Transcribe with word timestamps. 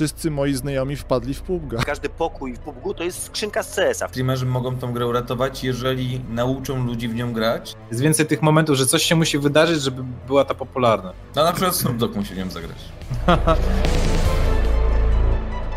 wszyscy 0.00 0.30
moi 0.30 0.54
znajomi 0.54 0.96
wpadli 0.96 1.34
w 1.34 1.42
PUBG'a. 1.42 1.84
Każdy 1.84 2.08
pokój 2.08 2.54
w 2.54 2.58
PUBG 2.58 2.96
to 2.96 3.04
jest 3.04 3.22
skrzynka 3.22 3.62
z 3.62 3.74
CS-a. 3.76 4.08
Streamerzy 4.08 4.46
mogą 4.46 4.78
tą 4.78 4.92
grę 4.92 5.06
uratować, 5.06 5.64
jeżeli 5.64 6.20
nauczą 6.28 6.86
ludzi 6.86 7.08
w 7.08 7.14
nią 7.14 7.32
grać. 7.32 7.74
Jest 7.90 8.00
więcej 8.02 8.26
tych 8.26 8.42
momentów, 8.42 8.76
że 8.76 8.86
coś 8.86 9.02
się 9.02 9.16
musi 9.16 9.38
wydarzyć, 9.38 9.82
żeby 9.82 10.02
była 10.26 10.44
ta 10.44 10.54
popularna. 10.54 11.12
No 11.36 11.44
na 11.44 11.52
przykład 11.52 11.76
Snoop 11.76 11.96
Dogg 11.96 12.16
musi 12.16 12.34
w 12.34 12.38
nią 12.38 12.50
zagrać. 12.50 12.78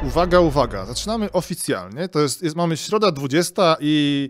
Uwaga, 0.07 0.39
uwaga, 0.39 0.85
zaczynamy 0.85 1.31
oficjalnie. 1.31 2.09
To 2.09 2.19
jest, 2.19 2.43
jest 2.43 2.55
mamy 2.55 2.77
środa 2.77 3.11
20 3.11 3.75
i 3.79 4.29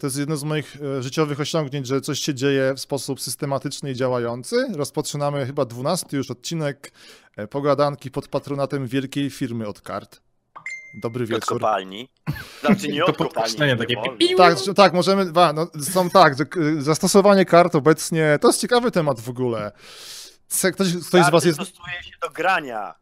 to 0.00 0.06
jest 0.06 0.18
jedno 0.18 0.36
z 0.36 0.44
moich 0.44 0.76
e, 0.98 1.02
życiowych 1.02 1.40
osiągnięć, 1.40 1.86
że 1.86 2.00
coś 2.00 2.20
się 2.20 2.34
dzieje 2.34 2.74
w 2.74 2.80
sposób 2.80 3.20
systematyczny 3.20 3.90
i 3.90 3.94
działający. 3.94 4.66
Rozpoczynamy 4.74 5.46
chyba 5.46 5.64
12 5.64 6.16
już 6.16 6.30
odcinek 6.30 6.92
e, 7.36 7.46
pogadanki 7.48 8.10
pod 8.10 8.28
patronatem 8.28 8.86
wielkiej 8.86 9.30
firmy 9.30 9.66
od 9.68 9.80
kart. 9.80 10.20
Dobry 11.02 11.24
Od 11.24 11.30
wieczór. 11.30 11.48
kopalni. 11.48 12.08
Znaczy 12.60 12.88
nie 12.88 13.00
To 13.00 13.06
od 13.06 13.16
kopalni. 13.16 13.56
nie 13.60 13.76
takie 13.76 13.96
Tak, 14.36 14.56
tak, 14.76 14.92
możemy. 14.92 15.32
No, 15.54 15.70
są 15.82 16.10
tak, 16.10 16.34
zastosowanie 16.78 17.44
kart 17.44 17.74
obecnie. 17.74 18.38
To 18.40 18.48
jest 18.48 18.60
ciekawy 18.60 18.90
temat 18.90 19.20
w 19.20 19.28
ogóle. 19.28 19.72
Ktoś, 20.48 20.72
ktoś 20.72 20.86
z 20.88 21.10
Karty 21.10 21.30
Was 21.30 21.44
jest. 21.44 21.56
stosuje 21.56 22.02
się 22.02 22.10
do 22.22 22.30
grania, 22.30 22.94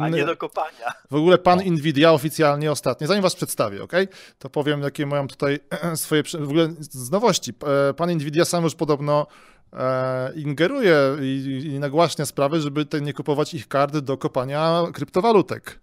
a 0.00 0.08
nie 0.08 0.26
do 0.26 0.36
kopania. 0.36 0.92
W 1.10 1.14
ogóle 1.14 1.38
pan 1.38 1.58
Nvidia 1.58 2.12
oficjalnie 2.12 2.72
ostatnio, 2.72 3.06
zanim 3.06 3.22
was 3.22 3.34
przedstawię, 3.34 3.82
ok? 3.82 3.92
To 4.38 4.50
powiem, 4.50 4.82
jakie 4.82 5.06
mają 5.06 5.28
tutaj 5.28 5.58
swoje. 5.94 6.22
W 6.22 6.34
ogóle 6.34 6.68
z 6.80 7.10
nowości. 7.10 7.52
E, 7.90 7.94
Pan 7.94 8.10
Nvidia 8.10 8.44
sam 8.44 8.64
już 8.64 8.74
podobno 8.74 9.26
e, 9.72 10.32
ingeruje 10.34 10.96
i, 11.22 11.62
i 11.74 11.78
nagłaśnia 11.78 12.26
sprawy, 12.26 12.60
żeby 12.60 12.86
te, 12.86 13.00
nie 13.00 13.12
kupować 13.12 13.54
ich 13.54 13.68
kart 13.68 13.96
do 13.96 14.18
kopania 14.18 14.82
kryptowalutek. 14.92 15.80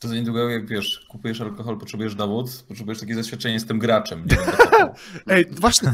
To 0.00 0.08
za 0.08 0.14
niedługo, 0.14 0.48
jak 0.50 0.66
wiesz, 0.66 1.06
kupujesz 1.08 1.40
alkohol, 1.40 1.78
potrzebujesz 1.78 2.14
dowód, 2.14 2.50
potrzebujesz 2.68 3.00
takie 3.00 3.14
zaświadczenie, 3.14 3.54
jestem 3.54 3.78
graczem. 3.78 4.26
Nie 4.30 4.36
będę 4.36 4.52
kopał. 4.56 4.94
Ej, 5.26 5.46
właśnie, 5.50 5.92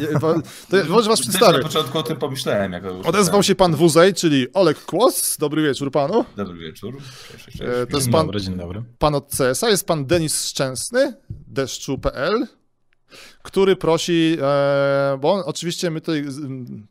to 0.71 0.77
ja 0.77 0.85
może 0.89 1.11
was 1.11 1.21
przedstawię. 1.21 1.59
na 1.59 1.65
początku 1.65 1.99
o 1.99 2.03
tym 2.03 2.17
pomyślałem. 2.17 2.73
Jak 2.73 2.85
Odezwał 3.05 3.43
się 3.43 3.55
pan 3.55 3.75
Wuzej, 3.77 4.15
czyli 4.15 4.53
Olek 4.53 4.85
Kłos. 4.85 5.37
Dobry 5.39 5.63
wieczór 5.63 5.91
panu. 5.91 6.25
Dobry 6.37 6.59
wieczór. 6.59 6.99
Cześć, 7.33 7.45
cześć, 7.45 7.61
E, 7.61 7.87
to 7.87 7.97
jest 7.97 8.11
pan, 8.11 8.27
dobry, 8.27 8.41
dzień 8.41 8.55
dobry. 8.57 8.83
pan 8.99 9.15
od 9.15 9.31
CS-a, 9.37 9.69
jest 9.71 9.87
pan 9.87 10.07
Denis 10.07 10.45
Szczęsny, 10.47 11.15
deszczu.pl, 11.31 12.47
który 13.43 13.77
prosi, 13.77 14.37
e, 14.43 15.19
bo 15.21 15.33
on, 15.33 15.43
oczywiście 15.47 15.91
my 15.91 16.01
tutaj, 16.01 16.25
z- 16.29 16.41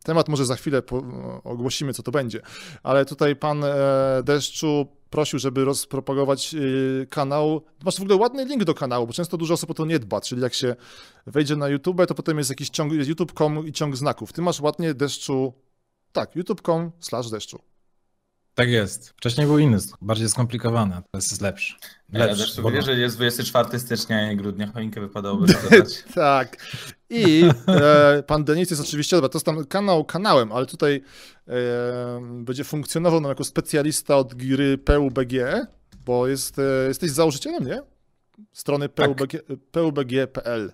temat 0.04 0.30
może 0.30 0.46
za 0.46 0.56
chwilę 0.56 0.82
po, 0.82 1.04
ogłosimy, 1.44 1.94
co 1.94 2.04
to 2.04 2.12
będzie, 2.12 2.42
ale 2.84 3.06
tutaj 3.06 3.36
pan 3.36 3.64
e, 3.64 3.74
Deszczu 4.24 4.88
prosił, 5.12 5.40
żeby 5.40 5.66
rozpropagować 5.66 6.56
e, 6.56 7.06
kanał. 7.06 7.62
Masz 7.86 7.98
w 7.98 8.02
ogóle 8.02 8.16
ładny 8.16 8.46
link 8.46 8.64
do 8.64 8.74
kanału, 8.74 9.08
bo 9.08 9.14
często 9.14 9.38
dużo 9.38 9.54
osób 9.54 9.72
o 9.72 9.74
to 9.74 9.86
nie 9.86 10.00
dba, 10.00 10.22
czyli 10.22 10.42
jak 10.42 10.54
się 10.54 10.76
wejdzie 11.28 11.56
na 11.56 11.70
YouTube, 11.70 12.06
to 12.08 12.16
potem 12.16 12.38
jest 12.38 12.50
jakiś 12.50 12.70
ciąg, 12.70 12.94
youtube.com 12.94 13.68
i 13.68 13.72
ciąg 13.72 13.98
znaków. 13.98 14.34
Ty 14.34 14.42
masz 14.42 14.62
ładnie 14.62 14.94
Deszczu, 14.94 15.54
tak, 16.12 16.36
youtube.com 16.36 16.92
slash 17.00 17.30
Deszczu. 17.30 17.71
Tak 18.56 18.70
jest. 18.70 19.10
Wcześniej 19.10 19.48
był 19.48 19.60
inny, 19.60 19.78
bardziej 20.02 20.30
skomplikowany, 20.30 21.02
teraz 21.12 21.32
jest 21.32 21.42
lepszy. 21.42 21.76
Ja 22.10 22.26
Lepszy. 22.26 22.38
też 22.46 22.62
bo- 22.62 22.82
że 22.82 22.94
jest 22.96 23.16
24 23.16 23.80
stycznia 23.80 24.32
i 24.32 24.38
grudnia, 24.38 24.72
choinkę 24.74 25.02
wypadałoby 25.02 25.48
zadać. 25.54 26.04
Tak. 26.14 26.58
I 27.10 27.44
e, 27.68 28.24
pan 28.28 28.44
Denis 28.44 28.70
jest 28.70 28.82
oczywiście, 28.82 29.16
dobra, 29.18 29.30
to 29.30 29.38
jest 29.38 29.46
tam 29.46 29.66
kanał 29.66 30.06
kanałem, 30.06 30.52
ale 30.52 30.66
tutaj 30.66 31.04
e, 31.48 31.54
będzie 32.44 32.64
funkcjonował 32.64 33.22
nam 33.22 33.30
jako 33.30 33.44
specjalista 33.44 34.18
od 34.18 34.34
gry 34.34 34.78
PUBG, 34.78 35.34
bo 36.06 36.28
jest, 36.28 36.60
e, 36.60 36.88
jesteś 36.88 37.12
założycielem, 37.12 37.66
nie? 37.66 37.82
Strony 38.54 38.90
PUBG, 38.90 39.32
PUBG.pl. 39.72 40.72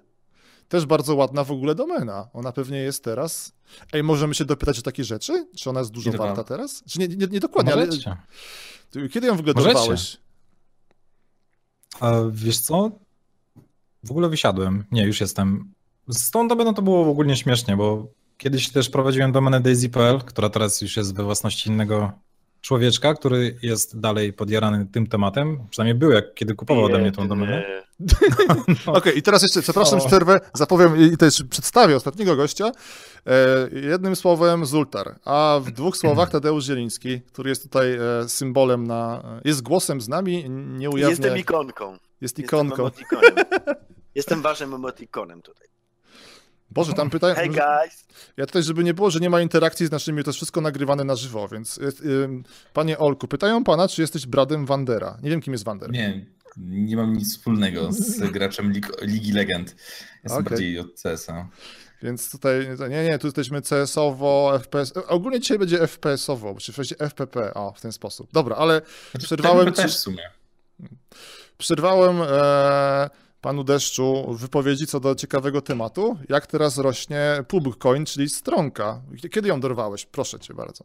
Też 0.70 0.86
bardzo 0.86 1.16
ładna 1.16 1.44
w 1.44 1.52
ogóle 1.52 1.76
domena. 1.76 2.28
Ona 2.34 2.52
pewnie 2.52 2.78
jest 2.78 3.03
teraz. 3.03 3.52
Ej, 3.94 4.03
możemy 4.03 4.36
się 4.36 4.46
dopytać 4.46 4.80
o 4.80 4.81
takie 4.81 5.03
rzeczy? 5.03 5.47
Czy 5.56 5.69
ona 5.69 5.80
jest 5.80 5.91
dużo 5.91 6.09
Ile 6.09 6.18
warta 6.18 6.36
wam? 6.36 6.46
teraz? 6.46 6.84
Czy 6.90 7.00
nie, 7.00 7.08
nie, 7.08 7.28
nie 7.28 7.40
dokładnie, 7.40 7.74
ale 7.74 7.86
Możecie. 7.86 8.18
kiedy 9.12 9.28
ją 9.28 9.36
w 9.36 9.40
ogóle 9.40 9.53
Możecie. 9.53 9.74
dorwałeś? 9.74 10.18
A 12.00 12.12
wiesz 12.31 12.59
co? 12.59 12.91
W 14.03 14.12
ogóle 14.12 14.30
wysiadłem. 14.30 14.84
Nie, 14.91 15.03
już 15.06 15.22
jestem. 15.22 15.74
Z 16.09 16.31
tą 16.31 16.47
domeną 16.47 16.74
to 16.74 16.81
było 16.81 17.09
ogólnie 17.12 17.36
śmiesznie, 17.36 17.78
bo 17.78 18.08
kiedyś 18.38 18.70
też 18.70 18.90
prowadziłem 18.90 19.31
domenę 19.31 19.62
daisy.pl, 19.62 20.20
która 20.20 20.50
teraz 20.50 20.81
już 20.81 20.97
jest 20.97 21.16
we 21.16 21.24
własności 21.24 21.70
innego 21.70 22.12
człowieczka, 22.67 23.13
który 23.13 23.57
jest 23.61 24.00
dalej 24.00 24.33
podjarany 24.33 24.85
tym 24.91 25.07
tematem. 25.07 25.59
Przynajmniej 25.69 25.95
był, 25.95 26.11
jak 26.11 26.33
kiedy 26.33 26.55
kupował 26.55 26.85
ode 26.85 26.97
mnie 26.97 27.11
tą 27.11 27.28
domenę. 27.28 27.63
Okej, 28.85 29.17
i 29.17 29.22
teraz 29.22 29.41
jeszcze, 29.41 29.61
przepraszam, 29.61 30.00
O. 30.00 30.07
przerwę, 30.07 30.39
zapowiem 30.53 31.13
i 31.13 31.17
też 31.17 31.44
przedstawię 31.50 31.95
ostatniego 31.95 32.35
gościa. 32.35 32.72
E, 33.25 33.69
jednym 33.79 34.16
słowem 34.16 34.66
Zultar, 34.66 35.19
a 35.25 35.59
w 35.63 35.72
dwóch 35.72 35.97
słowach 35.97 36.29
Tadeusz 36.29 36.66
Zieliński, 36.66 37.22
który 37.22 37.50
jest 37.50 37.63
tutaj 37.63 37.94
e, 37.94 38.29
symbolem 38.29 38.88
na... 38.88 39.23
jest 39.45 39.61
głosem 39.61 40.01
z 40.01 40.07
nami, 40.07 40.49
nie 40.49 40.89
ujawnia... 40.89 41.09
Jestem 41.09 41.38
ikonką. 41.38 41.91
jest 41.91 42.39
Jestem 42.39 42.45
ikonką. 42.45 42.75
emotikonem. 42.75 43.35
Jestem 44.16 44.41
waszym 44.41 44.73
emotikonem 44.73 45.41
tutaj. 45.41 45.67
Boże, 46.72 46.94
tam 46.94 47.09
pytają... 47.09 47.35
Hey 47.35 47.50
guys! 47.50 48.05
Ja 48.38 48.45
tutaj, 48.45 48.63
żeby 48.63 48.83
nie 48.83 48.94
było, 48.94 49.11
że 49.11 49.19
nie 49.19 49.29
ma 49.29 49.41
interakcji 49.41 49.88
z 49.88 49.91
naszymi, 49.91 50.23
to 50.23 50.29
jest 50.29 50.35
wszystko 50.38 50.61
nagrywane 50.61 51.03
na 51.03 51.16
żywo, 51.16 51.47
więc 51.47 51.79
ym, 52.05 52.44
panie 52.73 52.97
Olku, 52.97 53.28
pytają 53.28 53.63
pana, 53.63 53.88
czy 53.88 54.01
jesteś 54.01 54.25
bradem 54.25 54.66
Wandera. 54.66 55.17
Nie 55.23 55.29
wiem, 55.29 55.41
kim 55.41 55.53
jest 55.53 55.66
Wander. 55.66 55.91
Nie, 55.91 56.25
nie 56.57 56.95
mam 56.95 57.13
nic 57.13 57.38
wspólnego 57.38 57.91
z 57.91 58.31
graczem 58.31 58.73
Lig- 58.73 59.01
Ligi 59.01 59.31
Legend. 59.31 59.75
Jestem 60.23 60.41
Okej. 60.41 60.44
bardziej 60.44 60.79
od 60.79 60.88
CS-a. 61.01 61.47
Więc 62.03 62.31
tutaj, 62.31 62.67
nie, 62.89 63.03
nie, 63.03 63.19
tu 63.19 63.28
jesteśmy 63.28 63.61
CS-owo, 63.61 64.59
FPS, 64.59 64.94
ogólnie 65.07 65.39
dzisiaj 65.39 65.59
będzie 65.59 65.78
FPS-owo, 65.79 66.55
czy 66.59 66.73
w 66.73 66.78
FPP, 66.99 67.53
o, 67.53 67.73
w 67.78 67.81
ten 67.81 67.91
sposób. 67.91 68.29
Dobra, 68.34 68.55
ale 68.55 68.81
Znaczy, 69.11 69.25
Przerwałem 69.25 69.67
ci- 69.67 69.73
też 69.73 69.95
w 69.95 69.99
sumie. 69.99 70.23
przerwałem 71.57 72.17
e, 72.22 73.09
panu 73.42 73.64
Deszczu 73.64 74.34
wypowiedzi 74.34 74.88
co 74.88 75.00
do 75.00 75.16
ciekawego 75.16 75.62
tematu. 75.62 76.18
Jak 76.30 76.48
teraz 76.48 76.78
rośnie 76.78 77.44
PubCoin, 77.48 78.06
czyli 78.06 78.30
stronka. 78.30 79.02
Kiedy 79.31 79.48
ją 79.50 79.59
dorwałeś? 79.59 80.06
Proszę 80.06 80.40
cię 80.40 80.53
bardzo. 80.53 80.84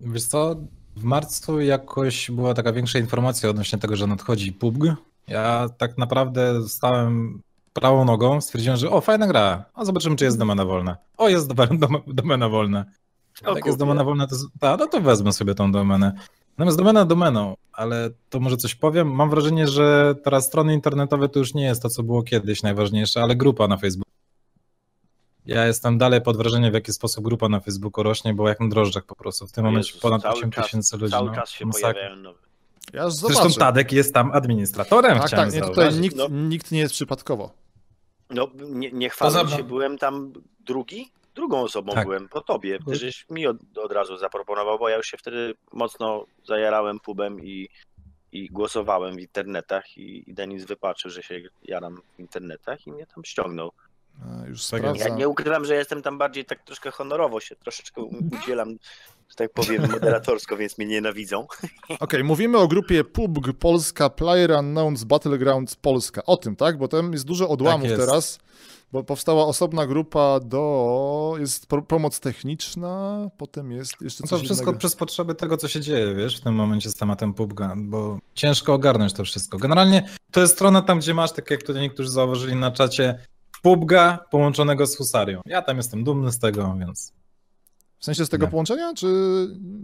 Wiesz 0.00 0.24
co, 0.26 0.56
w 0.96 1.04
marcu 1.04 1.60
jakoś 1.60 2.30
była 2.30 2.54
taka 2.54 2.72
większa 2.72 2.98
informacja 2.98 3.50
odnośnie 3.50 3.78
tego, 3.78 3.96
że 3.96 4.06
nadchodzi 4.06 4.52
PUBG. 4.52 4.84
Ja 5.28 5.68
tak 5.78 5.98
naprawdę 5.98 6.68
stałem 6.68 7.42
prawą 7.72 8.04
nogą, 8.04 8.40
stwierdziłem, 8.40 8.76
że 8.76 8.90
o, 8.90 9.00
fajna 9.00 9.26
gra, 9.26 9.64
a 9.74 9.84
zobaczymy, 9.84 10.16
czy 10.16 10.24
jest 10.24 10.38
domena 10.38 10.64
wolna. 10.64 10.96
O, 11.16 11.28
jest 11.28 11.48
dom- 11.54 11.78
dom- 11.78 12.02
domena 12.06 12.48
wolna. 12.48 12.84
O, 13.46 13.56
Jak 13.56 13.66
jest 13.66 13.78
domena 13.78 14.04
wolna, 14.04 14.26
to, 14.26 14.36
ta, 14.60 14.76
no 14.76 14.86
to 14.86 15.00
wezmę 15.00 15.32
sobie 15.32 15.54
tą 15.54 15.72
domenę. 15.72 16.12
Natomiast 16.58 16.78
domena 16.78 17.04
domeną, 17.04 17.56
ale 17.72 18.10
to 18.30 18.40
może 18.40 18.56
coś 18.56 18.74
powiem. 18.74 19.10
Mam 19.14 19.30
wrażenie, 19.30 19.68
że 19.68 20.14
teraz 20.24 20.46
strony 20.46 20.74
internetowe 20.74 21.28
to 21.28 21.38
już 21.38 21.54
nie 21.54 21.64
jest 21.64 21.82
to, 21.82 21.88
co 21.90 22.02
było 22.02 22.22
kiedyś 22.22 22.62
najważniejsze, 22.62 23.22
ale 23.22 23.36
grupa 23.36 23.68
na 23.68 23.76
Facebooku. 23.76 24.12
Ja 25.46 25.66
jestem 25.66 25.98
dalej 25.98 26.22
pod 26.22 26.36
wrażeniem, 26.36 26.70
w 26.70 26.74
jaki 26.74 26.92
sposób 26.92 27.24
grupa 27.24 27.48
na 27.48 27.60
Facebooku 27.60 28.02
rośnie, 28.02 28.34
bo 28.34 28.48
jak 28.48 28.60
na 28.60 28.68
drożdżach 28.68 29.04
po 29.06 29.14
prostu. 29.16 29.46
W 29.46 29.52
tym 29.52 29.64
momencie 29.64 29.88
Jezus, 29.88 30.02
ponad 30.02 30.22
cały 30.22 30.34
8 30.34 30.50
czas- 30.50 30.64
tysięcy 30.66 30.96
ludzi. 30.96 31.10
Cały 31.12 31.28
no, 31.30 31.34
czas 31.36 31.50
się 31.50 31.66
masakra. 31.66 31.92
pojawiają 31.92 32.16
nowe. 32.16 32.38
Ja 32.92 33.10
Zresztą. 33.10 33.48
Tadek 33.58 33.92
jest 33.92 34.14
tam 34.14 34.32
administratorem, 34.32 35.18
Tak, 35.18 35.26
chciałem 35.26 35.50
tak, 35.50 35.54
nie, 35.62 35.68
tutaj 35.68 35.94
nikt, 36.00 36.16
No. 36.16 36.28
nikt 36.28 36.70
nie 36.72 36.78
jest 36.78 36.94
przypadkowo. 36.94 37.50
No, 38.30 38.48
nie, 38.70 38.90
nie 38.92 39.10
chwalę 39.10 39.42
Poza- 39.44 39.56
się, 39.56 39.64
byłem 39.64 39.98
tam 39.98 40.32
drugi, 40.66 41.12
drugą 41.34 41.60
osobą 41.60 41.92
Tak. 41.92 42.04
byłem 42.04 42.28
po 42.28 42.40
tobie. 42.40 42.78
Ty 42.88 42.96
żeś 42.96 43.26
mi 43.30 43.46
od, 43.46 43.56
od 43.78 43.92
razu 43.92 44.16
zaproponował, 44.18 44.78
bo 44.78 44.88
ja 44.88 44.96
już 44.96 45.06
się 45.06 45.16
wtedy 45.16 45.54
mocno 45.72 46.24
zajarałem 46.46 47.00
pubem 47.00 47.40
i, 47.44 47.68
i 48.32 48.48
głosowałem 48.48 49.16
w 49.16 49.20
internetach 49.20 49.98
i, 49.98 50.30
i 50.30 50.34
Denis 50.34 50.64
wypatrzył, 50.64 51.10
że 51.10 51.22
się 51.22 51.40
jaram 51.64 52.00
w 52.16 52.20
internetach 52.20 52.86
i 52.86 52.92
mnie 52.92 53.06
tam 53.06 53.24
ściągnął. 53.24 53.72
E, 54.44 54.48
Już 54.48 54.66
Tak. 54.66 54.96
Ja 54.96 55.08
nie 55.08 55.28
ukrywam, 55.28 55.64
że 55.64 55.74
jestem 55.74 56.02
tam 56.02 56.18
bardziej 56.18 56.44
tak 56.44 56.62
troszkę 56.64 56.90
honorowo 56.90 57.40
się 57.40 57.56
troszeczkę 57.56 58.02
udzielam, 58.02 58.68
że 59.28 59.36
tak 59.36 59.52
powiem, 59.52 59.90
moderatorsko, 59.90 60.56
więc 60.56 60.78
mnie 60.78 60.86
nienawidzą. 60.86 61.46
Okej, 62.00 62.24
mówimy 62.24 62.58
o 62.58 62.68
grupie 62.68 63.04
PUBG 63.04 63.52
Polska, 63.58 64.10
Player 64.10 64.50
Unknowns 64.50 65.04
Battlegrounds 65.04 65.76
Polska. 65.76 66.22
O 66.26 66.36
tym, 66.36 66.56
tak? 66.56 66.78
Bo 66.78 66.88
tam 66.88 67.12
jest 67.12 67.24
dużo 67.24 67.48
odłamów 67.48 67.88
jest. 67.88 68.00
teraz, 68.06 68.38
bo 68.92 69.04
powstała 69.04 69.46
osobna 69.46 69.86
grupa 69.86 70.40
do... 70.40 71.34
jest 71.38 71.66
pomoc 71.88 72.20
techniczna, 72.20 73.30
potem 73.38 73.72
jest 73.72 74.00
jeszcze 74.00 74.22
No 74.24 74.28
coś 74.28 74.40
to 74.40 74.44
wszystko 74.44 74.64
innego. 74.64 74.78
przez 74.78 74.96
potrzeby 74.96 75.34
tego, 75.34 75.56
co 75.56 75.68
się 75.68 75.80
dzieje, 75.80 76.14
wiesz, 76.14 76.40
w 76.40 76.40
tym 76.40 76.54
momencie 76.54 76.90
z 76.90 76.94
tematem 76.94 77.34
PUBG, 77.34 77.60
bo 77.76 78.18
ciężko 78.34 78.74
ogarnąć 78.74 79.12
to 79.12 79.24
wszystko. 79.24 79.58
Generalnie 79.58 80.08
to 80.30 80.40
jest 80.40 80.52
strona 80.54 80.82
tam, 80.82 80.98
gdzie 80.98 81.14
masz, 81.14 81.32
tak 81.32 81.50
jak 81.50 81.62
tutaj 81.62 81.82
niektórzy 81.82 82.10
zauważyli 82.10 82.56
na 82.56 82.70
czacie, 82.70 83.18
PUBG 83.62 83.92
połączonego 84.30 84.86
z 84.86 84.96
Husarią. 84.96 85.40
Ja 85.46 85.62
tam 85.62 85.76
jestem 85.76 86.04
dumny 86.04 86.32
z 86.32 86.38
tego, 86.38 86.76
więc 86.78 87.12
W 88.02 88.04
sensie 88.04 88.26
z 88.26 88.28
tego 88.28 88.46
Nie. 88.46 88.50
połączenia, 88.50 88.94
czy 88.94 89.06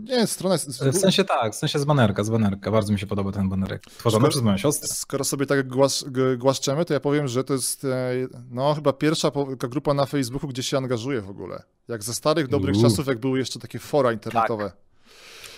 nie, 0.05 0.27
strona 0.27 0.55
jest... 0.55 0.69
W 0.85 0.99
sensie 0.99 1.25
tak, 1.25 1.53
w 1.53 1.57
sensie 1.57 1.79
z 1.79 1.85
banerka, 1.85 2.25
z 2.25 2.31
banerka. 2.31 2.71
Bardzo 2.71 2.93
mi 2.93 2.99
się 2.99 3.07
podoba 3.07 3.33
ten 3.33 3.49
banerek. 3.49 3.83
Tworzony 3.83 4.23
Skoro- 4.23 4.31
przez 4.31 4.43
moją 4.43 4.57
siostrę. 4.57 4.89
Skoro 4.89 5.25
sobie 5.25 5.47
tak 5.47 5.69
głas, 5.69 6.05
głaszczemy, 6.39 6.85
to 6.85 6.95
ja 6.95 7.01
powiem, 7.01 7.29
że 7.29 7.45
to 7.45 7.53
jest 7.55 7.85
e, 7.85 8.11
no 8.51 8.75
chyba 8.75 8.93
pierwsza 8.93 9.31
grupa 9.59 9.95
na 9.95 10.07
Facebooku, 10.07 10.49
gdzie 10.49 10.63
się 10.63 10.77
angażuję 10.77 11.21
w 11.21 11.31
ogóle. 11.31 11.63
Jak 11.89 12.03
ze 12.03 12.15
starych, 12.15 12.49
dobrych 12.49 12.77
Uuu. 12.77 12.85
czasów, 12.85 13.07
jak 13.07 13.19
były 13.19 13.39
jeszcze 13.39 13.59
takie 13.59 13.79
fora 13.79 14.13
internetowe. 14.13 14.73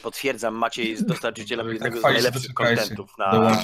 Potwierdzam, 0.02 0.54
Maciej 0.54 0.90
jest 0.90 1.06
dostarczycielem 1.06 1.66
Tak 1.66 1.74
jednego 1.74 2.00
z 2.00 2.02
najlepszych 2.02 2.54
kontentów 2.54 3.10
na, 3.18 3.56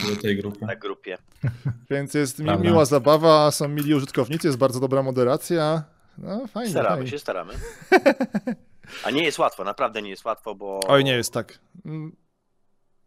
na 0.60 0.76
grupie. 0.76 1.18
Więc 1.90 2.14
jest 2.14 2.36
Prawda. 2.36 2.64
miła 2.64 2.84
zabawa, 2.84 3.50
są 3.50 3.68
mili 3.68 3.94
użytkownicy, 3.94 4.46
jest 4.48 4.58
bardzo 4.58 4.80
dobra 4.80 5.02
moderacja. 5.02 5.82
No 6.18 6.46
fajnie, 6.46 6.70
Staramy 6.70 6.96
fajnie. 6.96 7.10
się, 7.10 7.18
staramy. 7.18 7.52
A 9.04 9.10
nie 9.10 9.24
jest 9.24 9.38
łatwo, 9.38 9.64
naprawdę 9.64 10.02
nie 10.02 10.10
jest 10.10 10.24
łatwo, 10.24 10.54
bo... 10.54 10.80
Oj, 10.88 11.04
nie 11.04 11.12
jest 11.16 11.32
tak. 11.32 11.58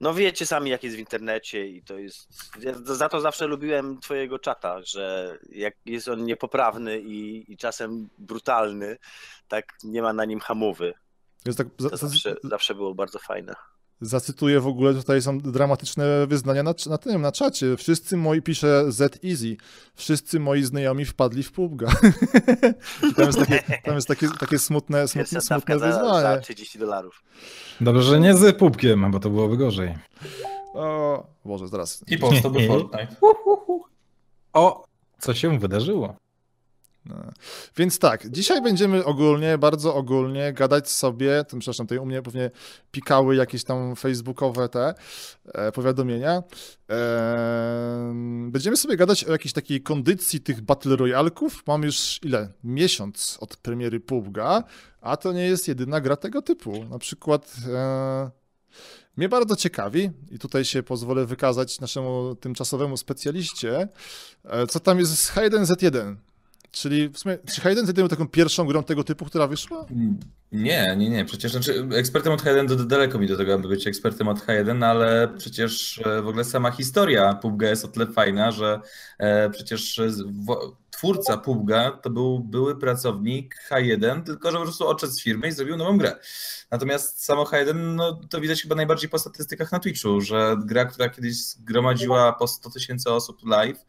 No 0.01 0.13
wiecie 0.13 0.45
sami, 0.45 0.69
jak 0.69 0.83
jest 0.83 0.95
w 0.95 0.99
internecie 0.99 1.67
i 1.67 1.83
to 1.83 1.97
jest... 1.97 2.27
Ja 2.59 2.73
za 2.83 3.09
to 3.09 3.21
zawsze 3.21 3.47
lubiłem 3.47 3.99
twojego 3.99 4.39
czata, 4.39 4.81
że 4.83 5.37
jak 5.49 5.75
jest 5.85 6.07
on 6.07 6.25
niepoprawny 6.25 6.99
i, 6.99 7.51
i 7.53 7.57
czasem 7.57 8.09
brutalny, 8.17 8.97
tak 9.47 9.73
nie 9.83 10.01
ma 10.01 10.13
na 10.13 10.25
nim 10.25 10.39
hamowy. 10.39 10.93
Jest 11.45 11.57
tak, 11.57 11.67
To 11.77 11.89
za, 11.89 11.97
zawsze, 11.97 12.35
zawsze 12.43 12.75
było 12.75 12.95
bardzo 12.95 13.19
fajne. 13.19 13.55
Zacytuję 14.01 14.59
w 14.59 14.67
ogóle, 14.67 14.93
tutaj 14.93 15.21
są 15.21 15.39
dramatyczne 15.39 16.27
wyznania 16.27 16.63
na, 16.63 16.73
na 16.89 16.97
tym, 16.97 17.21
na 17.21 17.31
czacie. 17.31 17.77
Wszyscy 17.77 18.17
moi, 18.17 18.41
pisze 18.41 18.91
Z 18.91 19.25
Easy, 19.25 19.57
wszyscy 19.95 20.39
moi 20.39 20.63
znajomi 20.63 21.05
wpadli 21.05 21.43
w 21.43 21.51
PUBG'a. 21.51 21.91
Tam 23.15 23.25
jest 23.25 23.39
takie, 23.39 23.63
tam 23.85 23.95
jest 23.95 24.07
takie, 24.07 24.27
takie 24.39 24.59
smutne, 24.59 25.07
smutne, 25.07 25.41
smutne 25.41 25.79
za, 25.79 25.91
za 25.91 25.99
wyzwanie. 26.01 26.41
30 26.41 26.79
dolarów. 26.79 27.23
Dobrze, 27.81 28.03
że 28.03 28.19
nie 28.19 28.33
z 28.33 28.57
pupkiem, 28.57 29.11
bo 29.11 29.19
to 29.19 29.29
byłoby 29.29 29.57
gorzej. 29.57 29.95
O, 30.73 31.27
Boże, 31.45 31.67
zaraz. 31.67 32.03
I 32.07 32.17
po 32.17 32.31
to 32.43 32.49
był 32.49 32.67
Fortnite. 32.67 33.15
O, 34.53 34.83
co 35.19 35.33
się 35.33 35.59
wydarzyło? 35.59 36.15
No. 37.09 37.15
Więc 37.77 37.99
tak, 37.99 38.29
dzisiaj 38.29 38.61
będziemy 38.61 39.05
ogólnie, 39.05 39.57
bardzo 39.57 39.95
ogólnie 39.95 40.53
gadać 40.53 40.89
sobie, 40.91 41.43
tym, 41.43 41.59
przepraszam, 41.59 41.87
tutaj 41.87 41.97
u 41.97 42.05
mnie 42.05 42.21
pewnie 42.21 42.51
pikały 42.91 43.35
jakieś 43.35 43.63
tam 43.63 43.95
facebookowe 43.95 44.69
te 44.69 44.93
e, 45.45 45.71
powiadomienia. 45.71 46.43
E, 46.91 48.13
będziemy 48.51 48.77
sobie 48.77 48.97
gadać 48.97 49.23
o 49.23 49.31
jakiejś 49.31 49.53
takiej 49.53 49.81
kondycji 49.81 50.41
tych 50.41 50.61
Battle 50.61 50.95
Royalków. 50.95 51.63
Mam 51.67 51.83
już 51.83 52.19
ile? 52.23 52.49
Miesiąc 52.63 53.37
od 53.41 53.57
premiery 53.57 53.99
PUBG'a, 53.99 54.63
a 55.01 55.17
to 55.17 55.33
nie 55.33 55.45
jest 55.45 55.67
jedyna 55.67 56.01
gra 56.01 56.15
tego 56.15 56.41
typu. 56.41 56.85
Na 56.85 56.99
przykład 56.99 57.55
e, 57.67 58.31
mnie 59.17 59.29
bardzo 59.29 59.55
ciekawi 59.55 60.11
i 60.31 60.39
tutaj 60.39 60.65
się 60.65 60.83
pozwolę 60.83 61.25
wykazać 61.25 61.79
naszemu 61.79 62.35
tymczasowemu 62.35 62.97
specjaliście, 62.97 63.87
e, 64.43 64.67
co 64.67 64.79
tam 64.79 64.99
jest 64.99 65.17
z 65.17 65.31
H1Z1. 65.31 66.15
Czyli 66.71 67.09
w 67.09 67.17
sumie, 67.19 67.37
czy 67.53 67.61
H1Z1 67.61 67.93
był 67.93 68.07
taką 68.07 68.27
pierwszą 68.27 68.65
grą 68.65 68.83
tego 68.83 69.03
typu, 69.03 69.25
która 69.25 69.47
wyszła? 69.47 69.85
Nie, 70.51 70.95
nie, 70.97 71.09
nie. 71.09 71.25
Przecież 71.25 71.51
znaczy, 71.51 71.87
ekspertem 71.95 72.33
od 72.33 72.41
H1 72.43 72.67
do, 72.67 72.75
daleko 72.75 73.19
mi 73.19 73.27
do 73.27 73.37
tego, 73.37 73.53
aby 73.53 73.67
być 73.67 73.87
ekspertem 73.87 74.27
od 74.27 74.39
H1, 74.39 74.75
no 74.75 74.85
ale 74.85 75.27
przecież 75.37 76.01
e, 76.05 76.21
w 76.21 76.27
ogóle 76.27 76.43
sama 76.43 76.71
historia 76.71 77.33
PUBG 77.33 77.61
jest 77.61 77.85
o 77.85 77.87
tyle 77.87 78.07
fajna, 78.07 78.51
że 78.51 78.79
e, 79.17 79.49
przecież 79.49 80.01
wo- 80.45 80.77
twórca 80.91 81.37
PUBG 81.37 81.71
to 82.01 82.09
był 82.09 82.39
były 82.39 82.79
pracownik 82.79 83.55
H1, 83.71 84.23
tylko 84.23 84.51
że 84.51 84.57
po 84.57 84.63
prostu 84.63 84.87
odszedł 84.87 85.13
z 85.13 85.21
firmy 85.23 85.47
i 85.47 85.51
zrobił 85.51 85.77
nową 85.77 85.97
grę. 85.97 86.15
Natomiast 86.71 87.23
samo 87.23 87.43
H1, 87.43 87.75
no 87.75 88.21
to 88.29 88.41
widać 88.41 88.61
chyba 88.61 88.75
najbardziej 88.75 89.09
po 89.09 89.19
statystykach 89.19 89.71
na 89.71 89.79
Twitchu, 89.79 90.21
że 90.21 90.57
gra, 90.65 90.85
która 90.85 91.09
kiedyś 91.09 91.35
zgromadziła 91.45 92.33
po 92.33 92.47
100 92.47 92.69
tysięcy 92.69 93.11
osób 93.11 93.45
live, 93.45 93.85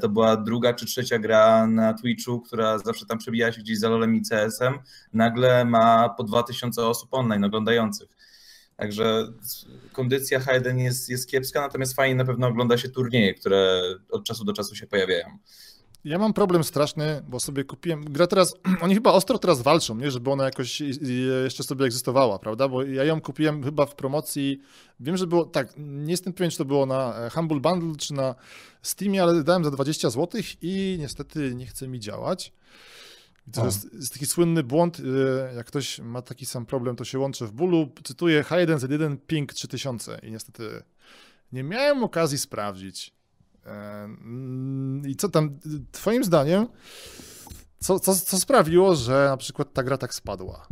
to 0.00 0.08
była 0.08 0.36
druga 0.36 0.74
czy 0.74 0.86
trzecia 0.86 1.18
gra 1.18 1.66
na 1.66 1.94
Twitchu, 1.94 2.40
która 2.40 2.78
zawsze 2.78 3.06
tam 3.06 3.18
przebijała 3.18 3.52
się 3.52 3.60
gdzieś 3.60 3.78
za 3.78 3.88
LoLem 3.88 4.14
i 4.14 4.22
CS-em, 4.22 4.78
nagle 5.12 5.64
ma 5.64 6.08
po 6.08 6.24
2000 6.24 6.86
osób 6.86 7.14
online 7.14 7.44
oglądających. 7.44 8.08
Także 8.76 9.28
kondycja 9.92 10.40
H1 10.40 10.78
jest, 10.78 11.08
jest 11.08 11.30
kiepska, 11.30 11.60
natomiast 11.60 11.94
fajnie 11.94 12.14
na 12.14 12.24
pewno 12.24 12.48
ogląda 12.48 12.78
się 12.78 12.88
turnieje, 12.88 13.34
które 13.34 13.82
od 14.10 14.24
czasu 14.24 14.44
do 14.44 14.52
czasu 14.52 14.74
się 14.74 14.86
pojawiają. 14.86 15.38
Ja 16.04 16.18
mam 16.18 16.32
problem 16.32 16.64
straszny, 16.64 17.22
bo 17.28 17.40
sobie 17.40 17.64
kupiłem. 17.64 18.04
Gra 18.04 18.26
teraz. 18.26 18.54
Oni 18.82 18.94
chyba 18.94 19.12
ostro 19.12 19.38
teraz 19.38 19.62
walczą, 19.62 19.96
nie? 19.96 20.10
Żeby 20.10 20.30
ona 20.30 20.44
jakoś 20.44 20.80
jeszcze 21.44 21.62
sobie 21.62 21.86
egzystowała, 21.86 22.38
prawda? 22.38 22.68
Bo 22.68 22.82
ja 22.82 23.04
ją 23.04 23.20
kupiłem 23.20 23.62
chyba 23.64 23.86
w 23.86 23.94
promocji. 23.94 24.60
Wiem, 25.00 25.16
że 25.16 25.26
było. 25.26 25.44
Tak, 25.44 25.72
nie 25.76 26.10
jestem 26.10 26.32
pewien, 26.32 26.50
czy 26.50 26.58
to 26.58 26.64
było 26.64 26.86
na 26.86 27.16
e, 27.18 27.30
Humble 27.30 27.60
Bundle, 27.60 27.96
czy 27.96 28.14
na 28.14 28.34
Steamie, 28.82 29.22
ale 29.22 29.44
dałem 29.44 29.64
za 29.64 29.70
20 29.70 30.10
zł 30.10 30.40
i 30.62 30.96
niestety 31.00 31.54
nie 31.54 31.66
chce 31.66 31.88
mi 31.88 32.00
działać. 32.00 32.52
I 33.48 33.50
To 33.50 33.64
jest, 33.64 33.94
jest 33.94 34.12
taki 34.12 34.26
słynny 34.26 34.62
błąd. 34.62 35.00
y, 35.00 35.04
Jak 35.56 35.66
ktoś 35.66 35.98
ma 36.00 36.22
taki 36.22 36.46
sam 36.46 36.66
problem, 36.66 36.96
to 36.96 37.04
się 37.04 37.18
łączy 37.18 37.46
w 37.46 37.52
bólu. 37.52 37.88
Cytuję 38.04 38.42
H1Z1 38.42 39.16
ping 39.26 39.52
3000 39.52 40.18
i 40.22 40.30
niestety 40.30 40.82
nie 41.52 41.62
miałem 41.62 42.04
okazji 42.04 42.38
sprawdzić. 42.38 43.14
E, 43.66 44.08
I 45.08 45.16
co 45.16 45.28
tam, 45.28 45.58
twoim 45.92 46.24
zdaniem, 46.24 46.66
co, 47.78 48.00
co, 48.00 48.14
co 48.14 48.40
sprawiło, 48.40 48.94
że 48.94 49.26
na 49.28 49.36
przykład 49.36 49.72
ta 49.72 49.82
gra 49.82 49.98
tak 49.98 50.14
spadła? 50.14 50.66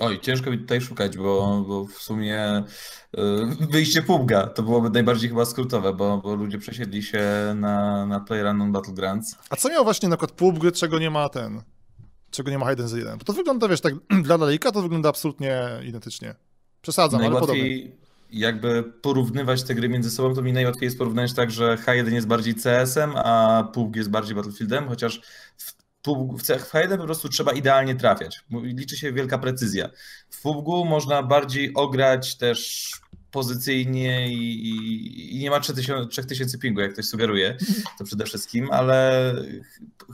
Oj, 0.00 0.20
ciężko 0.20 0.50
mi 0.50 0.58
tutaj 0.58 0.80
szukać, 0.80 1.16
bo, 1.16 1.64
bo 1.68 1.86
w 1.86 1.92
sumie 1.92 2.64
y, 3.18 3.66
wyjście 3.70 4.02
PUBG 4.02 4.32
to 4.54 4.62
byłoby 4.62 4.90
najbardziej 4.90 5.28
chyba 5.28 5.44
skrótowe, 5.44 5.94
bo, 5.94 6.18
bo 6.18 6.34
ludzie 6.34 6.58
przesiedli 6.58 7.02
się 7.02 7.22
na, 7.56 8.06
na 8.06 8.20
PlayerUnknown 8.20 8.72
Battlegrounds. 8.72 9.38
A 9.50 9.56
co 9.56 9.68
miał 9.68 9.84
właśnie 9.84 10.08
na 10.08 10.16
przykład 10.16 10.32
PUBG, 10.32 10.72
czego 10.72 10.98
nie 10.98 11.10
ma 11.10 11.28
ten, 11.28 11.62
czego 12.30 12.50
nie 12.50 12.58
ma 12.58 12.66
H1Z1? 12.66 13.18
Bo 13.18 13.24
to 13.24 13.32
wygląda, 13.32 13.68
wiesz, 13.68 13.80
tak 13.80 13.94
dla 14.24 14.36
laika 14.36 14.72
to 14.72 14.82
wygląda 14.82 15.08
absolutnie 15.08 15.68
identycznie. 15.84 16.34
Przesadzam, 16.82 17.20
ale 17.20 17.40
podobnie. 17.40 18.00
Jakby 18.32 18.82
porównywać 19.02 19.62
te 19.62 19.74
gry 19.74 19.88
między 19.88 20.10
sobą, 20.10 20.34
to 20.34 20.42
mi 20.42 20.52
najłatwiej 20.52 20.86
jest 20.86 20.98
porównać 20.98 21.34
tak, 21.34 21.50
że 21.50 21.76
H1 21.86 22.12
jest 22.12 22.26
bardziej 22.26 22.54
CS-em, 22.54 23.12
a 23.16 23.64
PUBG 23.74 23.96
jest 23.96 24.10
bardziej 24.10 24.34
Battlefieldem, 24.34 24.88
chociaż 24.88 25.20
w, 25.56 25.74
PUBG, 26.02 26.38
w 26.38 26.42
C- 26.42 26.58
w 26.58 26.72
H1 26.72 26.98
po 26.98 27.04
prostu 27.04 27.28
trzeba 27.28 27.52
idealnie 27.52 27.94
trafiać. 27.94 28.40
Liczy 28.62 28.96
się 28.96 29.12
wielka 29.12 29.38
precyzja. 29.38 29.90
W 30.30 30.42
PUBG 30.42 30.66
można 30.88 31.22
bardziej 31.22 31.74
ograć 31.74 32.36
też 32.36 32.90
pozycyjnie 33.30 34.32
i, 34.32 34.68
i, 34.68 35.36
i 35.36 35.38
nie 35.38 35.50
ma 35.50 35.60
3000 35.60 36.06
3000 36.06 36.58
pingu, 36.58 36.80
jak 36.80 36.92
ktoś 36.92 37.04
sugeruje, 37.04 37.56
to 37.98 38.04
przede 38.04 38.24
wszystkim, 38.24 38.68
ale 38.72 39.34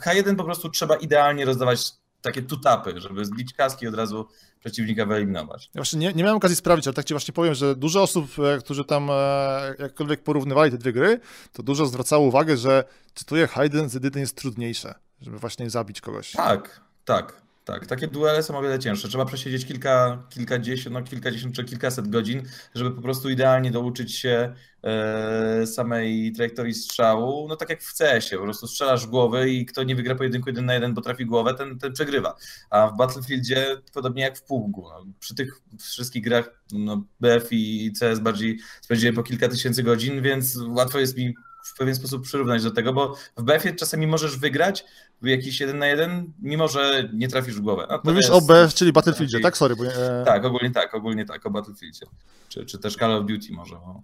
H1 0.05 0.37
po 0.37 0.45
prostu 0.45 0.69
trzeba 0.71 0.97
idealnie 0.97 1.45
rozdawać 1.45 1.93
takie 2.23 2.43
tutapy, 2.43 3.01
żeby 3.01 3.25
zbić 3.25 3.53
kaski 3.55 3.85
i 3.85 3.89
od 3.89 3.95
razu 3.95 4.29
przeciwnika 4.61 5.07
wyeliminować. 5.07 5.67
Ja 5.67 5.79
właśnie 5.79 5.99
nie, 5.99 6.13
nie 6.13 6.23
miałem 6.23 6.37
okazji 6.37 6.57
sprawdzić, 6.57 6.87
ale 6.87 6.95
tak 6.95 7.05
ci 7.05 7.15
właśnie 7.15 7.35
powiem, 7.35 7.55
że 7.55 7.77
dużo 7.77 8.03
osób, 8.03 8.27
e, 8.39 8.59
którzy 8.59 8.85
tam 8.85 9.09
e, 9.11 9.75
jakkolwiek 9.79 10.23
porównywali 10.23 10.71
te 10.71 10.79
dwie 10.79 10.93
gry, 10.93 11.21
to 11.53 11.63
dużo 11.63 11.87
zwracało 11.87 12.27
uwagę, 12.27 12.57
że 12.57 12.85
cytuję, 13.15 13.47
H1Z1 13.47 14.19
jest 14.19 14.37
trudniejsze, 14.37 14.95
żeby 15.21 15.39
właśnie 15.39 15.71
zabić 15.71 16.01
kogoś. 16.01 16.33
Tak, 16.33 16.81
tak, 17.05 17.46
tak. 17.67 17.87
Takie 17.87 18.09
duele 18.09 18.43
są 18.43 18.59
o 18.59 18.63
wiele 18.63 18.79
cięższe. 18.79 19.09
Trzeba 19.09 19.25
przesiedzieć 19.25 19.67
kilka, 19.67 20.23
kilkadziesiąt, 20.29 20.95
no 20.95 21.03
kilkadziesiąt 21.03 21.55
czy 21.55 21.65
kilkaset 21.65 22.09
godzin, 22.09 22.43
żeby 22.75 22.91
po 22.91 23.03
prostu 23.03 23.31
idealnie 23.31 23.71
douczyć 23.71 24.15
się 24.15 24.55
e, 24.83 25.67
samej 25.67 26.33
trajektorii 26.33 26.75
strzału. 26.75 27.49
No 27.49 27.57
tak 27.57 27.71
jak 27.71 27.83
w 27.83 27.99
CS-ie, 27.99 28.39
po 28.39 28.45
prostu 28.45 28.67
strzelasz 28.67 29.07
w 29.07 29.11
głowę 29.11 29.49
i 29.49 29.67
kto 29.67 29.83
nie 29.83 29.97
wygra 29.97 30.15
pojedynku 30.15 30.49
jeden 30.49 30.67
na 30.67 30.75
jeden, 30.75 30.95
bo 30.95 31.01
trafi 31.01 31.27
głowę, 31.27 31.55
ten, 31.55 31.79
ten 31.79 31.93
przegrywa. 31.93 32.37
A 32.71 32.87
w 32.87 32.97
Battlefieldzie 32.97 33.77
podobnie 33.95 34.23
jak 34.23 34.39
w 34.39 34.43
PUBG. 34.43 34.77
No, 34.77 35.07
przy 35.21 35.35
tych 35.35 35.61
wszystkich 35.81 36.25
grach 36.25 36.63
no, 36.73 37.05
BF 37.21 37.49
i 37.51 37.93
CS 38.01 38.19
bardziej 38.19 38.59
spędziłem 38.81 39.15
po 39.15 39.23
kilka 39.23 39.49
tysięcy 39.49 39.83
godzin, 39.83 40.23
więc 40.23 40.59
łatwo 40.69 40.99
jest 40.99 41.17
mi 41.17 41.35
w 41.75 41.79
pewien 41.79 41.95
sposób 41.95 42.23
przyrównać 42.23 42.63
do 42.63 42.71
tego, 42.71 42.93
bo 42.93 43.15
w 43.37 43.43
BF-ie 43.43 43.75
czasami 43.75 44.07
możesz 44.07 44.39
wygrać 44.39 44.85
w 45.23 45.27
jakiś 45.27 45.61
jeden 45.61 45.79
na 45.79 45.87
jeden, 45.87 46.33
mimo 46.39 46.69
że 46.69 47.09
nie 47.13 47.29
trafisz 47.29 47.55
w 47.55 47.61
głowę. 47.61 47.87
No, 47.91 48.01
Mówisz 48.05 48.29
jest- 48.29 48.31
o 48.31 48.41
BF, 48.41 48.75
czyli 48.75 48.93
Battlefieldzie, 48.93 49.41
tak? 49.41 49.57
Sorry, 49.57 49.77
bo... 49.77 49.85
E... 49.87 50.25
Tak, 50.25 50.45
ogólnie 50.45 50.71
tak, 50.71 50.95
ogólnie 50.95 51.25
tak, 51.25 51.47
o 51.47 51.51
Battlefieldzie. 51.51 52.07
Czy, 52.49 52.67
czy 52.67 52.79
też 52.79 52.97
Call 52.97 53.13
of 53.13 53.27
Duty 53.27 53.53
może. 53.53 53.75
No. 53.75 54.03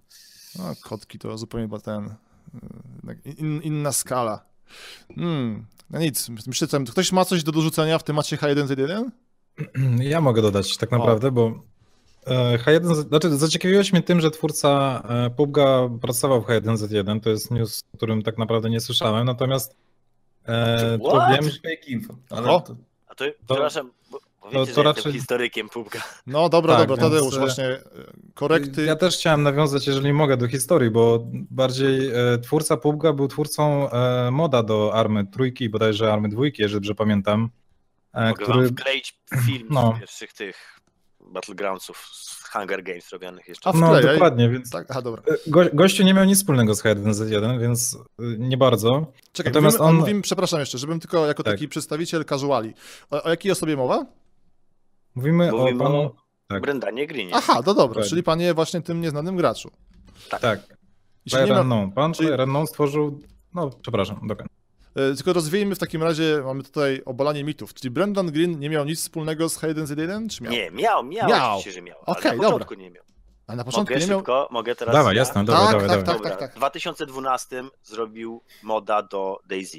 No, 0.59 0.73
kotki 0.83 1.19
to 1.19 1.39
zupełnie 1.39 1.67
chyba 1.67 1.79
ten. 1.79 2.15
In, 3.25 3.63
inna 3.63 3.93
skala. 3.93 4.45
Hmm. 5.15 5.67
No 5.91 5.99
nic, 5.99 6.29
myślę, 6.47 6.69
że 6.71 6.85
ktoś 6.85 7.13
ma 7.13 7.25
coś 7.25 7.43
do 7.43 7.53
dorzucenia 7.53 7.99
w 7.99 8.05
temacie 8.05 8.37
H1Z1? 8.37 9.11
Ja 10.01 10.21
mogę 10.21 10.43
dodać 10.43 10.77
tak 10.77 10.91
naprawdę, 10.91 11.31
bo 11.31 11.47
e, 11.47 11.72
H1, 12.27 12.95
znaczy 12.95 13.37
zaciekawiłeś 13.37 13.93
mnie 13.93 14.03
tym, 14.03 14.21
że 14.21 14.31
twórca 14.31 15.03
e, 15.09 15.31
PUBG 15.31 15.57
pracował 16.01 16.43
w 16.43 16.47
H1Z1, 16.47 17.21
to 17.21 17.31
jest 17.31 17.51
news, 17.51 17.83
o 17.95 17.97
którym 17.97 18.23
tak 18.23 18.39
naprawdę 18.39 18.71
nie 18.71 18.81
słyszałem, 18.81 19.27
natomiast 19.27 19.77
e, 20.45 20.99
to 20.99 21.09
What? 21.11 21.31
wiem, 21.31 21.51
info, 21.87 22.15
ale 22.31 22.49
Oho. 22.51 22.61
to, 22.61 22.77
A 23.07 23.15
to, 23.15 23.25
przepraszam, 23.47 23.91
bo 24.11 24.19
Powiedzcie, 24.41 24.75
to 24.75 24.81
że 24.81 24.85
raczej- 24.85 24.97
jestem 24.99 25.13
historykiem 25.13 25.69
pubka. 25.69 26.03
No 26.27 26.49
dobra, 26.49 26.77
Tak, 26.77 26.89
dobra, 26.89 27.05
Tadeusz, 27.05 27.35
e, 27.37 27.39
właśnie 27.39 27.65
e, 27.65 27.81
korekty. 28.35 28.85
Ja 28.85 28.97
też 28.97 29.17
chciałem 29.17 29.43
nawiązać, 29.43 29.87
jeżeli 29.87 30.13
mogę, 30.13 30.37
do 30.37 30.49
historii, 30.49 30.91
bo 30.91 31.27
bardziej 31.51 32.09
e, 32.09 32.39
twórca 32.39 32.75
PUBG'a 32.77 33.15
był 33.17 33.29
twórcą 33.29 33.91
e, 33.91 34.31
moda 34.31 34.63
do 34.63 34.95
Army 34.95 35.27
trójki, 35.27 35.69
bodajże 35.69 36.13
Army 36.13 36.29
dwójki, 36.29 36.63
jeżeli 36.63 36.81
dobrze 36.81 36.95
pamiętam, 36.95 37.51
e, 38.15 38.29
Mogę 38.29 38.45
który... 38.45 38.65
wam 38.65 38.69
wkleić 38.77 39.19
film 39.47 39.67
No. 39.71 39.93
z 39.97 40.01
pierwszych 40.01 40.33
tych 40.33 40.57
Battlegroundsów 41.33 41.97
z 42.13 42.49
Hunger 42.53 42.83
Games 42.83 43.11
robionych 43.11 43.49
jeszcze. 43.49 43.71
A 43.71 43.73
No 43.73 44.01
dokładnie, 44.01 44.49
więc 44.49 44.71
Tak, 44.71 44.87
aha, 44.91 45.03
dobra. 45.03 45.23
e, 45.29 45.51
go, 45.51 45.61
gościu 45.73 46.03
nie 46.03 46.15
miał 46.15 46.25
nic 46.25 46.39
wspólnego 46.39 46.75
z 46.75 46.83
H1Z1, 46.83 47.61
więc 47.61 47.95
e, 48.19 48.23
nie 48.39 48.57
bardzo. 48.57 49.07
Czekaj, 49.33 49.53
Natomiast 49.53 49.79
mówimy, 49.79 49.91
on- 49.95 50.01
mówimy, 50.01 50.23
przepraszam 50.23 50.61
jeszcze, 50.61 50.79
żebym 50.79 51.01
tylko 51.01 51.27
jako 51.27 51.43
Tak. 51.43 51.55
taki 51.55 51.69
przedstawiciel 51.69 52.25
casuali. 52.25 52.75
O, 53.11 53.23
o 53.23 53.29
jakiej 53.31 53.53
osobie 53.53 53.77
mowa? 53.77 54.07
Mówimy, 55.15 55.53
Mówimy 55.53 55.85
o 55.85 55.87
panu... 55.87 56.11
tak. 56.49 56.63
Brendanie 56.63 57.07
Greenie. 57.07 57.33
Aha, 57.35 57.55
no 57.55 57.63
dobra, 57.63 57.83
Dokładnie. 57.85 58.11
czyli 58.11 58.23
panie 58.23 58.55
właśnie 58.55 58.81
tym 58.83 59.01
nieznanym 59.01 59.37
graczu. 59.37 59.71
Tak, 60.41 60.61
nie 61.27 61.31
Player 61.31 61.65
ma. 61.65 61.89
Pan 61.95 62.13
czyli- 62.13 62.31
Unknown 62.31 62.67
stworzył... 62.67 63.21
No, 63.55 63.71
przepraszam, 63.83 64.17
dokładnie. 64.27 64.55
E, 64.95 65.15
tylko 65.15 65.33
rozwiejmy 65.33 65.75
w 65.75 65.79
takim 65.79 66.03
razie, 66.03 66.43
mamy 66.45 66.63
tutaj 66.63 67.03
obalanie 67.05 67.45
mitów. 67.45 67.75
Czyli 67.75 67.91
Brendan 67.91 68.27
Green 68.33 68.59
nie 68.59 68.71
miał 68.71 68.85
nic 68.85 69.01
wspólnego 69.01 69.49
z 69.49 69.57
Hayden 69.57 69.85
Z1, 69.85 70.29
czy 70.29 70.43
miał? 70.43 70.53
Nie, 70.53 70.71
miał, 70.71 71.05
miał, 71.05 71.29
Miał. 71.29 71.51
oczywiście, 71.59 71.73
że 71.73 71.83
miał. 71.83 71.99
Ale 72.07 72.19
Okej, 72.19 72.39
na 72.41 72.51
dobra. 72.51 72.67
nie 72.77 72.91
miał. 72.91 73.05
A 73.47 73.57
na 73.57 73.65
początku 73.65 73.95
mogę 73.95 74.05
nie 74.05 74.11
miał... 74.11 74.19
szybko, 74.19 74.49
mogę 74.51 74.75
teraz. 74.75 74.95
Dawaj, 74.95 75.15
ja? 75.15 75.19
jasne, 75.21 75.45
dobra, 75.45 75.61
Tak, 75.61 75.73
dawaj, 75.73 75.89
tak, 75.89 76.03
dawaj. 76.03 76.05
tak. 76.21 76.23
Dobra. 76.23 76.37
tak. 76.37 76.53
W 76.53 76.57
2012 76.57 77.63
zrobił 77.83 78.43
moda 78.63 79.03
do 79.03 79.39
Daisy, 79.47 79.79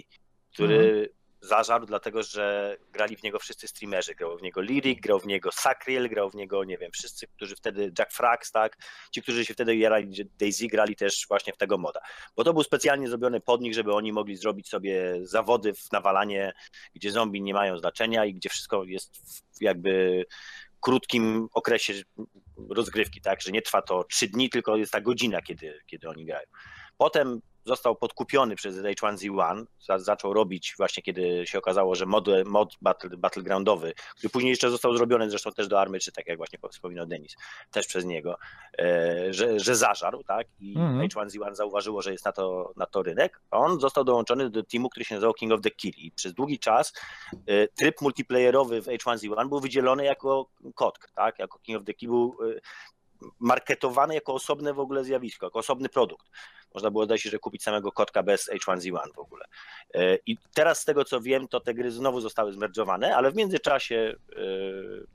który 0.53 1.10
zażarł, 1.43 1.85
dlatego 1.85 2.23
że 2.23 2.77
grali 2.91 3.17
w 3.17 3.23
niego 3.23 3.39
wszyscy 3.39 3.67
streamerzy. 3.67 4.15
Grał 4.15 4.38
w 4.38 4.41
niego 4.41 4.62
Lyric, 4.62 5.01
grał 5.01 5.19
w 5.19 5.25
niego 5.25 5.51
Sacriel, 5.51 6.09
grał 6.09 6.29
w 6.29 6.35
niego, 6.35 6.63
nie 6.63 6.77
wiem, 6.77 6.91
wszyscy, 6.91 7.27
którzy 7.27 7.55
wtedy, 7.55 7.91
Jack 8.00 8.13
Frax, 8.13 8.51
tak? 8.51 8.77
Ci, 9.12 9.21
którzy 9.21 9.45
się 9.45 9.53
wtedy 9.53 9.75
jarali 9.75 10.25
Daisy, 10.39 10.67
grali 10.67 10.95
też 10.95 11.25
właśnie 11.27 11.53
w 11.53 11.57
tego 11.57 11.77
moda. 11.77 12.00
Bo 12.35 12.43
to 12.43 12.53
był 12.53 12.63
specjalnie 12.63 13.07
zrobiony 13.07 13.41
pod 13.41 13.62
nich, 13.62 13.73
żeby 13.73 13.93
oni 13.93 14.13
mogli 14.13 14.35
zrobić 14.35 14.69
sobie 14.69 15.19
zawody 15.21 15.73
w 15.73 15.91
nawalanie, 15.91 16.53
gdzie 16.95 17.12
zombie 17.12 17.41
nie 17.41 17.53
mają 17.53 17.77
znaczenia 17.77 18.25
i 18.25 18.33
gdzie 18.33 18.50
wszystko 18.50 18.83
jest 18.83 19.12
jakby 19.62 20.25
krótkim 20.79 21.47
okresie 21.53 21.93
rozgrywki, 22.69 23.21
tak, 23.21 23.41
że 23.41 23.51
nie 23.51 23.62
trwa 23.62 23.81
to 23.81 24.03
trzy 24.03 24.27
dni, 24.27 24.50
tylko 24.50 24.77
jest 24.77 24.91
ta 24.91 25.01
godzina, 25.01 25.41
kiedy, 25.41 25.79
kiedy 25.85 26.09
oni 26.09 26.25
grają. 26.25 26.47
Potem 26.97 27.41
został 27.65 27.96
podkupiony 27.96 28.55
przez 28.55 28.75
H1Z1, 28.77 29.65
za, 29.86 30.00
zaczął 30.00 30.34
robić 30.34 30.74
właśnie 30.77 31.03
kiedy 31.03 31.48
się 31.48 31.58
okazało, 31.58 31.96
że 31.96 32.05
mod, 32.05 32.27
mod 32.46 32.75
battle, 32.82 33.17
battlegroundowy, 33.17 33.93
który 34.17 34.29
później 34.29 34.50
jeszcze 34.50 34.70
został 34.70 34.98
zrobiony 34.98 35.29
zresztą 35.29 35.51
też 35.51 35.67
do 35.67 35.82
Army 35.82 36.00
3, 36.00 36.12
tak 36.12 36.27
jak 36.27 36.38
właśnie 36.38 36.60
wspominał 36.72 37.05
Denis, 37.05 37.36
też 37.72 37.88
przez 37.88 38.05
niego, 38.05 38.38
e, 38.79 39.34
że, 39.34 39.60
że 39.60 39.75
zażarł, 39.75 40.24
tak, 40.24 40.48
i 40.60 40.74
Mhm. 40.77 41.08
H1Z1 41.08 41.55
zauważyło, 41.55 42.01
że 42.01 42.12
jest 42.12 42.25
na 42.25 42.32
to, 42.32 42.74
na 42.75 42.86
to 42.86 43.03
rynek, 43.03 43.41
a 43.51 43.58
on 43.58 43.79
został 43.79 44.03
dołączony 44.03 44.50
do 44.50 44.63
teamu, 44.63 44.89
który 44.89 45.05
się 45.05 45.15
nazywał 45.15 45.34
King 45.34 45.51
of 45.53 45.62
the 45.62 45.72
Kill 45.72 45.93
i 45.98 46.12
przez 46.12 46.34
długi 46.34 46.60
czas 46.60 46.93
e, 47.48 47.67
tryb 47.67 48.01
multiplayerowy 48.01 48.82
w 48.82 48.86
H1Z1 48.86 49.50
był 49.50 49.60
wydzielony 49.60 50.05
jako 50.05 50.50
kotk, 50.75 51.12
tak, 51.15 51.39
jako 51.39 51.60
King 51.60 51.79
of 51.79 51.86
the 51.86 51.93
Kill 51.93 52.10
był 52.10 52.36
e, 52.41 52.60
marketowany 53.39 54.15
jako 54.15 54.34
osobne 54.34 54.74
w 54.74 54.79
ogóle 54.79 55.03
zjawisko, 55.03 55.46
jako 55.46 55.60
osobny 55.60 55.89
produkt. 55.89 56.27
Można 56.74 56.92
było 56.92 57.18
się, 57.18 57.30
że 57.30 57.39
kupić 57.39 57.63
samego 57.63 57.92
kotka 57.92 58.24
bez 58.24 58.50
H1Z1 58.50 59.13
w 59.15 59.20
ogóle. 59.20 59.46
E, 59.94 60.18
I 60.25 60.38
teraz 60.53 60.80
z 60.80 60.86
tego 60.86 61.06
co 61.06 61.22
wiem, 61.22 61.48
to 61.48 61.60
te 61.60 61.74
gry 61.74 61.92
znowu 61.92 62.22
zostały 62.22 62.53
zmerdżowane, 62.53 63.15
ale 63.15 63.32
w 63.32 63.36
międzyczasie 63.36 63.96
e, 63.96 64.39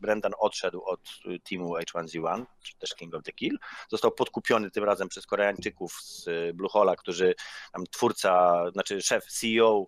Brendan 0.00 0.33
odszedł 0.38 0.85
od 0.85 1.00
e, 1.00 1.38
teamu 1.38 1.77
H1Z1, 1.77 2.45
czy 2.62 2.77
też 2.79 2.95
King 2.95 3.15
of 3.15 3.23
the 3.23 3.33
Kill. 3.33 3.59
Został 3.88 4.12
podkupiony 4.12 4.71
tym 4.71 4.85
razem 4.85 5.09
przez 5.09 5.27
Koreańczyków 5.27 5.93
z 6.03 6.27
Bluehola, 6.57 6.97
którzy 6.97 7.35
tam 7.73 7.85
twórca, 7.87 8.62
znaczy 8.73 9.03
szef 9.03 9.25
CEO 9.27 9.87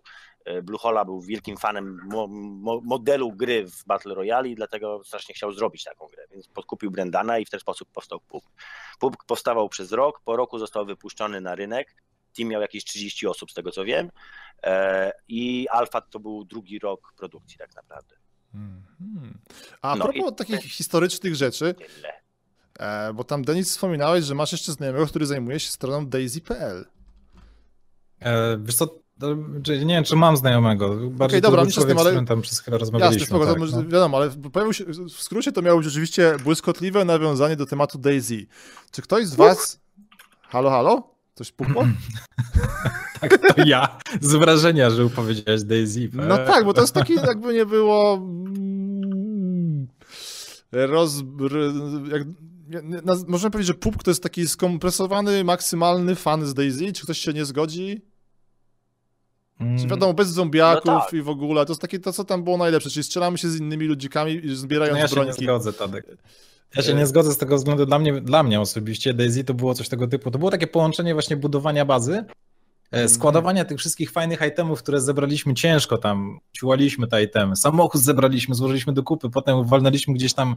Bluehola 0.63 1.05
był 1.05 1.21
wielkim 1.21 1.57
fanem 1.57 1.99
mo, 2.05 2.27
mo, 2.27 2.81
modelu 2.83 3.31
gry 3.31 3.67
w 3.67 3.85
Battle 3.85 4.15
Royale 4.15 4.49
i 4.49 4.55
dlatego 4.55 5.01
strasznie 5.05 5.35
chciał 5.35 5.51
zrobić 5.51 5.83
taką 5.83 6.07
grę, 6.07 6.23
więc 6.31 6.47
podkupił 6.47 6.91
Brendana 6.91 7.39
i 7.39 7.45
w 7.45 7.49
ten 7.49 7.59
sposób 7.59 7.89
powstał 7.93 8.19
PUBG. 8.19 8.45
PUBG 8.99 9.23
powstawał 9.27 9.69
przez 9.69 9.91
rok, 9.91 10.21
po 10.25 10.35
roku 10.35 10.59
został 10.59 10.85
wypuszczony 10.85 11.41
na 11.41 11.55
rynek, 11.55 11.95
team 12.37 12.49
miał 12.49 12.61
jakieś 12.61 12.83
30 12.85 13.27
osób 13.27 13.51
z 13.51 13.53
tego 13.53 13.71
co 13.71 13.85
wiem 13.85 14.09
e, 14.63 15.11
i 15.27 15.67
Alpha 15.69 16.01
to 16.01 16.19
był 16.19 16.43
drugi 16.45 16.79
rok 16.79 17.13
produkcji 17.17 17.57
tak 17.57 17.75
naprawdę. 17.75 18.15
Mhm. 18.53 19.39
A 19.81 19.95
No 19.95 20.03
propos 20.05 20.31
i- 20.31 20.35
takich 20.35 20.61
historycznych 20.71 21.35
rzeczy, 21.35 21.73
Tyle. 21.73 22.13
e, 22.79 23.13
bo 23.13 23.23
tam 23.23 23.43
Denis 23.43 23.69
wspominałeś, 23.69 24.25
że 24.25 24.35
masz 24.35 24.51
jeszcze 24.51 24.71
znajomego, 24.71 25.07
który 25.07 25.25
zajmuje 25.25 25.59
się 25.59 25.71
stroną 25.71 26.05
daisy.pl. 26.07 26.85
E, 28.19 28.57
wiesz 28.57 28.75
co, 28.75 28.87
to- 29.21 29.61
czy- 29.63 29.85
nie 29.85 29.93
wiem, 29.95 30.03
czy 30.03 30.15
mam 30.15 30.37
znajomego. 30.37 30.97
Okej, 31.19 31.41
dobra, 31.41 31.41
to 31.41 31.51
był 31.51 31.61
mniejsza 31.61 31.81
z 31.81 31.85
tym, 31.85 31.97
ale- 31.97 32.25
tam 32.25 32.41
przez 32.41 32.59
chwilę 32.59 32.75
Jasne, 32.75 32.79
rozmawialiśmy. 32.79 33.25
spoko, 33.25 33.45
to 33.45 33.53
tak, 33.53 33.71
no. 33.71 33.83
wiadomo, 33.83 34.17
ale 34.17 34.29
pojawił 34.29 34.73
się, 34.73 34.85
w 34.85 35.21
skrócie 35.21 35.51
to 35.51 35.61
miało 35.61 35.77
być 35.77 35.85
rzeczywiście 35.85 36.35
błyskotliwe 36.43 37.05
nawiązanie 37.05 37.55
do 37.55 37.65
tematu 37.65 37.97
Daisy. 37.97 38.45
Czy 38.91 39.01
ktoś 39.01 39.25
z 39.25 39.35
was... 39.35 39.79
Halo, 40.41 40.69
halo? 40.69 41.15
Coś 41.35 41.51
pukło? 41.51 41.87
Tak, 43.21 43.37
to 43.37 43.63
ja 43.65 43.97
z 44.21 44.35
wrażenia, 44.35 44.89
że 44.89 45.09
powiedziałeś 45.09 45.63
Daisy. 45.63 46.09
No 46.13 46.37
tak, 46.37 46.65
bo 46.65 46.73
to 46.73 46.81
jest 46.81 46.93
taki 46.93 47.13
jakby 47.13 47.53
nie 47.53 47.65
było... 47.65 48.21
Roz... 50.71 51.15
Jak... 52.11 52.23
Możemy 53.27 53.51
powiedzieć, 53.51 53.67
że 53.67 53.73
PUBG 53.73 54.03
to 54.03 54.11
jest 54.11 54.23
taki 54.23 54.47
skompresowany, 54.47 55.43
maksymalny 55.43 56.15
fan 56.15 56.45
z 56.45 56.53
Daisy. 56.53 56.93
Czy 56.93 57.03
ktoś 57.03 57.17
się 57.17 57.33
nie 57.33 57.45
zgodzi? 57.45 58.01
Mm, 59.61 59.79
Czy 59.79 59.87
wiadomo, 59.87 60.13
bez 60.13 60.29
zombiaków 60.29 60.85
No 60.85 60.99
tak. 61.01 61.13
i 61.13 61.21
w 61.21 61.29
ogóle. 61.29 61.65
To 61.65 61.71
jest 61.71 61.81
takie 61.81 61.99
to, 61.99 62.13
co 62.13 62.23
tam 62.23 62.43
było 62.43 62.57
najlepsze. 62.57 62.89
Czyli 62.89 63.03
strzelamy 63.03 63.37
się 63.37 63.49
z 63.49 63.59
innymi 63.59 63.85
ludzikami 63.85 64.45
i 64.45 64.55
zbierając 64.55 64.95
No 64.95 64.99
ja 65.01 65.07
się 65.07 65.15
nie 65.15 65.21
brońki. 65.25 65.43
zgodzę, 65.45 65.73
Tadek. 65.73 66.05
Ja 66.75 66.81
się 66.81 66.91
E, 66.91 66.95
nie 66.95 67.07
zgodzę 67.07 67.33
z 67.33 67.37
tego 67.37 67.55
względu, 67.57 67.85
dla 67.85 67.99
mnie, 67.99 68.21
dla 68.21 68.43
mnie 68.43 68.61
osobiście 68.61 69.13
Daisy 69.13 69.43
to 69.43 69.53
było 69.53 69.73
coś 69.73 69.89
tego 69.89 70.07
typu, 70.07 70.31
to 70.31 70.39
było 70.39 70.51
takie 70.51 70.67
połączenie 70.67 71.13
właśnie 71.13 71.37
budowania 71.37 71.85
bazy, 71.85 72.11
Mhm. 72.13 73.05
e, 73.05 73.09
składowania 73.09 73.65
tych 73.65 73.77
wszystkich 73.79 74.11
fajnych 74.11 74.41
itemów, 74.47 74.79
które 74.79 75.01
zebraliśmy 75.01 75.53
ciężko 75.53 75.97
tam, 75.97 76.39
ciłaliśmy 76.51 77.07
te 77.07 77.23
itemy, 77.23 77.55
samochód 77.55 78.01
zebraliśmy, 78.01 78.55
złożyliśmy 78.55 78.93
do 78.93 79.03
kupy, 79.03 79.29
potem 79.29 79.65
walnęliśmy 79.65 80.13
gdzieś 80.13 80.33
tam 80.33 80.55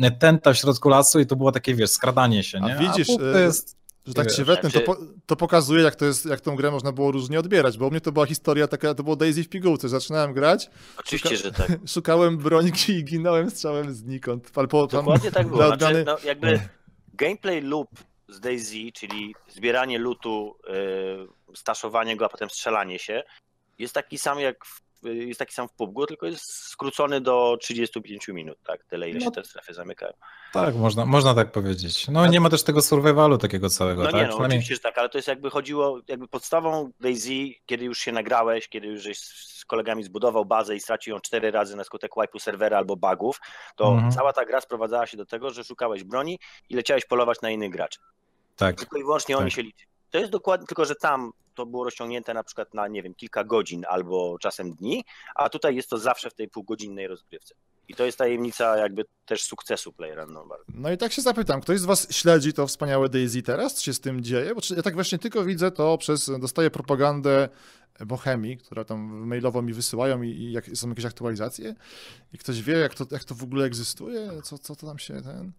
e, 0.00 0.10
tenta 0.10 0.52
w 0.52 0.56
środku 0.56 0.88
lasu 0.88 1.20
i 1.20 1.26
to 1.26 1.36
było 1.36 1.52
takie, 1.52 1.74
wiesz, 1.74 1.90
skradanie 1.90 2.42
się, 2.42 2.58
A 2.62 2.68
nie? 2.68 2.76
widzisz, 2.88 3.06
PUBG 3.06 3.20
to 3.32 3.38
jest... 3.38 3.76
Że 4.06 4.14
tak 4.14 4.30
się 4.30 4.44
wetnę, 4.44 4.70
to, 4.70 4.70
znaczy- 4.70 4.86
po, 4.86 4.96
to 5.26 5.36
pokazuje, 5.36 5.82
jak 5.82 5.94
to 5.94 6.04
jest, 6.04 6.26
jak 6.26 6.40
tą 6.40 6.56
grę 6.56 6.70
można 6.70 6.92
było 6.92 7.10
różnie 7.10 7.38
odbierać, 7.38 7.78
bo 7.78 7.86
u 7.86 7.90
mnie 7.90 8.00
to 8.00 8.12
była 8.12 8.26
historia 8.26 8.68
taka, 8.68 8.94
to 8.94 9.02
było 9.02 9.16
Daisy 9.16 9.44
w 9.44 9.48
pigułce. 9.48 9.88
Zaczynałem 9.88 10.32
grać, 10.32 10.70
Oczywiście, 10.96 11.36
że 11.36 11.52
tak. 11.52 11.66
szukałem 11.86 12.38
broniki 12.38 12.92
i 12.92 13.04
ginąłem 13.04 13.50
strzałem 13.50 13.94
znikąd. 13.94 14.50
Ale 14.54 14.68
po, 14.68 14.86
tam 14.86 15.00
Dokładnie 15.00 15.30
tak 15.30 15.48
było. 15.48 15.66
Znaczy, 15.66 16.04
no, 16.06 16.16
jakby 16.24 16.60
gameplay 17.14 17.60
loop 17.60 17.88
z 18.28 18.40
Daisy, 18.40 18.92
czyli 18.94 19.34
zbieranie 19.48 19.98
lutu, 19.98 20.56
y, 21.52 21.56
staszowanie 21.56 22.16
go, 22.16 22.24
a 22.24 22.28
potem 22.28 22.50
strzelanie 22.50 22.98
się, 22.98 23.22
jest 23.78 23.94
taki 23.94 24.18
sam 24.18 24.40
jak 24.40 24.64
w, 24.64 24.83
jest 25.04 25.38
taki 25.38 25.54
sam 25.54 25.68
w 25.68 25.72
PUBG, 25.72 26.06
tylko 26.08 26.26
jest 26.26 26.44
skrócony 26.52 27.20
do 27.20 27.56
35 27.60 28.28
minut, 28.28 28.58
tak? 28.66 28.84
Tyle, 28.84 29.10
ile 29.10 29.18
No. 29.18 29.24
się 29.24 29.30
te 29.30 29.44
strefy 29.44 29.74
zamykają. 29.74 30.12
Tak, 30.52 30.74
można, 30.76 31.06
można 31.06 31.34
tak 31.34 31.52
powiedzieć. 31.52 32.08
No 32.08 32.26
nie 32.26 32.40
ma 32.40 32.50
też 32.50 32.62
tego 32.62 32.82
survivalu 32.82 33.38
takiego 33.38 33.68
całego, 33.70 34.02
No 34.02 34.06
tak? 34.10 34.14
nie, 34.14 34.22
no 34.22 34.28
Przynajmniej- 34.28 34.58
oczywiście, 34.58 34.74
że 34.74 34.80
tak, 34.80 34.98
ale 34.98 35.08
to 35.08 35.18
jest 35.18 35.28
jakby 35.28 35.50
chodziło, 35.50 36.00
jakby 36.08 36.28
podstawą 36.28 36.90
Daisy, 37.00 37.54
kiedy 37.66 37.84
już 37.84 37.98
się 37.98 38.12
nagrałeś, 38.12 38.68
kiedy 38.68 38.86
już 38.86 39.02
żeś 39.02 39.18
z 39.18 39.64
kolegami 39.64 40.04
zbudował 40.04 40.44
bazę 40.44 40.76
i 40.76 40.80
stracił 40.80 41.14
ją 41.14 41.20
cztery 41.20 41.50
razy 41.50 41.76
na 41.76 41.84
skutek 41.84 42.12
wipe'u 42.12 42.38
serwera 42.40 42.78
albo 42.78 42.96
bugów, 42.96 43.40
to 43.76 43.88
Mhm. 43.92 44.12
cała 44.12 44.32
ta 44.32 44.44
gra 44.44 44.60
sprowadzała 44.60 45.06
się 45.06 45.16
do 45.16 45.26
tego, 45.26 45.50
że 45.50 45.64
szukałeś 45.64 46.04
broni 46.04 46.38
i 46.68 46.74
leciałeś 46.76 47.04
polować 47.04 47.40
na 47.42 47.50
innych 47.50 47.70
graczy. 47.70 47.98
Tak. 48.56 48.76
Tylko 48.76 48.98
i 48.98 49.02
wyłącznie 49.02 49.36
oni 49.38 49.46
Tak. 49.50 49.56
się 49.56 49.62
liczy. 49.62 49.86
To 50.10 50.18
jest 50.18 50.30
dokładnie, 50.32 50.66
tylko 50.66 50.84
że 50.84 50.94
tam 50.94 51.32
to 51.54 51.66
było 51.66 51.84
rozciągnięte 51.84 52.34
na 52.34 52.44
przykład 52.44 52.74
na, 52.74 52.88
nie 52.88 53.02
wiem, 53.02 53.14
kilka 53.14 53.44
godzin 53.44 53.84
albo 53.88 54.38
czasem 54.38 54.74
dni, 54.74 55.04
a 55.34 55.48
tutaj 55.48 55.76
jest 55.76 55.90
to 55.90 55.98
zawsze 55.98 56.30
w 56.30 56.34
tej 56.34 56.48
półgodzinnej 56.48 57.08
rozgrywce. 57.08 57.54
I 57.88 57.94
to 57.94 58.04
jest 58.04 58.18
tajemnica 58.18 58.76
jakby 58.76 59.04
też 59.26 59.42
sukcesu 59.42 59.92
PlayerUnknown. 59.92 60.48
No 60.68 60.92
i 60.92 60.98
tak 60.98 61.12
się 61.12 61.22
zapytam, 61.22 61.60
ktoś 61.60 61.80
z 61.80 61.84
was 61.84 62.06
śledzi 62.10 62.52
to 62.52 62.66
wspaniałe 62.66 63.08
Daisy 63.08 63.42
teraz? 63.42 63.74
Co 63.74 63.82
się 63.82 63.92
z 63.92 64.00
tym 64.00 64.20
dzieje? 64.20 64.54
Bo 64.54 64.60
ja 64.76 64.82
tak 64.82 64.94
właśnie 64.94 65.18
tylko 65.18 65.44
widzę 65.44 65.70
to 65.70 65.98
przez, 65.98 66.30
dostaję 66.40 66.70
propagandę 66.70 67.48
Bohemii, 68.00 68.56
która 68.56 68.84
tam 68.84 69.00
mailowo 69.26 69.62
mi 69.62 69.72
wysyłają 69.72 70.22
i, 70.22 70.28
i 70.28 70.52
jak, 70.52 70.66
są 70.74 70.88
jakieś 70.88 71.04
aktualizacje 71.04 71.74
i 72.32 72.38
ktoś 72.38 72.62
wie, 72.62 72.72
jak 72.72 72.94
to, 72.94 73.06
jak 73.10 73.24
to 73.24 73.34
w 73.34 73.42
ogóle 73.42 73.64
egzystuje? 73.64 74.30
Co, 74.42 74.58
co 74.58 74.76
to 74.76 74.86
tam 74.86 74.98
się 74.98 75.22
ten... 75.22 75.52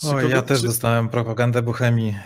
Czy 0.00 0.08
Oj, 0.08 0.24
kogo- 0.24 0.28
ja 0.28 0.42
też 0.42 0.62
dostałem 0.62 1.08
propagandę 1.08 1.62
Bohemii 1.62 2.16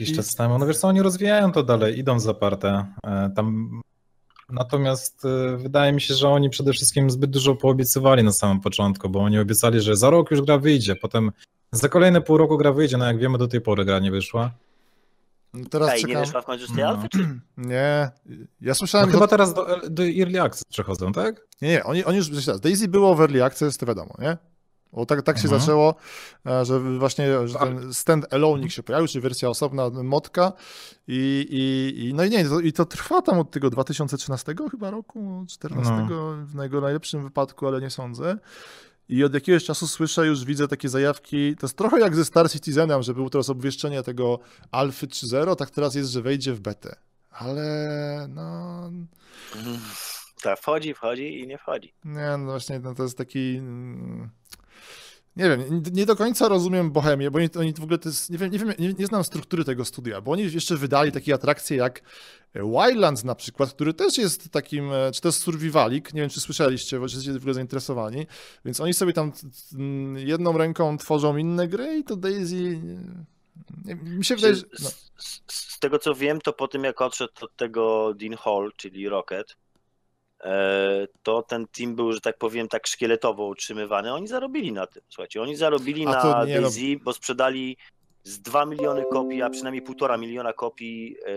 jakiś 0.00 0.10
I- 0.10 0.16
czas 0.16 0.34
temu. 0.34 0.58
No 0.58 0.66
wiesz 0.66 0.78
co, 0.78 0.88
oni 0.88 1.02
rozwijają 1.02 1.52
to 1.52 1.62
dalej, 1.62 1.98
idą 1.98 2.20
zaparte. 2.20 2.86
E, 3.06 3.30
Tam 3.36 3.80
Natomiast 4.50 5.24
y, 5.24 5.56
wydaje 5.56 5.92
mi 5.92 6.00
się, 6.00 6.14
że 6.14 6.28
oni 6.28 6.50
przede 6.50 6.72
wszystkim 6.72 7.10
zbyt 7.10 7.30
dużo 7.30 7.54
poobiecywali 7.54 8.24
na 8.24 8.32
samym 8.32 8.60
początku, 8.60 9.08
bo 9.08 9.20
oni 9.20 9.38
obiecali, 9.38 9.80
że 9.80 9.96
za 9.96 10.10
rok 10.10 10.30
już 10.30 10.42
gra 10.42 10.58
wyjdzie, 10.58 10.96
potem 10.96 11.32
za 11.72 11.88
kolejne 11.88 12.20
pół 12.20 12.36
roku 12.36 12.58
gra 12.58 12.72
wyjdzie, 12.72 12.96
no 12.96 13.04
jak 13.06 13.18
wiemy 13.18 13.38
do 13.38 13.48
tej 13.48 13.60
pory 13.60 13.84
gra 13.84 13.98
nie 13.98 14.10
wyszła. 14.10 14.50
No 15.54 15.68
Teraz 15.70 15.90
Ej, 15.90 16.00
nie 16.04 16.06
czekam. 16.08 16.24
wyszła 16.24 16.42
w 16.42 16.44
końcu 16.44 16.66
z 16.66 16.68
tej 16.74 16.84
No. 16.84 16.88
alfy, 16.88 17.08
czy? 17.08 17.18
Nie, 17.56 18.10
ja 18.60 18.68
No 18.68 18.74
słyszałem. 18.74 19.06
chyba 19.10 19.20
do... 19.20 19.28
teraz 19.28 19.54
do, 19.54 19.66
do 19.90 20.02
Early 20.02 20.40
Access 20.42 20.64
przechodzą, 20.64 21.12
tak? 21.12 21.46
Nie, 21.62 21.68
nie, 21.68 21.84
oni, 21.84 22.04
oni 22.04 22.16
już. 22.16 22.30
Daisy 22.60 22.88
było 22.88 23.14
w 23.14 23.20
Early 23.20 23.44
Access, 23.44 23.78
to 23.78 23.86
wiadomo, 23.86 24.14
nie? 24.18 24.36
Bo 24.92 25.06
tak, 25.06 25.22
tak 25.22 25.38
się 25.38 25.44
Mhm. 25.44 25.60
zaczęło, 25.60 25.94
e, 26.46 26.64
że 26.64 26.80
właśnie 26.98 27.48
że 27.48 27.58
ten 27.58 27.94
stand 27.94 28.34
alone 28.34 28.70
się 28.70 28.82
pojawił, 28.82 29.08
czyli 29.08 29.22
wersja 29.22 29.48
osobna, 29.48 29.90
modka 29.90 30.52
i, 31.08 31.46
i, 31.50 32.04
i 32.08 32.14
no 32.14 32.24
i 32.24 32.30
nie, 32.30 32.44
to, 32.44 32.60
i 32.60 32.72
to 32.72 32.84
trwa 32.84 33.22
tam 33.22 33.38
od 33.38 33.50
tego 33.50 33.70
2013 33.70 34.54
chyba 34.70 34.90
roku, 34.90 35.44
14 35.48 35.92
No. 36.10 36.36
w 36.46 36.62
jego 36.62 36.80
najlepszym 36.80 37.22
wypadku, 37.22 37.66
ale 37.66 37.80
nie 37.80 37.90
sądzę. 37.90 38.38
I 39.08 39.24
od 39.24 39.34
jakiegoś 39.34 39.64
czasu 39.64 39.86
słyszę, 39.86 40.26
już 40.26 40.44
widzę 40.44 40.68
takie 40.68 40.88
zajawki, 40.88 41.56
to 41.56 41.66
jest 41.66 41.76
trochę 41.76 42.00
jak 42.00 42.16
ze 42.16 42.24
Star 42.24 42.50
Citizenem, 42.50 43.02
że 43.02 43.14
było 43.14 43.30
teraz 43.30 43.50
obwieszczenie 43.50 44.02
tego 44.02 44.38
Alfy 44.70 45.06
3.0, 45.06 45.56
tak 45.56 45.70
teraz 45.70 45.94
jest, 45.94 46.10
że 46.10 46.22
wejdzie 46.22 46.52
w 46.52 46.60
betę. 46.60 46.96
Ale 47.30 48.26
no. 48.28 48.90
Tak, 50.42 50.60
wchodzi, 50.60 50.94
wchodzi 50.94 51.40
i 51.40 51.46
nie 51.46 51.58
wchodzi. 51.58 51.92
nie, 52.04 52.36
no 52.38 52.44
właśnie, 52.44 52.78
no 52.78 52.94
to 52.94 53.02
jest 53.02 53.18
taki. 53.18 53.60
Nie 55.38 55.48
wiem, 55.48 55.82
nie- 55.92 56.06
do 56.06 56.16
końca 56.16 56.48
rozumiem 56.48 56.90
Bohemię, 56.90 57.30
bo 57.30 57.38
oni, 57.38 57.48
oni 57.58 57.72
w 57.72 57.82
ogóle 57.82 57.98
to 57.98 58.08
jest. 58.08 58.30
Nie 58.30 58.38
wiem, 58.38 58.50
nie, 58.52 58.58
wiem 58.58 58.72
nie, 58.78 58.92
nie 58.92 59.06
znam 59.06 59.24
struktury 59.24 59.64
tego 59.64 59.84
studia, 59.84 60.20
bo 60.20 60.32
oni 60.32 60.52
jeszcze 60.52 60.76
wydali 60.76 61.12
takie 61.12 61.34
atrakcje 61.34 61.76
jak 61.76 62.02
Wildlands 62.54 63.24
na 63.24 63.34
przykład, 63.34 63.72
który 63.72 63.94
też 63.94 64.18
jest 64.18 64.50
takim, 64.50 64.92
e, 64.92 65.12
czy 65.12 65.20
to 65.20 65.28
jest 65.28 65.42
survivalik, 65.42 66.14
nie 66.14 66.20
wiem 66.20 66.30
czy 66.30 66.40
słyszeliście, 66.40 66.98
bo 66.98 67.04
jesteście 67.04 67.32
w 67.32 67.36
ogóle 67.36 67.54
zainteresowani, 67.54 68.26
więc 68.64 68.80
oni 68.80 68.94
sobie 68.94 69.12
tam 69.12 69.32
jedną 70.16 70.58
ręką 70.58 70.98
tworzą 70.98 71.36
inne 71.36 71.68
gry 71.68 71.98
i 71.98 72.04
to 72.04 72.16
Daisy. 72.16 72.80
Mi 74.02 74.24
się 74.24 74.36
wydaje, 74.36 74.54
że. 74.54 74.60
Z, 74.60 74.82
No. 74.82 74.88
z, 75.18 75.42
z 75.48 75.78
tego 75.78 75.98
co 75.98 76.14
wiem, 76.14 76.40
to 76.40 76.52
po 76.52 76.68
tym 76.68 76.84
jak 76.84 77.00
odszedł 77.00 77.32
od 77.40 77.56
tego 77.56 78.14
Dean 78.14 78.36
Hall, 78.36 78.72
czyli 78.76 79.08
Rocket, 79.08 79.50
e, 79.50 79.56
to 81.22 81.42
ten 81.42 81.66
team 81.66 81.94
był, 81.94 82.12
że 82.12 82.20
tak 82.20 82.38
powiem, 82.38 82.68
tak 82.68 82.86
szkieletowo 82.86 83.46
utrzymywany. 83.46 84.14
Oni 84.14 84.28
zarobili 84.28 84.72
na 84.72 84.86
tym. 84.86 85.02
Słuchajcie, 85.08 85.42
oni 85.42 85.56
zarobili 85.56 86.06
A 86.06 86.10
na 86.10 86.46
Daisy, 86.46 86.96
bo 87.04 87.12
sprzedali 87.12 87.76
z 88.22 88.40
2 88.40 88.66
miliony 88.66 89.04
kopii, 89.12 89.42
a 89.42 89.50
przynajmniej 89.50 89.82
1,5 89.82 90.18
miliona 90.18 90.52
kopii 90.52 91.16
e, 91.26 91.30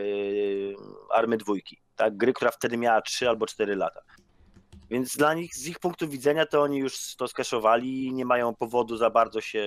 Army 1.13 1.37
Dwójki. 1.37 1.77
Tak? 1.95 2.17
Gry, 2.17 2.33
która 2.33 2.51
wtedy 2.51 2.77
miała 2.77 3.01
3 3.01 3.29
albo 3.29 3.47
4 3.47 3.75
lata. 3.75 4.01
Więc 4.89 5.17
dla 5.17 5.33
nich, 5.33 5.55
z 5.55 5.67
ich 5.67 5.79
punktu 5.79 6.07
widzenia, 6.07 6.45
to 6.45 6.61
oni 6.61 6.77
już 6.77 7.15
to 7.15 7.27
skaszowali 7.27 8.05
i 8.05 8.13
nie 8.13 8.25
mają 8.25 8.55
powodu 8.55 8.97
za 8.97 9.09
bardzo 9.09 9.41
się 9.41 9.63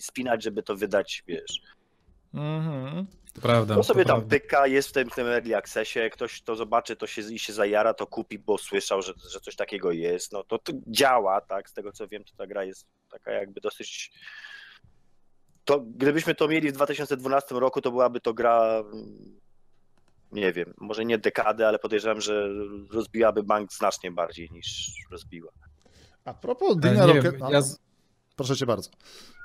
spinać, 0.00 0.42
żeby 0.42 0.62
to 0.62 0.76
wydać, 0.76 1.22
wiesz, 1.26 1.60
Mhm. 2.34 3.06
To 3.34 3.40
prawda. 3.40 3.74
to 3.74 3.82
sobie 3.82 4.02
to 4.04 4.08
tam 4.08 4.16
prawda. 4.20 4.36
pyka, 4.36 4.66
jest 4.66 4.88
w 4.88 4.92
tym, 4.92 5.10
tym 5.10 5.26
early 5.26 5.56
accessie, 5.56 5.98
ktoś 6.12 6.42
to 6.42 6.56
zobaczy, 6.56 6.96
to 6.96 7.06
się 7.06 7.22
i 7.32 7.38
się 7.38 7.52
zajara, 7.52 7.94
to 7.94 8.06
kupi, 8.06 8.38
bo 8.38 8.58
słyszał, 8.58 9.02
że, 9.02 9.12
że 9.32 9.40
coś 9.40 9.56
takiego 9.56 9.92
jest. 9.92 10.32
No 10.32 10.44
to, 10.44 10.58
to 10.58 10.72
działa, 10.86 11.40
tak? 11.40 11.70
Z 11.70 11.72
tego 11.72 11.92
co 11.92 12.08
wiem, 12.08 12.24
to 12.24 12.32
ta 12.36 12.46
gra 12.46 12.64
jest 12.64 12.86
taka 13.10 13.30
jakby 13.32 13.60
dosyć. 13.60 14.12
To 15.64 15.80
gdybyśmy 15.80 16.34
to 16.34 16.48
mieli 16.48 16.68
w 16.68 16.72
2012 16.72 17.54
roku, 17.54 17.80
to 17.80 17.90
byłaby 17.90 18.20
to 18.20 18.34
gra. 18.34 18.62
mm, 18.92 19.40
Nie 20.32 20.52
wiem, 20.52 20.74
może 20.78 21.04
nie 21.04 21.18
dekadę, 21.18 21.68
ale 21.68 21.78
podejrzewam, 21.78 22.20
że 22.20 22.48
rozbiłaby 22.90 23.42
bank 23.42 23.72
znacznie 23.72 24.12
bardziej 24.12 24.50
niż 24.50 24.90
rozbiła. 25.10 25.52
A 26.24 26.34
propos 26.34 26.76
Dina 26.76 27.06
Rocket. 27.06 27.22
wiem, 27.24 27.36
no, 27.38 27.50
ja, 27.50 27.60
z- 27.62 27.78
Proszę 28.36 28.56
cię 28.56 28.66
bardzo. 28.66 28.90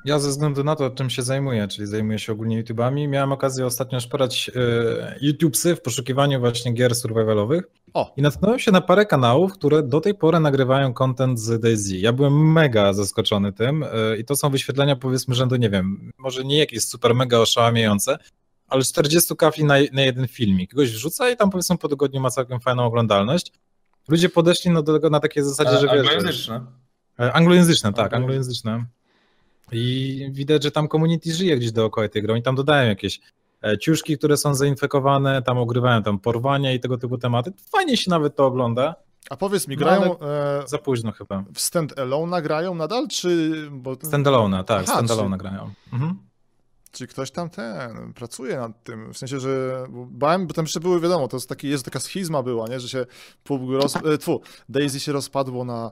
ja 0.05 0.19
ze 0.19 0.29
względu 0.29 0.63
na 0.63 0.75
to, 0.75 0.89
czym 0.89 1.09
się 1.09 1.21
zajmuję, 1.21 1.67
czyli 1.67 1.87
zajmuję 1.87 2.19
się 2.19 2.33
ogólnie 2.33 2.57
YouTubami, 2.57 3.07
miałem 3.07 3.31
okazję 3.31 3.65
ostatnio 3.65 3.99
szperać 3.99 4.51
e, 4.55 5.15
YouTubesy 5.21 5.75
w 5.75 5.81
poszukiwaniu 5.81 6.39
właśnie 6.39 6.73
gier 6.73 6.95
survivalowych 6.95 7.63
O. 7.93 8.13
i 8.17 8.21
natknąłem 8.21 8.59
się 8.59 8.71
na 8.71 8.81
parę 8.81 9.05
kanałów, 9.05 9.53
które 9.53 9.83
do 9.83 10.01
tej 10.01 10.15
pory 10.15 10.39
nagrywają 10.39 10.93
content 10.93 11.39
z 11.39 11.59
DayZ. 11.61 11.91
Ja 11.91 12.13
byłem 12.13 12.51
mega 12.51 12.93
zaskoczony 12.93 13.53
tym 13.53 13.83
e, 13.83 14.17
i 14.17 14.25
to 14.25 14.35
są 14.35 14.49
wyświetlenia 14.49 14.95
powiedzmy 14.95 15.35
rzędu, 15.35 15.55
nie 15.55 15.69
wiem, 15.69 16.11
może 16.17 16.43
nie 16.43 16.57
jakieś 16.57 16.85
super 16.85 17.15
mega 17.15 17.37
oszałamiające, 17.39 18.17
ale 18.67 18.83
40 18.83 19.35
kafi 19.35 19.63
na, 19.63 19.75
na 19.93 20.01
jeden 20.01 20.27
filmik. 20.27 20.71
Kogoś 20.71 20.91
wrzuca 20.91 21.29
i 21.29 21.37
tam 21.37 21.49
powiedzmy 21.49 21.77
po 21.77 21.87
tygodniu 21.87 22.21
ma 22.21 22.29
całkiem 22.29 22.59
fajną 22.59 22.83
oglądalność. 22.85 23.51
Ludzie 24.07 24.29
podeszli 24.29 24.71
no, 24.71 24.83
do 24.83 24.93
tego 24.93 25.09
na 25.09 25.19
takiej 25.19 25.43
zasadzie, 25.43 25.77
że 25.77 25.87
wiesz, 26.23 26.35
że- 26.35 26.65
Anglojęzyczne. 27.19 27.27
E, 27.27 27.33
Anglojęzyczne, 27.33 27.93
tak, 27.93 28.13
Anglojęzyczne. 28.13 28.85
I 29.71 30.27
widać, 30.31 30.63
że 30.63 30.71
tam 30.71 30.87
community 30.87 31.33
żyje 31.33 31.57
gdzieś 31.57 31.71
dookoła 31.71 32.09
tej 32.09 32.21
gry. 32.21 32.33
Oni 32.33 32.43
tam 32.43 32.55
dodają 32.55 32.89
jakieś 32.89 33.19
e, 33.63 33.77
ciuszki, 33.77 34.17
które 34.17 34.37
są 34.37 34.55
zainfekowane, 34.55 35.41
tam 35.41 35.57
ogrywają 35.57 36.03
tam 36.03 36.19
porwania 36.19 36.73
i 36.73 36.79
tego 36.79 36.97
typu 36.97 37.17
tematy. 37.17 37.51
Fajnie 37.71 37.97
się 37.97 38.09
nawet 38.11 38.35
to 38.35 38.45
ogląda. 38.45 38.95
A 39.29 39.37
powiedz 39.37 39.67
mi, 39.67 39.75
No, 39.75 39.79
grają 39.79 40.19
e, 40.19 40.63
Za 40.67 40.77
późno 40.77 41.11
chyba. 41.11 41.43
w 41.53 41.59
stand-alone 41.59 42.41
grają 42.41 42.75
nadal, 42.75 43.07
czy... 43.07 43.51
Bo, 43.71 43.95
Standalone, 44.03 44.63
tak, 44.63 44.83
Aha, 44.87 44.93
standalone 44.93 45.37
czy- 45.37 45.43
grają. 45.43 45.73
Mhm. 45.93 46.17
czy 46.91 47.07
ktoś 47.07 47.31
tam 47.31 47.49
ten 47.49 48.13
pracuje 48.13 48.57
nad 48.57 48.83
tym? 48.83 49.13
W 49.13 49.17
sensie, 49.17 49.39
że 49.39 49.83
bałem, 50.11 50.47
bo 50.47 50.53
tam 50.53 50.65
jeszcze 50.65 50.79
były, 50.79 50.99
wiadomo, 50.99 51.27
to 51.27 51.37
jest, 51.37 51.49
taki, 51.49 51.67
jest 51.69 51.85
taka 51.85 51.99
schizma 51.99 52.43
była, 52.43 52.67
nie? 52.67 52.79
że 52.79 52.89
się 52.89 53.05
PUBG 53.43 53.69
roz, 53.71 53.93
tfu, 54.19 54.41
Daisy 54.69 54.99
się 54.99 55.11
rozpadło 55.11 55.65
na 55.65 55.91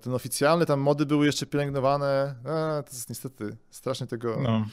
ten 0.00 0.14
oficjalny, 0.14 0.66
tam 0.66 0.80
mody 0.80 1.06
były 1.06 1.26
jeszcze 1.26 1.46
pielęgnowane. 1.46 2.34
E, 2.44 2.82
to 2.82 2.90
jest 2.92 3.08
niestety 3.08 3.56
strasznie 3.70 4.06
tego... 4.06 4.36
No. 4.42 4.66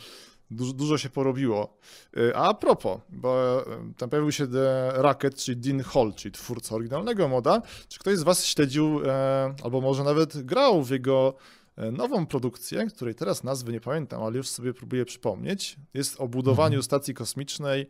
Dużo, 0.52 0.74
dużo 0.74 0.98
się 0.98 1.10
porobiło. 1.10 1.78
Y, 2.18 2.36
A 2.36 2.54
propos, 2.54 3.02
bo 3.10 3.64
tam 3.98 4.10
pojawił 4.10 4.32
się 4.32 4.48
The 4.48 4.92
Racket, 4.96 5.36
czyli 5.36 5.58
Dean 5.58 5.84
Hall, 5.84 6.14
czyli 6.14 6.32
twórca 6.32 6.76
oryginalnego 6.76 7.28
moda. 7.28 7.62
Czy 7.88 8.00
ktoś 8.00 8.18
z 8.18 8.24
Was 8.24 8.46
śledził, 8.46 9.02
e, 9.06 9.56
albo 9.64 9.82
może 9.82 10.04
nawet 10.04 10.42
grał 10.46 10.84
w 10.84 10.90
jego 10.90 11.34
e, 11.76 11.92
nową 11.92 12.26
produkcję, 12.26 12.86
której 12.88 13.16
teraz 13.16 13.44
nazwy 13.44 13.72
nie 13.72 13.82
pamiętam, 13.82 14.24
ale 14.24 14.38
już 14.38 14.48
sobie 14.50 14.74
próbuję 14.74 15.06
przypomnieć. 15.06 15.76
Jest 15.94 16.22
o 16.22 16.28
budowaniu 16.28 16.68
Mhm. 16.76 16.84
stacji 16.84 17.14
kosmicznej. 17.14 17.90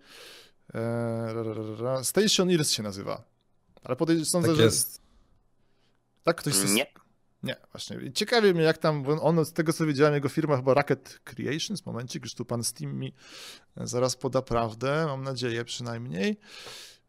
E, 0.76 2.04
Station 2.04 2.50
Earth 2.52 2.70
się 2.70 2.84
nazywa. 2.84 3.24
Ale 3.84 3.96
podejrzewam, 3.96 4.26
sądzę, 4.26 4.48
Tak 4.48 4.58
że... 4.58 4.64
jest. 4.64 5.02
Tak, 6.24 6.38
ktoś 6.38 6.54
z- 6.54 6.74
Nie. 6.74 6.86
nie, 7.44 7.56
właśnie. 7.72 8.12
Ciekawie 8.14 8.54
mnie, 8.54 8.64
jak 8.64 8.78
tam, 8.78 9.04
bo 9.04 9.22
on 9.22 9.46
z 9.46 9.54
tego 9.54 9.74
co 9.74 9.86
wiedziałem, 9.86 10.14
jego 10.14 10.30
firma 10.30 10.56
chyba 10.58 10.74
Rocket 10.74 11.20
Creations, 11.24 11.86
momencik, 11.86 12.24
już 12.24 12.34
tu 12.36 12.46
pan 12.46 12.64
Steam 12.64 12.94
mi 12.96 13.14
zaraz 13.78 14.16
poda 14.16 14.42
prawdę, 14.42 15.06
mam 15.08 15.24
nadzieję 15.24 15.66
przynajmniej. 15.66 16.38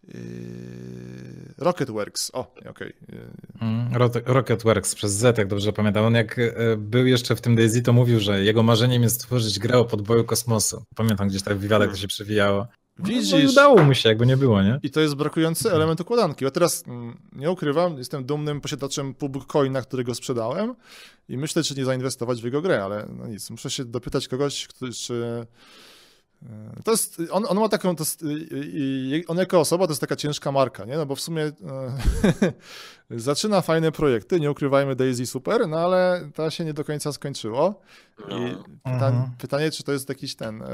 Yy, 0.09 1.55
Rocketworks, 1.59 2.31
o, 2.35 2.55
okej. 2.71 2.93
Yy, 3.13 3.31
Mm, 3.61 3.93
Rot- 3.93 4.23
Rocketworks 4.27 4.95
przez 4.95 5.13
Z, 5.13 5.39
jak 5.39 5.49
dobrze 5.49 5.73
pamiętam. 5.73 6.05
On 6.05 6.15
jak 6.15 6.39
e, 6.39 6.53
był 6.77 7.07
jeszcze 7.07 7.37
w 7.37 7.41
tym 7.41 7.57
DayZ, 7.57 7.83
to 7.83 7.93
mówił, 7.93 8.21
że 8.21 8.45
jego 8.45 8.63
marzeniem 8.63 9.03
jest 9.03 9.15
stworzyć 9.17 9.59
grę 9.59 9.79
o 9.79 9.85
podboju 9.85 10.25
kosmosu. 10.25 10.85
Pamiętam 10.97 11.29
gdzieś 11.29 11.43
tak 11.43 11.57
w 11.57 11.61
wywiadach 11.61 11.91
to 11.91 11.97
się 11.97 12.09
przewijało. 12.09 12.67
No 13.03 13.09
i 13.11 13.15
Widzisz, 13.15 13.51
udało 13.51 13.83
mu 13.85 13.95
się, 13.95 14.09
jakby 14.09 14.27
nie 14.27 14.37
było, 14.37 14.63
nie? 14.63 14.81
i 14.83 14.91
to 14.91 15.01
jest 15.01 15.15
brakujący 15.15 15.73
element 15.73 16.01
układanki. 16.01 16.45
Bo 16.45 16.51
teraz 16.51 16.85
mm, 16.87 17.19
nie 17.33 17.51
ukrywam, 17.51 17.99
jestem 17.99 18.25
dumnym 18.25 18.61
posiadaczem 18.61 19.15
PUBG 19.15 19.47
Coina, 19.47 19.83
którego 19.83 20.15
sprzedałem 20.15 20.75
i 21.29 21.37
myślę, 21.37 21.63
czy 21.63 21.75
nie 21.75 21.85
zainwestować 21.85 22.41
w 22.41 22.45
jego 22.45 22.63
grę, 22.63 22.85
ale 22.85 23.07
no 23.19 23.27
nic, 23.27 23.51
muszę 23.51 23.71
się 23.71 23.85
dopytać 23.85 24.29
kogoś, 24.29 24.67
który, 24.67 24.93
czy... 24.93 25.47
yy, 26.43 26.49
To 26.85 26.91
jest, 26.91 27.23
on, 27.31 27.45
on 27.49 27.59
ma 27.61 27.69
taką, 27.69 27.97
to 27.97 28.03
jest, 28.03 28.25
on 29.27 29.37
jako 29.37 29.61
osoba 29.61 29.87
to 29.87 29.91
jest 29.91 30.01
taka 30.01 30.17
ciężka 30.17 30.53
marka, 30.53 30.85
nie? 30.85 30.97
No 30.97 31.07
bo 31.07 31.17
w 31.17 31.21
sumie 31.21 31.43
e, 31.43 31.53
zaczyna 33.11 33.61
fajne 33.61 33.93
projekty, 33.93 34.41
nie 34.41 34.51
ukrywajmy 34.51 34.97
Daisy 34.97 35.27
super, 35.27 35.69
no 35.69 35.79
ale 35.79 36.31
to 36.35 36.51
się 36.51 36.65
nie 36.65 36.75
do 36.75 36.85
końca 36.85 37.13
skończyło. 37.13 37.81
I 38.29 38.35
No. 38.35 38.65
pyta, 38.85 39.09
Mhm. 39.09 39.31
pytanie, 39.39 39.71
czy 39.71 39.83
to 39.83 39.93
jest 39.93 40.09
jakiś 40.09 40.35
ten, 40.37 40.63
e, 40.63 40.67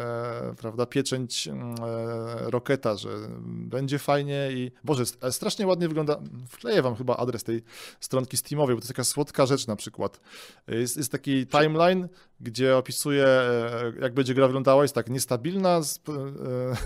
prawda, 0.58 0.86
pieczęć 0.86 1.48
mm, 1.48 1.74
e, 1.74 2.50
Roketa, 2.50 2.96
że 2.96 3.08
będzie 3.46 3.98
fajnie 3.98 4.48
i, 4.52 4.70
Boże, 4.84 5.04
e, 5.22 5.32
strasznie 5.32 5.66
ładnie 5.66 5.88
wygląda, 5.88 6.18
wkleję 6.48 6.82
wam 6.82 6.96
chyba 6.96 7.16
adres 7.16 7.44
tej 7.44 7.62
stronki 8.00 8.36
Steamowej, 8.36 8.74
bo 8.76 8.80
to 8.80 8.84
jest 8.84 8.92
taka 8.92 9.04
słodka 9.04 9.46
rzecz 9.46 9.66
na 9.66 9.76
przykład. 9.76 10.20
Jest, 10.68 10.96
jest 10.96 11.12
taki 11.12 11.46
timeline, 11.46 12.08
gdzie 12.40 12.76
opisuje, 12.76 13.26
e, 13.26 13.92
jak 14.00 14.14
będzie 14.14 14.34
gra 14.34 14.46
wyglądała, 14.46 14.82
jest 14.82 14.94
tak 14.94 15.10
niestabilna, 15.10 15.76
sp- 15.94 16.12
e, 16.12 16.76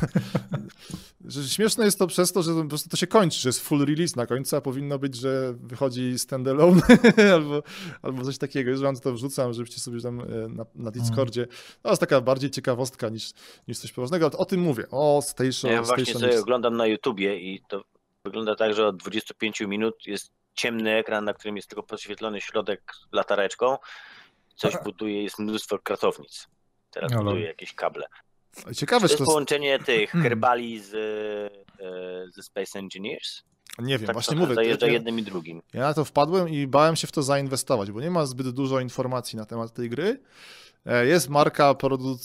że 1.24 1.48
śmieszne 1.48 1.84
jest 1.84 1.98
to 1.98 2.06
przez 2.06 2.32
to, 2.32 2.42
że 2.42 2.54
po 2.54 2.64
prostu 2.64 2.88
to 2.88 2.96
się 2.96 3.06
kończy, 3.06 3.40
że 3.40 3.48
jest 3.48 3.60
full 3.60 3.84
release 3.86 4.16
na 4.16 4.26
końcu, 4.26 4.56
a 4.56 4.60
powinno 4.60 4.98
być, 4.98 5.14
że 5.14 5.39
wychodzi 5.53 6.18
standalone 6.18 6.83
albo, 7.35 7.62
albo 8.03 8.24
coś 8.24 8.38
takiego. 8.38 8.70
Już 8.70 8.81
wam 8.81 8.96
to 8.96 9.12
wrzucam, 9.12 9.53
żebyście 9.53 9.81
sobie 9.81 10.00
tam 10.00 10.20
e, 10.20 10.24
na, 10.48 10.66
na 10.74 10.90
Discordzie. 10.90 11.46
To 11.83 11.88
jest 11.90 12.00
taka 12.00 12.20
bardziej 12.20 12.50
ciekawostka 12.50 13.09
niż, 13.09 13.31
niż 13.68 13.79
coś 13.79 13.92
poważnego, 13.92 14.26
ale 14.26 14.37
o 14.38 14.44
tym 14.44 14.61
mówię. 14.61 14.85
O 14.90 15.22
Station, 15.22 15.70
Ja 15.70 15.83
właśnie 15.83 16.05
Station 16.05 16.20
sobie 16.20 16.33
X. 16.33 16.42
oglądam 16.42 16.76
na 16.76 16.87
YouTubie 16.87 17.40
i 17.40 17.62
to 17.68 17.85
wygląda 18.24 18.57
tak, 18.57 18.74
że 18.74 18.87
od 18.87 18.96
25 18.96 19.61
minut 19.61 20.07
jest 20.07 20.31
ciemny 20.55 20.94
ekran, 20.94 21.24
na 21.24 21.35
którym 21.35 21.57
jest 21.57 21.68
tylko 21.68 21.83
podświetlony 21.83 22.40
środek 22.40 22.92
latareczką. 23.12 23.76
Coś 24.57 24.74
buduje, 24.85 25.22
jest 25.22 25.38
mnóstwo 25.38 25.79
kratownic. 25.79 26.46
Teraz 26.90 27.12
Ale- 27.12 27.24
buduje 27.24 27.46
jakieś 27.46 27.74
kable. 27.74 28.07
Ciekawe, 28.76 29.00
To 29.09 29.12
jest 29.12 29.18
to... 29.18 29.24
połączenie 29.24 29.79
tych 29.79 30.11
Hmm. 30.11 30.31
kerbali 30.31 30.79
z, 30.81 30.94
e, 31.81 32.31
ze 32.35 32.42
Space 32.42 32.79
Engineers. 32.79 33.42
Nie 33.78 33.98
wiem, 33.98 34.06
Tak 34.06 34.16
właśnie 34.16 34.37
mówię. 34.37 34.54
zajeżdża 34.54 34.87
ja- 34.87 34.92
jednym 34.92 35.18
i 35.18 35.22
drugim. 35.22 35.62
Ja 35.74 35.80
na 35.80 35.94
to 35.94 36.04
wpadłem 36.04 36.48
i 36.48 36.66
bałem 36.66 36.96
się 36.96 37.06
w 37.06 37.12
to 37.12 37.22
zainwestować, 37.22 37.90
bo 37.90 38.00
nie 38.00 38.11
ma 38.11 38.26
zbyt 38.26 38.50
dużo 38.50 38.80
informacji 38.80 39.37
na 39.38 39.44
temat 39.44 39.72
tej 39.74 39.90
gry. 39.90 40.20
E, 40.87 41.06
Jest 41.06 41.28
marka 41.28 41.74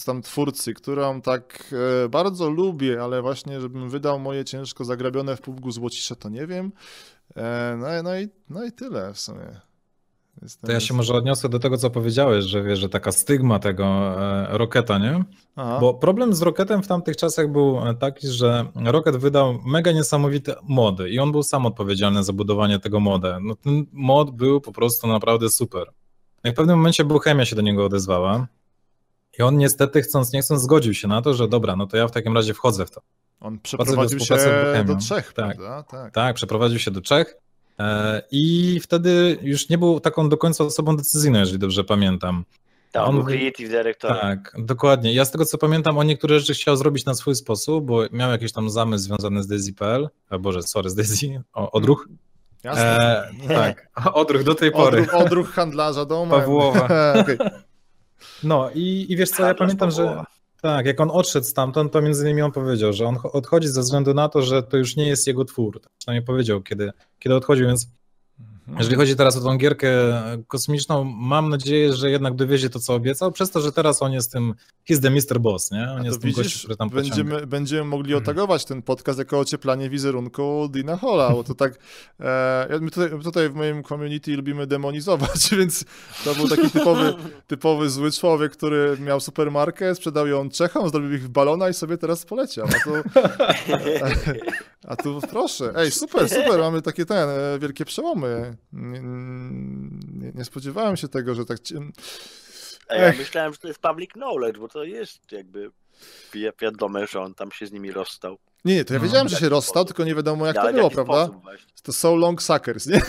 tam 0.06 0.22
twórcy, 0.22 0.74
którą 0.74 1.22
tak 1.22 1.74
e, 2.06 2.10
bardzo 2.10 2.50
lubię, 2.50 3.04
ale 3.04 3.22
właśnie, 3.22 3.62
żebym 3.62 3.90
wydał 3.90 4.20
moje 4.20 4.46
ciężko 4.46 4.86
zagrabione 4.86 5.36
w 5.36 5.42
PUBG 5.42 5.72
złocisze, 5.72 6.16
to 6.16 6.30
nie 6.30 6.48
wiem. 6.48 6.72
E, 7.36 7.76
No, 7.80 8.04
no, 8.04 8.20
i, 8.20 8.30
no 8.50 8.66
i 8.66 8.72
tyle 8.72 9.14
w 9.14 9.20
sumie. 9.20 9.62
To 10.62 10.72
ja 10.72 10.80
się 10.80 10.94
może 10.94 11.14
odniosę 11.14 11.50
do 11.50 11.60
tego, 11.60 11.78
co 11.78 11.90
powiedziałeś, 11.90 12.46
że 12.46 12.64
wiesz, 12.64 12.80
że 12.80 12.90
taka 12.90 13.12
stygma 13.12 13.60
tego 13.60 13.86
e, 13.86 14.58
Roketa, 14.58 14.98
nie? 14.98 15.24
Aha. 15.56 15.78
Bo 15.82 15.94
problem 15.94 16.34
z 16.34 16.42
Rocketem 16.42 16.84
w 16.84 16.88
tamtych 16.88 17.18
czasach 17.18 17.52
był 17.52 17.88
e, 17.88 17.94
taki, 17.94 18.28
że 18.28 18.66
Rocket 18.86 19.16
wydał 19.18 19.60
mega 19.66 19.92
niesamowite 19.92 20.56
mody 20.64 21.10
i 21.10 21.20
on 21.20 21.32
był 21.32 21.44
sam 21.44 21.66
odpowiedzialny 21.66 22.24
za 22.24 22.34
budowanie 22.34 22.80
tego 22.80 23.00
moda. 23.00 23.40
No 23.42 23.56
ten 23.56 23.86
mod 23.92 24.32
był 24.32 24.62
po 24.62 24.72
prostu 24.72 25.08
naprawdę 25.08 25.50
super. 25.50 25.92
I 26.44 26.52
w 26.52 26.54
pewnym 26.54 26.78
momencie 26.78 27.06
Bohemia 27.06 27.46
się 27.46 27.56
do 27.56 27.62
niego 27.62 27.86
odezwała 27.86 28.48
i 29.40 29.42
on 29.42 29.58
niestety 29.58 30.02
chcąc 30.02 30.34
nie 30.34 30.42
chcąc 30.42 30.62
zgodził 30.62 30.94
się 30.94 31.08
na 31.08 31.22
to, 31.22 31.34
że 31.34 31.48
dobra, 31.48 31.76
no 31.76 31.88
to 31.88 31.98
ja 31.98 32.08
w 32.08 32.12
takim 32.12 32.36
razie 32.36 32.54
wchodzę 32.54 32.86
w 32.86 32.92
to. 32.92 33.02
On 33.40 33.60
przeprowadził 33.60 34.20
się 34.20 34.36
do 34.86 34.98
Czech, 34.98 35.34
Tak. 35.34 35.58
prawda? 35.58 35.84
Tak. 35.84 36.14
Tak, 36.14 36.36
przeprowadził 36.36 36.80
się 36.80 36.92
do 36.92 37.02
Czech 37.02 37.38
i 38.32 38.80
wtedy 38.84 39.38
już 39.42 39.70
nie 39.70 39.78
był 39.78 40.00
taką 40.00 40.30
do 40.30 40.38
końca 40.38 40.64
osobą 40.64 40.98
decyzyjną, 40.98 41.40
jeżeli 41.40 41.60
dobrze 41.60 41.84
pamiętam. 41.84 42.46
Tak, 42.92 43.08
On 43.08 43.16
był 43.16 43.26
creative 43.26 43.70
director. 43.70 44.20
Tak, 44.20 44.56
dokładnie. 44.58 45.14
Ja 45.14 45.26
z 45.26 45.32
tego 45.32 45.46
co 45.46 45.58
pamiętam, 45.58 45.98
on 45.98 46.08
niektóre 46.08 46.40
rzeczy 46.40 46.54
chciał 46.54 46.76
zrobić 46.76 47.06
na 47.06 47.14
swój 47.14 47.36
sposób, 47.36 47.86
bo 47.86 48.02
miał 48.12 48.32
jakiś 48.32 48.52
tam 48.52 48.70
zamysł 48.70 49.04
związany 49.04 49.44
z 49.44 49.48
Daisy.pl. 49.48 50.10
A 50.30 50.38
Boże, 50.38 50.64
sorry, 50.64 50.90
z 50.90 50.96
Daisy, 50.96 51.42
o, 51.54 51.72
odruch. 51.72 52.08
Jasne. 52.64 53.30
E, 53.44 53.48
tak, 53.48 53.90
odruch 54.14 54.44
do 54.44 54.56
tej 54.56 54.72
pory. 54.72 55.02
Odruch, 55.02 55.14
odruch 55.14 55.50
handlarza 55.52 56.06
domem. 56.06 56.40
Pawłowa. 56.40 56.86
Okej. 57.22 57.38
No 58.44 58.70
i, 58.76 59.06
i 59.10 59.16
wiesz 59.16 59.30
co, 59.30 59.36
ja 59.36 59.48
Handlarz 59.48 59.60
pamiętam, 59.60 59.92
że 59.92 60.04
Pawłowa. 60.04 60.26
Tak, 60.66 60.86
jak 60.86 61.02
on 61.02 61.12
odszedł 61.12 61.46
stamtąd, 61.46 61.94
to 61.94 62.02
między 62.02 62.24
innymi 62.24 62.42
on 62.42 62.52
powiedział, 62.52 62.94
że 62.94 63.06
on 63.06 63.16
cho- 63.16 63.32
odchodzi 63.32 63.68
ze 63.68 63.82
względu 63.82 64.14
na 64.14 64.30
to, 64.30 64.42
że 64.42 64.64
to 64.64 64.78
już 64.78 64.96
nie 64.96 65.08
jest 65.08 65.28
jego 65.28 65.46
twór. 65.46 65.82
Tak 65.82 65.92
Przynajmniej 65.98 66.26
powiedział, 66.26 66.62
kiedy, 66.62 66.92
kiedy 67.20 67.36
odchodził, 67.36 67.68
więc 67.68 67.88
Jeżeli 68.78 68.96
chodzi 68.96 69.16
teraz 69.16 69.38
o 69.38 69.42
tą 69.42 69.58
gierkę 69.58 69.90
kosmiczną, 70.48 71.04
mam 71.04 71.50
nadzieję, 71.50 71.94
że 71.94 72.10
jednak 72.10 72.36
dowiezie 72.36 72.70
to, 72.70 72.80
co 72.80 72.94
obiecał, 72.94 73.32
przez 73.32 73.52
to, 73.52 73.62
że 73.62 73.72
teraz 73.72 74.02
on 74.02 74.14
jest 74.14 74.32
tym, 74.32 74.54
he's 74.90 75.02
the 75.02 75.10
Mr. 75.10 75.40
Boss, 75.40 75.72
nie? 75.72 75.92
On 75.92 76.06
jest 76.06 76.18
to 76.18 76.22
tym 76.22 76.30
gościem, 76.30 76.44
widzisz, 76.44 76.60
który 76.60 76.76
tam 76.76 76.90
pociąga. 76.90 77.16
będziemy, 77.16 77.48
będziemy 77.48 77.84
mogli 77.84 78.16
otagować 78.16 78.66
ten 78.66 78.82
podcast 78.82 79.20
jako 79.20 79.40
ocieplanie 79.40 79.90
wizerunku 79.90 80.70
Dina 80.74 80.98
Hola, 80.98 81.30
bo 81.30 81.44
to 81.44 81.56
tak, 81.56 81.80
e, 82.20 82.80
my 82.82 82.92
tutaj, 82.92 83.10
tutaj 83.24 83.50
w 83.50 83.56
moim 83.56 83.84
community 83.84 84.36
lubimy 84.36 84.68
demonizować, 84.68 85.50
więc 85.60 85.86
to 86.24 86.36
był 86.36 86.48
taki 86.48 86.70
typowy, 86.70 87.14
typowy 87.48 87.90
zły 87.90 88.12
człowiek, 88.12 88.52
który 88.52 88.98
miał 89.00 89.20
supermarkę, 89.20 89.96
sprzedał 89.96 90.28
ją 90.28 90.50
Czechom, 90.50 90.90
zrobił 90.90 91.14
ich 91.14 91.24
w 91.24 91.30
balona 91.30 91.70
i 91.70 91.74
sobie 91.74 91.98
teraz 91.98 92.26
poleciał. 92.26 92.68
A 92.68 92.84
tu, 92.84 92.92
a 94.88 94.96
tu 94.96 95.20
proszę, 95.30 95.74
ej, 95.76 95.92
super, 95.92 96.30
super, 96.30 96.60
mamy 96.60 96.82
takie 96.82 97.06
ten, 97.06 97.30
e, 97.30 97.60
wielkie 97.60 97.86
przełomy. 97.86 98.58
Nie, 98.74 99.00
nie, 99.02 100.32
nie 100.36 100.46
spodziewałem 100.46 100.98
się 100.98 101.08
tego, 101.08 101.36
że 101.36 101.46
tak... 101.46 101.60
ci- 101.60 101.76
A 102.90 102.96
ja 102.96 103.14
myślałem, 103.18 103.54
że 103.54 103.60
to 103.60 103.68
jest 103.68 103.80
public 103.80 104.12
knowledge, 104.12 104.58
bo 104.60 104.68
to 104.68 104.84
jest 104.84 105.32
jakby 105.32 105.72
wi- 106.34 106.50
wiadome, 106.62 107.08
że 107.08 107.22
on 107.22 107.34
tam 107.34 107.52
się 107.52 107.68
z 107.68 107.72
nimi 107.72 107.92
rozstał. 107.92 108.38
Nie, 108.66 108.76
nie, 108.76 108.86
to 108.86 108.94
ja 108.94 109.00
No. 109.00 109.06
wiedziałem, 109.06 109.30
że 109.30 109.38
się 109.38 109.50
rozstał, 109.50 109.86
tylko 109.86 110.04
nie 110.04 110.16
wiadomo 110.16 110.46
jak 110.46 110.58
Ale 110.58 110.72
to 110.72 110.78
było, 110.78 110.90
prawda? 110.90 111.30
To 111.84 111.94
so 111.94 112.16
long 112.16 112.42
suckers, 112.42 112.88
nie? 112.88 113.02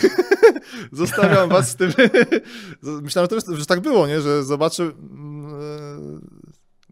Zostawiam 0.92 1.48
was 1.48 1.70
z 1.70 1.76
tym. 1.76 1.92
Myślałem, 3.02 3.30
że 3.32 3.42
to- 3.42 3.56
że 3.56 3.66
tak 3.66 3.80
było, 3.80 4.06
nie? 4.06 4.20
Że 4.20 4.44
zobaczę. 4.44 4.90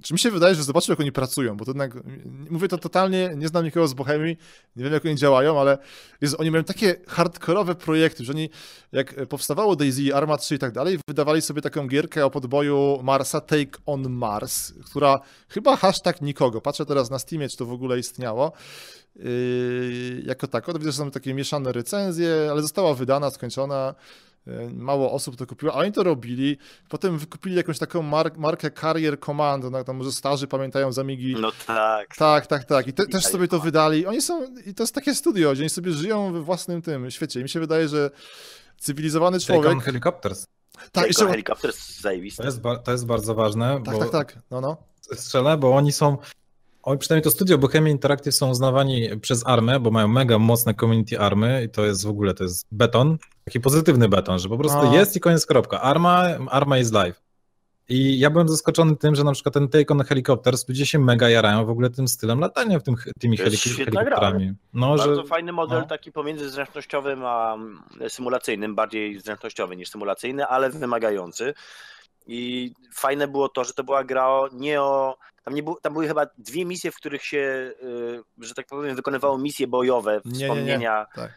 Czy 0.05 0.15
mi 0.15 0.19
się 0.19 0.31
wydaje, 0.31 0.55
że 0.55 0.63
zobaczył, 0.63 0.93
jak 0.93 1.01
oni 1.01 1.13
pracują, 1.13 1.57
bo 1.57 1.65
to 1.65 1.71
jednak, 1.71 1.95
mówię 2.51 2.69
to 2.69 2.79
totalnie, 2.79 3.35
nie 3.37 3.49
znam 3.49 3.65
nikogo 3.65 3.89
z 3.89 3.95
Bohemii, 3.95 4.37
nie 4.77 4.85
wiem, 4.85 4.93
jak 4.93 5.05
oni 5.05 5.17
działają, 5.17 5.61
ale 5.61 5.79
jest, 6.21 6.41
oni 6.41 6.51
mają 6.51 6.65
takie 6.65 6.97
hardkorowe 7.07 7.75
projekty, 7.75 8.25
że 8.25 8.33
oni, 8.33 8.51
jak 8.93 9.27
powstawało 9.27 9.77
Daisy, 9.77 10.15
Arma 10.15 10.37
3 10.37 10.55
i 10.55 10.59
tak 10.59 10.73
dalej, 10.73 10.99
wydawali 11.09 11.43
sobie 11.43 11.63
taką 11.63 11.89
gierkę 11.89 12.27
o 12.27 12.31
podboju 12.31 13.01
Marsa, 13.03 13.41
Take 13.41 13.79
on 13.87 14.11
Mars, 14.11 14.73
która 14.87 15.21
chyba 15.49 15.77
hashtag 15.77 16.23
nikogo, 16.23 16.61
patrzę 16.61 16.87
teraz 16.87 17.11
na 17.11 17.19
Steamie, 17.19 17.49
czy 17.49 17.57
to 17.57 17.67
w 17.67 17.73
ogóle 17.73 17.99
istniało, 17.99 18.53
Yy, 19.17 20.23
jako 20.27 20.47
tako. 20.47 20.73
Widzę, 20.73 20.93
że 20.93 20.99
są 20.99 21.11
takie 21.11 21.35
mieszane 21.35 21.73
recenzje, 21.73 22.49
ale 22.51 22.63
została 22.63 22.95
wydana, 22.95 23.31
skończona. 23.31 23.95
Yy, 24.47 24.71
Mało 24.75 25.13
osób 25.13 25.37
to 25.37 25.47
kupiło, 25.47 25.75
a 25.75 25.77
oni 25.77 25.93
to 25.93 26.03
robili. 26.03 26.59
Potem 26.89 27.19
wykupili 27.19 27.57
jakąś 27.57 27.79
taką 27.79 28.03
mar- 28.03 28.39
markę 28.39 28.71
Carrier 28.71 29.21
Commando, 29.21 29.71
no, 29.71 29.85
tam 29.85 29.97
może 29.97 30.13
starzy 30.13 30.47
pamiętają 30.47 30.93
z 30.93 30.99
Amigi. 30.99 31.37
No 31.41 31.53
tak. 31.67 32.17
Tak, 32.17 32.47
tak, 32.47 32.65
tak. 32.65 32.87
I 32.87 32.93
te, 32.93 33.07
też 33.07 33.25
sobie 33.25 33.49
to 33.49 33.61
wydali. 33.61 34.07
Oni 34.07 34.23
są, 34.23 34.55
i 34.67 34.75
to 34.75 34.83
jest 34.83 34.95
takie 34.95 35.15
studio, 35.15 35.53
gdzie 35.53 35.63
oni 35.63 35.71
sobie 35.71 35.93
żyją 35.93 36.33
we 36.33 36.41
własnym 36.41 36.83
tym 36.83 37.11
świecie. 37.11 37.41
I 37.41 37.43
mi 37.43 37.49
się 37.49 37.61
wydaje, 37.61 37.89
że 37.89 38.11
cywilizowany 38.79 39.41
Take 39.41 39.55
on 39.55 39.63
człowiek... 39.63 39.85
Helicopters. 39.85 40.47
Tak, 40.73 40.91
Tak, 40.91 41.07
jeszcze... 41.07 41.29
helikopter 41.29 41.71
jest 41.71 42.01
zajebisty. 42.01 42.43
To 42.43 42.49
jest, 42.49 42.61
to 42.85 42.93
jest 42.93 43.07
bardzo 43.07 43.35
ważne, 43.35 43.81
tak, 43.85 43.95
bo 43.95 44.01
tak, 44.01 44.11
tak. 44.11 44.39
No, 44.51 44.61
no. 44.61 44.77
strzelę, 45.15 45.57
bo 45.57 45.77
oni 45.77 45.93
są, 45.93 46.19
oni, 46.85 46.99
przynajmniej 46.99 47.25
to 47.25 47.31
studio 47.31 47.59
Bohemia 47.59 47.91
Interactive 47.91 48.35
są 48.35 48.51
uznawani 48.51 49.21
przez 49.21 49.47
armę, 49.47 49.81
bo 49.81 49.91
mają 49.91 50.09
mega 50.09 50.39
mocne 50.39 50.75
community 50.75 51.19
army 51.21 51.65
i 51.65 51.69
to 51.71 51.85
jest 51.85 52.07
w 52.07 52.09
ogóle, 52.09 52.35
to 52.35 52.45
jest 52.45 52.67
beton, 52.73 53.19
taki 53.45 53.61
pozytywny 53.61 54.09
beton, 54.09 54.39
że 54.39 54.49
po 54.49 54.59
prostu 54.59 54.79
A. 54.79 54.95
jest 54.95 55.17
i 55.17 55.21
koniec 55.21 55.47
kropka. 55.47 55.81
Arma, 55.81 56.23
arma 56.51 56.79
is 56.79 56.93
live. 56.93 57.25
I 57.89 58.19
ja 58.19 58.31
byłem 58.31 58.49
zaskoczony 58.49 58.97
tym, 58.97 59.15
że 59.15 59.25
na 59.25 59.33
przykład 59.33 59.55
ten 59.55 59.69
Take 59.69 59.95
on 59.95 60.05
Helicopters, 60.05 60.69
ludzie 60.69 60.87
się 60.87 60.99
mega 60.99 61.29
jarają 61.29 61.67
w 61.67 61.71
ogóle 61.71 61.91
tym 61.91 62.09
stylem 62.09 62.41
latania 62.41 62.79
w 62.79 62.83
tym, 62.83 62.95
tymi 63.21 63.39
helik- 63.39 63.77
helikopterami. 63.77 64.55
No, 64.75 64.97
Bardzo 64.97 65.15
że 65.15 65.25
fajny 65.25 65.53
model, 65.53 65.81
no. 65.81 65.87
taki 65.87 66.13
pomiędzy 66.13 66.51
zręcznościowym 66.51 67.25
a 67.25 67.55
mm, 67.55 67.83
symulacyjnym, 68.09 68.75
bardziej 68.75 69.21
zręcznościowy 69.21 69.77
niż 69.77 69.89
symulacyjny, 69.91 70.47
ale 70.47 70.71
wymagający. 70.71 71.55
I 72.27 72.73
fajne 72.95 73.29
było 73.29 73.49
to, 73.49 73.65
że 73.65 73.73
to 73.73 73.85
była 73.85 74.05
gra 74.05 74.29
o, 74.29 74.49
nie 74.53 74.83
o. 74.83 75.17
Tam, 75.45 75.55
nie 75.55 75.63
było, 75.63 75.81
tam 75.83 75.93
były 75.93 76.09
chyba 76.09 76.27
dwie 76.39 76.65
misje, 76.65 76.93
w 76.93 76.97
których 76.97 77.25
się, 77.25 77.73
y, 77.83 78.23
że 78.39 78.55
tak 78.55 78.67
powiem, 78.67 78.97
wykonywało 78.97 79.39
misje 79.39 79.67
bojowe, 79.67 80.21
Nie, 80.25 80.33
nie, 80.33 80.39
nie. 80.39 80.45
wspomnienia 80.47 81.07
Tak. 81.15 81.33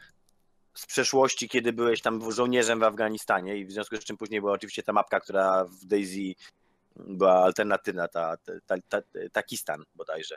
z 0.74 0.86
przeszłości, 0.86 1.50
kiedy 1.50 1.74
byłeś 1.74 2.02
tam 2.02 2.32
żołnierzem 2.32 2.80
w 2.80 2.84
Afganistanie 2.84 3.58
i 3.58 3.66
w 3.66 3.72
związku 3.72 3.96
z 3.96 4.04
czym 4.04 4.18
później 4.18 4.42
była 4.42 4.54
oczywiście 4.54 4.84
ta 4.84 4.94
mapka, 4.94 5.20
która 5.20 5.66
w 5.66 5.86
Daisy 5.86 6.36
była 6.96 7.34
alternatywna, 7.44 8.08
ta, 8.08 8.38
ta, 8.38 8.54
ta, 8.68 9.02
ta 9.02 9.08
Takistan 9.32 9.84
bodajże. 9.96 10.36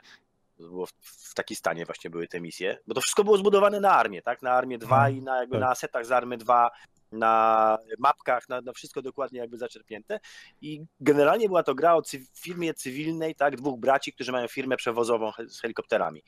Było 0.67 0.85
w, 0.85 0.91
w 1.01 1.33
Takistanie 1.33 1.85
właśnie 1.85 2.09
były 2.09 2.27
te 2.27 2.41
misje, 2.41 2.77
bo 2.87 2.93
to 2.93 3.01
wszystko 3.01 3.23
było 3.23 3.37
zbudowane 3.37 3.79
na 3.79 3.91
armię, 3.91 4.21
tak? 4.21 4.41
Na 4.41 4.51
armię 4.51 4.77
2 4.77 5.09
i 5.09 5.21
na, 5.21 5.37
jakby 5.37 5.55
tak. 5.55 5.61
na 5.61 5.69
asetach 5.69 6.05
z 6.05 6.11
army 6.11 6.37
2, 6.37 6.71
na 7.11 7.77
mapkach, 7.99 8.49
na, 8.49 8.61
na 8.61 8.73
wszystko 8.73 9.01
dokładnie 9.01 9.39
jakby 9.39 9.57
zaczerpnięte. 9.57 10.19
I 10.61 10.81
generalnie 10.99 11.47
była 11.47 11.63
to 11.63 11.75
gra 11.75 11.95
o 11.95 12.01
cy- 12.01 12.25
firmie 12.33 12.73
cywilnej, 12.73 13.35
tak? 13.35 13.55
Dwóch 13.55 13.79
braci, 13.79 14.13
którzy 14.13 14.31
mają 14.31 14.47
firmę 14.47 14.77
przewozową 14.77 15.31
he- 15.31 15.49
z 15.49 15.61
helikopterami. 15.61 16.23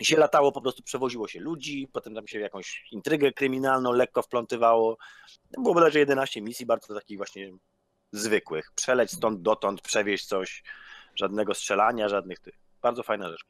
I 0.00 0.04
się 0.04 0.16
latało, 0.16 0.52
po 0.52 0.60
prostu 0.60 0.82
przewoziło 0.82 1.28
się 1.28 1.40
ludzi, 1.40 1.88
potem 1.92 2.14
tam 2.14 2.26
się 2.26 2.40
jakąś 2.40 2.88
intrygę 2.90 3.32
kryminalną 3.32 3.92
lekko 3.92 4.22
wplątywało. 4.22 4.96
Było 5.58 5.74
bodajże 5.74 5.98
11 5.98 6.42
misji, 6.42 6.66
bardzo 6.66 6.94
takich 6.94 7.16
właśnie 7.16 7.52
zwykłych. 8.12 8.72
Przeleć 8.74 9.10
stąd 9.10 9.42
dotąd, 9.42 9.80
przewieźć 9.82 10.26
coś, 10.26 10.62
żadnego 11.14 11.54
strzelania, 11.54 12.08
żadnych 12.08 12.38
tych. 12.38 12.54
Bardzo 12.82 13.02
fajna 13.02 13.28
rzecz. 13.30 13.40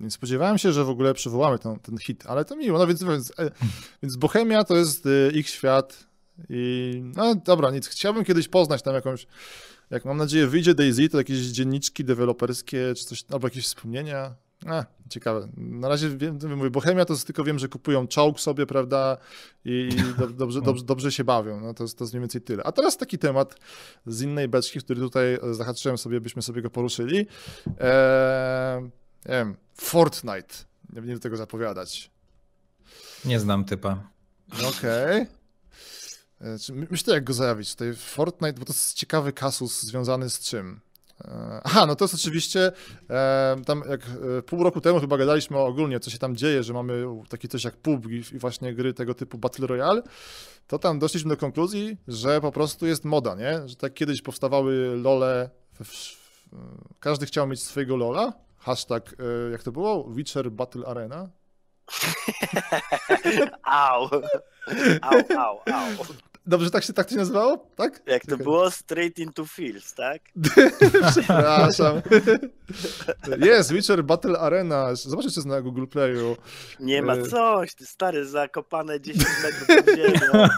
Nie 0.00 0.10
spodziewałem 0.10 0.58
się, 0.58 0.72
że 0.72 0.84
w 0.84 0.88
ogóle 0.88 1.14
przywołamy 1.14 1.58
ten, 1.58 1.78
ten 1.78 1.98
hit, 1.98 2.26
ale 2.26 2.44
to 2.44 2.56
miło. 2.56 2.78
No 2.78 2.86
więc, 2.86 3.04
więc, 3.04 3.32
e, 3.38 3.50
więc 4.02 4.16
Bohemia 4.16 4.64
to 4.64 4.76
jest 4.76 5.06
e, 5.06 5.32
ich 5.32 5.48
świat 5.48 6.06
i 6.48 7.00
no 7.16 7.34
dobra, 7.34 7.70
nic. 7.70 7.88
Chciałbym 7.88 8.24
kiedyś 8.24 8.48
poznać 8.48 8.82
tam 8.82 8.94
jakąś, 8.94 9.26
jak 9.90 10.04
mam 10.04 10.16
nadzieję 10.16 10.46
wyjdzie 10.46 10.74
Daisy, 10.74 11.08
to 11.08 11.18
jakieś 11.18 11.38
dzienniczki 11.38 12.04
deweloperskie 12.04 12.94
czy 12.96 13.04
coś, 13.04 13.24
albo 13.30 13.46
jakieś 13.46 13.64
wspomnienia. 13.64 14.34
A, 14.66 14.84
ciekawe. 15.08 15.48
Na 15.56 15.88
razie 15.88 16.16
wiem, 16.16 16.38
mówię, 16.56 16.70
Bohemia 16.70 17.04
to 17.04 17.16
tylko 17.16 17.44
wiem, 17.44 17.58
że 17.58 17.68
kupują 17.68 18.06
czołg 18.06 18.40
sobie, 18.40 18.66
prawda, 18.66 19.16
i 19.64 19.88
do, 20.18 20.26
dobrze, 20.26 20.62
dobrze, 20.62 20.84
dobrze 20.84 21.12
się 21.12 21.24
bawią. 21.24 21.60
No 21.60 21.74
to, 21.74 21.84
jest- 21.84 21.98
to 21.98 22.04
jest 22.04 22.14
mniej 22.14 22.20
więcej 22.20 22.40
tyle. 22.40 22.62
A 22.64 22.72
teraz 22.72 22.96
taki 22.96 23.18
temat 23.18 23.54
z 24.06 24.22
innej 24.22 24.48
beczki, 24.48 24.78
który 24.80 25.00
tutaj 25.00 25.38
zahaczyłem 25.52 25.98
sobie, 25.98 26.20
byśmy 26.20 26.42
sobie 26.42 26.62
go 26.62 26.70
poruszyli. 26.70 27.26
Eee, 27.80 28.82
nie 28.82 28.90
wiem, 29.34 29.56
Fortnite. 29.74 30.54
nie 30.92 31.02
będę 31.02 31.18
tego 31.18 31.36
zapowiadać. 31.36 32.10
Nie 33.24 33.40
znam 33.40 33.64
typa. 33.64 34.08
Okej. 34.68 35.26
E, 36.40 36.58
czy 36.58 36.72
my- 36.72 36.86
Myślę, 36.90 37.14
jak 37.14 37.24
go 37.24 37.32
zajawić. 37.32 37.70
Tutaj 37.72 37.94
Fortnite, 37.94 38.52
bo 38.58 38.64
to 38.64 38.72
jest 38.72 38.94
ciekawy 38.94 39.32
kasus 39.32 39.82
związany 39.82 40.30
z 40.30 40.40
czym. 40.40 40.80
E, 41.20 41.60
Aha, 41.64 41.86
no 41.86 41.96
to 41.96 42.04
jest 42.04 42.14
oczywiście, 42.14 42.72
e, 43.10 43.56
tam 43.66 43.82
jak 43.90 44.00
e, 44.38 44.42
pół 44.42 44.62
roku 44.62 44.80
temu 44.80 45.00
chyba 45.00 45.16
gadaliśmy 45.16 45.58
ogólnie, 45.58 46.00
co 46.00 46.10
się 46.10 46.18
tam 46.18 46.36
dzieje, 46.36 46.62
że 46.62 46.72
mamy 46.72 47.04
taki 47.28 47.48
coś 47.48 47.64
jak 47.64 47.76
PUBG 47.76 48.10
i 48.10 48.38
właśnie 48.38 48.74
gry 48.74 48.94
tego 48.94 49.14
typu 49.14 49.38
Battle 49.38 49.66
Royale, 49.66 50.02
to 50.66 50.78
tam 50.78 50.98
doszliśmy 50.98 51.28
do 51.28 51.36
konkluzji, 51.36 51.96
że 52.08 52.40
po 52.40 52.52
prostu 52.52 52.86
jest 52.86 53.04
moda, 53.04 53.34
nie? 53.34 53.68
Że 53.68 53.76
tak 53.76 53.94
kiedyś 53.94 54.22
powstawały 54.22 54.96
lole, 54.96 55.50
każdy 57.00 57.26
chciał 57.26 57.46
mieć 57.46 57.62
swojego 57.62 57.96
lola, 57.96 58.32
hashtag, 58.58 59.16
jak 59.52 59.62
to 59.62 59.72
było? 59.72 60.10
Witcher 60.10 60.50
Battle 60.50 60.86
Arena, 60.86 61.28
Au. 63.62 64.08
Au, 65.02 65.22
au, 65.36 65.60
au. 65.66 66.04
Dobrze, 66.46 66.70
tak 66.70 66.84
się 66.84 66.92
tak 66.92 67.10
się 67.10 67.16
nazywało? 67.16 67.66
Tak? 67.76 68.02
Jak 68.06 68.26
to 68.26 68.36
było? 68.36 68.70
Straight 68.70 69.18
into 69.18 69.44
fields, 69.46 69.94
tak? 69.94 70.22
Przepraszam. 71.10 72.02
Jest, 73.38 73.72
Witcher 73.72 74.04
Battle 74.04 74.38
Arena. 74.38 74.94
Zobaczcie, 74.94 75.30
co 75.30 75.40
jest 75.40 75.48
na 75.48 75.60
Google 75.60 75.86
Playu. 75.86 76.36
Nie 76.80 77.02
ma 77.02 77.14
E. 77.14 77.22
coś, 77.22 77.74
ty 77.74 77.86
stary, 77.86 78.26
zakopane 78.26 79.00
10 79.00 79.26
metrów 79.42 79.66
pod 79.86 79.96
ziemią. 79.96 80.48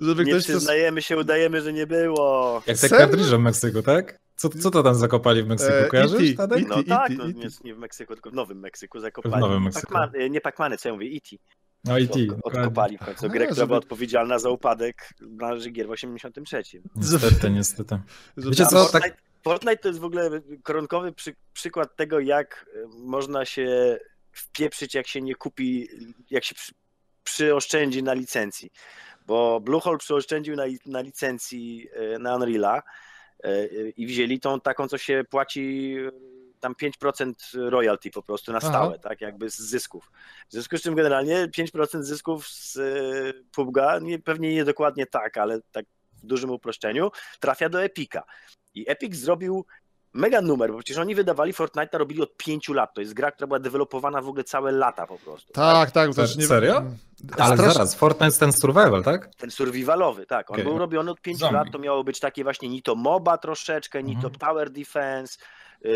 Żeby 0.00 0.24
Nie 0.24 0.32
ktoś 0.32 0.46
to... 0.46 0.52
przyznajemy 0.52 1.02
się, 1.02 1.16
udajemy, 1.16 1.60
że 1.62 1.72
nie 1.72 1.86
było. 1.86 2.62
Jak 2.66 2.78
te 2.78 2.88
kartridże 2.88 3.36
w 3.36 3.40
Meksyku, 3.40 3.82
tak? 3.82 4.18
Co, 4.36 4.48
co 4.48 4.70
to 4.70 4.82
tam 4.82 4.94
zakopali 4.94 5.42
w 5.42 5.46
Meksyku? 5.46 5.72
E, 5.74 5.86
Kojarzysz, 5.86 6.20
E.T., 6.30 6.36
Tadek? 6.36 6.68
No 6.68 6.82
tak, 6.82 7.12
no, 7.18 7.26
nie, 7.26 7.48
nie 7.64 7.74
w 7.74 7.78
Meksyku, 7.78 8.14
tylko 8.14 8.30
w 8.30 8.34
Nowym 8.34 8.60
Meksyku 8.60 9.00
zakopali. 9.00 9.34
W 9.36 9.40
Nowym 9.40 9.62
Meksyku. 9.62 9.92
Pac-Man, 9.94 10.10
e, 10.14 10.30
nie 10.30 10.40
Pac-Many, 10.40 10.76
co 10.76 10.88
ja 10.88 10.94
mówię, 10.94 11.08
E.T. 11.16 11.36
No 11.84 11.98
i 11.98 12.08
Odkopali 12.42 12.98
w 12.98 13.04
końcu. 13.04 13.26
A, 13.26 13.28
Grę, 13.28 13.44
która 13.44 13.56
żeby- 13.56 13.66
była 13.66 13.78
odpowiedzialna 13.78 14.38
za 14.38 14.50
upadek 14.50 15.08
branży 15.20 15.70
gier 15.70 15.86
w 15.86 15.90
83. 15.90 16.62
Niestety, 16.96 17.50
niestety. 17.50 17.98
Wiecie 18.36 18.66
co, 18.66 18.76
Fortnite, 18.76 19.08
tak- 19.10 19.22
Fortnite 19.44 19.76
to 19.76 19.88
jest 19.88 20.00
w 20.00 20.04
ogóle 20.04 20.30
koronkowy 20.62 21.12
przy, 21.12 21.34
przykład 21.52 21.96
tego, 21.96 22.20
jak 22.20 22.66
e, 22.74 22.86
można 22.98 23.44
się 23.44 23.98
wpieprzyć, 24.32 24.94
jak 24.94 25.06
się 25.06 25.20
nie 25.22 25.34
kupi, 25.34 25.88
jak 26.30 26.44
się 26.44 26.54
przy, 26.54 26.72
przyoszczędzi 27.24 28.02
na 28.02 28.12
licencji. 28.12 28.70
Bo 29.26 29.60
Bluehole 29.60 29.98
przyoszczędził 29.98 30.56
na, 30.56 30.64
na 30.86 31.00
licencji 31.00 31.88
e, 31.92 32.18
na 32.18 32.36
Unreala 32.36 32.82
e, 33.44 33.68
i 33.96 34.06
wzięli 34.06 34.40
tą 34.40 34.60
taką, 34.60 34.88
co 34.88 34.98
się 34.98 35.24
płaci 35.30 35.96
tam 36.62 36.74
5% 36.74 37.34
royalty 37.54 38.10
po 38.10 38.22
prostu 38.22 38.52
na 38.52 38.58
Aha. 38.58 38.68
stałe, 38.68 38.98
tak, 38.98 39.20
jakby 39.20 39.50
z 39.50 39.58
zysków. 39.58 40.10
W 40.48 40.52
związku 40.52 40.76
z 40.78 40.82
czym 40.82 40.94
generalnie 40.94 41.48
5% 41.48 42.02
zysków 42.02 42.48
z 42.48 42.76
e, 42.76 42.82
PUBG'a, 43.56 44.02
nie, 44.02 44.18
pewnie 44.18 44.54
nie 44.54 44.64
dokładnie 44.64 45.06
tak, 45.06 45.36
ale 45.36 45.60
tak 45.72 45.84
w 46.22 46.26
dużym 46.26 46.50
uproszczeniu, 46.50 47.10
trafia 47.40 47.68
do 47.68 47.82
Epika. 47.82 48.22
I 48.74 48.90
Epic 48.90 49.14
zrobił 49.16 49.64
mega 50.14 50.40
numer, 50.40 50.72
bo 50.72 50.78
przecież 50.78 50.98
oni 50.98 51.14
wydawali 51.14 51.52
Fortnite'a, 51.52 51.98
robili 51.98 52.22
od 52.22 52.36
5 52.36 52.68
lat. 52.68 52.94
To 52.94 53.00
jest 53.00 53.14
gra, 53.14 53.30
która 53.32 53.46
była 53.46 53.58
dewelopowana 53.58 54.22
w 54.22 54.28
ogóle 54.28 54.44
całe 54.44 54.72
lata 54.72 55.06
po 55.06 55.18
prostu. 55.18 55.52
Tak, 55.52 55.90
tak. 55.90 56.10
Se- 56.14 56.14
też 56.22 56.36
nie... 56.36 56.46
serio? 56.46 56.82
Ale 57.38 57.56
Strasz- 57.56 57.72
zaraz, 57.72 57.94
Fortnite 57.94 58.38
ten 58.38 58.52
survival, 58.52 59.02
tak? 59.02 59.34
Ten 59.34 59.50
survivalowy, 59.50 60.26
tak. 60.26 60.50
On 60.50 60.54
Okej. 60.54 60.64
był 60.64 60.78
robiony 60.78 61.10
od 61.10 61.20
5 61.20 61.38
Zombie. 61.38 61.54
lat, 61.54 61.68
to 61.72 61.78
miało 61.78 62.04
być 62.04 62.20
takie 62.20 62.44
właśnie 62.44 62.68
ni 62.68 62.82
to 62.82 62.94
MOBA 62.94 63.38
troszeczkę, 63.38 64.02
ni 64.02 64.12
to 64.12 64.18
Mhm. 64.28 64.34
Tower 64.34 64.70
Defense, 64.70 65.38
y, 65.38 65.42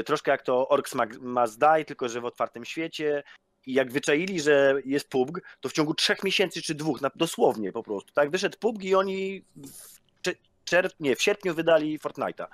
troszkę 0.07 0.31
jak 0.31 0.43
to 0.43 0.69
Mag- 0.95 1.19
Must 1.21 1.59
Die, 1.61 1.85
tylko 1.85 2.09
że 2.09 2.21
w 2.21 2.25
otwartym 2.25 2.65
świecie. 2.65 3.23
I 3.67 3.73
jak 3.75 3.93
wyczaili, 3.93 4.41
że 4.41 4.75
jest 4.85 5.09
PUBG, 5.09 5.41
to 5.61 5.69
w 5.69 5.73
ciągu 5.73 5.95
trzech 5.95 6.25
miesięcy 6.25 6.63
czy 6.63 6.75
dwóch, 6.75 7.01
dosłownie 7.17 7.73
po 7.73 7.83
prostu, 7.83 8.13
tak, 8.13 8.31
wyszedł 8.31 8.59
PUBG 8.59 8.85
i 8.85 8.95
oni 8.95 9.45
w, 9.57 10.01
cze- 10.23 10.35
czerw- 10.71 10.95
nie, 11.01 11.17
w 11.17 11.23
sierpniu 11.23 11.55
wydali 11.55 11.99
Fortnite'a. 11.99 12.47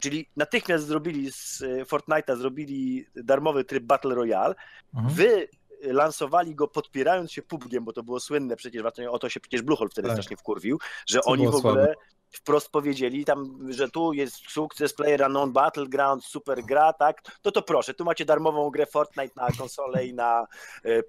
Czyli 0.00 0.28
natychmiast 0.36 0.86
zrobili 0.86 1.32
z 1.32 1.60
y, 1.60 1.84
Fortnite'a, 1.84 2.36
zrobili 2.36 3.06
darmowy 3.14 3.64
tryb 3.64 3.84
Battle 3.84 4.14
Royale, 4.14 4.54
Mhm. 4.94 5.14
Wy 5.14 5.48
lansowali 5.82 6.54
go 6.54 6.68
podpierając 6.68 7.32
się 7.32 7.42
PUBGiem, 7.42 7.84
bo 7.84 7.92
to 7.92 8.02
było 8.02 8.20
słynne 8.20 8.56
przecież, 8.56 8.82
o 9.10 9.18
to 9.18 9.28
się 9.28 9.40
przecież 9.40 9.62
Bluehole 9.62 9.90
wtedy 9.90 10.08
Tak. 10.08 10.16
strasznie 10.16 10.36
wkurwił, 10.36 10.78
że 11.06 11.20
Co 11.20 11.30
oni 11.30 11.44
w 11.46 11.54
ogóle 11.54 11.60
słabe. 11.74 11.94
Wprost 12.30 12.70
powiedzieli 12.70 13.24
tam, 13.24 13.66
że 13.72 13.88
tu 13.88 14.12
jest 14.12 14.36
sukces 14.36 14.94
Player 14.94 15.22
Unknown 15.26 15.52
Battleground, 15.52 16.24
super 16.24 16.62
gra, 16.64 16.92
tak, 16.92 17.22
to 17.42 17.52
to 17.52 17.62
proszę, 17.62 17.94
tu 17.94 18.04
macie 18.04 18.24
darmową 18.24 18.70
grę 18.70 18.86
Fortnite 18.86 19.32
na 19.36 19.48
konsolę 19.58 20.06
i 20.06 20.14
na 20.14 20.46
e, 20.84 21.02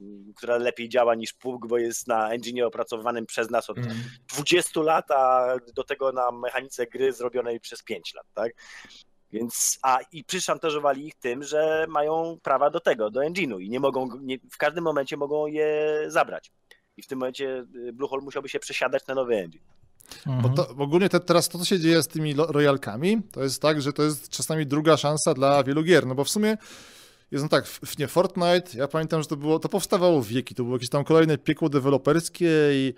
m, 0.00 0.32
która 0.36 0.56
lepiej 0.56 0.88
działa 0.88 1.14
niż 1.14 1.32
PUBG, 1.32 1.66
bo 1.66 1.78
jest 1.78 2.06
na 2.08 2.30
engine 2.30 2.66
opracowanym 2.66 3.26
przez 3.26 3.50
nas 3.50 3.70
od 3.70 3.78
Mm. 3.78 3.96
20 4.28 4.80
lat, 4.80 5.10
a 5.10 5.54
do 5.74 5.84
tego 5.84 6.12
na 6.12 6.30
mechanice 6.30 6.86
gry 6.86 7.12
zrobionej 7.12 7.60
przez 7.60 7.82
5 7.82 8.14
lat, 8.14 8.26
tak? 8.34 8.52
Więc, 9.32 9.78
a 9.82 9.98
i 10.12 10.24
przyszantażowali 10.24 11.06
ich 11.06 11.14
tym, 11.14 11.42
że 11.42 11.86
mają 11.88 12.38
prawa 12.42 12.70
do 12.70 12.80
tego, 12.80 13.10
do 13.10 13.20
engine'u 13.20 13.60
i 13.60 13.70
nie 13.70 13.80
mogą, 13.80 14.08
nie, 14.20 14.38
w 14.50 14.56
każdym 14.56 14.84
momencie 14.84 15.16
mogą 15.16 15.46
je 15.46 16.02
zabrać. 16.06 16.52
I 16.96 17.02
w 17.02 17.06
tym 17.06 17.18
momencie 17.18 17.66
y, 17.74 17.92
Bluehole 17.92 18.22
musiałby 18.22 18.48
się 18.48 18.58
przesiadać 18.58 19.06
na 19.06 19.14
nowy 19.14 19.34
engine. 19.34 19.64
Bo 20.26 20.32
Mhm. 20.32 20.54
to, 20.54 20.74
bo 20.74 20.84
ogólnie 20.84 21.08
te, 21.08 21.20
teraz 21.20 21.48
to, 21.48 21.58
co 21.58 21.64
się 21.64 21.80
dzieje 21.80 22.02
z 22.02 22.08
tymi 22.08 22.34
royalkami, 22.36 23.22
to 23.32 23.42
jest 23.42 23.62
tak, 23.62 23.82
że 23.82 23.92
to 23.92 24.02
jest 24.02 24.28
czasami 24.28 24.66
druga 24.66 24.96
szansa 24.96 25.34
dla 25.34 25.64
wielu 25.64 25.82
gier, 25.82 26.06
no 26.06 26.14
bo 26.14 26.24
w 26.24 26.30
sumie 26.30 26.56
jest 27.30 27.42
no 27.44 27.48
tak, 27.48 27.66
w, 27.66 27.80
w 27.80 27.98
nie 27.98 28.08
Fortnite, 28.08 28.78
ja 28.78 28.88
pamiętam, 28.88 29.22
że 29.22 29.28
to 29.28 29.36
było, 29.36 29.58
to 29.58 29.68
powstawało 29.68 30.22
wieki, 30.22 30.54
to 30.54 30.62
było 30.64 30.76
jakieś 30.76 30.88
tam 30.88 31.04
kolejne 31.04 31.38
piekło 31.38 31.68
deweloperskie 31.68 32.50
i 32.72 32.94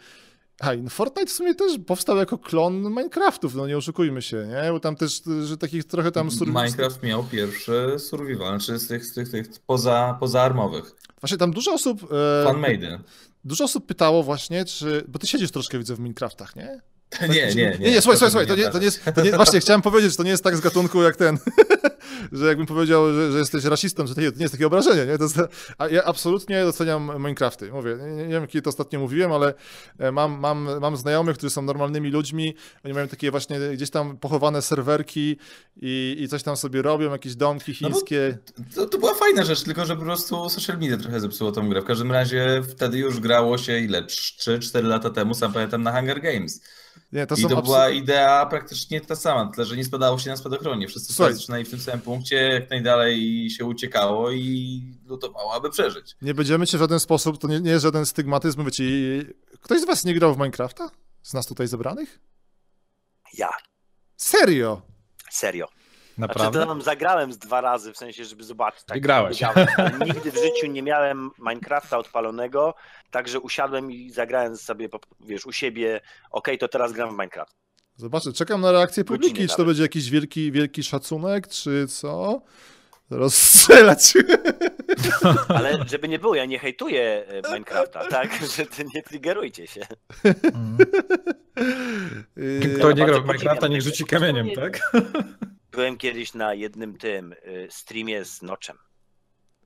a, 0.61 0.75
i 0.75 0.83
no 0.83 0.91
Fortnite 0.91 1.27
w 1.31 1.33
sumie 1.35 1.55
też 1.55 1.79
powstał 1.87 2.17
jako 2.17 2.39
klon 2.39 2.83
Minecraftów, 2.83 3.55
no 3.55 3.67
nie 3.67 3.77
oszukujmy 3.77 4.23
się, 4.23 4.47
nie? 4.49 4.73
Bo 4.73 4.81
tam 4.81 4.97
też, 4.97 5.23
że 5.45 5.57
takich 5.57 5.85
trochę 5.85 6.13
tam... 6.13 6.29
sur- 6.31 6.47
Minecraft 6.47 7.03
miał 7.03 7.25
pierwszy 7.25 7.97
survival, 7.99 8.49
znaczy 8.61 8.79
z 8.79 8.89
tych, 8.89 9.05
z 9.07 9.13
tych, 9.15 9.31
tych 9.31 9.47
poza, 9.67 10.17
pozaarmowych. 10.21 10.95
Właśnie 11.21 11.39
tam 11.39 11.51
dużo 11.53 11.73
osób... 11.75 12.03
E, 12.13 12.45
Fanmade. 12.45 12.99
dużo 13.45 13.65
osób 13.65 13.87
pytało 13.87 14.23
właśnie, 14.23 14.65
czy... 14.65 15.05
Bo 15.09 15.19
ty 15.19 15.27
siedzisz 15.27 15.51
troszkę, 15.51 15.79
widzę, 15.79 15.95
w 15.95 16.01
Minecraftach, 16.01 16.57
nie? 16.57 16.81
Nie, 17.21 17.29
nie, 17.29 17.55
nie. 17.55 17.77
Nie, 17.81 17.91
nie, 17.91 18.01
słuchaj, 18.01 18.19
słuchaj, 18.19 18.31
słuchaj, 18.31 18.47
to 18.47 18.57
nie, 18.57 18.71
to 18.71 18.79
nie 18.79 18.85
jest, 18.85 19.05
to 19.15 19.23
nie, 19.23 19.33
właśnie 19.33 19.61
chciałem 19.61 19.83
powiedzieć, 19.83 20.11
że 20.11 20.17
to 20.17 20.23
nie 20.23 20.31
jest 20.31 20.45
tak 20.45 20.57
z 20.57 20.61
gatunku 20.61 21.03
jak 21.03 21.17
ten, 21.17 21.39
że 22.33 22.47
jakbym 22.47 22.67
powiedział, 22.67 23.13
że, 23.15 23.33
że 23.33 23.39
jesteś 23.39 23.65
rasistą, 23.65 24.07
że 24.07 24.15
to 24.15 24.21
nie, 24.21 24.31
jest 24.39 24.53
takie 24.53 24.67
obrażenie, 24.67 25.07
nie? 25.07 25.19
To 25.19 25.25
jest, 25.25 25.39
a 25.79 25.89
ja 25.89 26.05
absolutnie 26.05 26.65
doceniam 26.65 27.13
Minecrafty, 27.17 27.73
mówię, 27.73 27.99
nie, 28.17 28.27
nie 28.27 28.35
wiem, 28.35 28.47
kiedy 28.47 28.63
to 28.63 28.71
ostatnio 28.71 29.01
mówiłem, 29.01 29.33
ale 29.33 29.55
e, 29.99 30.13
mam, 30.13 30.39
mam, 30.41 30.69
mam 30.81 30.97
znajomych, 30.97 31.37
którzy 31.37 31.51
są 31.51 31.63
normalnymi 31.63 32.11
ludźmi, 32.11 32.55
oni 32.85 32.95
mają 32.95 33.09
takie 33.09 33.31
właśnie 33.31 33.59
gdzieś 33.75 33.91
tam 33.91 34.17
pochowane 34.17 34.63
serwerki 34.63 35.37
i, 35.77 36.17
i 36.21 36.29
coś 36.29 36.43
tam 36.43 36.57
sobie 36.57 36.83
robią, 36.83 37.13
jakieś 37.13 37.37
domki 37.37 37.73
No 37.81 37.89
chińskie. 37.89 38.39
To, 38.75 38.87
to 38.87 38.99
była 38.99 39.15
fajna 39.15 39.45
rzecz, 39.45 39.63
tylko 39.63 39.87
że 39.87 39.97
po 39.97 40.03
prostu 40.03 40.49
social 40.49 40.79
media 40.79 40.97
trochę 40.97 41.21
zepsuło 41.21 41.53
tą 41.53 41.69
grę. 41.69 41.83
W 41.83 41.85
każdym 41.85 42.13
razie 42.13 42.63
wtedy 42.69 42.99
już 42.99 43.21
grało 43.21 43.59
się 43.59 43.79
ile? 43.79 44.03
3-4 44.03 44.85
lata 44.85 45.11
temu, 45.11 45.35
sam 45.35 45.53
pamiętam, 45.53 45.83
na 45.83 45.93
Hunger 45.93 46.21
Games. 46.21 46.61
Nie, 47.13 47.27
to 47.27 47.35
I 47.35 47.43
są 47.43 47.49
to 47.49 47.63
była 47.63 47.91
idea 47.91 48.47
praktycznie 48.47 49.01
ta 49.01 49.17
sama, 49.17 49.53
tyle 49.53 49.67
że 49.67 49.77
nie 49.77 49.85
spadało 49.85 50.19
się 50.19 50.31
na 50.31 50.37
spadochronie. 50.37 50.89
Wszyscy 50.89 51.13
Słuchaj. 51.13 51.35
zaczynali 51.35 51.65
w 51.65 51.71
tym 51.71 51.81
samym 51.81 52.01
punkcie, 52.01 52.37
jak 52.37 52.71
najdalej 52.71 53.51
się 53.51 53.65
uciekało 53.65 54.31
i 54.31 54.83
lutowało, 55.07 55.55
aby 55.55 55.71
przeżyć. 55.71 56.17
Nie 56.23 56.35
będziemy 56.35 56.67
cię 56.67 56.79
w 56.79 56.81
żaden 56.81 57.01
sposób, 57.01 57.39
to 57.39 57.49
nie, 57.49 57.61
nie 57.61 57.71
jest 57.71 57.83
żaden 57.83 58.07
stygmatyzm, 58.07 58.59
mówię 58.59 58.73
ci, 58.73 59.21
ktoś 59.61 59.81
z 59.81 59.85
was 59.87 60.05
nie 60.05 60.15
grał 60.15 60.35
w 60.35 60.37
Minecrafta? 60.39 60.91
Z 61.23 61.35
nas 61.35 61.47
tutaj 61.47 61.67
zebranych? 61.69 62.21
Ja, 63.35 63.51
Serio? 64.17 64.83
serio. 65.31 65.69
Znaczy, 66.15 66.39
Naprawdę? 66.39 66.61
to 66.61 66.67
tam 66.67 66.83
zagrałem 66.83 67.33
z 67.33 67.39
dwa 67.39 67.61
razy, 67.61 67.93
w 67.93 67.97
sensie, 67.97 68.25
żeby 68.25 68.45
zobaczyć. 68.45 68.85
Tak, 68.85 68.97
Wygrałeś. 68.97 69.31
wiedziałem. 69.37 69.67
Nigdy 70.07 70.33
w 70.33 70.35
życiu 70.35 70.67
nie 70.67 70.83
miałem 70.83 71.31
Minecrafta 71.39 71.99
odpalonego, 71.99 72.75
także 73.11 73.41
usiadłem 73.41 73.93
i 73.93 74.11
zagrałem 74.11 74.57
sobie, 74.57 74.89
wiesz, 75.21 75.47
u 75.47 75.53
siebie, 75.53 76.01
okej, 76.31 76.59
to 76.59 76.69
teraz 76.69 76.93
gram 76.93 77.09
w 77.09 77.13
Minecraft. 77.13 77.57
Zobaczę, 77.97 78.33
czekam 78.33 78.61
na 78.61 78.73
reakcję 78.73 79.05
Godziny 79.05 79.19
publiki, 79.29 79.43
czy 79.49 79.49
to 79.49 79.53
nawet. 79.53 79.67
będzie 79.67 79.83
jakiś 79.83 80.11
wielki, 80.11 80.53
wielki 80.53 80.83
szacunek, 80.83 81.49
czy 81.49 81.87
co? 81.89 82.43
Rozstrzelać. 83.11 84.15
Ale 85.49 85.79
żeby 85.87 86.09
nie 86.09 86.19
było, 86.19 86.35
ja 86.35 86.45
nie 86.45 86.59
hejtuję 86.59 87.25
e, 87.29 87.53
Minecrafta, 87.53 88.07
tak? 88.07 88.31
Że 88.57 88.67
ty 88.67 88.85
nie 88.95 89.03
triggerujcie 89.03 89.67
się. 89.67 89.81
Yy, 92.37 92.61
Kto 92.79 92.93
nie 92.93 93.07
grał 93.07 93.23
w 93.23 93.27
Minecrafta, 93.27 93.69
niech 93.69 93.83
rzuci 93.83 94.05
kamieniem, 94.05 94.49
tak? 94.55 94.93
Byłem 95.73 95.97
kiedyś 95.97 96.35
na 96.35 96.55
jednym 96.55 96.99
tym 96.99 97.33
y, 97.33 97.69
streamie 97.71 98.25
z 98.25 98.43
Noczem. 98.43 98.79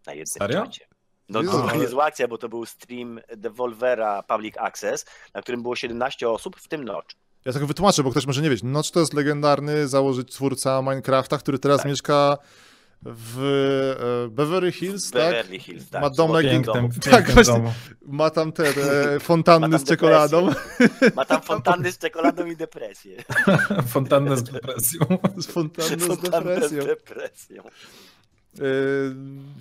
Na 0.06 0.12
jednym 0.12 0.26
Serio? 0.26 0.64
czacie. 0.64 0.86
No 1.28 1.40
Jezu, 1.40 1.52
to 1.52 1.58
była 1.58 1.72
ale- 1.72 2.04
akcja, 2.04 2.28
bo 2.28 2.38
to 2.38 2.48
był 2.48 2.66
stream 2.66 3.20
Devolvera 3.36 4.22
Public 4.22 4.54
Access, 4.58 5.06
na 5.34 5.42
którym 5.42 5.62
było 5.62 5.76
17 5.76 6.28
osób, 6.28 6.56
w 6.60 6.68
tym 6.68 6.84
Nocz. 6.84 7.16
Ja 7.44 7.52
tylko 7.52 7.66
wytłumaczę, 7.66 8.02
bo 8.02 8.10
ktoś 8.10 8.26
może 8.26 8.42
nie 8.42 8.50
wiedzieć. 8.50 8.64
Notch 8.64 8.90
to 8.90 9.00
jest 9.00 9.14
legendarny 9.14 9.88
założyć 9.88 10.32
twórca 10.32 10.82
Minecrafta, 10.82 11.38
który 11.38 11.58
teraz 11.58 11.78
Tak. 11.78 11.86
mieszka 11.86 12.38
w 13.04 13.38
e, 14.26 14.28
Beverly 14.30 14.72
Hills, 14.72 15.10
tak? 15.10 15.22
Beverly 15.22 15.58
Hills, 15.58 15.88
tak. 15.88 16.02
Ma 16.02 16.10
domek. 16.10 16.46
Pięknym, 16.46 16.88
Tak, 17.10 17.30
właśnie. 17.30 17.72
Ma 18.06 18.30
tam 18.30 18.52
te 18.52 18.68
e, 18.68 19.20
fontanny 19.20 19.78
z 19.78 19.84
czekoladą. 19.84 20.48
Ma 21.16 21.24
tam 21.24 21.42
fontanny 21.42 21.92
z 21.92 21.98
czekoladą 21.98 22.46
i 22.46 22.56
depresję. 22.56 23.24
Fontannę 23.88 24.36
z 24.36 24.42
depresją. 24.42 25.00
Z 25.36 25.46
fontanny 25.46 26.00
z 26.00 26.06
Fontanny 26.06 26.54
z 26.54 26.70
depresją. 26.70 26.84
depresją. 26.84 27.62
Yy, 28.58 28.64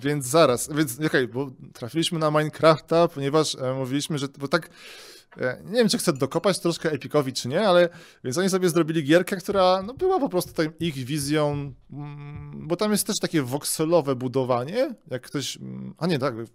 więc 0.02 0.26
zaraz, 0.26 0.70
więc 0.72 1.00
okej, 1.06 1.28
bo 1.28 1.50
trafiliśmy 1.72 2.18
na 2.18 2.30
Minecrafta, 2.30 3.08
ponieważ 3.08 3.54
e, 3.54 3.74
mówiliśmy, 3.74 4.18
że 4.18 4.26
bo 4.38 4.48
tak 4.48 4.70
nie 5.64 5.78
wiem, 5.78 5.88
czy 5.88 5.98
chcę 5.98 6.12
dokopać 6.12 6.58
troszkę 6.58 6.92
Epicowi, 6.92 7.32
czy 7.32 7.48
nie, 7.48 7.68
ale 7.68 7.88
więc 8.24 8.38
oni 8.38 8.50
sobie 8.50 8.68
zrobili 8.68 9.04
gierkę, 9.04 9.36
która 9.36 9.82
no, 9.82 9.94
była 9.94 10.20
po 10.20 10.28
prostu 10.28 10.52
tam 10.52 10.66
ich 10.80 10.94
wizją, 10.94 11.72
mm, 11.92 12.68
bo 12.68 12.76
tam 12.76 12.92
jest 12.92 13.06
też 13.06 13.16
takie 13.20 13.42
voxelowe 13.42 14.14
budowanie, 14.14 14.94
jak 15.10 15.22
ktoś, 15.22 15.56
mm, 15.56 15.94
a 15.98 16.06
nie, 16.06 16.18
tak, 16.18 16.34
w, 16.36 16.50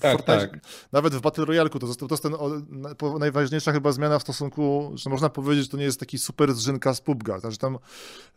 Tak, 0.00 0.12
Fortnite, 0.12 0.48
tak. 0.48 0.60
nawet 0.92 1.14
w 1.14 1.20
Battle 1.20 1.44
Royale'ku 1.44 1.78
to, 1.78 1.86
został- 1.86 2.08
to 2.08 2.14
jest 2.14 2.22
ten 2.22 2.34
o, 2.34 3.18
najważniejsza 3.18 3.72
chyba 3.72 3.92
zmiana 3.92 4.18
w 4.18 4.22
stosunku, 4.22 4.92
że 4.94 5.10
można 5.10 5.28
powiedzieć, 5.28 5.64
że 5.64 5.70
to 5.70 5.76
nie 5.76 5.84
jest 5.84 6.00
taki 6.00 6.18
super 6.18 6.54
zrzynka 6.54 6.94
z 6.94 7.02
PUBG'a, 7.02 7.40
także 7.40 7.58
tam 7.58 7.78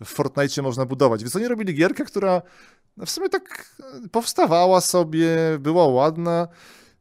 w 0.03 0.07
Fortnite 0.07 0.61
można 0.61 0.85
budować, 0.85 1.21
więc 1.21 1.35
oni 1.35 1.47
robili 1.47 1.73
gierkę, 1.73 2.05
która 2.05 2.41
no 2.97 3.05
w 3.05 3.09
sumie 3.09 3.29
tak 3.29 3.75
e, 3.79 4.09
powstawała 4.09 4.81
sobie, 4.81 5.37
była 5.59 5.87
ładna 5.87 6.47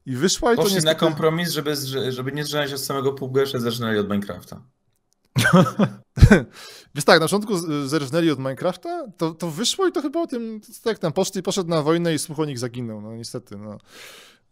i 0.07 0.17
wyszła 0.17 0.53
i 0.53 0.57
to 0.57 0.63
Poszli 0.63 0.75
na 0.75 0.81
niestety... 0.81 1.01
kompromis, 1.01 1.51
żeby, 1.51 1.77
żeby 2.09 2.33
nie 2.33 2.45
zrzynać 2.45 2.73
od 2.73 2.81
samego 2.81 3.17
jeszcze 3.37 3.61
zaczynali 3.61 3.99
od 3.99 4.11
Minecrafta. 4.11 4.63
Więc 6.95 7.05
tak, 7.05 7.21
na 7.21 7.27
początku 7.27 7.59
zerżnęli 7.89 8.31
od 8.31 8.39
Minecrafta, 8.39 9.07
to, 9.17 9.35
to 9.35 9.51
wyszło 9.51 9.87
i 9.87 9.93
to 9.93 10.03
chyba 10.03 10.21
o 10.21 10.27
tym, 10.27 10.61
tak 10.83 10.99
tam 10.99 11.13
poszli, 11.13 11.43
poszedł 11.43 11.71
na 11.71 11.83
wojnę 11.83 12.15
i 12.15 12.19
słuch 12.19 12.39
o 12.39 12.45
nich 12.45 12.59
zaginął, 12.59 13.01
no 13.01 13.17
niestety, 13.17 13.57
no. 13.57 13.79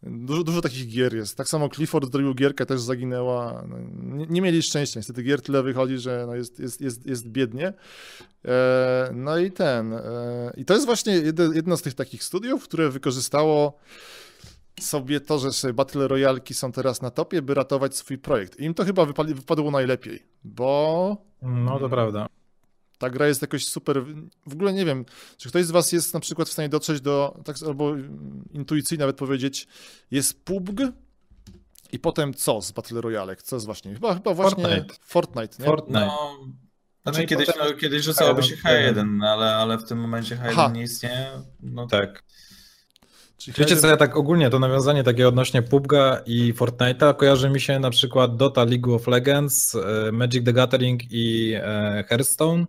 Dużo, 0.03 0.45
dużo 0.45 0.61
takich 0.61 0.89
gier 0.89 1.15
jest. 1.15 1.37
Tak 1.37 1.49
samo 1.49 1.69
Clifford 1.69 2.13
zrobił 2.13 2.35
gierkę, 2.35 2.67
też 2.67 2.81
zaginęła. 2.81 3.65
No, 3.69 3.79
nie, 4.17 4.27
nie 4.27 4.43
mieli 4.43 4.63
szczęścia. 4.63 5.01
Niestety 5.01 5.23
gier 5.23 5.43
tyle 5.43 5.63
wychodzi, 5.63 5.99
że 5.99 6.25
no 6.27 6.35
jest, 6.35 6.59
jest, 6.59 6.81
jest, 6.81 7.07
jest 7.07 7.29
biednie. 7.29 7.73
E, 8.45 9.11
no 9.15 9.39
i 9.39 9.51
ten. 9.51 9.93
E, 9.93 10.53
I 10.57 10.65
to 10.65 10.75
jest 10.75 10.87
właśnie 10.87 11.13
jedno, 11.15 11.53
jedno 11.53 11.77
z 11.77 11.83
tych 11.83 11.95
takich 11.95 12.25
studiów, 12.25 12.65
które 12.65 12.91
wykorzystało 12.91 13.79
sobie 14.81 15.21
to, 15.21 15.39
że 15.39 15.73
Battle 15.75 16.09
Royalki 16.09 16.55
są 16.55 16.73
teraz 16.73 17.03
na 17.03 17.11
topie, 17.11 17.43
by 17.43 17.55
ratować 17.55 17.97
swój 17.97 18.19
projekt. 18.19 18.61
I 18.61 18.65
im 18.65 18.75
to 18.75 18.85
chyba 18.85 19.05
wypali, 19.07 19.35
wypadło 19.35 19.71
najlepiej, 19.71 20.23
bo 20.45 21.17
No 21.43 21.79
to 21.79 21.89
prawda. 21.89 22.27
ta 22.99 23.11
gra 23.11 23.27
jest 23.29 23.43
jakoś 23.43 23.65
super. 23.69 24.05
W 24.47 24.53
ogóle 24.53 24.73
nie 24.73 24.85
wiem, 24.85 25.05
czy 25.37 25.49
ktoś 25.49 25.65
z 25.65 25.71
Was 25.71 25.93
jest 25.93 26.15
na 26.15 26.21
przykład 26.21 26.49
w 26.49 26.53
stanie 26.53 26.69
dotrzeć 26.69 27.01
do, 27.01 27.41
tak, 27.45 27.57
albo 27.67 27.91
mm, 27.91 28.45
intuicyjnie 28.53 29.01
nawet 29.01 29.17
powiedzieć, 29.17 29.69
jest 30.11 30.45
PUBG 30.45 30.81
i 31.93 31.99
potem 31.99 32.35
co 32.35 32.63
z 32.63 32.73
Battle 32.73 33.01
Royale? 33.01 33.37
Co 33.37 33.57
jest 33.57 33.67
właśnie? 33.67 33.95
Chyba, 33.95 34.15
chyba 34.15 34.35
właśnie 34.35 34.65
Fortnite. 34.65 34.95
Fortnite, 35.05 35.57
nie? 35.59 35.65
Fortnite. 35.65 36.01
No, 36.07 36.39
znaczy 37.03 37.21
No 37.21 37.27
kiedyś, 37.27 37.47
potem- 37.47 37.63
no, 37.71 37.75
kiedyś 37.77 38.05
rzucałoby 38.05 38.43
się 38.43 38.57
H1, 38.57 38.95
H1, 38.95 39.27
ale, 39.27 39.55
ale 39.57 39.79
w 39.79 39.85
tym 39.85 39.99
momencie 40.01 40.37
H1 40.37 40.49
Aha. 40.51 40.71
nie 40.75 40.83
istnieje. 40.83 41.31
No, 41.61 41.87
Tak. 41.87 42.23
Czyli 42.23 42.33
Wiecie 43.49 43.77
H1 43.77 43.81
co, 43.81 43.87
ja 43.87 43.97
tak 43.97 44.17
ogólnie 44.17 44.51
to 44.51 44.59
nawiązanie 44.59 45.05
takie 45.05 45.29
odnośnie 45.29 45.63
PUBG'a 45.63 46.17
i 46.27 46.55
Fortnite'a 46.55 47.17
kojarzy 47.17 47.51
mi 47.51 47.61
się 47.61 47.79
na 47.79 47.91
przykład 47.91 48.37
Dota, 48.37 48.65
League 48.65 48.95
of 48.95 49.07
Legends, 49.07 49.75
e, 49.75 50.13
Magic 50.13 50.45
the 50.45 50.53
Gathering 50.53 51.03
i 51.11 51.53
e, 51.57 52.05
Hearthstone. 52.09 52.65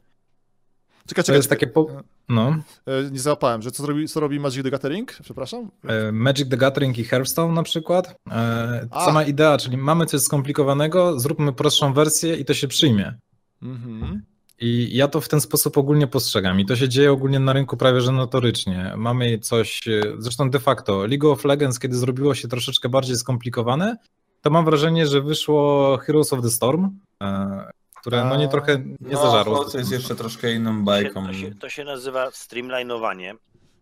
Czekaj, 1.08 1.24
To 1.24 1.34
czekaj, 1.34 1.50
takie 1.50 1.68
po... 1.68 1.88
No, 2.30 2.56
E, 2.88 3.12
Nie 3.12 3.20
załapałem, 3.20 3.62
że 3.62 3.72
co 3.72 3.86
robi, 3.88 4.08
co 4.08 4.20
robi 4.20 4.40
Magic 4.40 4.64
the 4.64 4.72
Gathering? 4.72 5.18
Przepraszam? 5.24 5.72
Magic 6.12 6.50
the 6.50 6.58
Gathering 6.58 6.98
i 7.00 7.04
Hearthstone 7.04 7.54
na 7.54 7.64
przykład. 7.64 8.16
E, 8.32 8.88
A. 8.92 9.06
Sama 9.06 9.24
idea, 9.24 9.58
czyli 9.58 9.78
mamy 9.78 10.06
coś 10.06 10.22
skomplikowanego, 10.22 11.20
zróbmy 11.20 11.54
prostszą 11.54 11.94
wersję 11.94 12.36
i 12.36 12.46
to 12.46 12.54
się 12.54 12.68
przyjmie. 12.68 13.14
Mhm. 13.62 14.22
I 14.66 14.90
ja 14.98 15.08
to 15.08 15.22
w 15.22 15.30
ten 15.30 15.42
sposób 15.42 15.78
ogólnie 15.78 16.08
postrzegam. 16.08 16.60
I 16.60 16.66
to 16.66 16.76
się 16.76 16.90
dzieje 16.90 17.12
ogólnie 17.12 17.40
na 17.40 17.54
rynku 17.54 17.78
prawie 17.78 18.02
że 18.02 18.12
notorycznie. 18.12 18.94
Mamy 18.98 19.40
coś, 19.40 19.88
e, 19.88 20.02
zresztą 20.18 20.50
de 20.50 20.60
facto, 20.60 21.06
League 21.08 21.32
of 21.32 21.46
Legends, 21.46 21.80
kiedy 21.80 21.96
zrobiło 21.98 22.36
się 22.36 22.48
troszeczkę 22.48 22.90
bardziej 22.90 23.16
skomplikowane, 23.18 23.98
to 24.42 24.50
mam 24.50 24.66
wrażenie, 24.66 25.08
że 25.08 25.22
wyszło 25.22 25.98
Heroes 25.98 26.34
of 26.34 26.42
the 26.42 26.50
Storm, 26.50 26.90
e, 27.24 27.64
które 28.02 28.26
no 28.26 28.36
nie 28.38 28.48
trochę 28.48 28.78
nie 28.80 28.96
no, 29.12 29.22
zażarło. 29.22 29.66
to 29.66 29.78
jest 29.78 29.92
jeszcze 29.92 30.16
troszkę 30.16 30.54
inną 30.54 30.78
To 30.80 30.84
bajką. 30.86 31.22
się, 31.26 31.32
to, 31.34 31.40
się, 31.40 31.56
to 31.56 31.70
się 31.70 31.84
nazywa 31.84 32.32
streamlinowanie 32.32 33.36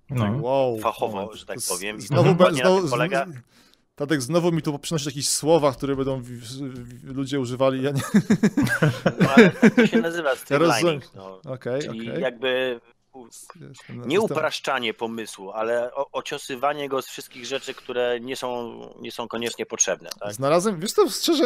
No. 0.09 0.37
Wow. 0.41 0.79
fachowo, 0.79 1.33
że 1.35 1.45
tak 1.45 1.57
to 1.61 1.73
powiem. 1.73 1.97
I 1.97 2.01
Znowu, 2.01 2.35
to 2.35 2.53
znowu, 2.55 2.89
polega. 2.89 3.25
z- 3.25 3.60
Tadek, 4.01 4.21
znowu 4.21 4.51
mi 4.51 4.61
tu 4.61 4.79
przynosi 4.79 5.05
jakieś 5.09 5.29
słowa, 5.29 5.71
które 5.71 5.95
będą 5.95 6.21
ludzie 7.03 7.39
używali. 7.39 7.83
Ja 7.83 7.91
nie... 7.91 8.01
No, 9.21 9.29
ale 9.35 9.49
tak 9.49 9.75
to 9.75 9.87
się 9.87 10.01
nazywa 10.01 10.35
streamlining. 10.35 10.73
rozumiem. 10.83 11.01
No. 11.45 11.53
Okej, 11.53 11.81
Czyli 11.81 12.09
okej. 12.09 12.21
jakby 12.21 12.79
nie 13.89 14.21
upraszczanie 14.21 14.93
pomysłu, 14.93 15.51
ale 15.51 15.93
o, 15.93 16.11
ociosywanie 16.11 16.89
go 16.89 17.01
z 17.01 17.07
wszystkich 17.07 17.45
rzeczy, 17.45 17.73
które 17.73 18.19
nie 18.19 18.35
są, 18.35 18.79
nie 18.99 19.11
są 19.11 19.27
koniecznie 19.27 19.65
potrzebne. 19.65 20.09
Tak? 20.19 20.33
Znalazłem, 20.33 20.79
wiesz 20.79 20.91
co, 20.93 21.09
szczerze, 21.09 21.43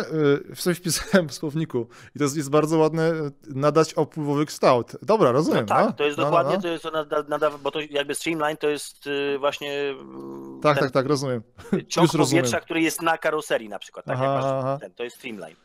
y, 0.49 0.55
w 0.55 0.61
sobie 0.61 0.75
wpisałem 0.75 1.29
w 1.29 1.33
słowniku 1.33 1.87
i 2.15 2.19
to 2.19 2.23
jest, 2.23 2.37
jest 2.37 2.49
bardzo 2.49 2.77
ładne, 2.77 3.11
y, 3.13 3.31
nadać 3.47 3.93
opływowy 3.93 4.45
kształt. 4.45 4.91
Dobra, 5.01 5.27
No 5.27 5.33
rozumiem. 5.33 5.65
tak, 5.65 5.85
no. 5.85 5.93
to 5.93 6.03
jest 6.03 6.17
No, 6.17 6.23
no, 6.23 6.29
dokładnie, 6.29 6.55
no. 6.55 6.61
to 6.61 6.67
jest 6.67 6.83
to 6.83 6.91
nada, 7.27 7.51
bo 7.51 7.71
to 7.71 7.79
jakby 7.89 8.15
streamline 8.15 8.57
to 8.57 8.69
jest 8.69 9.07
y, 9.07 9.37
właśnie 9.39 9.89
mm, 9.89 10.59
Tak, 10.61 10.79
tak, 10.79 10.91
tak, 10.91 11.05
rozumiem. 11.05 11.43
ciąg 11.71 12.07
już 12.07 12.13
rozumiem. 12.13 12.43
powietrza, 12.43 12.59
który 12.59 12.81
jest 12.81 13.01
na 13.01 13.17
karoserii 13.17 13.69
na 13.69 13.79
przykład, 13.79 14.05
tak 14.05 14.17
aha. 14.19 14.77
ten, 14.81 14.93
to 14.93 15.03
jest 15.03 15.15
streamline. 15.15 15.55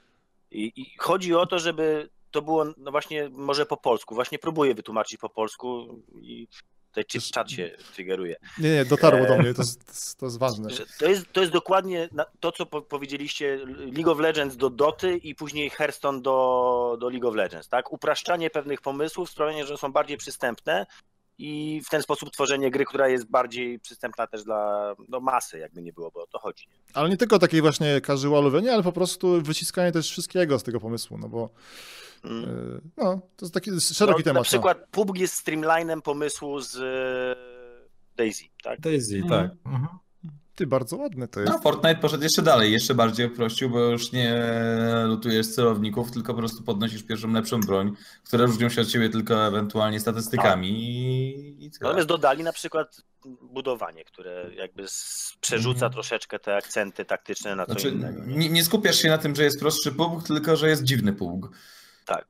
I, 0.50 0.72
I 0.76 0.94
chodzi 0.98 1.34
o 1.34 1.46
to, 1.46 1.58
żeby 1.58 2.10
to 2.30 2.42
było, 2.42 2.64
no 2.76 2.90
właśnie, 2.90 3.28
może 3.32 3.66
po 3.66 3.76
polsku, 3.76 4.14
właśnie 4.14 4.38
próbuję 4.38 4.74
wytłumaczyć 4.74 5.20
po 5.20 5.28
polsku 5.28 5.98
i 6.22 6.48
tutaj 6.90 7.04
czy 7.04 7.20
czat 7.20 7.50
się 7.50 7.70
triggeruje. 7.94 8.36
Nie, 8.58 8.70
nie, 8.70 8.84
dotarło 8.84 9.26
do 9.26 9.34
Eee. 9.34 9.40
mnie, 9.40 9.54
to 9.54 9.62
jest, 9.62 10.18
to 10.18 10.26
jest- 10.26 10.38
ważne. 10.38 10.68
To 10.98 11.06
jest, 11.06 11.32
to 11.32 11.40
jest 11.40 11.52
dokładnie 11.52 12.08
to, 12.40 12.52
co 12.52 12.66
po, 12.66 12.82
powiedzieliście, 12.82 13.60
League 13.66 14.10
of 14.10 14.18
Legends 14.18 14.56
do 14.56 14.70
Doty 14.70 15.16
i 15.16 15.34
później 15.34 15.70
Hearthstone 15.70 16.22
do, 16.22 16.96
do 17.00 17.08
League 17.08 17.28
of 17.28 17.34
Legends, 17.34 17.68
tak? 17.68 17.92
Upraszczanie 17.92 18.50
pewnych 18.50 18.80
pomysłów, 18.80 19.30
sprawianie, 19.30 19.66
że 19.66 19.76
są 19.76 19.92
bardziej 19.92 20.16
przystępne 20.16 20.86
i 21.38 21.80
w 21.86 21.88
ten 21.88 22.02
sposób 22.02 22.30
tworzenie 22.30 22.70
gry, 22.70 22.84
która 22.84 23.08
jest 23.08 23.26
bardziej 23.30 23.80
przystępna 23.80 24.26
też 24.26 24.44
dla 24.44 24.94
no, 25.08 25.20
masy, 25.20 25.58
jakby 25.58 25.82
nie 25.82 25.92
było, 25.92 26.10
bo 26.10 26.22
o 26.22 26.26
to 26.26 26.38
chodzi. 26.38 26.68
Nie? 26.68 26.96
Ale 26.96 27.08
nie 27.08 27.16
tylko 27.16 27.38
takie 27.38 27.62
właśnie 27.62 28.00
casualowienie, 28.00 28.72
ale 28.72 28.82
po 28.82 28.92
prostu 28.92 29.42
wyciskanie 29.42 29.92
też 29.92 30.10
wszystkiego 30.10 30.58
z 30.58 30.62
tego 30.62 30.80
pomysłu, 30.80 31.18
no 31.18 31.28
bo 31.28 31.50
no, 32.96 33.20
to 33.36 33.44
jest 33.44 33.54
taki 33.54 33.80
szeroki 33.80 34.18
no, 34.20 34.24
temat. 34.24 34.34
Na 34.34 34.40
no. 34.40 34.44
przykład 34.44 34.86
PUBG 34.90 35.18
jest 35.18 35.34
streamlinem 35.34 36.02
pomysłu 36.02 36.60
z 36.60 36.76
e, 36.76 38.16
Daisy, 38.16 38.44
tak? 38.62 38.80
Daisy, 38.80 39.16
Mhm. 39.16 39.48
tak. 39.48 39.58
Mhm. 39.66 39.88
Ty, 40.54 40.66
bardzo 40.66 40.96
ładne 40.96 41.28
to 41.28 41.40
jest. 41.40 41.52
No, 41.52 41.58
Fortnite 41.60 41.96
poszedł 41.96 42.22
jeszcze 42.22 42.42
dalej, 42.42 42.72
jeszcze 42.72 42.94
bardziej 42.94 43.26
uprościł, 43.26 43.70
bo 43.70 43.78
już 43.80 44.12
nie 44.12 44.44
lutujesz 45.06 45.48
celowników, 45.48 46.10
tylko 46.10 46.34
po 46.34 46.38
prostu 46.38 46.62
podnosisz 46.62 47.02
pierwszą 47.02 47.32
lepszą 47.32 47.60
broń, 47.60 47.92
które 48.24 48.46
różnią 48.46 48.68
się 48.68 48.80
od 48.80 48.88
ciebie 48.88 49.08
tylko 49.08 49.46
ewentualnie 49.46 50.00
statystykami 50.00 50.68
i, 50.70 51.64
i. 51.64 51.70
Natomiast 51.80 52.08
dodali 52.08 52.42
na 52.42 52.52
przykład 52.52 53.02
budowanie, 53.42 54.04
które 54.04 54.50
jakby 54.54 54.84
przerzuca 55.40 55.86
Mhm. 55.86 55.92
troszeczkę 55.92 56.38
te 56.38 56.56
akcenty 56.56 57.04
taktyczne 57.04 57.56
na 57.56 57.66
co 57.66 57.72
Znaczy, 57.72 57.88
innego. 57.88 58.24
Nie? 58.24 58.36
nie, 58.36 58.48
nie 58.48 58.64
skupiasz 58.64 58.96
się 58.96 59.08
na 59.08 59.18
tym, 59.18 59.34
że 59.36 59.44
jest 59.44 59.60
prostszy 59.60 59.92
PUBG, 59.92 60.26
tylko 60.26 60.56
że 60.56 60.68
jest 60.68 60.82
dziwny 60.84 61.12
PUBG. 61.12 61.48
Tak. 62.14 62.26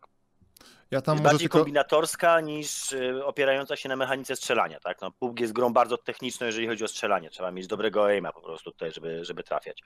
Ja 0.90 1.00
tam 1.00 1.14
Jest 1.14 1.24
bardziej 1.24 1.48
tylko... 1.48 1.58
kombinatorska 1.58 2.40
niż 2.40 2.92
y, 2.92 3.24
opierająca 3.24 3.76
się 3.76 3.88
na 3.88 3.96
mechanice 3.96 4.36
strzelania, 4.36 4.80
tak? 4.80 5.00
No, 5.00 5.10
PUBG 5.10 5.40
jest 5.40 5.52
grą 5.52 5.72
bardzo 5.72 5.98
techniczną, 5.98 6.46
jeżeli 6.46 6.66
chodzi 6.66 6.84
o 6.84 6.88
strzelanie. 6.88 7.30
Trzeba 7.30 7.50
mieć 7.50 7.66
dobrego 7.66 8.06
aima 8.06 8.32
po 8.32 8.40
prostu 8.40 8.70
tutaj, 8.70 8.92
żeby, 8.92 9.24
żeby 9.24 9.42
trafiać. 9.42 9.82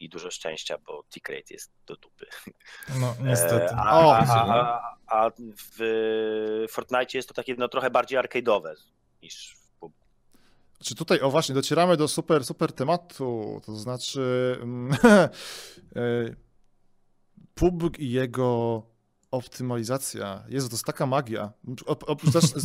I 0.00 0.08
dużo 0.08 0.30
szczęścia, 0.30 0.78
bo 0.86 1.04
tick 1.10 1.28
rate 1.28 1.54
jest 1.54 1.72
do 1.86 1.96
dupy. 1.96 2.26
No, 3.00 3.14
niestety. 3.30 3.64
E, 3.64 3.76
A, 3.76 4.06
O, 4.06 4.16
a, 4.16 4.24
a, 4.28 4.80
a, 5.06 5.26
a 5.26 5.30
w 5.38 6.66
Fortnite 6.70 7.18
jest 7.18 7.28
to 7.28 7.34
takie 7.34 7.54
no, 7.54 7.68
trochę 7.68 7.90
bardziej 7.90 8.18
arcade'owe 8.18 8.74
niż 9.22 9.56
w 9.56 9.78
PUBG. 9.78 9.94
Czy 10.84 10.94
tutaj, 10.94 11.20
o 11.20 11.30
właśnie, 11.30 11.54
docieramy 11.54 11.96
do 11.96 12.08
super, 12.08 12.44
super 12.44 12.72
tematu, 12.72 13.60
to 13.66 13.76
znaczy 13.76 14.56
mm, 14.62 14.96
e, 15.96 16.34
PUBG 17.54 17.98
i 17.98 18.10
jego 18.10 18.89
optymalizacja. 19.30 20.44
Jezu, 20.48 20.68
to 20.68 20.74
jest 20.74 20.84
taka 20.84 21.06
magia. 21.06 21.52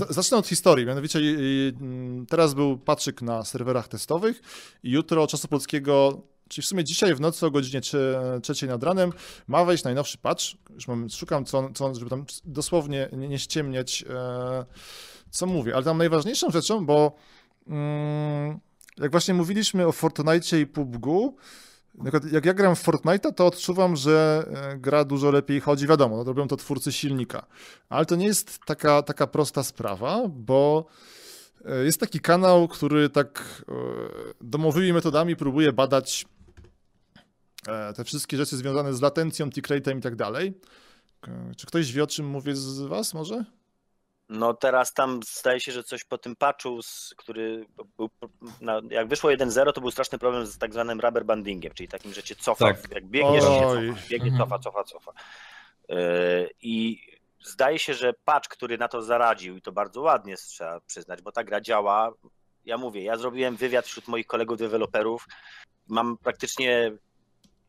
Zacznę 0.09 0.38
od 0.38 0.47
historii, 0.47 0.86
mianowicie 0.86 1.20
mm, 1.20 2.26
teraz 2.26 2.53
był 2.53 2.78
patrzyk 2.78 3.22
na 3.22 3.43
serwerach 3.43 3.88
testowych 3.88 4.41
i 4.84 4.91
jutro 4.91 5.28
czasu 5.28 5.47
polskiego, 5.47 6.22
czyli 6.49 6.66
w 6.66 6.68
sumie 6.68 6.84
dzisiaj 6.84 7.16
w 7.16 7.22
nocy 7.22 7.45
o 7.45 7.51
godzinie 7.51 7.82
trze- 7.82 8.41
trzeciej 8.41 8.70
nad 8.70 8.84
ranem 8.84 9.11
ma 9.47 9.66
wejść 9.66 9.84
najnowszy 9.84 10.18
patch. 10.18 10.43
Już 10.70 10.88
mam, 10.88 11.09
szukam, 11.09 11.45
co, 11.45 11.70
co, 11.74 11.95
żeby 11.95 12.09
tam 12.09 12.26
dosłownie 12.45 13.09
nie, 13.13 13.28
nie 13.28 13.39
ściemniać, 13.39 14.05
e, 14.09 14.66
co 15.30 15.45
mówię, 15.45 15.76
ale 15.76 15.84
tam 15.84 15.97
najważniejszą 15.97 16.51
rzeczą, 16.51 16.86
bo 16.86 17.16
mm, 17.68 18.59
jak 18.97 19.11
właśnie 19.11 19.34
mówiliśmy 19.34 19.88
o 19.88 19.91
Fortnite 19.91 20.59
i 20.59 20.66
PUBG, 20.66 21.05
jak 22.32 22.46
ja 22.46 22.54
gram 22.54 22.76
w 22.76 22.80
Fortnite, 22.80 23.34
to 23.34 23.46
odczuwam, 23.46 23.96
że 23.96 24.46
e, 24.54 24.78
gra 24.78 25.04
dużo 25.04 25.32
lepiej 25.32 25.62
chodzi. 25.62 25.88
Wiadomo, 25.88 26.18
no, 26.18 26.24
robią 26.24 26.48
to 26.48 26.58
twórcy 26.58 26.91
silnika. 26.91 27.46
Ale 27.89 28.06
to 28.06 28.16
nie 28.16 28.26
jest 28.26 28.60
taka, 28.66 29.02
taka 29.02 29.28
prosta 29.28 29.64
sprawa, 29.64 30.22
bo 30.30 30.86
e, 31.66 31.84
jest 31.84 32.00
taki 32.00 32.20
kanał, 32.20 32.68
który 32.68 33.10
tak 33.10 33.64
e, 33.70 33.74
domowymi 34.41 34.93
metodami 34.93 35.36
próbuje 35.36 35.74
badać 35.74 36.26
te 37.96 38.04
wszystkie 38.04 38.38
rzeczy 38.38 38.58
związane 38.58 38.93
z 38.93 39.02
latencją, 39.02 39.50
tick 39.50 39.70
i 39.98 40.02
tak 40.02 40.16
dalej. 40.16 40.54
Czy 41.58 41.68
ktoś 41.68 41.91
wie, 41.91 42.04
o 42.04 42.08
czym 42.08 42.28
mówię 42.28 42.56
z 42.56 42.82
was 42.82 43.14
może? 43.14 43.46
No 44.30 44.53
teraz 44.53 44.93
tam 44.93 45.19
zdaje 45.23 45.59
się, 45.59 45.71
że 45.71 45.84
coś 45.84 46.03
po 46.03 46.17
tym 46.17 46.36
patchu, 46.36 46.80
który 47.17 47.65
był, 47.97 48.09
jak 48.89 49.07
wyszło 49.07 49.30
1.0, 49.30 49.73
to 49.73 49.82
był 49.82 49.91
straszny 49.91 50.17
problem 50.19 50.45
z 50.45 50.57
tak 50.57 50.73
zwanym 50.73 50.99
rubber 50.99 51.26
bandingiem, 51.26 51.73
czyli 51.73 51.89
takim, 51.89 52.13
że 52.13 52.23
cię 52.23 52.36
cofa, 52.36 52.73
tak. 52.73 52.91
jak 52.91 53.05
biegniesz, 53.05 53.43
się 53.43 53.49
cofa, 53.49 54.07
biegnie, 54.09 54.32
mhm. 54.32 54.38
cofa, 54.38 54.59
cofa, 54.59 54.84
cofa. 54.84 55.11
Yy, 55.89 56.49
I 56.61 56.99
zdaje 57.43 57.80
się, 57.80 57.93
że 57.93 58.13
patch, 58.26 58.49
który 58.49 58.78
na 58.78 58.88
to 58.88 59.01
zaradził 59.01 59.57
i 59.57 59.61
to 59.61 59.71
bardzo 59.71 60.01
ładnie 60.01 60.36
trzeba 60.38 60.80
przyznać, 60.80 61.21
bo 61.21 61.32
ta 61.32 61.43
gra 61.43 61.61
działa. 61.61 62.13
Ja 62.65 62.78
mówię, 62.78 63.03
ja 63.03 63.17
zrobiłem 63.17 63.55
wywiad 63.55 63.86
wśród 63.86 64.07
moich 64.07 64.28
kolegów 64.28 64.57
deweloperów, 64.57 65.28
mam 65.88 66.17
praktycznie 66.17 66.91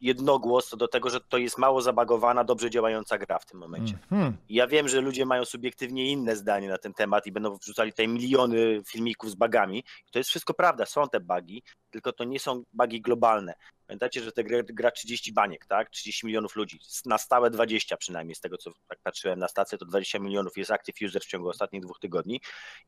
jednogłos 0.01 0.68
co 0.68 0.76
do 0.76 0.88
tego, 0.88 1.11
że 1.11 1.20
to 1.20 1.38
jest 1.38 1.59
mało 1.59 1.82
zabagowana, 1.82 2.44
dobrze 2.44 2.70
działająca 2.70 3.18
gra 3.18 3.38
w 3.38 3.47
tym 3.47 3.61
momencie. 3.61 3.99
Mm 4.11 4.24
-hmm. 4.24 4.32
Ja 4.49 4.66
wiem, 4.66 4.88
że 4.88 5.01
ludzie 5.01 5.26
mają 5.26 5.44
subiektywnie 5.44 6.11
inne 6.11 6.36
zdanie 6.36 6.68
na 6.68 6.78
ten 6.78 6.94
temat 6.94 7.26
i 7.26 7.32
będą 7.32 7.57
wrzucali 7.57 7.92
tutaj 7.92 8.09
miliony 8.09 8.82
filmików 8.86 9.30
z 9.30 9.34
bugami. 9.34 9.84
To 10.11 10.18
jest 10.18 10.30
wszystko 10.30 10.55
prawda, 10.55 10.86
są 10.86 11.09
te 11.09 11.20
bugi, 11.20 11.62
tylko 11.90 12.12
to 12.12 12.24
nie 12.24 12.40
są 12.40 12.62
bugi 12.72 13.01
globalne. 13.01 13.55
Pamiętacie, 13.86 14.22
że 14.22 14.32
te 14.32 14.44
gra, 14.44 14.59
gra 14.62 14.90
30 14.90 15.32
baniek, 15.32 15.66
tak? 15.66 15.90
30 15.90 16.26
milionów 16.26 16.57
ludzi. 16.57 16.78
Na 17.05 17.18
stałe 17.18 17.51
20 17.51 17.97
przynajmniej, 17.97 18.34
z 18.34 18.40
tego 18.40 18.59
co 18.59 18.70
tak 18.88 18.99
patrzyłem 19.03 19.38
na 19.38 19.49
stację, 19.49 19.78
to 19.78 19.86
20 19.86 20.18
milionów 20.18 20.59
jest 20.59 20.70
active 20.70 20.97
user 21.03 21.22
w 21.22 21.26
ciągu 21.26 21.49
ostatnich 21.49 21.82
dwóch 21.82 21.99
tygodni 21.99 22.40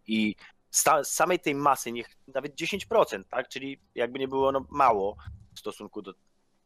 i 0.06 0.34
z 0.70 0.84
samej 1.02 1.40
tej 1.40 1.54
masy, 1.54 1.92
niech 1.92 2.08
nawet 2.34 2.54
10%, 2.54 3.24
tak? 3.30 3.48
Czyli 3.48 3.80
jakby 3.94 4.18
nie 4.18 4.28
było 4.28 4.52
no 4.52 4.66
mało 4.70 5.16
w 5.54 5.58
stosunku 5.58 6.02
do 6.02 6.14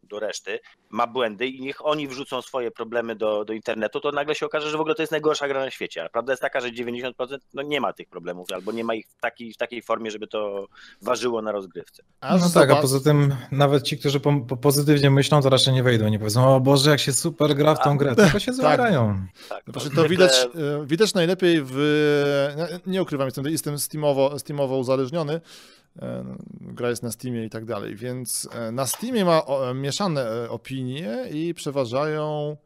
do 0.03 0.21
reszty, 0.21 0.59
ma 0.91 1.07
błędy 1.07 1.47
i 1.47 1.61
niech 1.61 1.87
oni 1.87 2.09
wrzucą 2.09 2.43
swoje 2.43 2.71
problemy 2.71 3.17
do, 3.17 3.45
do 3.45 3.53
internetu, 3.53 4.01
to 4.01 4.13
nagle 4.13 4.35
się 4.35 4.47
okaże, 4.47 4.71
że 4.71 4.79
w 4.79 4.81
ogóle 4.81 4.95
to 4.95 5.03
jest 5.03 5.13
najgorsza 5.13 5.49
gra 5.49 5.61
na 5.61 5.71
świecie. 5.71 6.05
A 6.05 6.09
prawda 6.09 6.33
jest 6.33 6.43
taka, 6.43 6.61
że 6.61 6.69
90% 6.69 7.13
no 7.55 7.63
nie 7.63 7.81
ma 7.81 7.93
tych 7.93 8.09
problemów, 8.09 8.53
albo 8.53 8.73
nie 8.73 8.85
ma 8.85 8.95
ich 8.95 9.07
w 9.07 9.21
takiej, 9.21 9.53
w 9.53 9.57
takiej 9.57 9.83
formie, 9.83 10.11
żeby 10.11 10.27
to 10.27 10.67
ważyło 11.03 11.43
na 11.43 11.53
rozgrywce. 11.53 12.03
A 12.21 12.37
no 12.37 12.51
tak, 12.55 12.71
a 12.71 12.77
poza 12.77 13.01
tym 13.01 13.35
nawet 13.51 13.83
ci, 13.83 13.99
którzy 13.99 14.21
po, 14.21 14.41
po 14.49 14.57
pozytywnie 14.57 15.11
myślą, 15.11 15.43
to 15.43 15.51
raczej 15.51 15.75
nie 15.75 15.83
wejdą, 15.83 16.09
nie 16.09 16.19
powiedzą, 16.19 16.55
o 16.55 16.61
Boże, 16.61 16.91
jak 16.91 17.01
się 17.01 17.13
super 17.13 17.55
gra 17.55 17.75
w 17.75 17.85
tą 17.85 17.97
grę, 17.97 18.17
tylko 18.17 18.39
się 18.39 18.53
zarają. 18.53 19.27
Tak, 19.49 19.65
tak. 19.65 19.95
to 19.95 20.09
widać, 20.09 20.33
e, 20.55 20.87
widać 20.87 21.15
najlepiej 21.15 21.63
w... 21.65 21.77
Nie 22.87 23.03
ukrywam, 23.03 23.27
jestem, 23.27 23.47
jestem 23.47 23.79
steamowo, 23.79 24.39
steamowo 24.39 24.79
uzależniony, 24.79 25.33
E, 25.33 25.41
gra 26.61 26.91
jest 26.91 27.03
na 27.03 27.11
Steamie 27.11 27.45
i 27.45 27.51
tak 27.51 27.65
dalej, 27.65 27.97
więc 27.97 28.49
e, 28.53 28.73
na 28.73 28.87
Steamie 28.87 29.25
ma 29.25 29.43
mieszane 29.75 30.23
e, 30.23 30.51
opinie 30.51 31.25
i 31.33 31.55
przeważają 31.55 32.57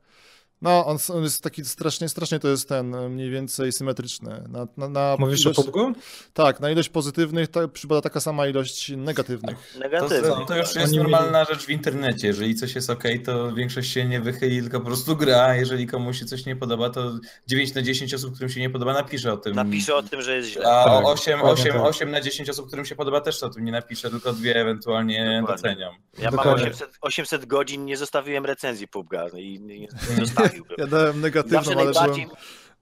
no, 0.62 0.86
on, 0.86 0.96
on, 1.14 1.22
jest 1.22 1.42
taki 1.42 1.64
strasznie, 1.64 2.08
strasznie 2.08 2.38
to 2.38 2.48
jest 2.48 2.68
ten 2.68 3.10
mniej 3.10 3.30
więcej 3.30 3.72
symetryczny. 3.72 4.42
Na, 4.48 4.66
na, 4.76 4.88
na 4.88 5.16
Mówisz 5.18 5.40
ilość, 5.40 5.58
o 5.58 5.62
PUBG? 5.62 5.98
Tak, 6.34 6.60
na 6.60 6.70
ilość 6.70 6.88
pozytywnych 6.88 7.48
ta, 7.48 7.68
przypada 7.68 8.00
taka 8.00 8.20
sama 8.20 8.46
ilość 8.46 8.92
negatywnych. 8.96 9.76
Negatywnych. 9.78 10.22
To, 10.22 10.46
to, 10.46 10.56
już 10.56 10.74
jest 10.74 10.88
Oni 10.88 10.98
normalna 10.98 11.38
mieli... 11.38 11.54
rzecz 11.54 11.66
w 11.66 11.70
internecie. 11.70 12.26
Jeżeli 12.26 12.54
coś 12.54 12.74
jest 12.74 12.90
ok, 12.90 13.02
to 13.24 13.52
większość 13.52 13.92
się 13.92 14.04
nie 14.04 14.20
wychyli, 14.20 14.60
tylko 14.60 14.80
po 14.80 14.86
prostu 14.86 15.16
gra. 15.16 15.56
Jeżeli 15.56 15.86
komuś 15.86 16.18
się 16.18 16.24
coś 16.24 16.46
nie 16.46 16.56
podoba, 16.56 16.90
to 16.90 17.18
9 17.46 17.74
na 17.74 17.82
10 17.82 18.14
osób, 18.14 18.34
którym 18.34 18.50
się 18.50 18.60
nie 18.60 18.70
podoba, 18.70 18.92
napisze 18.92 19.32
o 19.32 19.36
tym. 19.36 19.54
Napisze 19.54 19.94
o 19.96 20.02
tym, 20.02 20.22
że 20.22 20.36
jest 20.36 20.48
źle. 20.48 20.68
A 20.68 20.84
tak, 20.84 21.06
8, 21.06 21.42
8, 21.42 21.72
tak. 21.72 21.82
8 21.82 22.10
na 22.10 22.20
10 22.20 22.50
osób, 22.50 22.66
którym 22.66 22.84
się 22.84 22.96
podoba, 22.96 23.20
też 23.20 23.42
o 23.42 23.50
tym 23.50 23.64
nie 23.64 23.72
napisze, 23.72 24.10
tylko 24.10 24.32
dwie 24.32 24.56
ewentualnie 24.56 25.38
Dokładnie. 25.40 25.70
docenią. 25.70 25.90
Ja 26.18 26.30
Dokładnie. 26.30 26.62
mam 26.62 26.72
800, 26.72 26.98
800 27.00 27.46
godzin, 27.46 27.84
nie 27.84 27.96
zostawiłem 27.96 28.46
recenzji 28.46 28.88
PUBG 28.88 29.12
i 29.34 29.60
nie, 29.60 29.78
nie 29.78 29.88
zostawiłbym. 30.46 30.76
ja 30.82 30.86
dałem 30.86 31.20
negatywną, 31.20 31.72
ale 31.72 31.92
byłem 31.92 32.28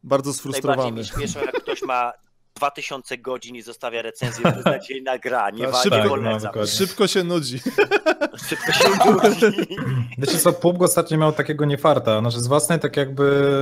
bardzo 0.03 0.33
sfrustrowany. 0.33 0.83
Najbardziej 0.83 1.17
mi 1.17 1.29
śmieszą, 1.29 1.47
jak 1.47 1.63
ktoś 1.63 1.83
ma 1.83 2.13
2000 2.57 3.19
godzin 3.19 3.57
i 3.57 3.63
zostawia 3.63 4.03
recenzję 4.03 4.53
beznadziejna 4.53 5.19
gra, 5.25 5.51
nie 5.51 5.67
tak, 5.67 5.83
szybko, 5.83 6.09
polecam. 6.09 6.53
No, 6.57 6.67
szybko 6.67 7.07
się 7.07 7.25
nudzi. 7.25 7.59
Szybko 8.49 8.73
się 8.73 8.89
nudzi. 9.07 9.77
Wiecie 10.19 10.39
co, 10.39 10.53
PUBG 10.53 10.83
ostatnio 10.83 11.19
miał 11.19 11.33
takiego 11.33 11.65
niefarta, 11.65 12.21
znaczy 12.21 12.41
z 12.41 12.47
własnej 12.47 12.81
tak 12.81 12.97
jakby 12.97 13.57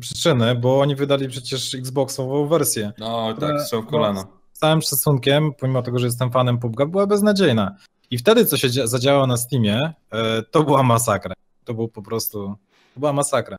przyczyny, 0.00 0.54
bo 0.54 0.80
oni 0.80 0.96
wydali 0.96 1.28
przecież 1.28 1.74
Xboxową 1.74 2.48
wersję. 2.48 2.92
No 2.98 3.34
tak, 3.40 3.60
strzał 3.60 3.82
w 3.82 3.86
kolano. 3.86 4.22
No, 4.22 4.38
z 4.52 4.58
całym 4.58 4.82
szacunkiem, 4.82 5.52
pomimo 5.58 5.82
tego, 5.82 5.98
że 5.98 6.06
jestem 6.06 6.30
fanem 6.30 6.58
PUBG, 6.58 6.84
była 6.86 7.06
beznadziejna. 7.06 7.76
I 8.10 8.18
wtedy, 8.18 8.44
co 8.44 8.56
się 8.56 8.68
zadziało 8.84 9.26
na 9.26 9.36
Steamie, 9.36 9.92
e, 10.12 10.42
to 10.42 10.62
była 10.62 10.82
masakra. 10.82 11.34
To 11.64 11.74
był 11.74 11.88
po 11.88 12.02
prostu, 12.02 12.56
to 12.98 13.00
była 13.00 13.12
masakra. 13.12 13.56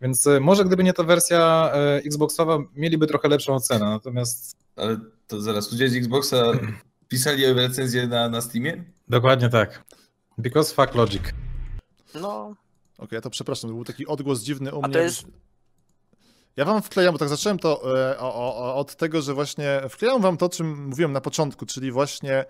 Więc 0.00 0.26
e, 0.26 0.40
może 0.40 0.64
gdyby 0.64 0.84
nie 0.84 0.92
ta 0.92 1.02
wersja 1.02 1.70
e, 1.74 1.96
Xboxowa, 1.96 2.58
mieliby 2.74 3.06
trochę 3.06 3.28
lepszą 3.28 3.54
ocenę, 3.54 3.84
natomiast... 3.84 4.56
Ale 4.76 4.96
to 5.26 5.40
zaraz, 5.40 5.72
ludzie 5.72 5.88
z 5.88 5.96
Xboxa 5.96 6.36
pisali 7.08 7.52
recenzję 7.52 8.06
na, 8.06 8.28
na 8.28 8.40
Steamie? 8.40 8.84
Dokładnie 9.08 9.48
tak. 9.48 9.84
Because 10.38 10.74
fuck 10.74 10.94
logic. 10.94 11.22
No. 12.14 12.44
Okej, 12.46 12.56
okay, 12.98 13.16
ja 13.16 13.20
to 13.20 13.30
przepraszam, 13.30 13.70
to 13.70 13.74
był 13.74 13.84
taki 13.84 14.06
odgłos 14.06 14.42
dziwny 14.42 14.74
u 14.74 14.84
A 14.84 14.88
mnie. 14.88 14.94
to 14.94 15.02
jest... 15.02 15.24
Ja 16.56 16.64
wam 16.64 16.82
wklejam, 16.82 17.12
bo 17.12 17.18
tak 17.18 17.28
zacząłem 17.28 17.58
to 17.58 17.98
e, 17.98 18.18
o, 18.18 18.56
o, 18.56 18.74
od 18.74 18.96
tego, 18.96 19.22
że 19.22 19.34
właśnie 19.34 19.82
wklejam 19.90 20.22
wam 20.22 20.36
to, 20.36 20.46
o 20.46 20.48
czym 20.48 20.86
mówiłem 20.86 21.12
na 21.12 21.20
początku, 21.20 21.66
czyli 21.66 21.92
właśnie 21.92 22.44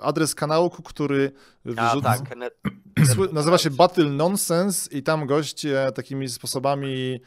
adres 0.00 0.34
kanału, 0.34 0.70
który 0.70 1.32
wyrzuca, 1.64 2.00
tak. 2.02 2.20
nazywa 3.32 3.58
się 3.58 3.70
Battle 3.70 4.04
Nonsense 4.04 4.90
i 4.90 5.02
tam 5.02 5.26
gość 5.26 5.66
takimi 5.94 6.28
sposobami 6.28 7.20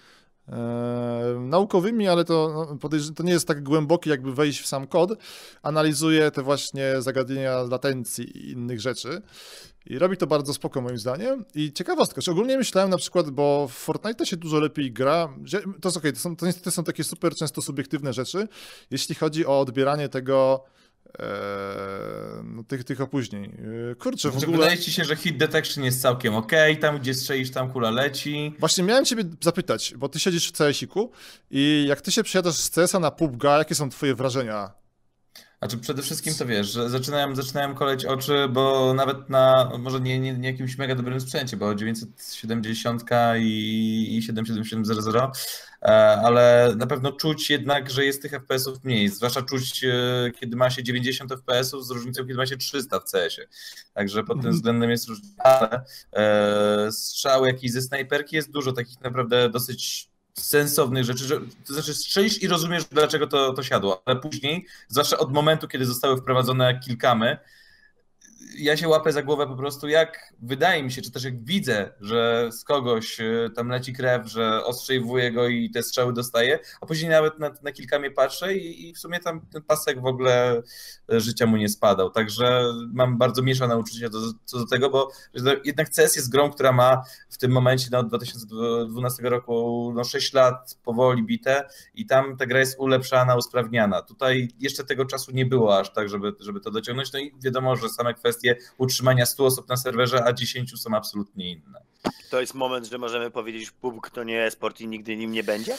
e, 0.47 1.37
naukowymi, 1.39 2.07
ale 2.07 2.25
to, 2.25 2.67
no, 2.83 2.89
to 3.15 3.23
nie 3.23 3.31
jest 3.31 3.47
tak 3.47 3.63
głębokie, 3.63 4.09
jakby 4.09 4.33
wejść 4.33 4.61
w 4.61 4.67
sam 4.67 4.87
kod, 4.87 5.11
analizuje 5.63 6.31
te 6.31 6.41
właśnie 6.41 7.01
zagadnienia 7.01 7.61
latencji 7.61 8.37
i 8.37 8.51
innych 8.51 8.81
rzeczy. 8.81 9.21
I 9.85 9.99
robi 9.99 10.17
to 10.17 10.27
bardzo 10.27 10.53
spoko 10.53 10.81
moim 10.81 10.97
zdaniem. 10.97 11.45
I 11.55 11.73
ciekawostka, 11.73 12.21
że 12.21 12.31
ogólnie 12.31 12.57
myślałem 12.57 12.89
na 12.89 12.97
przykład, 12.97 13.29
bo 13.29 13.67
w 13.67 13.71
Fortnite 13.71 14.25
się 14.25 14.37
dużo 14.37 14.59
lepiej 14.59 14.91
gra, 14.91 15.33
to 15.81 15.89
jest 15.89 15.97
okej, 15.97 16.11
okay, 16.11 16.13
to, 16.13 16.19
są, 16.19 16.35
to 16.35 16.45
niestety 16.45 16.71
są 16.71 16.83
takie 16.83 17.03
super 17.03 17.35
często 17.35 17.61
subiektywne 17.61 18.13
rzeczy, 18.13 18.47
jeśli 18.91 19.15
chodzi 19.15 19.45
o 19.45 19.59
odbieranie 19.59 20.09
tego 20.09 20.63
no, 22.43 22.63
tych, 22.63 22.83
tych 22.83 23.01
opóźnień. 23.01 23.43
Eee, 23.43 23.95
kurczę, 23.95 24.29
w 24.29 24.31
znaczy, 24.31 24.47
ogóle... 24.47 24.59
Wydaje 24.59 24.77
ci 24.77 24.91
się, 24.91 25.03
że 25.03 25.15
hit 25.15 25.37
detection 25.37 25.83
jest 25.83 26.01
całkiem 26.01 26.35
ok, 26.35 26.51
tam 26.81 26.99
gdzie 26.99 27.13
strzelisz, 27.13 27.51
tam 27.51 27.71
kula 27.71 27.91
leci. 27.91 28.55
Właśnie 28.59 28.83
miałem 28.83 29.05
ciebie 29.05 29.23
zapytać, 29.41 29.93
bo 29.97 30.09
ty 30.09 30.19
siedzisz 30.19 30.49
w 30.49 30.57
CS-iku 30.57 31.11
i 31.51 31.85
jak 31.87 32.01
ty 32.01 32.11
się 32.11 32.23
przejadasz 32.23 32.55
z 32.55 32.69
CS-a 32.69 32.99
na 32.99 33.11
PUBG, 33.11 33.43
jakie 33.43 33.75
są 33.75 33.89
twoje 33.89 34.15
wrażenia? 34.15 34.80
Znaczy 35.61 35.77
przede 35.77 36.01
wszystkim 36.01 36.33
to 36.35 36.45
wiesz, 36.45 36.71
że 36.71 36.89
zaczynałem, 36.89 37.35
zaczynałem 37.35 37.75
koleć 37.75 38.05
oczy, 38.05 38.47
bo 38.49 38.93
nawet 38.93 39.29
na, 39.29 39.71
może 39.79 39.99
nie, 40.01 40.19
nie, 40.19 40.33
nie 40.33 40.51
jakimś 40.51 40.77
mega 40.77 40.95
dobrym 40.95 41.21
sprzęcie, 41.21 41.57
bo 41.57 41.75
970 41.75 43.03
i, 43.39 44.17
i 44.17 44.21
77700, 44.21 45.05
e, 45.81 45.87
ale 46.23 46.73
na 46.77 46.87
pewno 46.87 47.11
czuć 47.11 47.49
jednak, 47.49 47.89
że 47.89 48.05
jest 48.05 48.21
tych 48.21 48.31
FPS-ów 48.31 48.83
mniej, 48.83 49.09
zwłaszcza 49.09 49.41
czuć, 49.41 49.83
e, 49.83 50.31
kiedy 50.39 50.55
ma 50.55 50.69
się 50.69 50.83
90 50.83 51.31
FPS-ów 51.31 51.87
z 51.87 51.91
różnicą, 51.91 52.21
kiedy 52.21 52.37
ma 52.37 52.45
się 52.45 52.57
300 52.57 52.99
w 52.99 53.03
CS-ie. 53.11 53.47
Także 53.93 54.19
pod 54.19 54.27
tym 54.27 54.37
mhm. 54.37 54.55
względem 54.55 54.89
jest 54.89 55.07
różnica, 55.07 55.43
ale 55.43 55.83
e, 56.13 56.91
strzał 56.91 57.45
jakiś 57.45 57.71
ze 57.71 57.81
snajperki 57.81 58.35
jest 58.35 58.51
dużo 58.51 58.71
takich 58.71 59.01
naprawdę 59.01 59.49
dosyć 59.49 60.10
sensownych 60.41 61.03
rzeczy, 61.03 61.23
że, 61.25 61.39
to 61.67 61.73
znaczy 61.73 61.93
strzelisz 61.93 62.41
i 62.41 62.47
rozumiesz, 62.47 62.83
dlaczego 62.91 63.27
to, 63.27 63.53
to 63.53 63.63
siadło, 63.63 64.01
ale 64.05 64.19
później, 64.19 64.65
zwłaszcza 64.87 65.17
od 65.17 65.33
momentu, 65.33 65.67
kiedy 65.67 65.85
zostały 65.85 66.17
wprowadzone 66.17 66.79
kilkamy, 66.79 67.37
ja 68.57 68.77
się 68.77 68.87
łapę 68.87 69.11
za 69.11 69.23
głowę 69.23 69.47
po 69.47 69.55
prostu, 69.55 69.87
jak 69.87 70.33
wydaje 70.41 70.83
mi 70.83 70.91
się, 70.91 71.01
czy 71.01 71.11
też 71.11 71.23
jak 71.23 71.43
widzę, 71.43 71.93
że 72.01 72.49
z 72.51 72.63
kogoś 72.63 73.19
e, 73.19 73.49
tam 73.55 73.69
leci 73.69 73.93
krew, 73.93 74.27
że 74.27 74.65
ostrzejwuje 74.65 75.31
go 75.31 75.47
i 75.47 75.69
te 75.69 75.83
strzały 75.83 76.13
dostaje, 76.13 76.59
a 76.81 76.85
później 76.85 77.11
nawet 77.11 77.39
na, 77.39 77.51
na 77.63 77.71
kilka 77.71 77.99
mnie 77.99 78.11
patrzę 78.11 78.55
i, 78.55 78.89
i, 78.89 78.93
w 78.93 78.99
sumie 78.99 79.19
tam 79.19 79.45
ten 79.53 79.61
pasek 79.61 80.01
w 80.01 80.05
ogóle 80.05 80.61
e, 81.13 81.19
życia 81.19 81.45
mu 81.45 81.57
nie 81.57 81.69
spadał. 81.69 82.09
Także 82.09 82.73
mam 82.93 83.17
bardzo 83.17 83.41
mieszane 83.41 83.77
uczucie 83.77 84.09
do, 84.09 84.19
co 84.45 84.57
do 84.57 84.65
tego, 84.65 84.89
bo 84.89 85.11
jednak 85.65 85.89
CS 85.89 86.15
jest 86.15 86.31
grą, 86.31 86.51
która 86.51 86.71
ma 86.71 87.01
w 87.29 87.37
tym 87.37 87.51
momencie 87.51 87.87
no, 87.91 87.99
od 87.99 88.07
2012 88.07 89.29
roku 89.29 89.91
no, 89.95 90.03
6 90.03 90.33
lat 90.33 90.77
powoli 90.83 91.23
bite 91.23 91.67
i 91.95 92.05
tam 92.05 92.37
ta 92.37 92.45
gra 92.45 92.59
jest 92.59 92.79
ulepszana, 92.79 93.35
usprawniana. 93.35 94.01
Tutaj 94.01 94.49
jeszcze 94.59 94.83
tego 94.83 95.05
czasu 95.05 95.31
nie 95.31 95.45
było 95.45 95.79
aż 95.79 95.93
tak, 95.93 96.09
żeby, 96.09 96.33
żeby 96.39 96.59
to 96.59 96.71
dociągnąć. 96.71 97.13
No 97.13 97.19
i 97.19 97.33
wiadomo, 97.43 97.75
że 97.75 97.89
same 97.89 98.13
kwestie 98.13 98.30
utrzymania 98.77 99.25
100 99.25 99.45
osób 99.45 99.69
na 99.69 99.77
serwerze, 99.77 100.23
a 100.25 100.33
10 100.33 100.81
są 100.81 100.95
absolutnie 100.95 101.51
inne. 101.51 101.81
To 102.31 102.41
jest 102.41 102.53
moment, 102.53 102.87
że 102.87 102.97
możemy 102.97 103.31
powiedzieć, 103.31 103.71
PUBG 103.71 104.09
to 104.09 104.23
nie 104.23 104.51
sport 104.51 104.81
i 104.81 104.87
nigdy 104.87 105.17
nim 105.17 105.31
nie 105.31 105.43
będzie? 105.43 105.77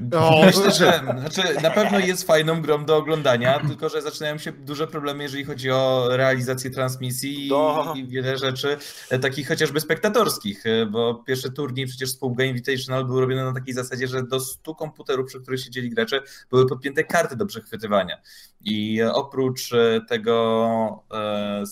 No, 0.00 0.30
myślę, 0.46 0.70
że 0.70 1.00
znaczy, 1.18 1.42
na 1.62 1.70
pewno 1.70 1.98
jest 1.98 2.26
fajną 2.26 2.62
grą 2.62 2.84
do 2.84 2.96
oglądania, 2.96 3.60
tylko 3.68 3.88
że 3.88 4.02
zaczynają 4.02 4.38
się 4.38 4.52
duże 4.52 4.86
problemy, 4.86 5.22
jeżeli 5.22 5.44
chodzi 5.44 5.70
o 5.70 6.08
realizację 6.10 6.70
transmisji 6.70 7.48
i, 7.48 7.98
i 7.98 8.08
wiele 8.08 8.38
rzeczy 8.38 8.76
e, 9.10 9.18
takich 9.18 9.48
chociażby 9.48 9.80
spektatorskich, 9.80 10.66
e, 10.66 10.86
bo 10.86 11.14
pierwszy 11.14 11.52
turniej 11.52 11.86
przecież 11.86 12.10
z 12.10 12.16
PUBG 12.16 12.40
Invitational 12.40 13.04
był 13.04 13.20
robiony 13.20 13.44
na 13.44 13.52
takiej 13.52 13.74
zasadzie, 13.74 14.08
że 14.08 14.22
do 14.22 14.40
100 14.40 14.74
komputerów, 14.74 15.26
przy 15.26 15.40
których 15.40 15.60
siedzieli 15.60 15.90
gracze, 15.90 16.22
były 16.50 16.66
podpięte 16.66 17.04
karty 17.04 17.36
do 17.36 17.46
przechwytywania. 17.46 18.20
I 18.64 19.02
oprócz 19.02 19.72
e, 19.72 20.00
tego 20.08 21.04
e, 21.12 21.62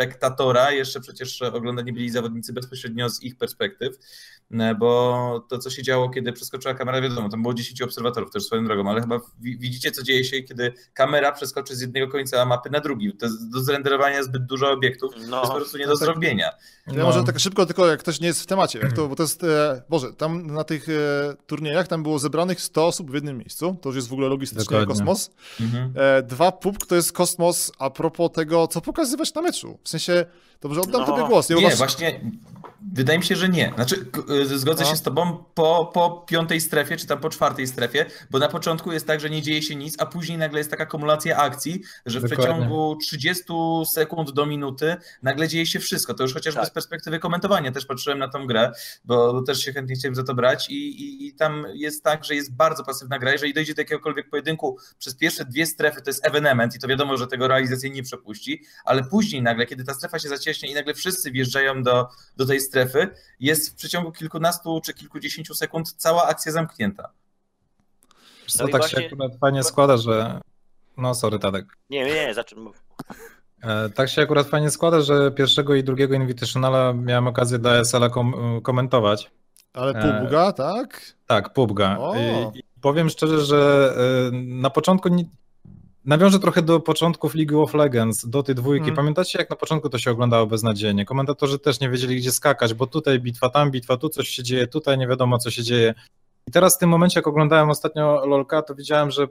spektatora, 0.00 0.72
jeszcze 0.72 1.00
przecież 1.00 1.42
oglądani 1.42 1.92
byli 1.92 2.10
zawodnicy 2.10 2.52
bezpośrednio 2.52 3.08
z 3.08 3.22
ich 3.22 3.36
perspektyw, 3.36 3.96
e, 4.50 4.74
bo 4.74 5.46
to, 5.48 5.58
co 5.58 5.70
się 5.70 5.82
działo, 5.82 6.10
kiedy 6.10 6.32
przeskoczyła 6.32 6.74
kamera, 6.74 7.00
wiadomo, 7.00 7.28
tam 7.28 7.42
było 7.42 7.54
10 7.54 7.82
obserwatorów 7.82 8.30
też 8.30 8.44
swoją 8.44 8.64
drogą, 8.64 8.90
ale 8.90 9.00
chyba 9.00 9.20
widzicie, 9.40 9.90
co 9.90 10.02
dzieje 10.02 10.24
się, 10.24 10.42
kiedy 10.42 10.72
kamera 10.94 11.32
przeskoczy 11.32 11.76
z 11.76 11.80
jednego 11.80 12.08
końca 12.08 12.44
mapy 12.44 12.70
na 12.70 12.80
drugi. 12.80 13.16
To 13.16 13.26
jest 13.26 13.50
do 13.50 13.60
zrenderowania 13.60 14.22
zbyt 14.22 14.46
dużo 14.46 14.70
obiektów, 14.70 15.12
no, 15.28 15.30
to 15.30 15.36
jest 15.36 15.52
po 15.52 15.56
prostu 15.56 15.78
nie 15.78 15.86
do 15.86 15.98
tak. 15.98 16.08
Ja 16.92 16.98
no. 16.98 17.04
może 17.04 17.24
tak 17.24 17.40
szybko, 17.40 17.66
tylko 17.66 17.86
jak 17.86 18.00
ktoś 18.00 18.20
nie 18.20 18.26
jest 18.26 18.42
w 18.42 18.46
temacie, 18.46 18.78
jak 18.78 18.92
to, 18.92 19.08
bo 19.08 19.16
to 19.16 19.22
jest, 19.22 19.44
e, 19.44 19.82
Boże, 19.88 20.12
tam 20.12 20.46
na 20.46 20.64
tych 20.64 20.88
e, 20.88 20.92
turniejach 21.46 21.88
tam 21.88 22.02
było 22.02 22.18
zebranych 22.18 22.60
100 22.60 22.86
osób 22.86 23.10
w 23.10 23.14
jednym 23.14 23.38
miejscu, 23.38 23.76
to 23.80 23.88
już 23.88 23.96
jest 23.96 24.08
w 24.08 24.12
ogóle 24.12 24.28
logistycznie 24.28 24.64
Dokładnie. 24.64 24.86
kosmos. 24.86 25.30
Mhm. 25.60 25.92
E, 25.96 26.22
dwa, 26.22 26.52
PUBG 26.52 26.86
to 26.86 26.94
jest 26.94 27.12
kosmos 27.12 27.72
a 27.78 27.90
propos 27.90 28.32
tego, 28.32 28.68
co 28.68 28.80
pokazywać 28.80 29.34
na 29.34 29.42
meczu. 29.42 29.78
W 29.82 29.88
sensie, 29.88 30.24
to 30.60 30.68
może 30.68 30.80
oddam 30.80 31.00
no. 31.00 31.06
tobie 31.06 31.28
głos. 31.28 31.50
Nie, 31.50 31.56
nie 31.56 31.76
właśnie 31.76 32.20
Wydaje 32.92 33.18
mi 33.18 33.24
się, 33.24 33.36
że 33.36 33.48
nie. 33.48 33.72
Znaczy, 33.74 34.06
y, 34.52 34.58
zgodzę 34.58 34.84
no. 34.84 34.90
się 34.90 34.96
z 34.96 35.02
tobą 35.02 35.44
po, 35.54 35.90
po 35.94 36.24
piątej 36.28 36.60
strefie, 36.60 36.96
czy 36.96 37.06
tam 37.06 37.20
po 37.20 37.30
czwartej 37.30 37.66
strefie, 37.66 38.06
bo 38.30 38.38
na 38.38 38.48
początku 38.48 38.92
jest 38.92 39.06
tak, 39.06 39.20
że 39.20 39.30
nie 39.30 39.42
dzieje 39.42 39.62
się 39.62 39.76
nic, 39.76 39.94
a 39.98 40.06
później 40.06 40.38
nagle 40.38 40.58
jest 40.58 40.70
taka 40.70 40.86
kumulacja 40.86 41.36
akcji, 41.36 41.82
że 42.06 42.20
w 42.20 42.24
przeciągu 42.24 42.96
30 42.96 43.44
sekund 43.92 44.30
do 44.30 44.46
minuty 44.46 44.96
nagle 45.22 45.48
dzieje 45.48 45.66
się 45.66 45.78
wszystko. 45.78 46.14
To 46.14 46.22
już 46.22 46.34
chociażby 46.34 46.60
tak. 46.60 46.66
Perspektywy 46.80 47.18
komentowania 47.18 47.72
też 47.72 47.86
patrzyłem 47.86 48.18
na 48.18 48.28
tą 48.28 48.46
grę, 48.46 48.72
bo 49.04 49.42
też 49.42 49.60
się 49.60 49.72
chętnie 49.72 49.94
chciałem 49.94 50.14
za 50.14 50.24
to 50.24 50.34
brać 50.34 50.70
i, 50.70 51.02
i, 51.02 51.26
i 51.26 51.34
tam 51.34 51.66
jest 51.74 52.04
tak, 52.04 52.24
że 52.24 52.34
jest 52.34 52.54
bardzo 52.54 52.84
pasywna 52.84 53.18
gra. 53.18 53.32
Jeżeli 53.32 53.54
dojdzie 53.54 53.74
do 53.74 53.82
jakiegokolwiek 53.82 54.30
pojedynku 54.30 54.78
przez 54.98 55.16
pierwsze 55.16 55.44
dwie 55.44 55.66
strefy, 55.66 56.02
to 56.02 56.10
jest 56.10 56.26
evenement 56.26 56.74
i 56.74 56.78
to 56.78 56.88
wiadomo, 56.88 57.16
że 57.16 57.26
tego 57.26 57.48
realizacja 57.48 57.90
nie 57.90 58.02
przepuści, 58.02 58.62
ale 58.84 59.04
później 59.04 59.42
nagle, 59.42 59.66
kiedy 59.66 59.84
ta 59.84 59.94
strefa 59.94 60.18
się 60.18 60.28
zacieśnie 60.28 60.70
i 60.70 60.74
nagle 60.74 60.94
wszyscy 60.94 61.30
wjeżdżają 61.30 61.82
do, 61.82 62.08
do 62.36 62.46
tej 62.46 62.60
strefy, 62.60 63.08
jest 63.40 63.70
w 63.70 63.74
przeciągu 63.74 64.12
kilkunastu 64.12 64.80
czy 64.84 64.94
kilkudziesięciu 64.94 65.54
sekund 65.54 65.92
cała 65.92 66.26
akcja 66.28 66.52
zamknięta. 66.52 67.12
Co, 68.46 68.64
no 68.64 68.68
tak 68.70 68.80
właśnie... 68.80 69.00
się 69.00 69.06
akurat 69.06 69.32
fajnie 69.40 69.62
składa, 69.62 69.96
że... 69.96 70.40
No 70.96 71.14
sorry, 71.14 71.38
Tadek. 71.38 71.66
Nie, 71.90 72.04
nie, 72.04 72.14
nie, 72.14 72.34
zacznij. 72.34 72.66
E, 73.62 73.90
tak 73.90 74.08
się 74.08 74.22
akurat 74.22 74.46
fajnie 74.46 74.70
składa, 74.70 75.00
że 75.00 75.30
pierwszego 75.30 75.74
i 75.74 75.84
drugiego 75.84 76.14
Invitationala 76.14 76.92
miałem 76.92 77.26
okazję 77.26 77.58
dla 77.58 77.74
ESL-a 77.74 78.08
kom 78.08 78.60
komentować. 78.62 79.30
Ale 79.72 79.92
PUBG'a, 79.92 80.48
e... 80.48 80.52
tak? 80.52 81.14
Tak, 81.26 81.54
PUBG'a. 81.54 81.96
I, 82.16 82.58
I, 82.58 82.62
powiem 82.80 83.08
szczerze, 83.08 83.40
że 83.40 83.92
e, 84.28 84.30
na 84.32 84.70
początku 84.70 85.08
Nawiążę 86.04 86.38
trochę 86.38 86.62
do 86.62 86.80
początków 86.80 87.34
League 87.34 87.62
of 87.62 87.74
Legends, 87.74 88.28
do 88.28 88.42
tej 88.42 88.54
dwójki. 88.54 88.84
Hmm. 88.84 88.96
Pamiętacie, 88.96 89.38
jak 89.38 89.50
na 89.50 89.56
początku 89.56 89.88
to 89.88 89.98
się 89.98 90.10
oglądało 90.10 90.46
beznadziejnie? 90.46 91.04
Komentatorzy 91.04 91.58
też 91.58 91.80
nie 91.80 91.90
wiedzieli, 91.90 92.16
gdzie 92.16 92.32
skakać, 92.32 92.74
bo 92.74 92.86
tutaj 92.86 93.20
bitwa, 93.20 93.48
tam 93.48 93.70
bitwa, 93.70 93.96
tu 93.96 94.08
coś 94.08 94.28
się 94.28 94.42
dzieje, 94.42 94.66
tutaj 94.66 94.98
nie 94.98 95.08
wiadomo, 95.08 95.38
co 95.38 95.50
się 95.50 95.62
dzieje. 95.62 95.94
I 96.48 96.52
teraz 96.52 96.76
w 96.76 96.78
tym 96.78 96.90
momencie, 96.90 97.18
jak 97.18 97.26
oglądałem 97.26 97.70
ostatnio 97.70 98.26
LoLka, 98.26 98.62
to 98.62 98.74
widziałem, 98.74 99.10
że 99.10 99.26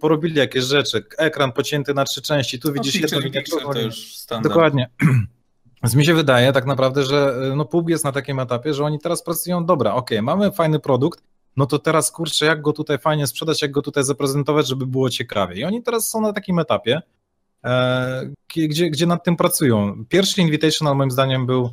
porobili 0.00 0.38
jakieś 0.38 0.64
rzeczy. 0.64 1.04
Ekran 1.18 1.52
pocięty 1.52 1.94
na 1.94 2.04
trzy 2.04 2.22
części, 2.22 2.60
tu 2.60 2.68
no, 2.68 2.74
widzisz 2.74 2.94
jedno 2.94 3.72
to 3.72 3.80
już 3.80 4.16
standard. 4.16 4.54
Dokładnie. 4.54 4.90
Więc 5.82 5.94
mi 5.94 6.06
się 6.06 6.14
wydaje 6.14 6.52
tak 6.52 6.66
naprawdę, 6.66 7.04
że 7.04 7.36
no 7.56 7.64
PUBG 7.64 7.88
jest 7.88 8.04
na 8.04 8.12
takim 8.12 8.40
etapie, 8.40 8.74
że 8.74 8.84
oni 8.84 8.98
teraz 8.98 9.22
pracują, 9.22 9.66
dobra, 9.66 9.94
ok, 9.94 10.10
mamy 10.22 10.52
fajny 10.52 10.80
produkt, 10.80 11.22
no 11.56 11.66
to 11.66 11.78
teraz 11.78 12.10
kurczę, 12.10 12.46
jak 12.46 12.62
go 12.62 12.72
tutaj 12.72 12.98
fajnie 12.98 13.26
sprzedać, 13.26 13.62
jak 13.62 13.70
go 13.70 13.82
tutaj 13.82 14.04
zaprezentować, 14.04 14.68
żeby 14.68 14.86
było 14.86 15.10
ciekawie. 15.10 15.56
I 15.56 15.64
oni 15.64 15.82
teraz 15.82 16.08
są 16.08 16.20
na 16.20 16.32
takim 16.32 16.58
etapie, 16.58 17.02
e, 17.64 18.30
gdzie, 18.56 18.90
gdzie 18.90 19.06
nad 19.06 19.24
tym 19.24 19.36
pracują. 19.36 20.04
Pierwszy 20.08 20.40
Invitational 20.40 20.96
moim 20.96 21.10
zdaniem 21.10 21.46
był, 21.46 21.70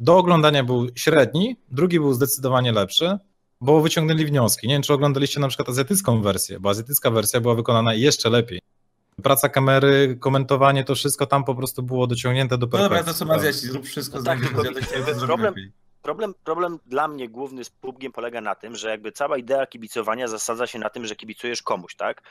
do 0.00 0.16
oglądania 0.16 0.64
był 0.64 0.86
średni, 0.94 1.56
drugi 1.70 2.00
był 2.00 2.12
zdecydowanie 2.12 2.72
lepszy, 2.72 3.18
bo 3.64 3.80
wyciągnęli 3.80 4.24
wnioski. 4.24 4.68
Nie 4.68 4.74
wiem, 4.74 4.82
czy 4.82 4.92
oglądaliście 4.92 5.40
na 5.40 5.48
przykład 5.48 5.68
azjatycką 5.68 6.22
wersję, 6.22 6.60
bo 6.60 6.70
azjatycka 6.70 7.10
wersja 7.10 7.40
była 7.40 7.54
wykonana 7.54 7.94
jeszcze 7.94 8.30
lepiej. 8.30 8.60
Praca 9.22 9.48
kamery, 9.48 10.16
komentowanie, 10.20 10.84
to 10.84 10.94
wszystko 10.94 11.26
tam 11.26 11.44
po 11.44 11.54
prostu 11.54 11.82
było 11.82 12.06
dociągnięte 12.06 12.58
do 12.58 12.66
perfekcji. 12.66 12.96
No 12.96 12.98
dobra, 12.98 13.12
to 13.12 13.18
są 13.18 13.30
Azjaci, 13.30 13.66
zrób 13.66 13.86
wszystko. 13.86 14.18
No 14.18 14.24
tak, 14.24 14.40
problem, 15.26 15.54
Problem, 16.02 16.34
problem 16.44 16.78
dla 16.86 17.08
mnie 17.08 17.28
główny 17.28 17.64
z 17.64 17.70
PUBGiem 17.70 18.12
polega 18.12 18.40
na 18.40 18.54
tym, 18.54 18.76
że 18.76 18.90
jakby 18.90 19.12
cała 19.12 19.38
idea 19.38 19.66
kibicowania 19.66 20.28
zasadza 20.28 20.66
się 20.66 20.78
na 20.78 20.90
tym, 20.90 21.06
że 21.06 21.16
kibicujesz 21.16 21.62
komuś, 21.62 21.94
tak? 21.94 22.22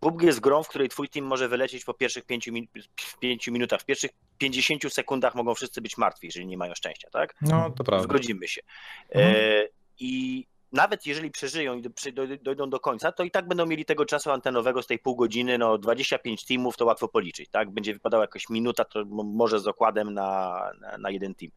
PUBG 0.00 0.22
jest 0.22 0.40
grą, 0.40 0.62
w 0.62 0.68
której 0.68 0.88
twój 0.88 1.08
team 1.08 1.26
może 1.26 1.48
wylecieć 1.48 1.84
po 1.84 1.94
pierwszych 1.94 2.24
pięciu, 2.24 2.52
min 2.52 2.66
pięciu 3.20 3.52
minutach. 3.52 3.80
W 3.80 3.84
pierwszych 3.84 4.10
50 4.38 4.92
sekundach 4.92 5.34
mogą 5.34 5.54
wszyscy 5.54 5.80
być 5.80 5.98
martwi, 5.98 6.26
jeżeli 6.26 6.46
nie 6.46 6.56
mają 6.56 6.74
szczęścia, 6.74 7.08
tak? 7.10 7.34
No, 7.40 7.70
to 7.70 7.84
prawda. 7.84 8.04
Zgodzimy 8.04 8.48
się. 8.48 8.60
Mhm. 9.10 9.34
E, 9.36 9.68
I 9.98 10.46
nawet 10.72 11.06
jeżeli 11.06 11.30
przeżyją 11.30 11.76
i 11.76 11.82
dojdą 12.42 12.70
do 12.70 12.80
końca, 12.80 13.12
to 13.12 13.24
i 13.24 13.30
tak 13.30 13.48
będą 13.48 13.66
mieli 13.66 13.84
tego 13.84 14.04
czasu 14.04 14.30
antenowego 14.30 14.82
z 14.82 14.86
tej 14.86 14.98
pół 14.98 15.16
godziny, 15.16 15.58
no 15.58 15.78
25 15.78 16.44
teamów 16.44 16.76
to 16.76 16.84
łatwo 16.84 17.08
policzyć, 17.08 17.50
tak? 17.50 17.70
Będzie 17.70 17.94
wypadała 17.94 18.24
jakaś 18.24 18.48
minuta, 18.48 18.84
to 18.84 19.04
może 19.24 19.60
z 19.60 19.66
okładem 19.66 20.14
na, 20.14 20.60
na, 20.80 20.98
na 20.98 21.10
jeden 21.10 21.34
team. 21.34 21.52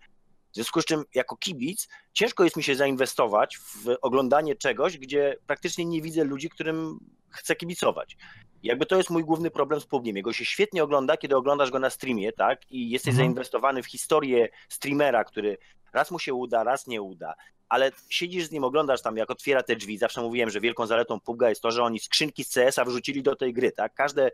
W 0.51 0.55
związku 0.55 0.81
z 0.81 0.85
czym, 0.85 1.03
jako 1.15 1.37
kibic, 1.37 1.87
ciężko 2.13 2.43
jest 2.43 2.57
mi 2.57 2.63
się 2.63 2.75
zainwestować 2.75 3.57
w 3.57 3.95
oglądanie 4.01 4.55
czegoś, 4.55 4.97
gdzie 4.97 5.35
praktycznie 5.47 5.85
nie 5.85 6.01
widzę 6.01 6.23
ludzi, 6.23 6.49
którym 6.49 6.99
chcę 7.29 7.55
kibicować. 7.55 8.17
Jakby 8.63 8.85
to 8.85 8.97
jest 8.97 9.09
mój 9.09 9.23
główny 9.23 9.51
problem 9.51 9.81
z 9.81 9.85
PUBGiem. 9.85 10.17
Jego 10.17 10.33
się 10.33 10.45
świetnie 10.45 10.83
ogląda, 10.83 11.17
kiedy 11.17 11.35
oglądasz 11.35 11.71
go 11.71 11.79
na 11.79 11.89
streamie, 11.89 12.31
tak? 12.31 12.71
I 12.71 12.89
jesteś 12.89 13.11
mhm. 13.11 13.27
zainwestowany 13.27 13.83
w 13.83 13.87
historię 13.87 14.49
streamera, 14.69 15.23
który 15.23 15.57
raz 15.93 16.11
mu 16.11 16.19
się 16.19 16.33
uda, 16.33 16.63
raz 16.63 16.87
nie 16.87 17.01
uda. 17.01 17.33
Ale 17.69 17.91
siedzisz 18.09 18.45
z 18.45 18.51
nim, 18.51 18.63
oglądasz 18.63 19.01
tam, 19.01 19.17
jak 19.17 19.31
otwiera 19.31 19.63
te 19.63 19.75
drzwi. 19.75 19.97
Zawsze 19.97 20.21
mówiłem, 20.21 20.49
że 20.49 20.61
wielką 20.61 20.87
zaletą 20.87 21.17
PUBG'a 21.17 21.49
jest 21.49 21.61
to, 21.61 21.71
że 21.71 21.83
oni 21.83 21.99
skrzynki 21.99 22.43
z 22.43 22.53
CS-a 22.53 22.85
wrzucili 22.85 23.23
do 23.23 23.35
tej 23.35 23.53
gry, 23.53 23.71
tak? 23.71 23.93
Każde 23.93 24.31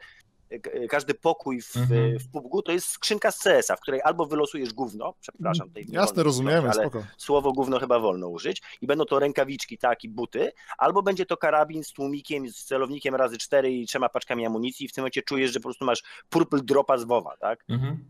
każdy 0.89 1.13
pokój 1.13 1.61
w, 1.61 1.77
mhm. 1.77 2.19
w 2.19 2.31
PUBG 2.31 2.65
to 2.65 2.71
jest 2.71 2.87
skrzynka 2.87 3.31
z 3.31 3.39
CS-a, 3.39 3.75
w 3.75 3.79
której 3.79 4.01
albo 4.03 4.25
wylosujesz 4.25 4.73
gówno, 4.73 5.13
przepraszam, 5.21 5.69
tej 5.69 5.85
Jasne, 5.89 6.23
rozumiemy, 6.23 6.69
ale 6.69 6.81
spoko. 6.81 7.03
słowo 7.17 7.53
gówno 7.53 7.79
chyba 7.79 7.99
wolno 7.99 8.27
użyć 8.27 8.61
i 8.81 8.87
będą 8.87 9.05
to 9.05 9.19
rękawiczki, 9.19 9.77
tak, 9.77 10.03
i 10.03 10.09
buty, 10.09 10.51
albo 10.77 11.03
będzie 11.03 11.25
to 11.25 11.37
karabin 11.37 11.83
z 11.83 11.91
tłumikiem, 11.93 12.49
z 12.49 12.63
celownikiem 12.63 13.15
razy 13.15 13.37
cztery 13.37 13.73
i 13.73 13.87
trzema 13.87 14.09
paczkami 14.09 14.45
amunicji 14.45 14.85
i 14.85 14.89
w 14.89 14.93
tym 14.93 15.01
momencie 15.01 15.21
czujesz, 15.21 15.51
że 15.51 15.59
po 15.59 15.63
prostu 15.63 15.85
masz 15.85 16.03
purple 16.29 16.59
dropa 16.63 16.97
z 16.97 17.03
WoWa, 17.03 17.37
tak? 17.37 17.65
Mhm. 17.69 18.05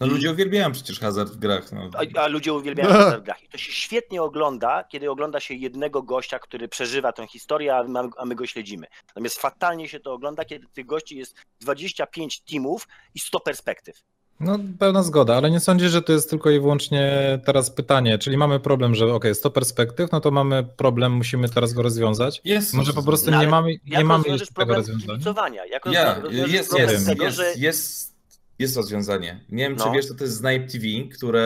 No 0.00 0.06
ludzie 0.06 0.30
uwielbiają 0.30 0.72
przecież 0.72 1.00
hazard 1.00 1.32
w 1.32 1.36
grach. 1.36 1.72
No. 1.72 1.90
A, 1.94 2.20
a, 2.20 2.26
ludzie 2.26 2.52
uwielbiają 2.52 2.88
hazard 3.02 3.22
w 3.22 3.24
grach. 3.24 3.42
I 3.42 3.48
to 3.48 3.58
się 3.58 3.72
świetnie 3.72 4.22
ogląda, 4.22 4.84
kiedy 4.84 5.10
ogląda 5.10 5.40
się 5.40 5.54
jednego 5.54 6.02
gościa, 6.02 6.38
który 6.38 6.68
przeżywa 6.68 7.12
tę 7.12 7.26
historię, 7.26 7.76
a 7.76 7.84
my, 7.84 8.00
a 8.16 8.24
my 8.24 8.34
go 8.34 8.46
śledzimy. 8.46 8.86
Natomiast 9.08 9.40
fatalnie 9.40 9.88
się 9.88 10.00
to 10.00 10.12
ogląda, 10.12 10.44
kiedy 10.44 10.66
tych 10.66 10.86
gości 10.86 11.16
jest 11.16 11.34
25 11.60 12.40
teamów 12.40 12.88
i 13.14 13.20
100 13.20 13.40
perspektyw. 13.40 14.02
No, 14.40 14.58
pełna 14.78 15.02
zgoda, 15.02 15.36
ale 15.36 15.50
nie 15.50 15.60
sądzisz, 15.60 15.90
że 15.90 16.02
to 16.02 16.12
jest 16.12 16.30
tylko 16.30 16.50
i 16.50 16.60
wyłącznie 16.60 17.38
teraz 17.44 17.70
pytanie, 17.70 18.18
czyli 18.18 18.36
mamy 18.36 18.60
problem, 18.60 18.94
że 18.94 19.14
ok, 19.14 19.24
100 19.32 19.50
perspektyw, 19.50 20.12
no 20.12 20.20
to 20.20 20.30
mamy 20.30 20.64
problem, 20.76 21.12
musimy 21.12 21.48
teraz 21.48 21.72
go 21.72 21.82
rozwiązać. 21.82 22.40
Jest. 22.44 22.74
Może 22.74 22.92
po 22.92 23.02
prostu 23.02 23.30
nie 23.30 23.46
mamy, 23.48 23.76
nie 23.86 24.04
mamy 24.04 24.28
jeszcze 24.28 24.54
tego 24.54 24.74
rozwiązania. 24.74 25.66
Jak 25.66 25.86
ja, 25.86 26.22
jest, 26.30 26.78
jest, 26.78 27.20
jest, 27.20 27.56
jest 27.56 28.07
Jest 28.58 28.76
rozwiązanie. 28.76 29.44
Nie 29.48 29.64
wiem, 29.64 29.76
czy 29.76 29.84
No. 29.84 29.92
wiesz, 29.92 30.06
co 30.06 30.14
to 30.14 30.24
jest 30.24 30.38
Snipe 30.38 30.66
TV, 30.66 30.86
które 31.16 31.42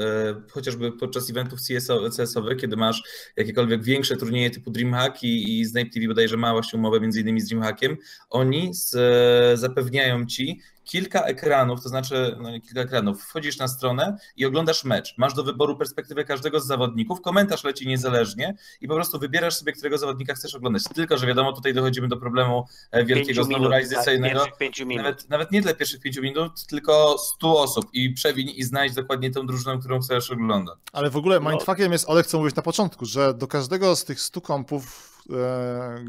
e, 0.00 0.50
chociażby 0.50 0.92
podczas 0.92 1.30
eventów 1.30 1.60
CSO, 1.60 2.10
CS-owych, 2.16 2.58
kiedy 2.58 2.76
masz 2.76 3.02
jakiekolwiek 3.36 3.82
większe 3.82 4.16
turnieje 4.16 4.50
typu 4.50 4.70
DreamHack 4.70 5.22
i, 5.22 5.60
i 5.60 5.64
Snipe 5.66 5.90
TV 5.90 6.06
bodajże 6.06 6.36
ma 6.36 6.52
właśnie 6.52 6.78
umowę 6.78 7.00
między 7.00 7.20
innymi 7.20 7.40
z 7.40 7.48
DreamHackiem, 7.48 7.96
oni 8.30 8.74
z, 8.74 8.94
e, 8.94 9.56
zapewniają 9.56 10.26
ci 10.26 10.60
kilka 10.88 11.22
ekranów, 11.22 11.82
to 11.82 11.88
znaczy 11.88 12.36
no 12.42 12.50
nie 12.50 12.60
kilka 12.60 12.80
ekranów, 12.80 13.22
wchodzisz 13.22 13.58
na 13.58 13.68
stronę 13.68 14.18
i 14.36 14.46
oglądasz 14.46 14.84
mecz. 14.84 15.14
Masz 15.18 15.34
do 15.34 15.44
wyboru 15.44 15.76
perspektywę 15.76 16.24
każdego 16.24 16.60
z 16.60 16.66
zawodników, 16.66 17.20
komentarz 17.20 17.64
leci 17.64 17.86
niezależnie 17.88 18.56
i 18.80 18.88
po 18.88 18.94
prostu 18.94 19.18
wybierasz 19.18 19.54
sobie, 19.54 19.72
którego 19.72 19.98
zawodnika 19.98 20.34
chcesz 20.34 20.54
oglądać. 20.54 20.82
Tylko, 20.94 21.18
że 21.18 21.26
wiadomo, 21.26 21.52
tutaj 21.52 21.74
dochodzimy 21.74 22.08
do 22.08 22.16
problemu 22.16 22.66
e, 22.90 23.04
wielkiego 23.04 23.26
Pięciu 23.28 23.42
znowu 23.44 23.58
minut, 23.58 23.70
realizacyjnego. 23.70 24.40
tak. 24.40 24.54
Nawet, 24.96 25.28
nawet 25.30 25.50
nie 25.52 25.62
dla 25.62 25.74
pierwszych 25.74 26.00
pięciu 26.00 26.22
minut, 26.22 26.66
tylko 26.66 27.18
100 27.18 27.60
osób 27.60 27.84
i 27.92 28.12
przewiń 28.14 28.52
i 28.56 28.62
znajdź 28.64 28.94
dokładnie 28.94 29.30
tą 29.30 29.46
drużynę, 29.46 29.78
którą 29.78 30.00
chcesz 30.00 30.30
oglądać. 30.30 30.78
Ale 30.92 31.10
w 31.10 31.16
ogóle 31.16 31.40
No. 31.40 31.50
mindfuckiem 31.50 31.92
jest, 31.92 32.08
Olek, 32.10 32.26
co 32.26 32.38
mówiłeś 32.38 32.54
na 32.54 32.62
początku, 32.62 33.04
że 33.06 33.34
do 33.34 33.46
każdego 33.46 33.96
z 33.96 34.04
tych 34.04 34.20
100 34.20 34.40
kompów, 34.40 35.14
e, 35.30 36.04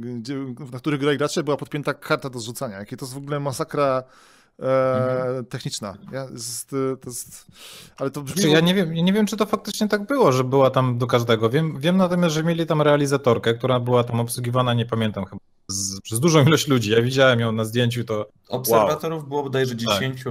na 0.71 0.79
których 0.79 0.99
grali 0.99 1.17
gracze, 1.17 1.43
była 1.43 1.57
podpięta 1.57 1.93
karta 1.93 2.29
do 2.29 2.39
zrzucania. 2.39 2.79
Jakie 2.79 2.97
to 2.97 3.05
jest 3.05 3.13
w 3.13 3.17
ogóle 3.17 3.39
masakra 3.39 4.03
e, 4.61 5.43
techniczna. 5.49 5.97
Ja, 6.11 6.27
jest, 6.33 6.69
to 6.69 7.09
jest, 7.09 7.45
ale 7.97 8.11
to 8.11 8.21
brzmi... 8.21 8.41
Znaczy, 8.41 8.55
ja, 8.55 8.59
nie 8.59 8.73
wiem, 8.73 8.93
nie 8.93 9.13
wiem, 9.13 9.25
czy 9.25 9.37
to 9.37 9.45
faktycznie 9.45 9.87
tak 9.87 10.05
było, 10.05 10.31
że 10.31 10.43
była 10.43 10.69
tam 10.69 10.97
do 10.97 11.07
każdego. 11.07 11.49
Wiem, 11.49 11.79
wiem 11.79 11.97
natomiast, 11.97 12.35
że 12.35 12.43
mieli 12.43 12.65
tam 12.65 12.81
realizatorkę, 12.81 13.53
która 13.53 13.79
była 13.79 14.03
tam 14.03 14.19
obsługiwana, 14.19 14.73
nie 14.73 14.85
pamiętam 14.85 15.25
chyba, 15.25 15.41
z, 15.67 16.01
przez 16.01 16.19
dużą 16.19 16.45
ilość 16.45 16.67
ludzi. 16.67 16.91
Ja 16.91 17.01
widziałem 17.01 17.39
ją 17.39 17.51
na 17.51 17.65
zdjęciu, 17.65 18.03
to 18.03 18.29
Obserwatorów 18.49 19.27
było 19.27 19.43
bodajże 19.43 19.75
10 19.75 20.23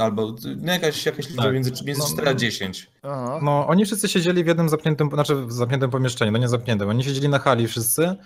albo 0.00 0.34
no 0.56 0.72
jakaś, 0.72 1.06
jakaś 1.06 1.28
liczba 1.28 1.42
Tak. 1.42 1.54
między, 1.54 1.70
między 1.84 2.02
No, 2.02 2.08
4 2.08 2.28
a 2.28 2.34
10. 2.34 2.90
Aha. 3.02 3.38
No, 3.42 3.52
No, 3.52 3.66
oni 3.68 3.84
wszyscy 3.84 4.08
siedzieli 4.08 4.44
w 4.44 4.46
jednym 4.46 4.68
zamkniętym, 4.68 5.10
znaczy 5.10 5.34
w 5.36 5.52
zamkniętym 5.52 5.90
pomieszczeniu, 5.90 6.32
no 6.32 6.38
nie 6.38 6.48
zamkniętym, 6.48 6.88
oni 6.88 7.04
siedzieli 7.04 7.28
na 7.28 7.38
hali 7.38 7.68
wszyscy. 7.68 8.16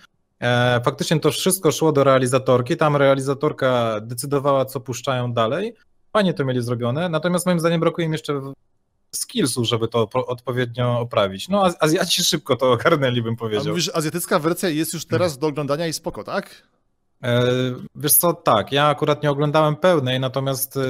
E, 0.41 0.81
faktycznie 0.85 1.19
to 1.19 1.31
wszystko 1.31 1.71
szło 1.71 1.91
do 1.91 2.03
realizatorki, 2.03 2.77
tam 2.77 2.95
realizatorka 2.95 3.99
decydowała, 4.01 4.65
co 4.65 4.79
puszczają 4.79 5.33
dalej. 5.33 5.73
Fajnie 6.13 6.33
to 6.33 6.45
mieli 6.45 6.61
zrobione, 6.61 7.09
natomiast 7.09 7.45
moim 7.45 7.59
zdaniem 7.59 7.79
brakuje 7.79 8.05
im 8.07 8.13
jeszcze 8.13 8.41
skillsów, 9.15 9.67
żeby 9.67 9.87
to 9.87 10.07
po- 10.07 10.25
odpowiednio 10.27 10.99
oprawić. 10.99 11.49
No, 11.49 11.63
Az- 11.63 11.77
Azjaci 11.79 12.23
szybko 12.23 12.55
to 12.55 12.71
ogarnęli, 12.71 13.21
bym 13.21 13.33
A 13.33 13.37
powiedział. 13.37 13.67
mówisz, 13.67 13.83
że 13.83 13.95
azjatycka 13.95 14.39
wersja 14.39 14.69
jest 14.69 14.93
już 14.93 15.05
teraz 15.05 15.37
do 15.37 15.47
oglądania 15.47 15.87
i 15.87 15.93
spoko, 15.93 16.23
tak? 16.23 16.67
E, 17.23 17.43
Wiesz 17.95 18.13
co, 18.13 18.33
tak, 18.33 18.71
ja 18.71 18.87
akurat 18.87 19.23
nie 19.23 19.31
oglądałem 19.31 19.75
pełnej, 19.75 20.19
natomiast 20.19 20.77
e, 20.77 20.81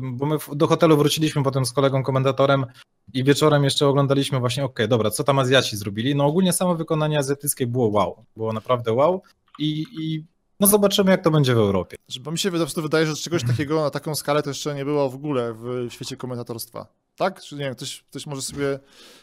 bo 0.00 0.26
my 0.26 0.36
do 0.52 0.66
hotelu 0.66 0.96
wróciliśmy 0.96 1.42
potem 1.42 1.64
z 1.66 1.72
kolegą 1.72 2.02
komentatorem 2.02 2.66
i 3.14 3.24
wieczorem 3.24 3.64
jeszcze 3.64 3.86
oglądaliśmy 3.86 4.40
właśnie, 4.40 4.64
okej, 4.64 4.88
dobra, 4.88 5.10
co 5.10 5.24
tam 5.24 5.38
Azjaci 5.38 5.76
zrobili. 5.76 6.14
No 6.14 6.24
ogólnie 6.26 6.52
samo 6.52 6.74
wykonanie 6.74 7.18
azjatyckie 7.18 7.66
było 7.66 7.88
wow, 7.88 8.24
było 8.36 8.52
naprawdę 8.52 8.92
wow 8.92 9.22
i, 9.58 9.86
i 10.00 10.24
no 10.60 10.66
zobaczymy 10.66 11.10
jak 11.10 11.24
to 11.24 11.30
będzie 11.30 11.54
w 11.54 11.58
Europie. 11.58 11.96
Bo 12.20 12.30
mi 12.30 12.38
się 12.38 12.50
po 12.50 12.56
prostu 12.56 12.82
wydaje, 12.82 13.06
że 13.06 13.16
czegoś 13.16 13.42
takiego 13.50 13.80
na 13.80 13.90
taką 13.90 14.14
skalę 14.14 14.42
to 14.42 14.50
jeszcze 14.50 14.74
nie 14.74 14.84
było 14.84 15.10
w 15.10 15.14
ogóle 15.14 15.54
w 15.54 15.88
świecie 15.90 16.16
komentatorstwa. 16.16 16.86
Tak? 17.16 17.40
Czy 17.42 17.54
nie 17.54 17.64
wiem, 17.64 17.74
ktoś, 17.74 18.04
ktoś 18.10 18.26
może 18.26 18.42
sobie 18.42 18.78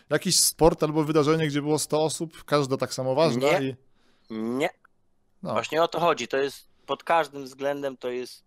jakiś 0.09 0.39
sport 0.39 0.83
albo 0.83 1.03
wydarzenie, 1.03 1.47
gdzie 1.47 1.61
było 1.61 1.79
100 1.79 2.03
osób, 2.03 2.43
każda 2.43 2.77
tak 2.77 2.93
samo 2.93 3.15
ważna 3.15 3.59
Nie. 3.59 3.69
i 3.69 3.75
Nie, 4.33 4.69
no. 5.43 5.51
właśnie 5.51 5.83
o 5.83 5.87
to 5.87 5.99
chodzi. 5.99 6.27
To 6.27 6.37
jest 6.37 6.67
pod 6.85 7.03
każdym 7.03 7.43
względem 7.43 7.97
to 7.97 8.09
jest 8.09 8.46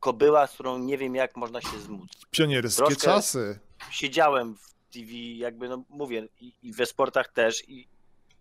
kobyła, 0.00 0.46
z 0.46 0.52
którą 0.54 0.78
nie 0.78 0.98
wiem 0.98 1.14
jak 1.14 1.36
można 1.36 1.60
się 1.60 1.78
zmóc. 1.80 2.10
pionierskie 2.30 2.76
Troszkę- 2.82 3.00
czasy. 3.02 3.58
Siedziałem 3.90 4.56
w 4.56 4.74
TV, 4.92 5.12
jakby 5.36 5.68
no 5.68 5.84
mówię, 5.88 6.28
i, 6.40 6.52
i 6.62 6.72
we 6.72 6.86
sportach 6.86 7.28
też 7.32 7.68
i 7.68 7.88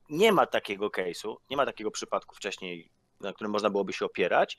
nie 0.09 0.31
ma 0.31 0.45
takiego 0.45 0.87
case'u, 0.87 1.35
nie 1.49 1.57
ma 1.57 1.65
takiego 1.65 1.91
przypadku 1.91 2.35
wcześniej, 2.35 2.89
na 3.21 3.33
którym 3.33 3.51
można 3.51 3.69
byłoby 3.69 3.93
się 3.93 4.05
opierać. 4.05 4.57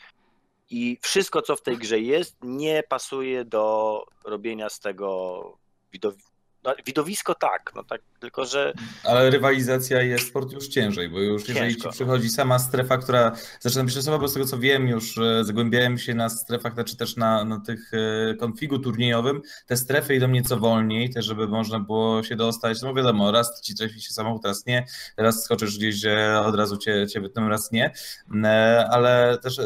I 0.70 0.98
wszystko, 1.02 1.42
co 1.42 1.56
w 1.56 1.62
tej 1.62 1.76
grze 1.78 2.00
jest, 2.00 2.36
nie 2.42 2.82
pasuje 2.88 3.44
do 3.44 4.04
robienia 4.24 4.68
z 4.68 4.80
tego 4.80 5.42
widowiska. 5.92 6.30
No, 6.64 6.74
widowisko 6.86 7.34
tak, 7.34 7.72
no 7.74 7.84
tak, 7.84 8.00
tylko 8.20 8.44
że 8.46 8.72
Ale 9.04 9.30
rywalizacja 9.30 10.02
jest 10.02 10.28
sport 10.28 10.52
już 10.52 10.68
ciężej, 10.68 11.08
bo 11.08 11.20
już 11.20 11.48
jeżeli 11.48 11.74
Ciężko. 11.74 11.88
ci 11.88 11.94
przychodzi 11.94 12.28
sama 12.28 12.58
strefa, 12.58 12.98
która 12.98 13.32
zaczyna 13.60 13.84
być 13.84 13.96
losowa, 13.96 14.18
bo 14.18 14.28
z 14.28 14.34
tego 14.34 14.46
co 14.46 14.58
wiem, 14.58 14.88
już 14.88 15.18
e, 15.18 15.44
zagłębiałem 15.44 15.98
się 15.98 16.14
na 16.14 16.28
strefach, 16.28 16.72
czy 16.86 16.96
też 16.96 17.16
na, 17.16 17.44
na 17.44 17.60
tych 17.60 17.90
e, 17.94 18.34
konfigu 18.34 18.78
turniejowym, 18.78 19.42
te 19.66 19.76
strefy 19.76 20.14
idą 20.14 20.28
nieco 20.28 20.56
wolniej, 20.56 21.10
też 21.10 21.26
żeby 21.26 21.48
można 21.48 21.80
było 21.80 22.22
się 22.22 22.36
dostać, 22.36 22.82
no 22.82 22.94
wiadomo, 22.94 23.32
raz 23.32 23.60
ci 23.60 23.74
trafi 23.74 24.00
się 24.00 24.12
samochód, 24.12 24.44
raz 24.44 24.66
nie, 24.66 24.86
raz 25.16 25.44
skoczysz 25.44 25.78
gdzieś, 25.78 25.94
że 25.94 26.40
od 26.40 26.54
razu 26.54 26.76
cię, 26.76 27.06
cię 27.06 27.20
wytną, 27.20 27.48
raz 27.48 27.72
nie, 27.72 27.92
E, 28.44 28.88
ale 28.90 29.38
też 29.42 29.60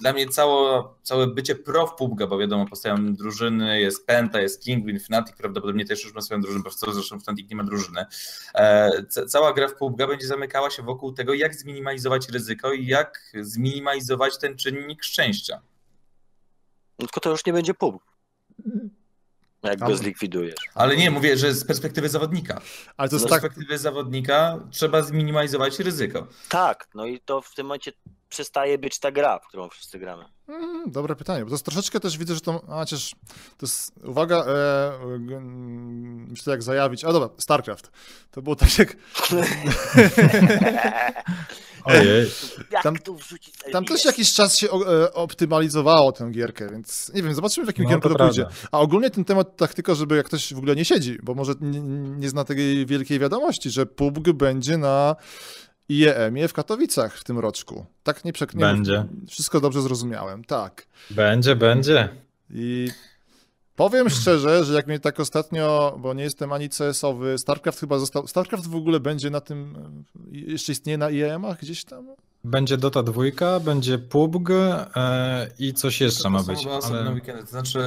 dla 0.00 0.12
mnie 0.12 0.28
cało, 0.28 0.94
całe 1.02 1.26
bycie 1.26 1.54
pro 1.54 1.86
w 1.86 1.94
PUBG, 1.94 2.26
bo 2.28 2.38
wiadomo, 2.38 2.66
powstają 2.66 3.14
drużyny, 3.14 3.80
jest 3.80 4.06
Penta, 4.06 4.40
jest 4.40 4.62
Kingwin, 4.62 5.00
Fnatic 5.00 5.36
prawdopodobnie 5.36 5.84
też 5.84 6.04
już 6.04 6.14
ma 6.14 6.20
swoją 6.20 6.40
drużynę, 6.40 6.62
po 6.64 6.70
prostu 6.70 6.92
zresztą 6.92 7.20
Fnatic 7.20 7.50
nie 7.50 7.56
ma 7.56 7.64
drużyny. 7.64 8.06
E, 8.54 8.90
ca- 9.08 9.26
Cała 9.26 9.52
gra 9.52 9.68
w 9.68 9.74
PUBG 9.74 9.98
będzie 9.98 10.26
zamykała 10.26 10.70
się 10.70 10.82
wokół 10.82 11.12
tego, 11.12 11.34
jak 11.34 11.54
zminimalizować 11.54 12.28
ryzyko 12.28 12.72
i 12.72 12.86
jak 12.86 13.32
zminimalizować 13.40 14.38
ten 14.38 14.56
czynnik 14.56 15.04
szczęścia. 15.04 15.60
no, 16.98 17.06
tylko 17.06 17.20
to 17.20 17.30
już 17.30 17.46
nie 17.46 17.52
będzie 17.52 17.74
pub. 17.74 18.02
Jak 19.62 19.78
go 19.78 19.96
zlikwidujesz. 19.96 20.54
Ale 20.74 20.96
nie, 20.96 21.10
mówię, 21.10 21.36
że 21.36 21.54
z 21.54 21.64
perspektywy 21.64 22.08
zawodnika. 22.08 22.60
Ale 22.96 23.08
to 23.08 23.18
Z 23.18 23.22
tak, 23.22 23.30
perspektywy 23.30 23.78
zawodnika 23.78 24.58
trzeba 24.70 25.02
zminimalizować 25.02 25.78
ryzyko. 25.78 26.26
Tak, 26.48 26.88
no 26.94 27.06
i 27.06 27.20
to 27.20 27.40
w 27.42 27.54
tym 27.54 27.66
momencie 27.66 27.92
przestaje 28.28 28.78
być 28.78 28.98
ta 28.98 29.12
gra, 29.12 29.38
w 29.38 29.48
którą 29.48 29.68
wszyscy 29.68 29.98
gramy. 29.98 30.24
Mm, 30.48 30.90
dobre 30.90 31.16
pytanie, 31.16 31.44
bo 31.44 31.48
to 31.48 31.54
jest 31.54 31.64
troszeczkę 31.64 32.00
też 32.00 32.18
widzę, 32.18 32.34
że 32.34 32.40
to, 32.40 32.62
a 32.68 32.74
chociaż 32.74 33.10
to 33.58 33.66
jest, 33.66 33.92
uwaga, 34.04 34.44
e, 34.44 34.92
myślę 36.30 36.50
jak 36.50 36.62
zajawić, 36.62 37.04
a 37.04 37.12
dobra, 37.12 37.28
StarCraft, 37.38 37.90
to 38.30 38.42
było 38.42 38.56
tak 38.56 38.78
jak, 38.78 38.96
Ojej. 41.84 42.30
Jak 42.70 42.82
Tam- 42.82 42.96
tam 43.72 43.84
też 43.84 44.04
jakiś 44.04 44.32
czas 44.32 44.56
się 44.58 44.70
o, 44.70 45.02
e, 45.02 45.12
optymalizowało 45.12 46.12
tę 46.12 46.30
gierkę, 46.30 46.68
więc 46.70 47.12
nie 47.14 47.22
wiem, 47.22 47.34
zobaczymy 47.34 47.66
w 47.66 47.68
jakim 47.68 47.84
No, 47.84 47.88
kierunku 47.88 48.08
to 48.08 48.14
to 48.14 48.24
pójdzie. 48.24 48.46
A 48.72 48.78
ogólnie 48.78 49.10
ten 49.10 49.24
temat 49.24 49.56
tak 49.56 49.74
tylko, 49.74 49.94
żeby 49.94 50.16
jak 50.16 50.26
ktoś 50.26 50.54
w 50.54 50.58
ogóle 50.58 50.76
nie 50.76 50.84
siedzi, 50.84 51.18
bo 51.22 51.34
może 51.34 51.52
nie, 51.60 51.80
nie 52.18 52.28
zna 52.28 52.44
tej 52.44 52.86
wielkiej 52.86 53.18
wiadomości, 53.18 53.70
że 53.70 53.86
PUBG 53.86 54.32
będzie 54.32 54.78
na 54.78 55.16
IEM-ie 55.88 56.48
w 56.48 56.52
Katowicach 56.52 57.18
w 57.18 57.24
tym 57.24 57.38
roczku. 57.38 57.86
Tak 58.02 58.24
nie 58.24 58.32
przeknie. 58.32 58.60
Będzie. 58.60 59.04
Wszystko 59.28 59.60
dobrze 59.60 59.82
zrozumiałem, 59.82 60.44
tak. 60.44 60.86
Będzie, 61.10 61.56
będzie. 61.56 62.08
I 62.50 62.88
powiem 63.76 64.10
szczerze, 64.10 64.64
że 64.64 64.74
jak 64.74 64.86
mnie 64.86 65.00
tak 65.00 65.20
ostatnio, 65.20 65.96
bo 66.00 66.14
nie 66.14 66.22
jestem 66.22 66.52
ani 66.52 66.68
CS-owy, 66.68 67.38
StarCraft 67.38 67.80
chyba 67.80 67.98
został. 67.98 68.26
StarCraft 68.26 68.66
w 68.66 68.76
ogóle 68.76 69.00
będzie 69.00 69.30
na 69.30 69.40
tym. 69.40 69.76
Jeszcze 70.30 70.72
istnieje 70.72 70.98
na 70.98 71.10
IEM-ach 71.10 71.60
gdzieś 71.60 71.84
tam? 71.84 72.06
Będzie 72.44 72.76
Dota 72.76 73.02
2, 73.02 73.60
będzie 73.60 73.98
PUBG 73.98 74.50
e, 74.50 75.48
i 75.58 75.74
coś 75.74 76.00
jeszcze 76.00 76.30
ma 76.30 76.38
To 76.38 76.44
są 76.44 76.52
być. 76.52 76.62
chyba 76.62 76.76
osobne 76.76 77.00
Ale 77.00 77.10
weekendy. 77.10 77.42
To 77.42 77.48
znaczy, 77.48 77.80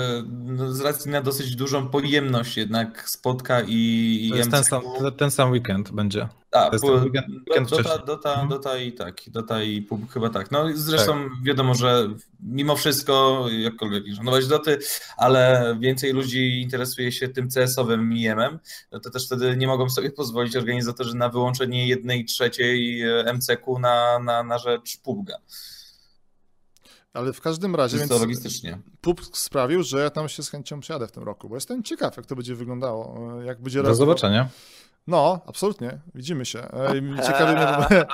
no, 0.43 0.74
z 0.74 0.82
racji 0.82 1.12
na 1.12 1.22
dosyć 1.22 1.56
dużą 1.56 1.88
pojemność 1.88 2.58
jednak 2.58 3.10
spotka 3.10 3.62
i, 3.68 4.28
to 4.32 4.36
jest 4.38 4.52
ten 4.52 4.64
sam, 4.64 4.82
ten 5.18 5.32
sam 5.32 5.52
weekend 5.52 5.91
będzie. 5.91 6.28
A, 6.52 6.66
To 6.70 6.72
jest 6.76 6.86
ten 6.86 6.93
weekend- 6.93 7.30
weekend 7.47 7.70
Dota, 7.70 7.84
wcześniej. 7.84 8.06
Dota, 8.08 8.30
Mhm. 8.30 8.49
Dota 8.49 8.78
i 8.78 8.91
tak, 8.93 9.16
Dota 9.28 9.64
i 9.64 9.82
PUBG 9.82 10.12
chyba 10.14 10.30
tak. 10.30 10.52
No 10.52 10.70
i 10.70 10.74
zresztą 10.78 11.30
wiadomo, 11.43 11.76
że 11.76 12.08
mimo 12.39 12.76
wszystko, 12.76 13.45
jakkolwiek 13.60 14.06
nie 14.06 14.16
szanować 14.16 14.47
Doty, 14.47 14.78
ale 15.18 15.76
więcej 15.80 16.14
ludzi 16.14 16.62
interesuje 16.62 17.12
się 17.12 17.30
tym 17.30 17.49
CS-owym 17.49 18.14
IEM-em, 18.14 18.60
no 18.91 18.99
to 18.99 19.10
też 19.10 19.26
wtedy 19.26 19.58
nie 19.58 19.68
mogą 19.68 19.89
sobie 19.89 20.12
pozwolić 20.12 20.56
organizatorzy 20.56 21.16
na 21.16 21.30
wyłączenie 21.30 21.88
jednej 21.88 22.26
trzeciej 22.26 23.02
e, 23.02 23.34
MCQ 23.34 23.80
na, 23.80 24.20
na, 24.20 24.43
na 24.43 24.58
rzecz 24.58 24.97
PUBG. 24.97 25.30
Ale 27.14 27.34
w 27.34 27.41
każdym 27.41 27.76
razie, 27.76 27.97
więc 27.97 28.12
logistycznie. 28.12 28.78
PUBG 29.02 29.38
sprawił, 29.38 29.84
że 29.84 29.99
ja 29.99 30.10
tam 30.10 30.30
się 30.30 30.43
z 30.43 30.49
chęcią 30.49 30.80
przyjadę 30.80 31.08
w 31.08 31.12
tym 31.12 31.24
roku, 31.24 31.49
bo 31.49 31.56
jestem 31.56 31.84
ciekaw, 31.84 32.18
jak 32.18 32.26
to 32.26 32.36
będzie 32.36 32.56
wyglądało. 32.56 33.32
e, 33.41 33.45
Jak 33.45 33.62
będzie 33.62 33.82
Do 33.82 33.88
raz- 33.89 33.97
zobaczenia. 33.97 34.49
No, 35.08 35.41
absolutnie. 35.47 35.99
Widzimy 36.16 36.45
się. 36.45 36.60
E, 36.60 36.97
i 36.97 37.02
Ciekawi 37.28 37.56
mnie. 37.56 38.06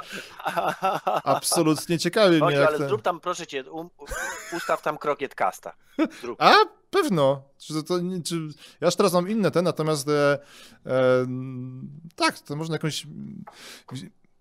Absolutnie 1.24 2.00
ciekawi 2.00 2.40
Chodź, 2.40 2.54
mnie, 2.54 2.68
ale 2.68 2.78
ten... 2.78 2.88
zrób 2.88 3.02
tam, 3.02 3.20
proszę 3.20 3.48
cię, 3.48 3.72
um, 3.72 3.90
ustaw 4.58 4.82
tam 4.82 4.98
krokiet 4.98 5.36
casta. 5.36 5.74
Zrób. 6.22 6.42
A, 6.42 6.54
pewno. 6.90 7.42
Czy 7.58 7.84
to, 7.84 8.00
czy, 8.26 8.36
ja 8.82 8.88
już 8.88 8.96
teraz 8.96 9.14
mam 9.14 9.30
inne 9.30 9.52
te, 9.52 9.62
natomiast 9.62 10.10
e, 10.10 10.40
e, 10.86 11.28
tak, 12.16 12.40
to 12.40 12.56
można 12.56 12.76
jakąś... 12.76 13.08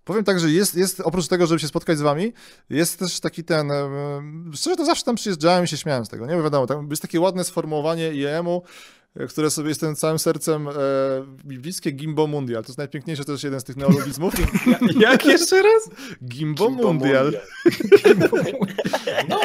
Powiem 0.04 0.24
tak, 0.24 0.40
że 0.40 0.50
jest, 0.50 0.74
jest 0.74 1.00
oprócz 1.00 1.28
tego, 1.28 1.46
żeby 1.46 1.60
się 1.60 1.68
spotkać 1.68 1.98
z 1.98 2.00
wami, 2.00 2.32
jest 2.70 2.98
też 2.98 3.20
taki 3.20 3.44
ten, 3.44 3.70
e, 3.70 4.22
szczerze 4.54 4.76
to 4.76 4.84
zawsze 4.84 5.04
tam 5.04 5.16
przyjeżdżałem 5.16 5.64
i 5.64 5.68
się 5.68 5.76
śmiałem 5.76 6.04
z 6.04 6.08
tego, 6.08 6.26
nie? 6.26 6.42
Wiadomo, 6.42 6.66
tam 6.66 6.90
jest 6.90 7.02
takie 7.02 7.20
ładne 7.20 7.44
sformułowanie 7.44 8.12
IEM-u, 8.12 8.62
które 9.28 9.50
sobie 9.50 9.68
jestem 9.68 9.96
całym 9.96 10.18
sercem 10.18 10.68
e, 10.68 10.72
bliskie 11.44 11.90
Gimbo 11.90 12.26
Mundial. 12.26 12.62
To 12.62 12.68
jest 12.68 12.78
najpiękniejsze, 12.78 13.24
to 13.24 13.32
jest 13.32 13.44
jeden 13.44 13.60
z 13.60 13.64
tych 13.64 13.76
neologizmów. 13.76 14.34
Jak 15.00 15.26
jeszcze 15.26 15.62
raz? 15.62 15.90
Gimbo 16.24 16.70
Mundial. 16.70 17.32
No, 19.28 19.40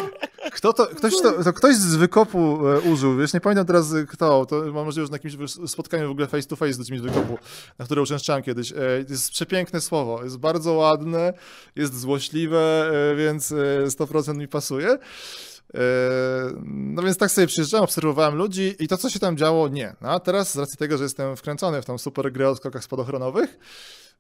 kto 0.52 0.74
to, 0.74 0.88
ktoś, 0.88 1.14
to, 1.22 1.44
to 1.44 1.54
ktoś 1.54 1.76
z 1.76 1.96
wykopu 1.96 2.68
e, 2.68 2.80
użył, 2.80 3.18
wiesz, 3.18 3.34
nie 3.34 3.42
pamiętam 3.42 3.66
teraz 3.66 3.94
kto, 4.10 4.46
to 4.46 4.56
mam 4.56 4.86
możliwość 4.86 5.12
na 5.12 5.16
jakimś 5.16 5.52
spotkaniu 5.68 6.08
w 6.08 6.12
ogóle 6.12 6.28
face 6.28 6.48
to 6.48 6.56
face 6.56 6.74
z 6.74 6.78
ludźmi 6.80 6.98
z 6.98 7.02
wykopu, 7.02 7.38
na 7.80 7.86
które 7.86 8.02
uczęszczałem 8.02 8.44
kiedyś. 8.44 8.72
E, 8.72 8.76
to 9.06 9.12
jest 9.14 9.32
przepiękne 9.32 9.82
słowo, 9.82 10.24
jest 10.24 10.38
bardzo 10.38 10.74
ładne, 10.74 11.34
jest 11.76 12.00
złośliwe, 12.00 12.92
e, 13.12 13.16
więc 13.16 13.52
e, 13.52 13.86
100% 13.88 14.38
mi 14.38 14.48
pasuje. 14.48 14.98
E, 15.74 15.80
No 16.64 17.02
więc 17.04 17.18
tak 17.18 17.32
sobie 17.32 17.48
przyjeżdżałem, 17.48 17.84
obserwowałem 17.84 18.36
ludzi 18.36 18.76
i 18.80 18.88
to, 18.88 18.98
co 18.98 19.10
się 19.10 19.20
tam 19.20 19.38
działo, 19.38 19.68
nie. 19.68 19.96
No, 20.02 20.10
a 20.10 20.20
teraz 20.20 20.54
z 20.54 20.58
racji 20.58 20.78
tego, 20.78 20.98
że 20.98 21.04
jestem 21.04 21.36
wkręcony 21.36 21.82
w 21.82 21.86
tą 21.86 21.98
super 21.98 22.32
grę 22.32 22.50
o 22.50 22.56
skokach 22.56 22.84
spadochronowych, 22.84 23.58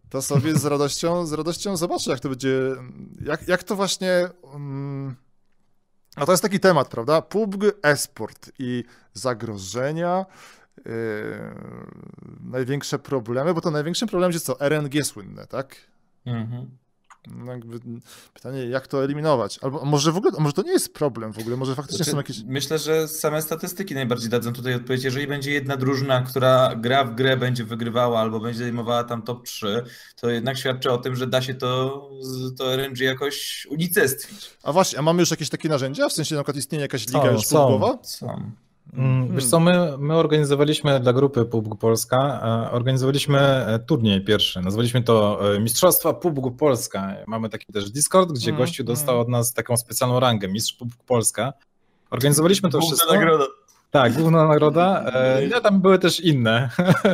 to 0.10 0.22
sobie 0.22 0.56
z 0.56 0.66
radością, 0.66 1.26
z 1.26 1.34
radością 1.34 1.78
zobaczę, 1.78 2.12
jak 2.12 2.20
to 2.20 2.30
będzie, 2.30 2.60
jak, 3.22 3.48
jak 3.48 3.64
to 3.64 3.76
właśnie... 3.76 4.30
mm, 4.54 5.16
a 6.16 6.26
to 6.26 6.32
jest 6.34 6.44
taki 6.44 6.60
temat, 6.60 6.88
prawda? 6.90 7.22
PUBG 7.22 7.64
Esport 7.84 8.52
i 8.60 8.84
zagrożenia, 9.14 10.26
yy, 10.78 10.94
największe 12.44 13.00
problemy, 13.00 13.54
bo 13.54 13.62
to 13.62 13.72
największym 13.72 14.08
problemem 14.08 14.34
jest 14.34 14.46
co? 14.46 14.58
RNG 14.70 15.04
słynne, 15.06 15.48
tak? 15.48 15.76
Mhm. 16.26 16.78
No 17.28 17.52
jakby 17.52 17.80
pytanie, 18.34 18.66
jak 18.66 18.88
to 18.88 19.04
eliminować? 19.04 19.60
Albo 19.62 19.86
może 19.86 20.12
w 20.12 20.18
ogóle, 20.18 20.40
może 20.40 20.54
to 20.54 20.62
nie 20.62 20.72
jest 20.72 20.94
problem 20.94 21.34
w 21.34 21.40
ogóle, 21.40 21.58
może 21.58 21.76
faktycznie 21.76 21.98
Znaczy, 21.98 22.12
są 22.12 22.18
jakieś... 22.18 22.44
Myślę, 22.44 22.80
że 22.80 23.08
same 23.08 23.42
statystyki 23.42 23.96
najbardziej 23.96 24.30
dadzą 24.30 24.54
tutaj 24.54 24.76
odpowiedź. 24.76 25.04
Jeżeli 25.04 25.28
będzie 25.28 25.52
jedna 25.52 25.78
drużyna, 25.78 26.22
która 26.22 26.76
gra 26.76 27.04
w 27.04 27.16
grę, 27.16 27.38
będzie 27.38 27.64
wygrywała 27.64 28.20
albo 28.20 28.40
będzie 28.40 28.60
zajmowała 28.60 29.04
tam 29.04 29.22
top 29.22 29.44
3, 29.44 29.84
to 30.16 30.30
jednak 30.30 30.58
świadczy 30.58 30.92
o 30.92 30.98
tym, 30.98 31.16
że 31.16 31.28
da 31.28 31.42
się 31.42 31.54
to, 31.54 32.10
to 32.58 32.76
RNG 32.76 33.00
jakoś 33.00 33.68
unicestwić. 33.70 34.52
A 34.64 34.72
właśnie, 34.72 35.00
a 35.00 35.02
mamy 35.02 35.20
już 35.20 35.32
jakieś 35.32 35.50
takie 35.50 35.70
narzędzia? 35.70 36.10
W 36.10 36.14
sensie 36.14 36.36
na 36.36 36.42
przykład 36.42 36.58
istnieje 36.58 36.82
jakaś 36.82 37.08
liga 37.08 37.22
Są, 37.22 37.32
już 37.32 37.46
są. 37.46 37.98
Są. 38.04 38.52
Mm, 38.94 39.36
Wiesz 39.36 39.46
co, 39.46 39.60
my, 39.60 39.98
my 39.98 40.16
organizowaliśmy 40.16 41.00
dla 41.00 41.14
grupy 41.14 41.46
PUBG 41.46 41.76
Polska, 41.80 42.18
e, 42.68 42.72
organizowaliśmy 42.72 43.40
e, 43.40 43.80
turniej 43.80 44.22
pierwszy, 44.22 44.62
nazwaliśmy 44.62 45.04
to 45.04 45.40
e, 45.56 45.60
Mistrzostwa 45.60 46.14
PUBG 46.14 46.58
Polska. 46.58 47.16
Mamy 47.28 47.50
taki 47.50 47.74
też 47.74 47.92
Discord, 47.92 48.32
gdzie 48.32 48.50
Mm, 48.52 48.62
gościu 48.62 48.84
mm. 48.84 48.88
dostał 48.88 49.20
od 49.20 49.30
nas 49.30 49.54
taką 49.54 49.78
specjalną 49.78 50.20
rangę, 50.20 50.48
Mistrz 50.48 50.74
PUBG 50.74 51.04
Polska. 51.08 51.54
Organizowaliśmy 52.12 52.70
to 52.70 52.80
Główna 52.80 52.96
wszystko. 52.96 53.14
nagroda. 53.14 53.46
Tak, 53.92 54.14
główna 54.14 54.48
nagroda. 54.48 55.04
E, 55.06 55.48
Nie, 55.48 55.62
tam 55.62 55.82
były 55.82 56.00
też 56.00 56.20
inne. 56.20 56.70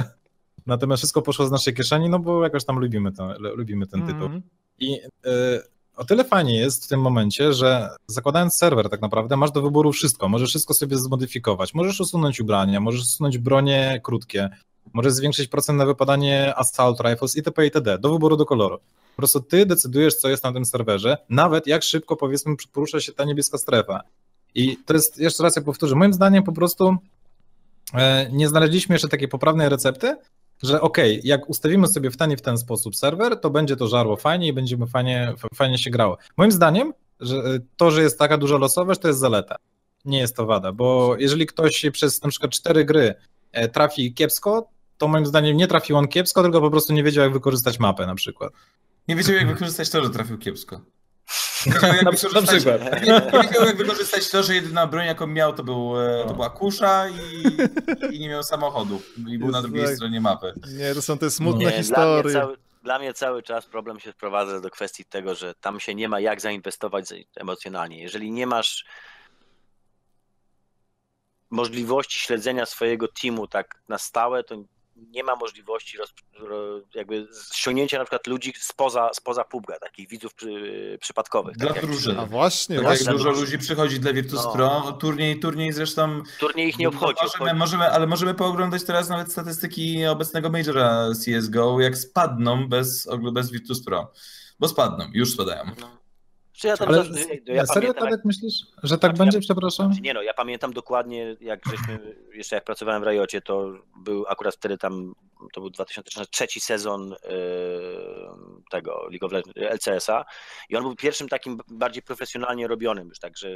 Natomiast 0.66 1.00
wszystko 1.00 1.22
poszło 1.22 1.46
z 1.46 1.52
naszej 1.52 1.74
kieszeni, 1.74 2.10
no 2.10 2.20
bo 2.20 2.44
jakoś 2.44 2.66
tam 2.66 2.80
lubimy, 2.80 3.12
to, 3.12 3.34
lubimy 3.40 3.88
ten 3.88 4.02
tytuł. 4.08 4.24
Mhm. 4.24 4.42
I 4.80 5.00
o 5.98 6.06
tyle 6.06 6.24
fajnie 6.24 6.60
jest 6.60 6.86
w 6.86 6.88
tym 6.88 7.02
momencie, 7.02 7.54
że 7.54 7.90
zakładając 8.08 8.58
serwer 8.58 8.90
tak 8.90 9.02
naprawdę 9.02 9.38
masz 9.38 9.52
do 9.52 9.62
wyboru 9.62 9.92
wszystko. 9.92 10.30
Możesz 10.30 10.50
wszystko 10.50 10.74
sobie 10.74 10.98
zmodyfikować. 10.98 11.74
Możesz 11.74 12.00
usunąć 12.02 12.40
ubrania, 12.40 12.80
możesz 12.80 13.02
usunąć 13.02 13.38
bronie 13.38 14.02
krótkie, 14.04 14.50
możesz 14.94 15.14
zwiększyć 15.14 15.48
procent 15.48 15.78
na 15.78 15.86
wypadanie 15.86 16.56
assault 16.56 17.00
rifles 17.00 17.36
itp. 17.36 17.66
itd. 17.66 17.98
Do 17.98 18.12
wyboru 18.12 18.38
do 18.38 18.46
koloru. 18.46 18.78
Po 19.16 19.22
prostu 19.22 19.40
ty 19.40 19.66
decydujesz, 19.66 20.16
co 20.16 20.30
jest 20.30 20.44
na 20.44 20.54
tym 20.54 20.66
serwerze, 20.66 21.18
nawet 21.30 21.68
jak 21.68 21.84
szybko 21.84 22.16
powiedzmy 22.16 22.56
porusza 22.74 23.00
się 23.00 23.14
ta 23.14 23.26
niebieska 23.26 23.58
strefa. 23.58 24.02
I 24.56 24.78
to 24.86 24.94
jest, 24.94 25.20
jeszcze 25.20 25.44
raz 25.44 25.56
ja 25.56 25.62
powtórzę, 25.62 25.96
moim 25.96 26.14
zdaniem 26.14 26.44
po 26.44 26.52
prostu 26.52 26.98
e, 27.94 28.30
nie 28.32 28.48
znaleźliśmy 28.48 28.96
jeszcze 28.96 29.08
takiej 29.08 29.28
poprawnej 29.28 29.70
recepty, 29.70 30.16
że 30.64 30.82
okej, 30.82 31.22
jak 31.24 31.50
ustawimy 31.50 31.88
sobie 31.88 32.12
w 32.12 32.18
ten 32.18 32.32
i 32.32 32.38
w 32.38 32.42
ten 32.42 32.58
sposób 32.58 32.96
serwer, 32.96 33.40
to 33.40 33.50
będzie 33.50 33.76
to 33.76 33.88
żarło 33.88 34.16
fajnie 34.16 34.48
i 34.48 34.54
będziemy 34.54 34.88
fajnie, 34.88 35.34
fajnie 35.56 35.78
się 35.78 35.90
grało. 35.90 36.18
Moim 36.38 36.52
zdaniem, 36.52 36.94
że 37.20 37.36
y, 37.36 37.62
to, 37.78 37.92
że 37.92 38.02
jest 38.02 38.20
taka 38.20 38.38
duża 38.38 38.58
losowość, 38.58 39.02
to 39.02 39.08
jest 39.08 39.20
zaleta. 39.20 39.56
Nie 40.06 40.20
jest 40.20 40.36
to 40.36 40.46
wada, 40.46 40.72
bo 40.72 41.16
jeżeli 41.20 41.46
ktoś 41.46 41.86
przez 41.92 42.24
na 42.24 42.30
przykład 42.30 42.52
cztery 42.52 42.86
gry 42.86 43.16
e, 43.52 43.68
trafi 43.68 44.14
kiepsko, 44.14 44.70
to 44.98 45.08
moim 45.08 45.26
zdaniem 45.26 45.58
nie 45.58 45.68
trafił 45.68 45.98
on 45.98 46.08
kiepsko, 46.08 46.44
tylko 46.44 46.62
po 46.62 46.72
prostu 46.72 46.94
nie 46.94 47.04
wiedział, 47.04 47.24
jak 47.24 47.34
wykorzystać 47.34 47.80
mapę 47.80 48.06
na 48.06 48.16
przykład. 48.16 48.54
Nie 49.08 49.16
wiedział, 49.16 49.36
jak 49.36 49.48
wykorzystać 49.48 49.90
to, 49.90 50.04
że 50.04 50.10
trafił 50.10 50.38
kiepsko. 50.38 50.82
Na- 52.04 52.12
wykorzystać, 52.12 52.34
na 52.34 52.42
przykład. 52.42 52.82
Nie, 53.06 53.40
nie 53.40 53.48
wiedział, 53.48 53.66
jak 53.66 53.78
wykorzystać 53.78 54.30
to, 54.30 54.44
że 54.44 54.56
jedyna 54.56 54.88
broń, 54.88 55.06
jaką 55.06 55.28
miał, 55.28 55.54
to, 55.54 55.64
był, 55.64 56.02
e, 56.02 56.26
to 56.28 56.34
była 56.34 56.50
kusza 56.50 57.06
i, 57.10 58.16
i 58.16 58.20
nie 58.20 58.30
miał 58.30 58.44
samochodu. 58.44 59.02
I 59.28 59.38
był 59.38 59.48
na 59.52 59.58
Jest 59.58 59.68
drugiej 59.70 59.86
tak. 59.86 59.96
stronie 59.96 60.22
mapy. 60.22 60.54
Nie, 60.74 60.94
to 60.96 61.02
są 61.02 61.18
te 61.18 61.32
smutne 61.32 61.60
Nie, 61.60 61.66
dla, 61.66 61.72
mnie 61.72 61.78
historie. 61.84 62.34
cały, 62.34 62.58
dla 62.84 63.00
mnie 63.00 63.14
cały 63.14 63.44
czas 63.44 63.66
problem 63.66 64.00
się 64.00 64.12
sprowadza 64.12 64.60
do 64.62 64.70
kwestii 64.70 65.06
tego, 65.06 65.36
że 65.36 65.54
tam 65.56 65.80
się 65.80 65.96
nie 65.96 66.10
ma 66.10 66.20
jak 66.20 66.42
zainwestować 66.42 67.06
emocjonalnie. 67.36 68.02
Jeżeli 68.02 68.32
nie 68.32 68.48
masz 68.48 68.86
możliwości 71.50 72.20
śledzenia 72.20 72.66
swojego 72.66 73.08
teamu 73.22 73.48
tak 73.48 73.82
na 73.88 73.98
stałe, 73.98 74.44
to 74.44 74.56
nie 74.98 75.24
ma 75.24 75.36
możliwości 75.36 75.98
roz, 75.98 76.14
ro, 76.40 76.58
jakby 76.96 77.28
ściągnięcia 77.54 77.98
na 77.98 78.04
przykład 78.04 78.28
ludzi 78.28 78.54
spoza, 78.60 79.10
spoza 79.14 79.42
PUBG'a, 79.42 79.80
takich 79.82 80.10
widzów 80.10 80.34
przy, 80.34 80.98
przypadkowych. 81.02 81.58
Dla 81.58 81.68
tak 81.68 81.76
jak- 81.76 81.86
drużyny. 81.86 82.20
A 82.20 82.26
właśnie, 82.26 82.76
Tak 82.76 82.86
właśnie. 82.86 83.06
jak 83.06 83.16
dużo 83.18 83.30
ludzi 83.32 83.58
przychodzi 83.58 84.00
dla 84.00 84.14
Virtus 84.14 84.44
No. 84.44 84.52
Pro, 84.54 84.98
turniej, 85.00 85.40
turniej 85.40 85.74
zresztą 85.74 86.22
Turniej 86.40 86.70
ich 86.70 86.78
nie 86.78 86.88
obchodzi. 86.88 87.20
Możemy, 87.24 87.46
obchodzi- 87.52 87.58
możemy, 87.58 87.92
ale 87.92 88.08
możemy 88.08 88.34
pooglądać 88.34 88.84
teraz 88.84 89.10
nawet 89.10 89.32
statystyki 89.32 90.06
obecnego 90.06 90.50
Majora 90.50 91.08
CSGO, 91.26 91.80
jak 91.80 91.98
spadną 91.98 92.68
bez, 92.70 93.08
bez 93.34 93.52
Virtus 93.52 93.84
Pro. 93.84 94.12
Bo 94.60 94.68
spadną, 94.68 95.06
już 95.14 95.34
spadają. 95.34 95.64
No. 95.82 95.98
Czy 96.58 96.68
ja 96.68 96.78
tam 96.78 96.88
Ale 96.88 96.98
zawsze- 97.04 97.20
ja 97.46 97.66
serio 97.66 97.82
pamiętam, 97.94 98.04
tak 98.04 98.12
jak- 98.12 98.26
myślisz, 98.26 98.54
że 98.84 98.98
tak 98.98 99.12
Znaczy, 99.12 99.18
będzie, 99.18 99.38
ja- 99.38 99.42
przepraszam? 99.42 99.86
Znaczy, 99.88 100.02
Nie 100.02 100.14
no, 100.14 100.22
ja 100.22 100.34
pamiętam 100.34 100.74
dokładnie, 100.74 101.36
jak 101.42 101.60
żeśmy, 101.70 102.00
jeszcze 102.40 102.56
jak 102.56 102.64
pracowałem 102.64 103.02
w 103.02 103.06
Rajocie, 103.06 103.42
to 103.42 103.74
był 104.04 104.26
akurat 104.28 104.56
wtedy 104.56 104.78
tam, 104.78 105.14
to 105.54 105.62
był 105.62 105.70
2003 105.70 106.48
sezon 106.60 107.10
yy, 107.10 107.18
tego 108.72 109.08
League 109.12 109.26
of 109.26 109.32
Legends, 109.32 109.58
LCS-a 109.58 110.26
i 110.70 110.76
on 110.76 110.84
był 110.84 110.96
pierwszym 110.96 111.28
takim 111.30 111.58
bardziej 111.68 112.04
profesjonalnie 112.04 112.68
robionym 112.68 113.10
już, 113.10 113.38
że 113.38 113.50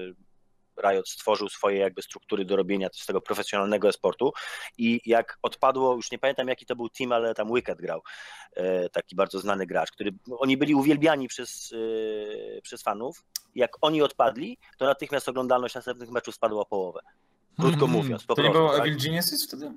Riot 0.78 1.09
stworzył 1.09 1.49
swoje 1.49 1.78
jakby 1.78 2.01
struktury 2.01 2.45
do 2.45 2.55
robienia 2.55 2.89
z 2.93 3.05
tego 3.05 3.22
profesjonalnego 3.22 3.89
esportu 3.89 4.32
i 4.78 5.01
jak 5.05 5.38
odpadło, 5.41 5.95
już 5.95 6.11
nie 6.11 6.19
pamiętam 6.19 6.47
jaki 6.47 6.65
to 6.65 6.76
był 6.76 6.89
team, 6.89 7.11
ale 7.11 7.34
tam 7.34 7.53
Wicked 7.53 7.78
grał, 7.82 8.01
e, 8.55 8.89
taki 8.89 9.15
bardzo 9.15 9.39
znany 9.39 9.65
gracz, 9.65 9.91
który, 9.91 10.11
oni 10.39 10.57
byli 10.57 10.76
uwielbiani 10.76 11.28
przez, 11.28 11.74
e, 12.57 12.61
przez 12.61 12.84
fanów, 12.84 13.24
jak 13.55 13.72
oni 13.82 14.01
odpadli, 14.01 14.57
to 14.78 14.86
natychmiast 14.86 15.30
oglądalność 15.30 15.76
następnych 15.76 16.09
meczów 16.11 16.36
spadła 16.36 16.61
o 16.61 16.65
połowę. 16.65 16.99
Krótko 17.59 17.86
Mhm. 17.86 17.91
mówiąc, 17.91 18.24
po 18.24 18.36
To 18.36 18.41
nie 18.41 18.49
prostu. 18.51 18.67
było 18.67 18.78
tak? 18.78 18.88
Evil 18.88 18.99
Geniuses 19.03 19.47
wtedy? 19.47 19.72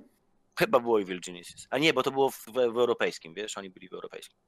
Chyba 0.58 0.80
było 0.80 1.00
Evil 1.00 1.20
Genesis. 1.26 1.66
A 1.70 1.78
nie, 1.78 1.92
bo 1.92 2.02
to 2.02 2.10
było 2.10 2.30
w, 2.30 2.44
w 2.46 2.58
europejskim, 2.58 3.34
wiesz, 3.34 3.58
oni 3.58 3.70
byli 3.70 3.88
w 3.88 3.92
europejskim. 3.92 4.38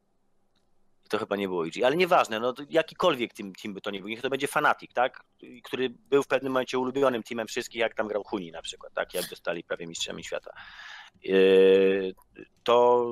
To 1.08 1.18
chyba 1.18 1.36
nie 1.36 1.48
było 1.48 1.66
EG, 1.66 1.84
ale 1.84 1.96
nieważne, 1.96 2.40
no 2.40 2.52
to 2.52 2.62
jakikolwiek 2.70 3.32
team, 3.32 3.52
team 3.62 3.74
by 3.74 3.80
to 3.80 3.90
nie 3.90 4.00
był, 4.00 4.08
niech 4.08 4.22
to 4.22 4.30
będzie 4.30 4.48
Fanatic, 4.48 4.92
tak? 4.92 5.22
Który 5.64 5.90
był 6.10 6.22
w 6.22 6.26
pewnym 6.26 6.52
momencie 6.52 6.78
ulubionym 6.78 7.22
teamem 7.22 7.46
wszystkich, 7.46 7.80
jak 7.80 7.94
tam 7.94 8.08
grał 8.08 8.24
Huni 8.24 8.52
na 8.52 8.62
przykład, 8.62 8.92
tak? 8.94 9.14
Jak 9.14 9.28
dostali 9.30 9.64
prawie 9.64 9.86
mistrzami 9.86 10.24
świata. 10.24 10.50
Yy, 11.24 12.14
To 12.64 13.06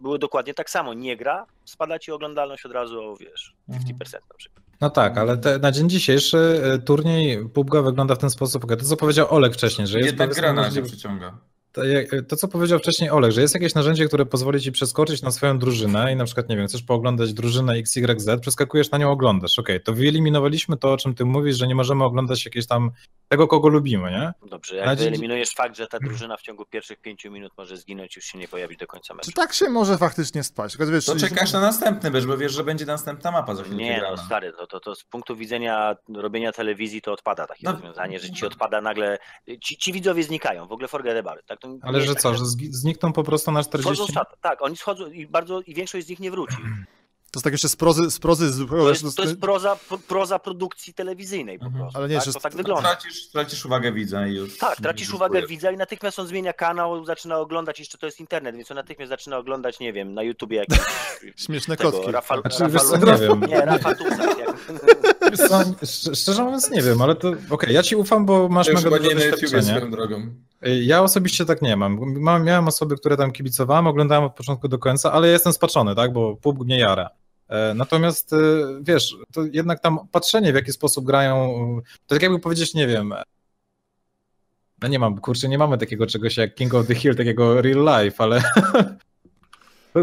było 0.00 0.18
dokładnie 0.18 0.54
tak 0.54 0.70
samo. 0.70 0.94
Nie 0.94 1.16
gra, 1.16 1.46
spada 1.64 1.98
ci 1.98 2.12
oglądalność 2.12 2.66
od 2.66 2.72
razu 2.72 3.00
o, 3.00 3.16
wiesz, 3.16 3.54
50% 3.70 4.12
na 4.12 4.36
przykład. 4.36 4.64
No 4.80 4.90
tak, 4.90 5.18
ale 5.18 5.36
te, 5.36 5.58
na 5.58 5.72
dzień 5.72 5.90
dzisiejszy 5.90 6.62
e, 6.64 6.78
turniej 6.78 7.48
PUBG 7.48 7.82
wygląda 7.84 8.14
w 8.14 8.18
ten 8.18 8.30
sposób, 8.30 8.66
to 8.68 8.76
co 8.84 8.96
powiedział 8.96 9.26
Olek 9.30 9.54
wcześniej, 9.54 9.86
że 9.86 9.98
jest 9.98 10.16
powiedzmy 10.16 10.40
gra 10.42 10.52
na 10.52 10.62
razie 10.62 10.82
przyciąga. 10.82 11.38
To, 12.28 12.36
co 12.36 12.48
powiedział 12.48 12.78
wcześniej 12.78 13.10
Olek, 13.10 13.32
że 13.32 13.40
jest 13.40 13.54
jakieś 13.54 13.74
narzędzie, 13.74 14.06
które 14.06 14.26
pozwoli 14.26 14.60
ci 14.60 14.72
przeskoczyć 14.72 15.22
na 15.22 15.30
swoją 15.30 15.58
drużynę 15.58 16.12
i 16.12 16.16
na 16.16 16.24
przykład, 16.24 16.48
nie 16.48 16.56
wiem, 16.56 16.66
chcesz 16.66 16.82
pooglądać 16.82 17.32
drużynę 17.32 17.72
XYZ, 17.72 18.28
przeskakujesz 18.40 18.90
na 18.90 18.98
nią, 18.98 19.10
oglądasz. 19.10 19.58
Okej, 19.58 19.80
to 19.82 19.92
wyeliminowaliśmy 19.92 20.76
to, 20.76 20.92
o 20.92 20.96
czym 20.96 21.14
ty 21.14 21.24
mówisz, 21.24 21.56
że 21.56 21.66
nie 21.66 21.74
możemy 21.74 22.04
oglądać 22.04 22.44
jakieś 22.44 22.66
tam 22.66 22.90
tego, 23.28 23.48
kogo 23.48 23.68
lubimy, 23.68 24.10
nie? 24.10 24.48
Dobrze, 24.50 24.76
Na 24.76 24.82
jak 24.84 24.98
dzień- 24.98 25.04
wyeliminujesz 25.04 25.50
fakt, 25.50 25.76
że 25.76 25.86
ta 25.86 25.98
drużyna 25.98 26.36
w 26.36 26.42
ciągu 26.42 26.64
pierwszych 26.66 27.00
pięciu 27.00 27.30
minut 27.30 27.52
może 27.58 27.76
zginąć, 27.76 28.16
już 28.16 28.24
się 28.24 28.38
nie 28.38 28.48
pojawić 28.48 28.78
do 28.78 28.86
końca 28.86 29.14
meczu. 29.14 29.30
Czy 29.30 29.34
tak 29.36 29.52
się 29.52 29.68
może 29.68 29.98
faktycznie 29.98 30.42
spać? 30.42 30.76
Tylko, 30.76 30.92
wiesz, 30.92 31.04
To 31.06 31.16
czekasz 31.16 31.52
na 31.52 31.60
następny 31.60 32.10
wiesz, 32.10 32.26
bo 32.26 32.36
wiesz, 32.38 32.52
że 32.52 32.64
będzie 32.64 32.86
następna 32.86 33.30
mapa 33.30 33.54
za 33.54 33.62
chwilę 33.62 33.76
Nie, 33.76 34.02
no 34.10 34.16
stary, 34.16 34.52
to, 34.52 34.66
to, 34.66 34.80
to 34.80 34.94
z 34.94 35.04
punktu 35.04 35.36
widzenia 35.36 35.96
robienia 36.14 36.52
telewizji 36.52 37.02
to 37.02 37.12
odpada 37.12 37.46
takie 37.46 37.60
No. 37.64 37.72
rozwiązanie, 37.72 38.18
że 38.20 38.30
ci 38.30 38.46
odpada 38.46 38.80
nagle, 38.80 39.18
ci, 39.64 39.76
ci 39.76 39.92
widzowie 39.92 40.22
znikają, 40.22 40.66
w 40.66 40.72
ogóle 40.72 40.88
forget 40.88 41.16
about 41.16 41.40
it, 41.40 41.46
tak? 41.46 41.60
To 41.64 41.86
Ale 41.88 42.00
że 42.00 42.12
tak, 42.14 42.22
co, 42.22 42.34
że 42.34 42.44
znikną 42.70 43.12
po 43.12 43.22
prostu 43.24 43.50
na 43.52 43.62
40 43.62 43.96
Schodzą 43.96 44.12
z 44.12 44.14
czatu, 44.14 44.36
tak, 44.40 44.62
oni 44.62 44.76
schodzą 44.76 45.06
i 45.06 45.26
bardzo, 45.26 45.60
i 45.60 45.74
większość 45.74 46.06
z 46.06 46.10
nich 46.10 46.20
nie 46.20 46.30
wróci. 46.30 46.56
To 47.32 47.38
jest 47.38 47.44
tak 47.44 47.52
jeszcze 47.52 47.68
z 47.68 47.76
prozy, 47.76 48.10
z 48.10 48.18
prozy 48.18 48.52
zwykłego... 48.52 48.84
To 48.84 48.90
jest, 48.90 49.16
to 49.16 49.22
jest 49.22 49.40
proza, 49.40 49.76
proza 50.08 50.38
produkcji 50.38 50.94
telewizyjnej 50.94 51.58
po 51.58 51.64
Mhm. 51.64 51.82
prostu. 51.82 51.98
Ale 51.98 52.08
nie, 52.08 52.16
tak? 52.16 52.24
że- 52.24 52.32
To 52.32 52.40
tak 52.40 52.54
wygląda. 52.56 52.88
Tracisz, 52.96 53.28
tracisz 53.28 53.66
uwagę 53.66 53.92
widza 53.92 54.26
i 54.26 54.34
już. 54.34 54.58
Tak, 54.58 54.76
tracisz 54.76 55.06
już 55.06 55.14
uwagę 55.14 55.46
widza 55.46 55.70
i 55.70 55.76
natychmiast 55.76 56.18
on 56.18 56.26
zmienia 56.26 56.52
kanał, 56.52 57.04
zaczyna 57.04 57.38
oglądać, 57.38 57.78
jeszcze 57.78 57.98
to 57.98 58.06
jest 58.06 58.20
internet, 58.20 58.56
więc 58.56 58.70
on 58.70 58.74
natychmiast 58.74 59.08
zaczyna 59.10 59.38
oglądać, 59.38 59.80
nie 59.80 59.92
wiem, 59.92 60.14
na 60.14 60.22
YouTubie 60.22 60.56
jakieś 60.56 60.78
Śmieszne 61.46 61.76
tego, 61.76 61.92
kotki. 61.92 62.12
Rafał, 62.12 62.40
Znaczy, 62.40 62.68
wiesz 62.72 62.82
co, 62.82 62.96
Rafał, 62.96 63.36
nie 63.38 63.46
nie, 63.46 63.60
Rafa 63.60 63.94
Tusak. 63.94 64.38
Jak... 64.46 64.56
Szcz- 65.82 66.14
szczerze 66.22 66.44
mówiąc 66.44 66.70
nie 66.70 66.82
wiem, 66.82 67.02
ale 67.02 67.14
to 67.16 67.32
okej, 67.50 67.74
ja 67.74 67.82
ci 67.82 67.96
ufam, 67.96 68.26
bo 68.26 68.48
masz 68.48 68.66
mega 68.74 68.80
swoją 69.78 69.90
drogą. 69.90 70.16
Ja 70.82 71.02
osobiście 71.02 71.44
tak 71.44 71.62
nie 71.62 71.76
mam. 71.76 72.20
mam. 72.20 72.44
Miałem 72.44 72.68
osoby, 72.68 72.96
które 72.96 73.16
tam 73.16 73.32
kibicowałem, 73.32 73.86
oglądałem 73.86 74.24
od 74.24 74.34
początku 74.34 74.68
do 74.68 74.78
końca, 74.78 75.12
ale 75.12 75.26
ja 75.26 75.32
jestem 75.32 75.52
spaczony, 75.52 75.94
tak, 75.94 76.12
bo 76.12 76.36
PUBG 76.36 76.64
mnie 76.64 76.78
jara. 76.78 77.08
E, 77.48 77.74
Natomiast 77.74 78.32
e, 78.32 78.36
wiesz, 78.82 79.16
to 79.32 79.42
jednak 79.52 79.80
tam 79.80 79.98
patrzenie, 80.12 80.52
w 80.52 80.54
jaki 80.54 80.72
sposób 80.72 81.04
grają, 81.04 81.54
to 82.06 82.14
tak 82.14 82.22
jakby 82.22 82.38
powiedzieć, 82.38 82.74
nie 82.74 82.86
wiem. 82.86 83.14
No 84.82 84.88
nie 84.88 84.98
mam, 84.98 85.18
kurczę, 85.18 85.48
nie 85.48 85.58
mamy 85.58 85.78
takiego 85.78 86.06
czegoś 86.06 86.36
jak 86.36 86.54
King 86.54 86.74
of 86.74 86.86
the 86.86 86.94
Hill, 86.94 87.16
takiego 87.16 87.62
real 87.62 88.04
life, 88.04 88.24
ale 88.24 88.42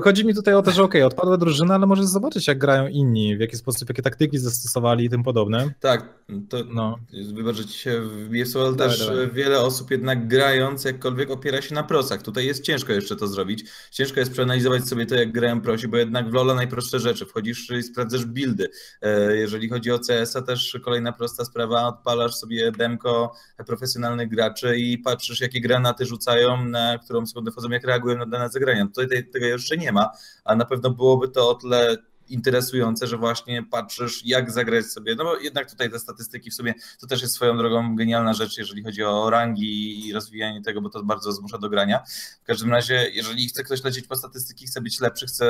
chodzi 0.04 0.26
mi 0.26 0.36
tutaj 0.36 0.54
o 0.54 0.62
to, 0.62 0.72
że 0.72 0.84
okej, 0.84 1.04
odpadła 1.04 1.38
drużyna, 1.38 1.76
ale 1.76 1.88
możesz 1.88 2.06
zobaczyć, 2.06 2.48
jak 2.48 2.58
grają 2.58 2.88
inni, 2.88 3.38
w 3.38 3.40
jaki 3.40 3.58
sposób, 3.58 3.90
jakie 3.90 4.02
taktyki 4.02 4.38
zastosowali 4.38 5.06
i 5.06 5.10
tym 5.10 5.24
podobne. 5.24 5.74
Tak, 5.80 6.14
to 6.50 6.58
No. 6.74 6.98
wybacz, 7.34 7.56
że 7.56 7.66
ci 7.66 7.78
się 7.80 8.02
wbije 8.02 8.46
w 8.46 8.50
słowo, 8.50 8.68
ale 8.68 8.76
Dawaj, 8.76 8.98
też 8.98 9.10
wiele 9.34 9.60
osób 9.62 9.92
jednak 9.92 10.28
grając 10.28 10.86
jakkolwiek 10.86 11.32
opiera 11.32 11.62
się 11.62 11.76
na 11.76 11.84
prosach. 11.84 12.22
Tutaj 12.22 12.46
jest 12.46 12.64
ciężko 12.64 12.94
jeszcze 12.94 13.16
to 13.16 13.28
zrobić. 13.28 13.66
Ciężko 13.92 14.20
jest 14.20 14.32
przeanalizować 14.32 14.88
sobie 14.88 15.06
to, 15.06 15.16
jak 15.16 15.32
grają 15.32 15.62
prosi, 15.62 15.88
bo 15.88 15.98
jednak 15.98 16.30
w 16.30 16.34
LoL'a 16.34 16.56
najprostsze 16.56 17.00
rzeczy. 17.00 17.26
Wchodzisz 17.26 17.70
i 17.70 17.84
sprawdzasz 17.84 18.26
buildy. 18.26 18.70
E, 19.02 19.36
Jeżeli 19.36 19.70
chodzi 19.70 19.92
o 19.92 20.00
CS-a, 20.00 20.42
też 20.42 20.78
kolejna 20.86 21.12
prosta 21.12 21.46
sprawa, 21.46 21.88
odpalasz 21.88 22.36
sobie 22.36 22.72
demko 22.72 23.34
profesjonalnych 23.68 24.30
graczy 24.30 24.78
i 24.78 24.98
patrzysz, 24.98 25.42
jakie 25.42 25.62
granaty 25.62 26.06
rzucają, 26.06 26.66
na 26.66 26.98
którą 26.98 27.26
sekundę 27.26 27.52
wchodzą, 27.52 27.70
jak 27.70 27.84
reagują 27.84 28.18
na 28.18 28.26
dane 28.26 28.50
zagrania. 28.50 28.86
Tutaj 28.96 29.30
tego 29.30 29.46
jeszcze 29.46 29.78
nie 29.82 29.92
ma, 29.92 30.12
a 30.44 30.56
na 30.56 30.66
pewno 30.66 30.90
byłoby 30.90 31.30
to 31.30 31.50
o 31.50 31.56
tyle 31.56 31.98
interesujące, 32.32 33.08
że 33.08 33.18
właśnie 33.18 33.64
patrzysz, 33.64 34.26
jak 34.26 34.52
zagrać 34.52 34.86
sobie, 34.86 35.16
no 35.16 35.24
bo 35.24 35.38
jednak 35.38 35.70
tutaj 35.70 35.92
te 35.92 36.00
statystyki 36.00 36.52
w 36.52 36.54
sumie, 36.54 36.74
to 37.00 37.08
też 37.08 37.22
jest 37.22 37.34
swoją 37.34 37.58
drogą 37.58 37.96
genialna 37.96 38.34
rzecz, 38.34 38.58
jeżeli 38.58 38.84
chodzi 38.84 39.04
o 39.04 39.30
rangi 39.30 40.08
i 40.08 40.14
rozwijanie 40.14 40.62
tego, 40.62 40.82
bo 40.82 40.90
to 40.90 41.04
bardzo 41.04 41.32
zmusza 41.32 41.58
do 41.58 41.70
grania. 41.70 42.04
W 42.44 42.46
każdym 42.46 42.72
razie, 42.72 43.10
jeżeli 43.14 43.48
chce 43.48 43.64
ktoś 43.64 43.84
lecieć 43.84 44.08
po 44.08 44.16
statystyki, 44.16 44.68
chce 44.68 44.82
być 44.82 45.00
lepszy, 45.00 45.26
chce 45.26 45.46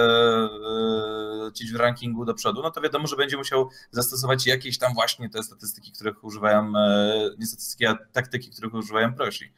lecieć 1.42 1.72
w 1.72 1.76
rankingu 1.76 2.26
do 2.26 2.34
przodu, 2.34 2.62
no 2.62 2.72
to 2.72 2.82
wiadomo, 2.82 3.08
że 3.08 3.16
będzie 3.16 3.38
musiał 3.38 3.70
zastosować 3.92 4.48
jakieś 4.48 4.78
tam 4.78 4.94
właśnie 4.94 5.30
te 5.30 5.44
statystyki, 5.44 5.92
których 5.92 6.24
używają, 6.24 6.74
e, 6.78 7.30
nie 7.40 7.46
statystyki, 7.46 7.86
a 7.86 7.98
taktyki, 8.12 8.50
których 8.50 8.74
używają 8.74 9.14
prosi. 9.14 9.54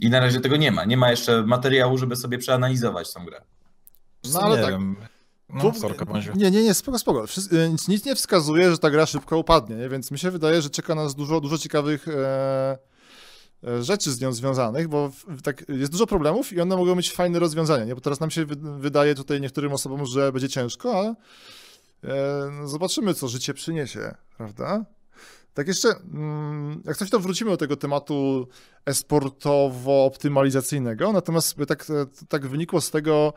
I 0.00 0.10
na 0.10 0.20
razie 0.20 0.40
tego 0.40 0.56
nie 0.56 0.72
ma. 0.72 0.84
Nie 0.84 0.96
ma 0.96 1.10
jeszcze 1.10 1.42
materiału, 1.42 1.98
żeby 1.98 2.16
sobie 2.16 2.38
przeanalizować 2.38 3.12
tą 3.12 3.24
grę. 3.24 3.40
No 4.32 4.40
ale 4.40 4.56
nie 4.56 4.62
tak. 4.62 4.70
wiem. 4.72 4.96
No, 5.48 5.60
Tu- 5.60 5.80
sorka. 5.80 6.04
Nie, 6.34 6.50
nie, 6.50 6.62
nie, 6.62 6.74
spoko, 6.74 6.98
spoko. 6.98 7.24
E, 7.52 7.68
Nic, 7.68 7.88
nic 7.88 8.04
nie 8.04 8.14
wskazuje, 8.14 8.70
że 8.70 8.78
ta 8.78 8.90
gra 8.90 9.06
szybko 9.06 9.38
upadnie, 9.38 9.76
nie? 9.76 9.88
więc 9.88 10.10
mi 10.10 10.18
się 10.18 10.30
wydaje, 10.30 10.62
że 10.62 10.70
czeka 10.70 10.94
nas 10.94 11.14
dużo, 11.14 11.40
dużo 11.40 11.58
ciekawych 11.58 12.08
e, 12.08 12.78
e, 13.64 13.82
rzeczy 13.82 14.12
z 14.12 14.20
nią 14.20 14.32
związanych, 14.32 14.88
bo 14.88 15.08
w, 15.08 15.42
tak, 15.42 15.64
jest 15.68 15.92
dużo 15.92 16.06
problemów 16.06 16.52
i 16.52 16.60
one 16.60 16.76
mogą 16.76 16.94
mieć 16.94 17.12
fajne 17.12 17.38
rozwiązania, 17.38 17.84
nie? 17.84 17.94
bo 17.94 18.00
teraz 18.00 18.20
nam 18.20 18.30
się 18.30 18.44
wy, 18.46 18.56
wydaje 18.78 19.14
tutaj 19.14 19.40
niektórym 19.40 19.72
osobom, 19.72 20.06
że 20.06 20.32
będzie 20.32 20.48
ciężko, 20.48 20.98
ale 20.98 21.14
e, 22.04 22.50
no 22.52 22.68
zobaczymy, 22.68 23.14
co 23.14 23.28
życie 23.28 23.54
przyniesie, 23.54 24.14
prawda? 24.36 24.84
Tak 25.54 25.68
jeszcze, 25.68 25.88
mm, 25.88 26.82
jak 26.84 26.96
coś 26.96 27.10
to 27.10 27.20
wrócimy 27.20 27.50
do 27.50 27.56
tego 27.56 27.76
tematu 27.76 28.48
esportowo-optymalizacyjnego, 28.86 31.12
natomiast 31.12 31.56
tak, 31.68 31.86
e, 31.90 32.06
tak 32.28 32.46
wynikło 32.46 32.80
z 32.80 32.90
tego, 32.90 33.32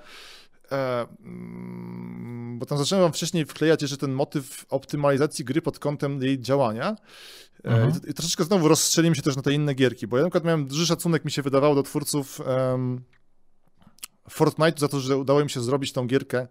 E, 0.72 1.06
mm, 1.26 2.60
bo 2.60 2.66
tam 2.66 2.78
zacząłem 2.78 3.04
wam 3.04 3.14
wcześniej 3.14 3.46
wklejać 3.46 3.82
jeszcze 3.82 3.98
ten 3.98 4.12
motyw 4.12 4.66
optymalizacji 4.70 5.46
gry 5.46 5.62
pod 5.62 5.80
kątem 5.80 6.22
jej 6.22 6.40
działania. 6.40 6.96
E, 7.66 7.70
Mhm. 7.70 7.92
I, 8.08 8.14
troszeczkę 8.14 8.44
znowu 8.44 8.68
rozstrzeliłem 8.68 9.16
się 9.16 9.22
też 9.22 9.36
na 9.36 9.42
te 9.42 9.54
inne 9.54 9.74
gierki, 9.74 10.08
bo 10.08 10.18
ja 10.18 10.24
na 10.24 10.30
przykład 10.30 10.46
miałem 10.46 10.68
duży 10.68 10.86
szacunek, 10.86 11.26
mi 11.26 11.32
się 11.32 11.42
wydawało, 11.42 11.76
do 11.76 11.84
twórców 11.84 12.42
em, 12.46 13.02
Fortnite 14.30 14.80
za 14.80 14.88
to, 14.88 15.00
że 15.00 15.18
udało 15.18 15.42
im 15.42 15.50
się 15.50 15.62
zrobić 15.62 15.94
tą 15.94 16.08
gierkę 16.08 16.48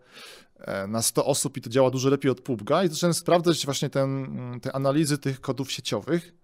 e, 0.59 0.87
na 0.87 1.03
100 1.03 1.27
osób 1.27 1.57
i 1.57 1.61
to 1.61 1.71
działa 1.71 1.91
dużo 1.91 2.09
lepiej 2.09 2.31
od 2.31 2.41
PUBG'a. 2.41 2.87
I 2.87 2.89
zacząłem 2.89 3.15
sprawdzać 3.15 3.65
właśnie 3.65 3.91
ten, 3.91 4.29
te 4.63 4.73
analizy 4.73 5.19
tych 5.19 5.41
kodów 5.41 5.73
sieciowych, 5.73 6.35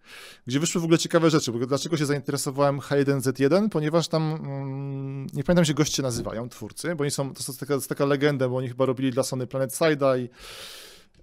gdzie 0.47 0.61
wyszły 0.61 0.81
w 0.81 0.85
ogóle 0.85 0.99
ciekawe 0.99 1.31
rzeczy, 1.31 1.53
dlaczego 1.67 1.97
się 1.97 2.07
zainteresowałem 2.07 2.79
H1Z1, 2.79 3.69
ponieważ 3.69 4.09
tam, 4.09 4.33
mm, 4.33 5.27
nie 5.35 5.45
pamiętam 5.45 5.65
się 5.65 5.75
goście 5.75 6.03
nazywają, 6.03 6.49
twórcy, 6.49 6.95
bo 6.95 7.03
oni 7.03 7.11
są, 7.11 7.35
to 7.35 7.39
jest 7.49 7.61
taka, 7.61 7.73
to 7.73 7.75
jest 7.75 7.89
taka 7.89 8.05
legenda, 8.05 8.49
bo 8.49 8.57
oni 8.57 8.69
chyba 8.69 8.87
robili 8.87 9.11
dla 9.11 9.23
Sony 9.23 9.47
Planet 9.47 9.71
Side'a 9.71 10.19
i 10.19 10.29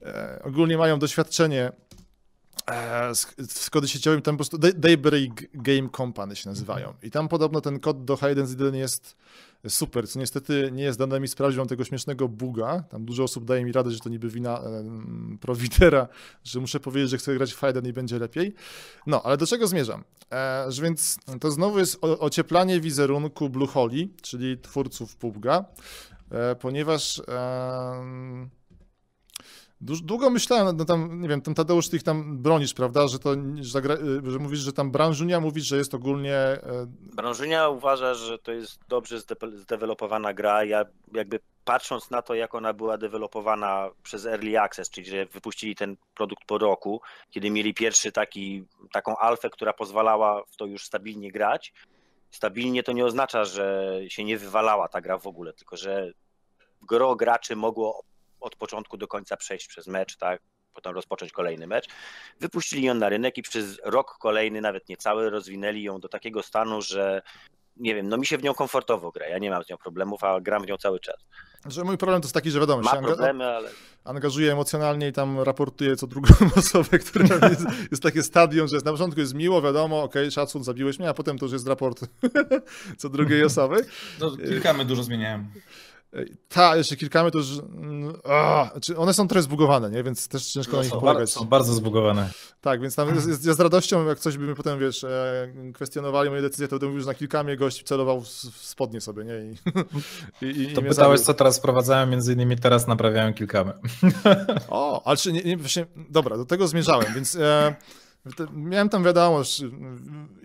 e, 0.06 0.42
ogólnie 0.44 0.78
mają 0.78 1.00
doświadczenie 1.00 1.72
z, 3.14 3.26
z 3.52 3.70
kody 3.70 3.88
sieciowym, 3.88 4.22
tam 4.22 4.36
po 4.36 4.38
prostu 4.38 4.58
Day- 4.58 4.74
Daybreak 4.74 5.32
Game 5.54 5.90
Company 5.98 6.36
się 6.36 6.50
nazywają 6.50 6.94
i 7.04 7.12
tam 7.12 7.28
podobno 7.28 7.62
ten 7.62 7.80
kod 7.80 8.06
do 8.06 8.16
H1Z1 8.16 8.74
jest 8.74 9.16
super, 9.70 10.10
co 10.10 10.20
niestety 10.20 10.70
nie 10.74 10.84
jest 10.84 11.00
dane 11.00 11.20
mi 11.20 11.28
sprawdzić, 11.28 11.58
mam 11.58 11.68
tego 11.68 11.84
śmiesznego 11.84 12.28
buga, 12.28 12.84
tam 12.90 13.06
dużo 13.06 13.24
osób 13.24 13.46
daje 13.46 13.66
mi 13.66 13.72
radę, 13.72 13.92
że 13.92 14.00
to 14.00 14.10
niby 14.10 14.30
wina 14.30 14.60
em, 14.60 15.38
prowidera, 15.42 16.08
że 16.44 16.60
muszę 16.60 16.80
powiedzieć, 16.80 17.10
że 17.10 17.18
chcę 17.18 17.36
grać 17.36 17.54
w 17.54 17.62
H1 17.62 17.88
i 17.88 17.94
będzie 17.94 18.20
lepiej. 18.20 18.54
No, 19.08 19.22
ale 19.24 19.38
do 19.38 19.48
czego 19.48 19.68
zmierzam? 19.68 20.04
E, 20.32 20.66
że 20.72 20.84
więc 20.84 21.18
to 21.40 21.52
znowu 21.52 21.80
jest 21.80 21.98
o, 22.02 22.20
ocieplanie 22.20 22.82
wizerunku 22.82 23.50
Blue 23.50 23.68
Holi, 23.68 24.14
czyli 24.22 24.58
twórców 24.58 25.18
PUBG'a, 25.18 25.64
e, 26.32 26.56
ponieważ 26.56 27.22
Duż, 27.28 28.50
długo 29.82 30.30
myślałem, 30.30 30.78
no 30.78 30.86
tam, 30.86 31.22
nie 31.22 31.30
wiem, 31.30 31.42
ten 31.42 31.54
Tadeusz, 31.56 31.90
ty 31.90 31.96
ich 31.98 32.04
tam 32.04 32.38
bronisz, 32.38 32.74
prawda, 32.74 33.08
że 33.08 33.20
to, 33.20 33.36
że, 33.62 33.80
y, 33.80 34.32
że 34.32 34.40
mówisz, 34.40 34.60
że 34.60 34.74
tam 34.74 34.92
branżunia 34.92 35.40
mówisz, 35.40 35.66
że 35.66 35.78
jest 35.78 35.94
ogólnie, 35.94 36.36
e, 36.36 36.86
Branżynia 36.90 37.70
uważa, 37.70 38.14
że 38.14 38.38
to 38.40 38.52
jest 38.52 38.80
dobrze 38.88 39.20
zde- 39.20 39.58
zdevelopowana 39.58 40.34
gra. 40.34 40.64
Ja 40.64 40.86
jakby 41.14 41.40
patrząc 41.66 42.10
na 42.12 42.22
to, 42.22 42.34
jak 42.34 42.56
ona 42.56 42.74
była 42.74 42.98
developowana 42.98 43.90
przez 44.04 44.26
Early 44.26 44.60
Access, 44.60 44.90
czyli 44.90 45.08
że 45.10 45.26
wypuścili 45.26 45.76
ten 45.76 45.98
produkt 46.16 46.44
po 46.46 46.58
roku, 46.58 47.02
kiedy 47.30 47.50
mieli 47.52 47.74
pierwszy 47.74 48.12
taki, 48.12 48.66
taką 48.92 49.18
alfę, 49.18 49.50
która 49.50 49.74
pozwalała 49.74 50.44
w 50.52 50.56
to 50.56 50.66
już 50.66 50.86
stabilnie 50.86 51.32
grać. 51.32 51.74
Stabilnie 52.32 52.84
to 52.84 52.92
nie 52.92 53.06
oznacza, 53.06 53.46
że 53.46 53.92
się 54.08 54.24
nie 54.24 54.38
wywalała 54.38 54.88
ta 54.88 55.02
gra 55.02 55.18
w 55.18 55.28
ogóle, 55.28 55.54
tylko 55.54 55.78
że 55.78 56.12
gro 56.82 57.16
graczy 57.16 57.56
mogło 57.56 58.04
od 58.46 58.56
początku 58.56 58.98
do 58.98 59.08
końca 59.08 59.38
przejść 59.38 59.68
przez 59.68 59.88
mecz, 59.88 60.18
tak? 60.18 60.42
Potem 60.74 60.96
rozpocząć 60.96 61.32
kolejny 61.32 61.68
mecz. 61.68 61.86
Wypuścili 62.40 62.84
ją 62.84 62.94
na 62.94 63.10
rynek 63.10 63.38
i 63.38 63.42
przez 63.42 63.80
rok 63.84 64.18
kolejny, 64.20 64.62
nawet 64.62 64.90
nie 64.90 64.98
cały, 64.98 65.30
rozwinęli 65.30 65.84
ją 65.84 66.00
do 66.00 66.10
takiego 66.10 66.44
stanu, 66.44 66.82
że 66.82 67.22
nie 67.78 67.96
wiem, 67.96 68.10
no 68.10 68.18
mi 68.18 68.26
się 68.26 68.38
w 68.38 68.44
nią 68.44 68.54
komfortowo 68.54 69.12
gra. 69.12 69.28
Ja 69.28 69.38
nie 69.38 69.50
mam 69.50 69.64
z 69.64 69.70
nią 69.70 69.78
problemów, 69.78 70.24
a 70.24 70.42
gram 70.42 70.64
w 70.64 70.68
nią 70.68 70.78
cały 70.78 71.00
czas. 71.00 71.16
że 71.66 71.84
mój 71.84 71.98
problem 71.98 72.22
to 72.22 72.26
jest 72.26 72.34
taki, 72.34 72.52
że 72.52 72.60
wiadomo, 72.60 72.82
Ma 72.82 72.92
się 72.92 72.98
anga- 72.98 73.06
problemy, 73.06 73.46
ale 73.46 73.70
angażuję 74.04 74.52
emocjonalnie 74.52 75.08
i 75.08 75.14
tam 75.14 75.40
raportuję 75.40 75.96
co 75.96 76.08
drugą 76.08 76.34
osobę, 76.58 77.00
która 77.00 77.26
jest, 77.50 77.66
jest 77.92 78.04
takie 78.04 78.24
stadium, 78.24 78.68
że 78.68 78.76
jest, 78.76 78.86
na 78.86 78.92
początku 78.92 79.20
jest 79.20 79.34
miło, 79.34 79.62
wiadomo, 79.62 80.04
okej, 80.04 80.32
szacun, 80.32 80.64
zabiłeś 80.64 81.00
mnie, 81.00 81.10
a 81.10 81.14
potem 81.14 81.38
to 81.40 81.46
już 81.46 81.54
jest 81.54 81.68
raport 81.68 82.00
co 83.00 83.10
drugiej 83.10 83.44
osoby. 83.44 83.86
No, 84.20 84.38
kilkamy 84.38 84.86
dużo 84.86 85.04
zmieniałem. 85.04 85.48
Ta, 86.48 86.76
jeszcze 86.78 86.96
kilkamy 86.96 87.32
to 87.32 87.38
już, 87.38 87.48
mm, 87.60 88.14
a, 88.24 88.70
znaczy 88.72 88.98
one 88.98 89.14
są 89.14 89.28
trochę 89.28 89.42
zbugowane, 89.42 89.90
nie, 89.92 90.04
więc 90.04 90.28
też 90.28 90.52
ciężko 90.52 90.72
No 90.72 90.78
na 90.78 90.84
nich 90.84 90.94
są 90.94 91.00
polegać. 91.00 91.30
Są 91.30 91.46
bardzo 91.46 91.74
zbugowane. 91.74 92.30
Tak, 92.62 92.82
więc 92.82 92.96
tam 92.96 93.16
jest, 93.16 93.28
jest, 93.28 93.46
ja 93.46 93.54
z 93.54 93.60
radością, 93.60 94.06
jak 94.06 94.20
coś 94.20 94.38
by 94.38 94.48
mi 94.48 94.56
potem, 94.56 94.80
wiesz, 94.80 95.04
e, 95.04 95.54
kwestionowali 95.74 96.30
moje 96.30 96.42
decyzje, 96.42 96.68
to 96.68 96.80
bym 96.80 97.00
że 97.00 97.06
na 97.06 97.14
kilkamie 97.14 97.58
gość 97.58 97.84
celował 97.84 98.22
w, 98.22 98.28
spodnie 98.28 99.02
sobie, 99.02 99.24
nie? 99.26 99.34
I, 99.38 99.56
i, 100.46 100.62
i, 100.62 100.74
To 100.74 100.82
pytałeś, 100.82 101.20
zabił. 101.20 101.26
co 101.26 101.34
teraz 101.34 101.58
wprowadzałem, 101.58 102.10
między 102.10 102.34
innymi 102.34 102.58
teraz 102.58 102.88
naprawiałem 102.88 103.34
kilkamy. 103.34 103.74
O, 104.70 105.02
ale 105.06 105.18
czy 105.18 105.34
nie, 105.34 105.42
nie, 105.44 105.58
właśnie, 105.58 105.86
dobra, 106.10 106.38
do 106.38 106.46
tego 106.46 106.68
zmierzałem, 106.68 107.14
więc 107.16 107.36
e, 107.36 107.76
miałem 108.54 108.90
tam 108.90 109.04
wiadomość, 109.04 109.60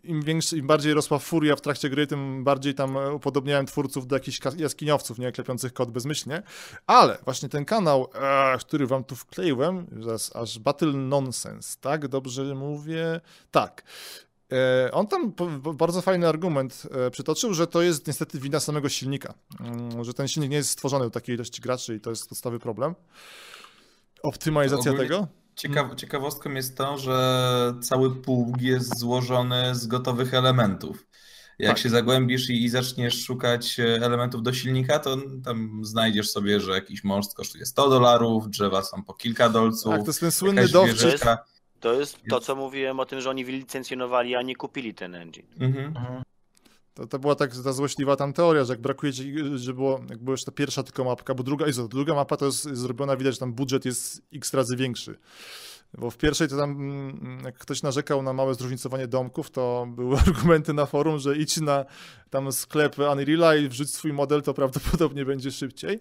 im, 0.05 0.22
większy, 0.22 0.59
im 0.59 0.66
bardziej 0.66 0.95
rosła 0.95 1.18
furia 1.18 1.57
w 1.57 1.61
trakcie 1.61 1.91
gry, 1.91 2.07
tym 2.07 2.45
bardziej 2.45 2.74
tam 2.74 2.97
upodobniałem 3.14 3.66
twórców 3.66 4.07
do 4.07 4.16
jakichś 4.16 4.41
jaskiniowców, 4.57 5.18
nie, 5.18 5.33
klepiących 5.33 5.72
kod 5.72 5.91
bezmyślnie, 5.91 6.43
ale 6.87 7.18
właśnie 7.24 7.49
ten 7.49 7.64
kanał, 7.64 8.09
e, 8.14 8.59
który 8.59 8.87
wam 8.87 9.05
tu 9.05 9.16
wkleiłem, 9.16 9.87
zaraz 10.01 10.37
aż 10.37 10.59
Battle 10.59 10.93
Nonsense, 10.93 11.76
tak, 11.81 12.09
dobrze 12.09 12.55
mówię? 12.55 13.20
Tak. 13.51 13.83
E, 14.53 14.91
on 14.93 15.07
tam 15.07 15.33
bardzo 15.74 16.03
fajny 16.03 16.28
argument 16.28 16.83
e, 17.07 17.11
przytoczył, 17.11 17.55
że 17.55 17.66
to 17.66 17.83
jest 17.83 18.07
niestety 18.07 18.39
wina 18.41 18.61
samego 18.61 18.89
silnika, 18.89 19.35
mm, 19.61 20.05
że 20.05 20.14
ten 20.14 20.28
silnik 20.28 20.51
nie 20.51 20.57
jest 20.57 20.70
stworzony 20.70 21.05
do 21.05 21.11
takiej 21.11 21.35
ilości 21.35 21.62
graczy 21.62 21.95
i 21.95 22.01
to 22.01 22.11
jest 22.11 22.28
podstawowy 22.28 22.59
problem. 22.59 22.95
Optymalizacja 24.22 24.91
Ogólnie 24.91 25.09
tego. 25.09 25.26
Ciekaw, 25.61 25.94
ciekawostką 25.94 26.50
jest 26.50 26.76
to, 26.76 26.98
że 26.98 27.74
cały 27.82 28.16
pług 28.16 28.61
jest 28.61 28.98
złożony 28.98 29.74
z 29.74 29.86
gotowych 29.86 30.34
elementów. 30.34 31.06
Jak 31.58 31.70
Tak. 31.70 31.78
się 31.78 31.88
zagłębisz 31.88 32.50
i, 32.50 32.64
i 32.64 32.68
zaczniesz 32.68 33.24
szukać 33.24 33.80
e, 33.80 33.84
elementów 33.84 34.42
do 34.42 34.52
silnika, 34.52 34.98
to 34.98 35.16
tam 35.44 35.80
znajdziesz 35.84 36.30
sobie, 36.30 36.61
że 36.61 36.72
jakiś 36.72 37.04
most 37.04 37.34
kosztuje 37.36 37.66
100 37.66 37.88
dolarów, 37.90 38.50
drzewa 38.50 38.82
są 38.82 39.02
po 39.04 39.14
kilka 39.14 39.48
dolców. 39.48 39.92
Tak, 39.92 40.00
to 40.00 40.06
jest 40.06 40.20
ten 40.20 40.32
słynny 40.32 40.68
dowcip. 40.68 40.94
wieżyczka. 40.94 41.38
To 41.80 41.92
jest 41.92 42.18
to, 42.30 42.40
co 42.40 42.56
mówiłem 42.56 43.00
o 43.00 43.06
tym, 43.06 43.20
że 43.20 43.30
oni 43.30 43.44
wylicencjonowali, 43.44 44.36
a 44.36 44.42
nie 44.42 44.56
kupili 44.56 44.94
ten 44.94 45.14
engine. 45.14 45.46
Mhm. 45.61 45.94
To, 47.01 47.07
to 47.07 47.18
była 47.18 47.34
tak 47.34 47.51
ta 47.64 47.72
złośliwa 47.72 48.16
tam 48.16 48.32
teoria, 48.32 48.64
że 48.64 48.72
jak 48.72 48.80
brakuje 48.80 49.12
ci, 49.12 49.34
że 49.55 49.74
było, 49.74 50.01
jak 50.11 50.18
była 50.18 50.36
ta 50.46 50.53
pierwsza 50.53 50.82
tylko 50.82 51.05
mapka, 51.05 51.34
bo 51.34 51.42
druga, 51.42 51.66
Jezu, 51.66 51.88
druga 51.88 52.14
mapa 52.14 52.36
to 52.36 52.46
jest 52.46 52.62
zrobiona, 52.62 53.16
widać, 53.16 53.34
że 53.34 53.40
tam 53.40 53.53
budżet 53.53 53.84
jest 53.84 54.22
x 54.32 54.55
razy 54.55 54.76
większy. 54.76 55.18
Bo 55.98 56.11
w 56.11 56.16
pierwszej 56.16 56.48
to 56.48 56.57
tam, 56.57 56.70
mm, 56.70 57.42
jak 57.44 57.59
ktoś 57.59 57.82
narzekał 57.82 58.22
na 58.22 58.32
małe 58.32 58.55
zróżnicowanie 58.55 59.09
domków, 59.09 59.51
to 59.51 59.86
były 59.96 60.18
argumenty 60.26 60.72
na 60.72 60.86
forum, 60.86 61.18
że 61.18 61.36
idź 61.36 61.57
na 61.57 61.84
tam 62.30 62.53
sklep 62.53 62.96
Unreal'a 62.96 63.64
i 63.64 63.68
wrzuć 63.68 63.94
swój 63.94 64.12
model, 64.12 64.42
to 64.42 64.55
prawdopodobnie 64.55 65.24
będzie 65.24 65.51
szybciej. 65.51 66.01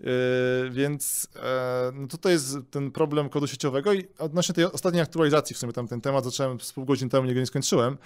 Yy, 0.00 0.70
więc 0.70 1.28
e, 1.36 1.92
no 1.94 2.06
tutaj 2.06 2.32
jest 2.32 2.56
ten 2.70 2.90
problem 2.90 3.28
kodu 3.28 3.46
sieciowego 3.46 3.92
i 3.92 4.04
odnośnie 4.18 4.54
tej 4.54 4.64
ostatniej 4.64 5.02
aktualizacji, 5.02 5.56
w 5.56 5.58
sumie 5.58 5.72
tam 5.72 5.88
ten 5.88 6.00
temat 6.00 6.24
zacząłem 6.24 6.60
z 6.60 6.72
pół 6.72 6.84
godziny 6.84 7.10
temu, 7.10 7.26
niego 7.26 7.40
nie 7.40 7.46
skończyłem 7.46 7.98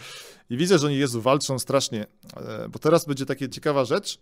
i 0.51 0.57
widzę, 0.57 0.79
że 0.79 0.87
oni, 0.87 0.99
Jezu, 0.99 1.23
walczą 1.23 1.59
strasznie, 1.59 2.07
e, 2.37 2.69
bo 2.69 2.79
teraz 2.79 3.07
będzie 3.07 3.27
taka 3.27 3.49
ciekawa 3.49 3.85
rzecz, 3.85 4.19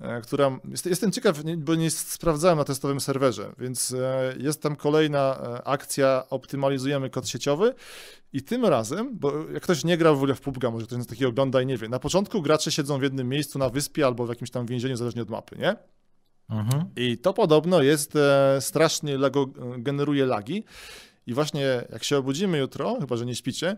e, 0.00 0.20
która, 0.20 0.58
jest, 0.70 0.86
jestem 0.86 1.12
ciekaw, 1.12 1.42
bo 1.56 1.74
nie 1.74 1.90
sprawdzałem 1.90 2.58
na 2.58 2.64
testowym 2.64 3.00
serwerze, 3.00 3.52
więc 3.58 3.94
jest 4.38 4.62
tam 4.62 4.76
kolejna 4.76 5.38
akcja, 5.64 6.24
optymalizujemy 6.30 7.10
kod 7.10 7.28
sieciowy 7.28 7.74
i 8.32 8.42
tym 8.42 8.64
razem, 8.64 9.18
bo 9.18 9.32
jak 9.52 9.62
ktoś 9.62 9.84
nie 9.84 9.96
grał 9.96 10.14
w 10.14 10.18
ogóle 10.18 10.34
w 10.34 10.40
PUBG, 10.40 10.64
może 10.72 10.86
ktoś 10.86 10.98
nas 10.98 11.06
takiego 11.06 11.28
ogląda 11.28 11.62
i 11.62 11.66
nie 11.66 11.76
wie, 11.76 11.88
na 11.88 11.98
początku 11.98 12.42
gracze 12.42 12.72
siedzą 12.72 12.98
w 12.98 13.02
jednym 13.02 13.28
miejscu 13.28 13.58
na 13.58 13.68
wyspie 13.68 14.06
albo 14.06 14.26
w 14.26 14.28
jakimś 14.28 14.50
tam 14.50 14.66
więzieniu, 14.66 14.96
zależnie 14.96 15.22
od 15.22 15.30
mapy, 15.30 15.56
nie? 15.58 15.76
Mhm. 16.50 16.84
I 16.96 17.18
to 17.18 17.32
podobno 17.32 17.82
jest 17.82 18.16
e, 18.16 18.60
strasznie 18.60 19.18
lago, 19.18 19.46
generuje 19.78 20.26
lagi. 20.26 20.64
I 21.26 21.34
właśnie 21.34 21.84
jak 21.92 22.04
się 22.04 22.16
obudzimy 22.16 22.58
jutro, 22.58 22.96
chyba 23.00 23.16
że 23.16 23.26
nie 23.26 23.34
śpicie, 23.34 23.76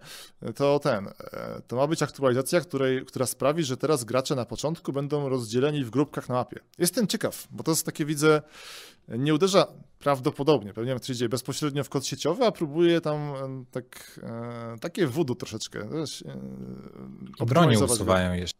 to 0.54 0.78
ten, 0.78 1.08
e, 1.08 1.62
to 1.66 1.76
ma 1.76 1.86
być 1.86 2.02
aktualizacja, 2.02 2.60
której, 2.60 3.06
która 3.06 3.26
sprawi, 3.26 3.62
że 3.62 3.76
teraz 3.76 4.04
gracze 4.04 4.34
na 4.34 4.44
początku 4.44 4.92
będą 4.92 5.28
rozdzieleni 5.28 5.84
w 5.84 5.90
grupkach 5.90 6.28
na 6.28 6.34
mapie. 6.34 6.60
Jestem 6.78 7.06
ciekaw, 7.06 7.48
bo 7.50 7.64
to 7.64 7.70
jest 7.70 7.86
takie, 7.86 8.04
widzę, 8.04 8.42
nie 9.08 9.34
uderza 9.34 9.66
prawdopodobnie, 9.98 10.72
pewnie 10.72 10.90
jak 10.90 11.00
to 11.00 11.06
się 11.06 11.14
dzieje 11.14 11.28
bezpośrednio 11.28 11.84
w 11.84 11.88
kod 11.88 12.06
sieciowy, 12.06 12.46
a 12.46 12.52
próbuje 12.52 13.00
tam 13.00 13.20
e, 13.20 13.64
tak, 13.70 14.20
takie 14.80 15.06
voodoo 15.06 15.34
troszeczkę. 15.34 15.80
E, 15.80 16.04
I 17.42 17.46
broni 17.46 17.76
go. 17.76 17.84
usuwają 17.84 18.32
jeszcze 18.32 18.58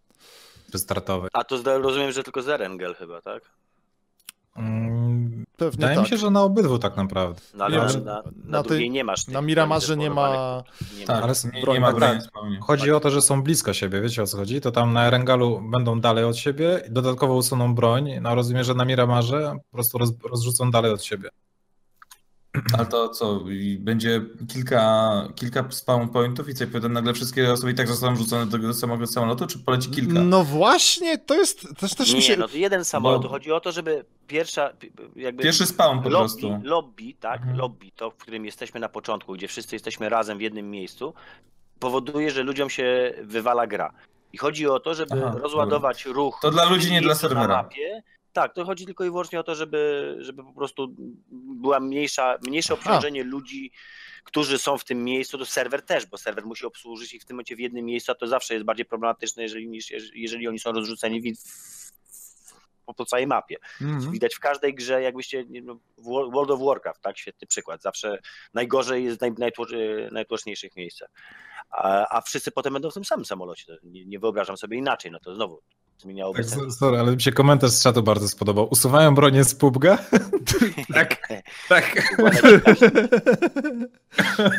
przy 0.68 0.78
startowej. 0.78 1.30
A 1.32 1.44
to 1.44 1.78
rozumiem, 1.78 2.12
że 2.12 2.22
tylko 2.22 2.42
z 2.42 2.48
Erengel 2.48 2.94
chyba, 2.94 3.20
tak? 3.20 3.42
Mm, 4.56 5.44
Pewnie 5.56 5.70
Wydaje 5.70 5.94
tak. 5.94 6.04
mi 6.04 6.10
się, 6.10 6.16
że 6.16 6.30
na 6.30 6.42
obydwu 6.42 6.78
tak 6.78 6.96
naprawdę. 6.96 7.40
No 7.54 7.64
ale 7.64 7.76
Nie, 7.76 7.82
na, 7.82 8.00
na, 8.00 8.22
na, 8.44 8.62
drugiej 8.62 8.90
nie 8.90 9.04
masz. 9.04 9.28
Na 9.28 9.40
Miramarze 9.42 9.96
nie 9.96 10.10
ma... 10.10 10.62
Nie 10.98 11.06
Tak. 11.06 11.24
Ale 11.24 11.32
nie, 11.54 11.60
broń 11.62 11.74
nie 11.74 11.80
ma 11.80 11.86
tak, 11.86 11.96
broni 11.96 12.20
tak. 12.56 12.64
Chodzi 12.64 12.92
o 12.92 13.00
to, 13.00 13.10
że 13.10 13.22
są 13.22 13.42
blisko 13.42 13.72
siebie, 13.72 14.00
wiecie 14.00 14.22
o 14.22 14.26
co 14.26 14.36
chodzi? 14.36 14.60
To 14.60 14.72
tam 14.72 14.92
na 14.92 15.06
Erengalu 15.06 15.62
będą 15.70 16.00
dalej 16.00 16.24
od 16.24 16.36
siebie, 16.36 16.82
i 16.88 16.92
dodatkowo 16.92 17.34
usuną 17.34 17.74
broń, 17.74 18.10
no 18.20 18.34
rozumiem, 18.34 18.64
że 18.64 18.74
na 18.74 18.84
Miramarze 18.84 19.54
po 19.70 19.76
prostu 19.76 19.98
roz, 19.98 20.12
rozrzucą 20.30 20.70
dalej 20.70 20.92
od 20.92 21.04
siebie. 21.04 21.28
Ale 22.78 22.86
to 22.86 23.08
co, 23.08 23.40
będzie 23.78 24.20
kilka, 24.48 25.12
kilka 25.34 25.64
spawn 25.70 26.08
pointów 26.08 26.48
i 26.48 26.54
co, 26.54 26.64
i 26.64 26.66
potem 26.66 26.92
nagle 26.92 27.12
wszystkie 27.14 27.52
osoby 27.52 27.72
i 27.72 27.74
tak 27.74 27.88
zostaną 27.88 28.16
rzucone 28.16 28.46
do 28.46 28.52
tego 28.52 28.74
samego 28.74 29.06
samolotu, 29.06 29.46
czy 29.46 29.58
poleci 29.58 29.90
kilka? 29.90 30.20
No 30.20 30.44
właśnie, 30.44 31.18
to 31.18 31.34
jest 31.34 31.66
też, 31.80 31.94
też 31.94 32.14
Nie, 32.14 32.22
się... 32.22 32.36
no 32.36 32.48
to 32.48 32.56
jeden 32.56 32.84
samolot. 32.84 33.22
Bo- 33.22 33.28
Chodzi 33.28 33.52
o 33.52 33.60
to, 33.60 33.72
żeby 33.72 34.04
pierwsza, 34.26 34.70
jakby 35.16 35.42
Pierwszy 35.42 35.66
spawn 35.66 36.02
po 36.02 36.08
lobby, 36.08 36.18
prostu. 36.18 36.60
lobby, 36.62 37.14
tak, 37.20 37.40
Mhm. 37.40 37.56
lobby, 37.58 37.90
to 37.96 38.10
w 38.10 38.16
którym 38.16 38.44
jesteśmy 38.44 38.80
na 38.80 38.88
początku, 38.88 39.32
gdzie 39.32 39.48
wszyscy 39.48 39.74
jesteśmy 39.76 40.08
razem 40.08 40.38
w 40.38 40.40
jednym 40.40 40.70
miejscu, 40.70 41.14
powoduje, 41.78 42.30
że 42.30 42.42
ludziom 42.42 42.70
się 42.70 43.14
wywala 43.22 43.66
gra. 43.66 43.92
I 44.32 44.38
chodzi 44.38 44.68
o 44.68 44.80
to, 44.80 44.94
żeby 44.94 45.26
Aha, 45.26 45.36
rozładować 45.42 46.04
ruch. 46.06 46.38
To 46.42 46.50
dla 46.50 46.64
ludzi, 46.64 46.90
nie 46.90 47.00
dla 47.00 47.08
miejscu 47.08 47.26
na 47.26 47.30
serwera. 47.30 47.62
Mapie. 47.62 48.02
Tak, 48.32 48.54
to 48.54 48.64
chodzi 48.64 48.86
tylko 48.86 49.04
i 49.04 49.10
wyłącznie 49.10 49.40
o 49.40 49.42
to, 49.42 49.54
żeby, 49.54 50.14
żeby 50.20 50.44
po 50.44 50.52
prostu 50.52 50.94
była 51.30 51.80
mniejsza, 51.80 52.38
mniejsze 52.46 52.74
obciążenie 52.74 53.24
ludzi, 53.24 53.72
którzy 54.24 54.58
są 54.58 54.78
w 54.78 54.84
tym 54.84 55.04
miejscu, 55.04 55.38
to 55.38 55.46
serwer 55.46 55.82
też, 55.82 56.06
bo 56.06 56.18
serwer 56.18 56.46
musi 56.46 56.66
obsłużyć 56.66 57.14
ich 57.14 57.22
w 57.22 57.24
tym 57.24 57.34
momencie 57.34 57.56
w 57.56 57.60
jednym 57.60 57.84
miejscu, 57.84 58.12
a 58.12 58.14
to 58.14 58.26
zawsze 58.26 58.54
jest 58.54 58.66
bardziej 58.66 58.86
problematyczne, 58.86 59.42
jeżeli, 59.42 59.68
niż, 59.68 59.90
jeżeli 60.14 60.48
oni 60.48 60.58
są 60.58 60.72
rozrzuceni 60.72 61.22
w, 61.22 61.38
po, 62.86 62.94
po 62.94 63.04
całej 63.04 63.26
mapie. 63.26 63.56
Mhm. 63.80 64.12
Widać 64.12 64.34
w 64.34 64.40
każdej 64.40 64.74
grze, 64.74 65.02
jakbyście, 65.02 65.44
no, 65.62 65.78
World 66.32 66.50
of 66.50 66.60
Warcraft, 66.60 67.00
tak, 67.02 67.18
świetny 67.18 67.46
przykład, 67.46 67.82
zawsze 67.82 68.18
najgorzej 68.54 69.04
jest 69.04 69.18
w 69.18 69.20
naj, 69.20 69.30
e, 69.30 70.10
najtłoczniejszych 70.10 70.76
miejscach, 70.76 71.10
a, 71.70 72.16
a 72.16 72.20
wszyscy 72.20 72.50
potem 72.50 72.72
będą 72.72 72.90
w 72.90 72.94
tym 72.94 73.04
samym 73.04 73.24
samolocie, 73.24 73.76
nie, 73.82 74.06
nie 74.06 74.18
wyobrażam 74.18 74.56
sobie 74.56 74.78
inaczej, 74.78 75.10
no 75.10 75.18
to 75.20 75.34
znowu 75.34 75.62
zmieniałoby 76.02 76.38
Tak, 76.44 76.50
sens. 76.50 76.78
sorry, 76.78 76.98
ale 76.98 77.12
mi 77.12 77.22
się 77.22 77.32
komentarz 77.32 77.70
z 77.70 77.82
czatu 77.82 78.02
bardzo 78.02 78.28
spodobał. 78.28 78.68
Usuwają 78.70 79.14
bronię 79.14 79.44
z 79.44 79.54
PUBG? 79.54 79.84
tak, 80.94 81.28
tak. 81.68 81.96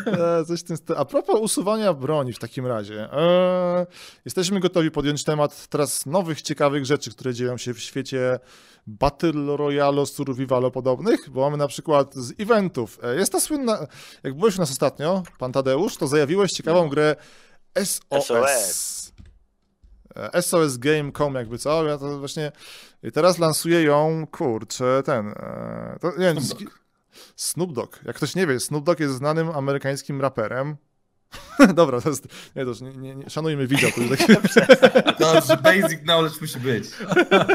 E, 0.06 0.44
Coś 0.44 0.62
tym. 0.62 0.76
A 0.96 1.04
propos 1.04 1.40
usuwania 1.40 1.92
broni 1.92 2.32
w 2.32 2.38
takim 2.38 2.66
razie. 2.66 3.12
E, 3.12 3.86
jesteśmy 4.24 4.60
gotowi 4.60 4.90
podjąć 4.90 5.24
temat 5.24 5.66
teraz 5.68 6.06
nowych, 6.06 6.42
ciekawych 6.42 6.86
rzeczy, 6.86 7.10
które 7.10 7.34
dzieją 7.34 7.56
się 7.56 7.74
w 7.74 7.80
świecie 7.80 8.38
Battle 8.86 9.56
Royale, 9.56 10.06
Survivalo 10.06 10.70
podobnych, 10.70 11.30
bo 11.30 11.40
mamy 11.40 11.56
na 11.56 11.68
przykład 11.68 12.14
z 12.14 12.32
eventów. 12.40 12.98
E, 13.02 13.16
jest 13.16 13.32
ta 13.32 13.40
słynna, 13.40 13.86
jak 14.22 14.34
byłeś 14.34 14.56
u 14.56 14.60
nas 14.60 14.70
ostatnio, 14.70 15.22
pan 15.38 15.52
Tadeusz, 15.52 15.96
to 15.96 16.06
zajawiłeś 16.06 16.52
ciekawą 16.52 16.88
grę 16.88 17.16
SOS. 17.84 18.26
SOS. 18.26 19.03
E, 20.16 20.42
SOS 20.42 20.76
Game.com 20.76 21.34
jakby 21.34 21.58
co, 21.58 21.86
ja 21.86 21.98
to 21.98 22.18
właśnie 22.18 22.52
i 23.02 23.12
teraz 23.12 23.38
lansuję 23.38 23.82
ją, 23.82 24.26
kurczę, 24.30 25.02
ten, 25.04 25.28
e, 25.28 25.98
to, 26.00 26.10
nie 26.10 26.24
wiem, 26.24 26.40
Snoop 26.40 26.60
Dogg. 26.60 26.84
Snoop 27.36 27.72
Dogg. 27.72 28.00
Jak 28.04 28.16
ktoś 28.16 28.34
nie 28.34 28.46
wie, 28.46 28.60
Snoop 28.60 28.84
Dogg 28.84 29.00
jest 29.00 29.14
znanym 29.14 29.50
amerykańskim 29.50 30.20
raperem. 30.20 30.76
Dobra, 31.74 32.00
to 32.00 32.08
jest, 32.08 32.28
nie, 32.56 32.62
to 32.62 32.68
już 32.68 32.80
nie, 32.80 32.90
nie, 32.90 33.14
nie, 33.14 33.30
szanujmy 33.30 33.66
widza. 33.66 33.86
To 33.94 34.00
jest 34.00 34.54
taki, 34.92 35.18
To, 35.18 35.40
że 35.40 35.56
basic 35.56 36.00
knowledge 36.00 36.40
musi 36.40 36.60
być. 36.60 36.84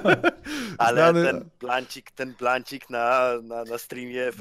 Ale 0.77 1.01
znany- 1.01 1.23
ten 1.23 1.49
plancik, 1.59 2.11
ten 2.11 2.33
plancik 2.33 2.89
na, 2.89 3.29
na, 3.43 3.63
na 3.63 3.77
streamie. 3.77 4.31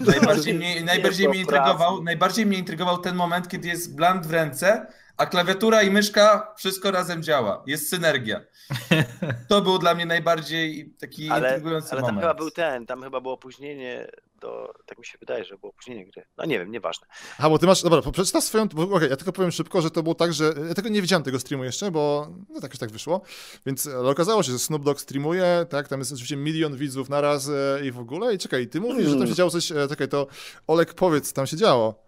Najbardziej 0.00 0.54
mnie, 0.54 0.84
najbardziej 0.84 1.28
mnie 1.28 1.40
intrygował, 1.40 2.02
najbardziej 2.02 2.46
mnie 2.46 2.58
intrygował 2.58 2.98
ten 2.98 3.16
moment, 3.16 3.48
kiedy 3.48 3.68
jest 3.68 3.96
blunt 3.96 4.26
w 4.26 4.30
ręce, 4.30 4.86
a 5.16 5.26
klawiatura 5.26 5.82
i 5.82 5.90
myszka 5.90 6.54
wszystko 6.56 6.90
razem 6.90 7.22
działa. 7.22 7.62
Jest 7.66 7.88
synergia. 7.88 8.40
To 9.48 9.60
był 9.62 9.78
dla 9.78 9.94
mnie 9.94 10.06
najbardziej 10.06 10.94
taki 11.00 11.30
Ale, 11.30 11.48
intrygujący 11.48 11.92
ale 11.92 12.00
tam 12.00 12.10
moment. 12.14 12.20
chyba 12.22 12.34
był 12.34 12.50
ten, 12.50 12.86
tam 12.86 13.02
chyba 13.02 13.20
było 13.20 13.34
opóźnienie 13.34 14.06
do, 14.44 14.74
tak 14.86 14.98
mi 14.98 15.06
się 15.06 15.18
wydaje, 15.18 15.44
że 15.44 15.58
było 15.58 15.72
opóźnienie 15.72 16.06
gry. 16.06 16.24
No 16.38 16.44
nie 16.44 16.58
wiem, 16.58 16.70
nieważne. 16.70 17.06
A, 17.38 17.50
bo 17.50 17.58
ty 17.58 17.66
masz, 17.66 17.82
dobra, 17.82 18.12
przeczytaj 18.12 18.42
swoją, 18.42 18.68
bo, 18.68 18.82
okej, 18.82 19.10
ja 19.10 19.16
tylko 19.16 19.32
powiem 19.32 19.50
szybko, 19.50 19.82
że 19.82 19.90
to 19.90 20.02
było 20.02 20.14
tak, 20.14 20.32
że, 20.32 20.54
ja 20.68 20.74
tego 20.74 20.88
nie 20.88 21.02
widziałem 21.02 21.22
tego 21.22 21.38
streamu 21.38 21.64
jeszcze, 21.64 21.90
bo 21.90 22.28
no 22.48 22.60
tak 22.60 22.70
już 22.70 22.78
tak 22.78 22.90
wyszło, 22.90 23.20
więc 23.66 23.86
ale 23.86 24.10
okazało 24.10 24.42
się, 24.42 24.52
że 24.52 24.58
Snoop 24.58 24.84
Dogg 24.84 25.00
streamuje, 25.00 25.66
tak, 25.70 25.88
tam 25.88 25.98
jest 25.98 26.12
oczywiście 26.12 26.36
milion 26.36 26.76
widzów 26.76 27.08
naraz 27.08 27.48
e, 27.48 27.86
i 27.86 27.92
w 27.92 27.98
ogóle 27.98 28.34
i 28.34 28.38
czekaj, 28.38 28.68
ty 28.68 28.80
mówisz, 28.80 29.08
że 29.08 29.16
tam 29.16 29.26
się 29.26 29.34
działo 29.34 29.50
coś, 29.50 29.72
e, 29.72 29.88
czekaj, 29.88 30.08
to 30.08 30.26
Olek 30.66 30.94
powiedz, 30.94 31.28
co 31.28 31.34
tam 31.34 31.46
się 31.46 31.56
działo. 31.56 32.04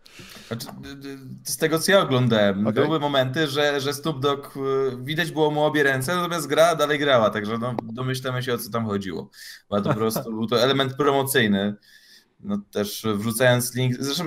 Znaczy, 0.49 0.67
z 1.45 1.57
tego 1.57 1.79
co 1.79 1.93
ja 1.93 2.01
oglądałem, 2.01 2.67
Okej. 2.67 2.85
były 2.85 3.01
momenty, 3.01 3.47
że, 3.47 3.81
że 3.81 3.95
Snoop 3.95 4.21
Dogg, 4.21 4.57
y, 4.57 4.61
widać 5.03 5.31
było 5.31 5.51
mu 5.51 5.65
obie 5.65 5.83
ręce, 5.83 6.17
natomiast 6.17 6.47
gra 6.47 6.75
dalej 6.75 6.99
grała, 6.99 7.31
także 7.31 7.59
no, 7.59 7.75
domyślamy 7.83 8.43
się 8.43 8.55
o 8.55 8.59
co 8.59 8.71
tam 8.71 8.87
chodziło. 8.87 9.31
Bo 9.71 9.81
to 9.81 9.89
po 9.89 9.95
prostu 9.95 10.31
był 10.31 10.47
to 10.47 10.63
element 10.63 10.95
promocyjny. 10.95 11.77
No 12.41 12.59
też 12.71 13.07
wrzucając 13.15 13.75
link, 13.75 13.95
zresztą 14.01 14.25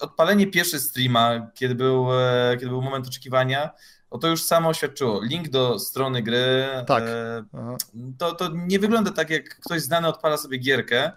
odpalenie 0.00 0.46
pierwszy 0.46 0.80
streama, 0.80 1.50
kiedy 1.54 1.74
był, 1.74 2.06
e, 2.20 2.56
kiedy 2.56 2.68
był 2.68 2.82
moment 2.82 3.06
oczekiwania, 3.06 3.70
o 4.10 4.18
to 4.18 4.28
już 4.28 4.42
samo 4.42 4.74
świadczyło. 4.74 5.20
Link 5.22 5.48
do 5.48 5.78
strony 5.78 6.22
gry, 6.22 6.64
Tak. 6.86 7.02
e, 7.06 7.44
Aha. 7.52 7.76
to, 8.18 8.34
to 8.34 8.48
nie 8.54 8.78
wygląda 8.78 9.10
tak, 9.10 9.30
jak 9.30 9.58
ktoś 9.60 9.82
znany 9.82 10.08
odpala 10.08 10.36
sobie 10.36 10.58
gierkę, 10.58 11.12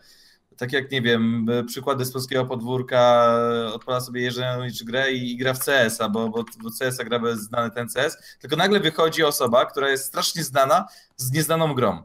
tak 0.57 0.73
jak, 0.73 0.91
nie 0.91 1.01
wiem, 1.01 1.47
przykłady 1.67 2.05
z 2.05 2.11
polskiego 2.11 2.45
podwórka, 2.45 3.27
e, 3.67 3.73
odpala 3.73 4.01
sobie 4.01 4.31
czy 4.77 4.85
grę 4.85 5.13
i, 5.13 5.31
i 5.31 5.37
gra 5.37 5.53
w 5.53 5.65
CS-a, 5.65 6.09
bo, 6.09 6.29
bo, 6.29 6.43
bo 6.63 6.69
CS-a 6.79 7.03
gra 7.03 7.19
bez 7.19 7.39
znany 7.39 7.71
ten 7.71 7.87
CS, 7.89 8.17
tylko 8.39 8.55
nagle 8.55 8.79
wychodzi 8.79 9.23
osoba, 9.23 9.65
która 9.65 9.89
jest 9.89 10.05
strasznie 10.05 10.43
znana 10.43 10.87
z 11.17 11.31
nieznaną 11.31 11.73
grą. 11.73 12.03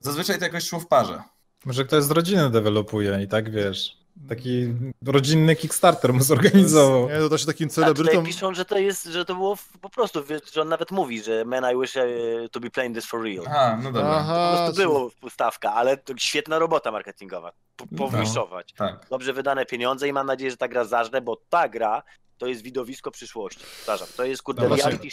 Zazwyczaj 0.00 0.38
to 0.38 0.44
jakoś 0.44 0.64
szło 0.64 0.80
w 0.80 0.86
parze. 0.86 1.22
Może 1.64 1.84
ktoś 1.84 2.04
z 2.04 2.10
rodziny 2.10 2.50
dewelopuje 2.50 3.20
i 3.24 3.28
tak 3.28 3.50
wiesz. 3.50 3.98
Taki 4.28 4.74
rodzinny 5.06 5.56
Kickstarter 5.56 6.12
mu 6.14 6.22
zorganizował. 6.22 7.08
Nie, 7.08 7.18
to 7.18 7.28
da 7.28 7.38
się 7.38 7.46
takim 7.46 7.66
A 7.66 7.70
tutaj 7.70 7.84
celebrytom. 7.84 8.24
piszą, 8.24 8.54
że 8.54 8.64
to 8.64 8.78
jest, 8.78 9.04
że 9.04 9.24
to 9.24 9.34
było 9.34 9.56
po 9.80 9.90
prostu, 9.90 10.22
że 10.54 10.62
on 10.62 10.68
nawet 10.68 10.90
mówi, 10.90 11.22
że 11.22 11.44
man 11.44 11.64
I 11.76 11.80
wish 11.80 11.96
uh, 11.96 12.02
to 12.50 12.60
be 12.60 12.70
playing 12.70 12.96
this 12.96 13.06
for 13.06 13.22
real. 13.22 13.46
A, 13.48 13.76
no 13.76 13.92
dobra, 13.92 14.02
Po 14.10 14.16
Aha, 14.16 14.54
prostu 14.56 14.76
czyli- 14.76 14.86
było 14.88 15.10
ustawka, 15.22 15.72
ale 15.74 15.96
to 15.96 16.14
świetna 16.16 16.58
robota 16.58 16.90
marketingowa. 16.92 17.52
Po- 17.76 17.86
Powniszować. 17.96 18.72
tak. 18.72 19.06
Dobrze 19.10 19.32
wydane 19.32 19.66
pieniądze 19.66 20.08
i 20.08 20.12
mam 20.12 20.26
nadzieję, 20.26 20.50
że 20.50 20.56
ta 20.56 20.68
gra 20.68 20.84
zażne, 20.84 21.20
bo 21.20 21.36
ta 21.48 21.68
gra 21.68 22.02
to 22.38 22.46
jest 22.46 22.62
widowisko 22.62 23.10
przyszłości. 23.10 23.60
Powtarzam, 23.60 24.08
to 24.16 24.24
jest 24.24 24.42
kurde 24.42 24.68
No 24.68 24.76
reality, 24.76 25.08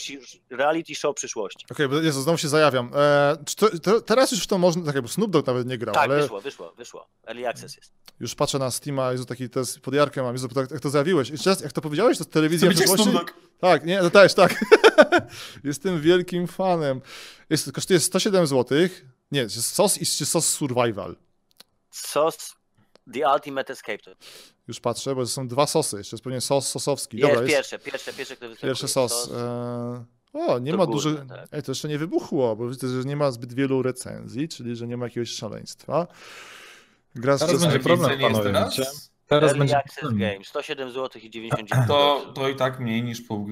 reality 0.50 0.96
show 0.96 1.16
przyszłości. 1.16 1.66
Okej, 1.72 1.88
bo 1.88 1.96
Jezu, 1.96 2.22
znowu 2.22 2.38
się 2.38 2.48
zajawiam. 2.48 2.92
E, 2.96 3.38
czy 3.46 3.56
to, 3.56 3.80
to, 3.80 4.02
teraz 4.02 4.32
już 4.32 4.44
w 4.44 4.48
to 4.48 4.58
można, 4.58 4.86
tak 4.86 4.96
jakby 4.96 5.10
Snoop 5.10 5.32
Dogg 5.32 5.48
nawet 5.48 5.68
nie 5.68 5.78
grał, 5.78 5.96
Tak, 5.96 6.04
ale 6.04 6.22
wyszło, 6.22 6.42
wyszło, 6.42 6.74
wyszło. 6.78 7.08
Early 7.28 7.48
access 7.48 7.76
jest. 7.76 7.94
już 8.20 8.36
patrzę 8.36 8.60
na 8.60 8.72
Steama, 8.72 9.12
Jezu, 9.12 9.26
taki 9.26 9.50
to 9.50 9.60
jest 9.60 9.80
pod 9.80 9.94
Jarkiem 9.94 10.24
mam, 10.24 10.36
Jezu, 10.36 10.48
jak, 10.56 10.72
jak 10.72 10.80
to 10.82 10.90
zajawiłeś. 10.90 11.30
Jeszcze 11.30 11.50
raz, 11.50 11.62
jak 11.62 11.72
to 11.72 11.82
powiedziałeś, 11.82 12.18
to 12.18 12.26
telewizja 12.26 12.68
jak 12.68 12.76
przyszłości? 12.76 13.04
Snoop 13.04 13.18
Dogg. 13.20 13.34
Tak, 13.60 13.86
nie, 13.86 14.00
to 14.00 14.10
też, 14.10 14.34
tak. 14.34 14.66
Jestem 15.64 16.02
wielkim 16.02 16.48
fanem. 16.48 17.02
Jest, 17.50 17.72
kosztuje 17.72 18.00
107 18.00 18.48
zł. 18.48 18.78
Nie, 19.32 19.42
jest 19.42 19.74
sos 19.74 20.02
i 20.02 20.06
czy 20.06 20.26
sos 20.26 20.48
survival. 20.48 21.16
Sos 21.92 22.56
The 23.14 23.34
Ultimate 23.34 23.74
Escape. 23.74 23.98
To 23.98 24.12
Już 24.68 24.80
patrzę, 24.80 25.16
bo 25.16 25.26
są 25.26 25.48
dwa 25.48 25.68
sosy. 25.68 25.98
Jeszcze 25.98 26.16
jest 26.16 26.24
pewnie 26.24 26.42
sos 26.42 26.68
sosowski. 26.68 27.18
jest 27.18 27.30
Dobra, 27.30 27.42
jest 27.44 27.56
pierwsze, 27.56 27.80
pierwsze, 27.80 28.14
pierwsze, 28.14 28.36
kto 28.36 28.48
występuje. 28.50 28.70
pierwszy 28.72 28.88
sos. 28.88 29.32
E, 29.34 30.06
o, 30.34 30.60
nie 30.60 30.72
To 30.72 30.78
ma 30.78 30.86
dużych... 30.86 31.26
tak. 31.30 31.48
Ej, 31.52 31.64
to 31.64 31.72
jeszcze 31.72 31.88
nie 31.88 31.98
wybuchło, 31.98 32.56
bo 32.56 32.70
widzę, 32.70 32.88
że 32.88 33.04
nie 33.08 33.16
ma 33.16 33.32
zbyt 33.32 33.54
wielu 33.54 33.82
recenzji, 33.82 34.48
czyli 34.48 34.76
że 34.76 34.88
nie 34.88 34.98
ma 34.98 35.06
jakiegoś 35.06 35.30
szaleństwa. 35.30 36.08
Gra 37.16 37.38
z 37.38 37.40
Teraz 37.40 37.62
będzie 37.62 37.80
problem, 37.80 38.10
jest 38.12 38.22
panowie, 38.34 38.44
teraz? 38.54 38.76
Teraz 39.28 39.44
Early 39.50 39.60
będzie 39.60 39.78
Access 39.78 40.00
problem. 40.00 40.20
Game, 40.20 40.46
107 40.46 40.92
zł 40.92 41.22
i 41.24 41.30
99 41.30 41.88
To, 41.88 42.32
to 42.36 42.50
i 42.50 42.56
tak 42.56 42.80
mniej 42.80 43.04
niż 43.04 43.22
pół 43.22 43.48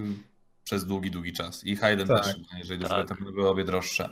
przez 0.64 0.86
długi, 0.86 1.12
długi 1.12 1.34
czas. 1.34 1.64
I 1.64 1.76
Hayden 1.76 2.08
Tak. 2.08 2.24
też, 2.26 2.36
jeżeli 2.58 2.86
Tak. 2.86 3.08
to 3.08 3.16
były 3.16 3.49
obie 3.49 3.64
droższe. 3.64 4.10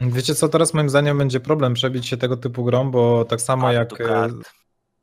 Wiecie 0.00 0.34
co, 0.34 0.48
teraz 0.48 0.74
moim 0.74 0.88
zdaniem 0.90 1.18
będzie 1.18 1.40
problem 1.40 1.74
przebić 1.74 2.06
się 2.06 2.16
tego 2.16 2.36
typu 2.36 2.64
grą, 2.64 2.90
bo 2.90 3.24
tak 3.24 3.40
samo 3.40 3.68
Add 3.68 3.74
jak. 3.76 3.98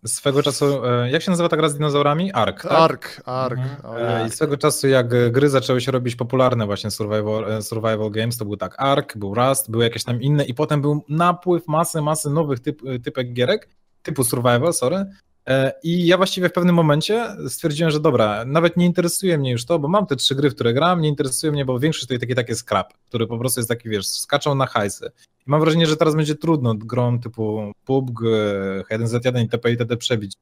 Swego 0.05 0.43
czasu, 0.43 0.85
e, 0.85 1.11
jak 1.11 1.21
się 1.21 1.31
nazywa 1.31 1.49
ta 1.49 1.57
gra 1.57 1.69
z 1.69 1.73
dinozaurami? 1.73 2.31
Ark, 2.33 2.63
tak? 2.63 2.71
Ark, 2.71 3.21
Ark. 3.25 3.59
Mhm. 3.59 4.21
E, 4.23 4.27
I 4.27 4.31
swego 4.31 4.57
czasu 4.57 4.87
jak 4.87 5.31
gry 5.31 5.49
zaczęły 5.49 5.81
się 5.81 5.91
robić 5.91 6.15
popularne 6.15 6.65
właśnie 6.65 6.91
survival, 6.91 7.51
e, 7.51 7.61
survival 7.61 8.11
games, 8.11 8.37
to 8.37 8.45
był 8.45 8.57
tak 8.57 8.75
Ark, 8.77 9.17
był 9.17 9.35
Rust, 9.35 9.71
były 9.71 9.83
jakieś 9.83 10.03
tam 10.03 10.21
inne 10.21 10.45
i 10.45 10.53
potem 10.53 10.81
był 10.81 11.05
napływ 11.09 11.67
masy, 11.67 12.01
masy 12.01 12.29
nowych 12.29 12.59
typ, 12.59 12.81
typek 13.03 13.33
gierek, 13.33 13.69
typu 14.01 14.23
survival, 14.23 14.73
sorry. 14.73 15.05
E, 15.47 15.73
I 15.83 16.07
ja 16.07 16.17
właściwie 16.17 16.49
w 16.49 16.53
pewnym 16.53 16.75
momencie 16.75 17.35
stwierdziłem, 17.47 17.91
że 17.91 17.99
dobra, 17.99 18.45
nawet 18.45 18.77
nie 18.77 18.85
interesuje 18.85 19.37
mnie 19.37 19.51
już 19.51 19.65
to, 19.65 19.79
bo 19.79 19.87
mam 19.87 20.05
te 20.05 20.15
trzy 20.15 20.35
gry, 20.35 20.49
w 20.49 20.55
które 20.55 20.73
gram, 20.73 21.01
nie 21.01 21.09
interesuje 21.09 21.51
mnie, 21.51 21.65
bo 21.65 21.79
większość 21.79 22.07
to 22.07 22.19
taki, 22.19 22.35
taki 22.35 22.55
scrap, 22.55 22.93
który 23.07 23.27
po 23.27 23.37
prostu 23.37 23.59
jest 23.59 23.69
taki, 23.69 23.89
wiesz, 23.89 24.07
skaczą 24.07 24.55
na 24.55 24.65
hajsy. 24.65 25.11
I 25.47 25.49
mam 25.51 25.61
wrażenie, 25.61 25.87
że 25.87 25.97
teraz 25.97 26.15
będzie 26.15 26.35
trudno 26.35 26.75
grom 26.75 27.19
typu 27.19 27.71
PUBG, 27.85 28.21
e, 28.21 28.97
H1Z1 28.97 29.41
itp. 29.41 29.71
itd. 29.71 29.97
przebić. 29.97 30.33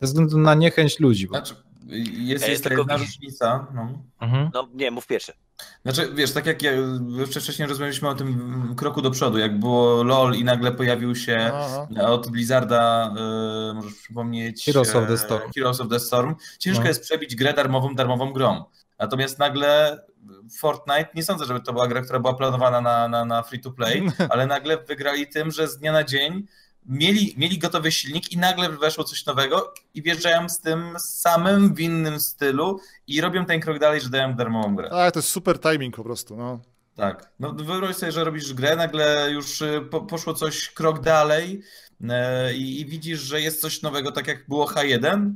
Ze 0.00 0.06
względu 0.06 0.38
na 0.38 0.54
niechęć 0.54 1.00
ludzi. 1.00 1.26
Znaczy, 1.26 1.54
jest, 1.88 2.48
jest 2.48 2.64
ta 2.64 2.68
tylko 2.68 2.82
jedna 2.82 2.96
różnica. 2.96 3.66
No. 3.74 3.88
Mhm. 4.20 4.50
No 4.54 4.68
nie, 4.74 4.90
mów 4.90 5.06
pierwszy. 5.06 5.32
Znaczy, 5.82 6.12
wiesz, 6.14 6.32
tak 6.32 6.46
jak 6.46 6.62
ja, 6.62 6.72
jeszcze 7.18 7.40
wcześniej 7.40 7.68
rozmawialiśmy 7.68 8.08
o 8.08 8.14
tym 8.14 8.74
kroku 8.76 9.02
do 9.02 9.10
przodu, 9.10 9.38
jak 9.38 9.58
było 9.58 10.02
LOL 10.02 10.34
i 10.34 10.44
nagle 10.44 10.72
pojawił 10.72 11.14
się 11.14 11.50
Aha. 11.54 11.86
od 12.06 12.28
Blizzarda, 12.28 13.14
y, 13.70 13.74
możesz 13.74 13.94
przypomnieć... 13.94 14.64
Heroes 14.64 14.96
of 14.96 15.06
the 15.06 15.12
e, 15.12 15.18
Storm. 15.18 15.52
Heroes 15.56 15.80
of 15.80 15.88
the 15.88 16.00
Storm. 16.00 16.34
Ciężko 16.58 16.82
No. 16.82 16.88
jest 16.88 17.02
przebić 17.02 17.36
grę 17.36 17.54
darmową, 17.54 17.94
darmową 17.94 18.32
grą. 18.32 18.64
Natomiast 18.98 19.38
nagle 19.38 20.00
Fortnite, 20.58 21.08
nie 21.14 21.22
sądzę, 21.22 21.44
żeby 21.44 21.60
to 21.60 21.72
była 21.72 21.88
gra, 21.88 22.02
która 22.02 22.20
była 22.20 22.34
planowana 22.34 22.80
na, 22.80 23.08
na, 23.08 23.24
na 23.24 23.42
free 23.42 23.60
to 23.60 23.70
play, 23.70 24.02
ale 24.30 24.46
nagle 24.46 24.76
wygrali 24.76 25.26
tym, 25.26 25.50
że 25.50 25.68
z 25.68 25.78
dnia 25.78 25.92
na 25.92 26.04
dzień 26.04 26.46
mieli, 26.88 27.34
mieli 27.36 27.58
gotowy 27.58 27.92
silnik 27.92 28.32
i 28.32 28.38
nagle 28.38 28.68
weszło 28.68 29.04
coś 29.04 29.26
nowego 29.26 29.74
i 29.94 30.02
wjeżdżają 30.02 30.48
z 30.48 30.60
tym 30.60 30.96
samym 30.98 31.74
w 31.74 31.80
innym 31.80 32.20
stylu 32.20 32.80
i 33.06 33.20
robią 33.20 33.46
ten 33.46 33.60
krok 33.60 33.78
dalej, 33.78 34.00
że 34.00 34.10
dają 34.10 34.34
darmową 34.34 34.76
grę. 34.76 34.90
Tak, 34.90 35.14
to 35.14 35.18
jest 35.18 35.28
super 35.28 35.60
timing 35.60 35.96
po 35.96 36.04
prostu, 36.04 36.36
no. 36.36 36.60
Tak. 36.96 37.30
No 37.40 37.52
wyobraź 37.52 37.96
sobie, 37.96 38.12
że 38.12 38.24
robisz 38.24 38.54
grę, 38.54 38.76
nagle 38.76 39.30
już 39.30 39.62
y, 39.62 39.88
po, 39.90 40.00
poszło 40.00 40.34
coś 40.34 40.70
krok 40.70 41.00
dalej 41.00 41.62
i, 42.54 42.80
i 42.80 42.86
widzisz, 42.86 43.20
że 43.20 43.40
jest 43.40 43.60
coś 43.60 43.82
nowego, 43.82 44.12
tak 44.12 44.26
jak 44.26 44.48
było 44.48 44.66
H1 44.66 45.32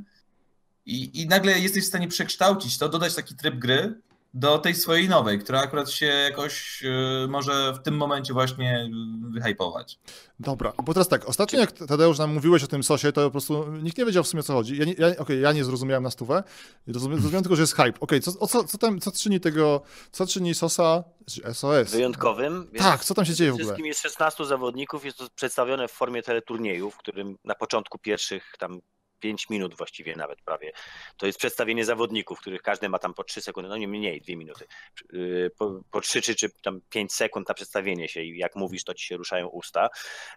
i, 0.85 1.21
i 1.21 1.27
nagle 1.27 1.59
jesteś 1.59 1.83
w 1.83 1.87
stanie 1.87 2.07
przekształcić 2.07 2.77
to, 2.77 2.89
dodać 2.89 3.15
taki 3.15 3.35
tryb 3.35 3.55
gry 3.55 4.01
do 4.33 4.57
tej 4.57 4.75
swojej 4.75 5.09
nowej, 5.09 5.39
która 5.39 5.61
akurat 5.61 5.91
się 5.91 6.05
jakoś 6.05 6.83
y, 6.83 7.27
może 7.29 7.73
w 7.73 7.83
tym 7.83 7.97
momencie 7.97 8.33
właśnie 8.33 8.89
wyhypować. 9.31 9.99
Dobra, 10.39 10.73
bo 10.83 10.93
teraz 10.93 11.07
tak, 11.07 11.29
ostatnio 11.29 11.59
jak 11.59 11.71
Tadeusz 11.71 12.17
nam 12.19 12.33
mówiłeś 12.33 12.63
o 12.63 12.67
tym 12.67 12.83
sosie, 12.83 13.11
to 13.11 13.21
po 13.21 13.31
prostu 13.31 13.65
nikt 13.81 13.97
nie 13.97 14.05
wiedział 14.05 14.23
w 14.23 14.27
sumie 14.27 14.39
o 14.39 14.43
co 14.43 14.53
chodzi. 14.53 14.77
Ja, 14.77 14.85
nie- 14.85 14.93
ja, 14.93 15.07
okej, 15.17 15.41
ja 15.41 15.51
nie 15.53 15.63
zrozumiałem 15.65 16.03
na 16.03 16.11
stówę, 16.11 16.43
rozumiem, 16.87 17.17
zrozumiałem 17.19 17.43
tylko, 17.43 17.55
że 17.55 17.61
jest 17.63 17.75
hype. 17.75 17.99
Okej, 17.99 18.21
co, 18.21 18.31
o 18.39 18.47
co, 18.47 18.63
co 18.63 18.77
tam, 18.77 18.99
co 18.99 19.11
czyni 19.11 19.39
tego, 19.39 19.81
co 20.11 20.27
czyni 20.27 20.55
sosa, 20.55 21.03
czy 21.25 21.53
SOS? 21.53 21.91
Wyjątkowym. 21.91 22.71
Tak, 22.77 23.03
co 23.05 23.13
tam 23.13 23.25
się 23.25 23.33
dzieje 23.33 23.51
w 23.51 23.53
ogóle? 23.53 23.65
Wszystkim 23.65 23.85
jest 23.85 24.01
16 24.01 24.45
zawodników, 24.45 25.05
jest 25.05 25.17
to 25.17 25.27
przedstawione 25.35 25.87
w 25.87 25.91
formie 25.91 26.23
teleturnieju, 26.23 26.91
w 26.91 26.97
którym 26.97 27.37
na 27.43 27.55
początku 27.55 27.97
pierwszych 27.99 28.53
tam 28.59 28.79
5 29.21 29.49
minut 29.49 29.75
właściwie 29.77 30.15
nawet 30.15 30.41
prawie, 30.41 30.71
to 31.17 31.25
jest 31.25 31.39
przedstawienie 31.39 31.85
zawodników, 31.85 32.39
których 32.39 32.61
każdy 32.61 32.89
ma 32.89 32.99
tam 32.99 33.13
po 33.13 33.23
3 33.23 33.41
sekundy, 33.41 33.69
no 33.69 33.77
nie 33.77 33.87
mniej, 33.87 34.21
2 34.21 34.35
minuty, 34.35 34.65
Yy, 35.13 35.51
po, 35.57 35.81
po 35.91 36.01
3 36.01 36.21
czy, 36.21 36.35
czy 36.35 36.49
tam 36.61 36.81
5 36.89 37.13
sekund 37.13 37.47
na 37.47 37.53
przedstawienie 37.53 38.07
się 38.07 38.21
i 38.21 38.37
jak 38.37 38.55
mówisz, 38.55 38.83
to 38.83 38.93
ci 38.93 39.05
się 39.05 39.17
ruszają 39.17 39.47
usta. 39.47 39.89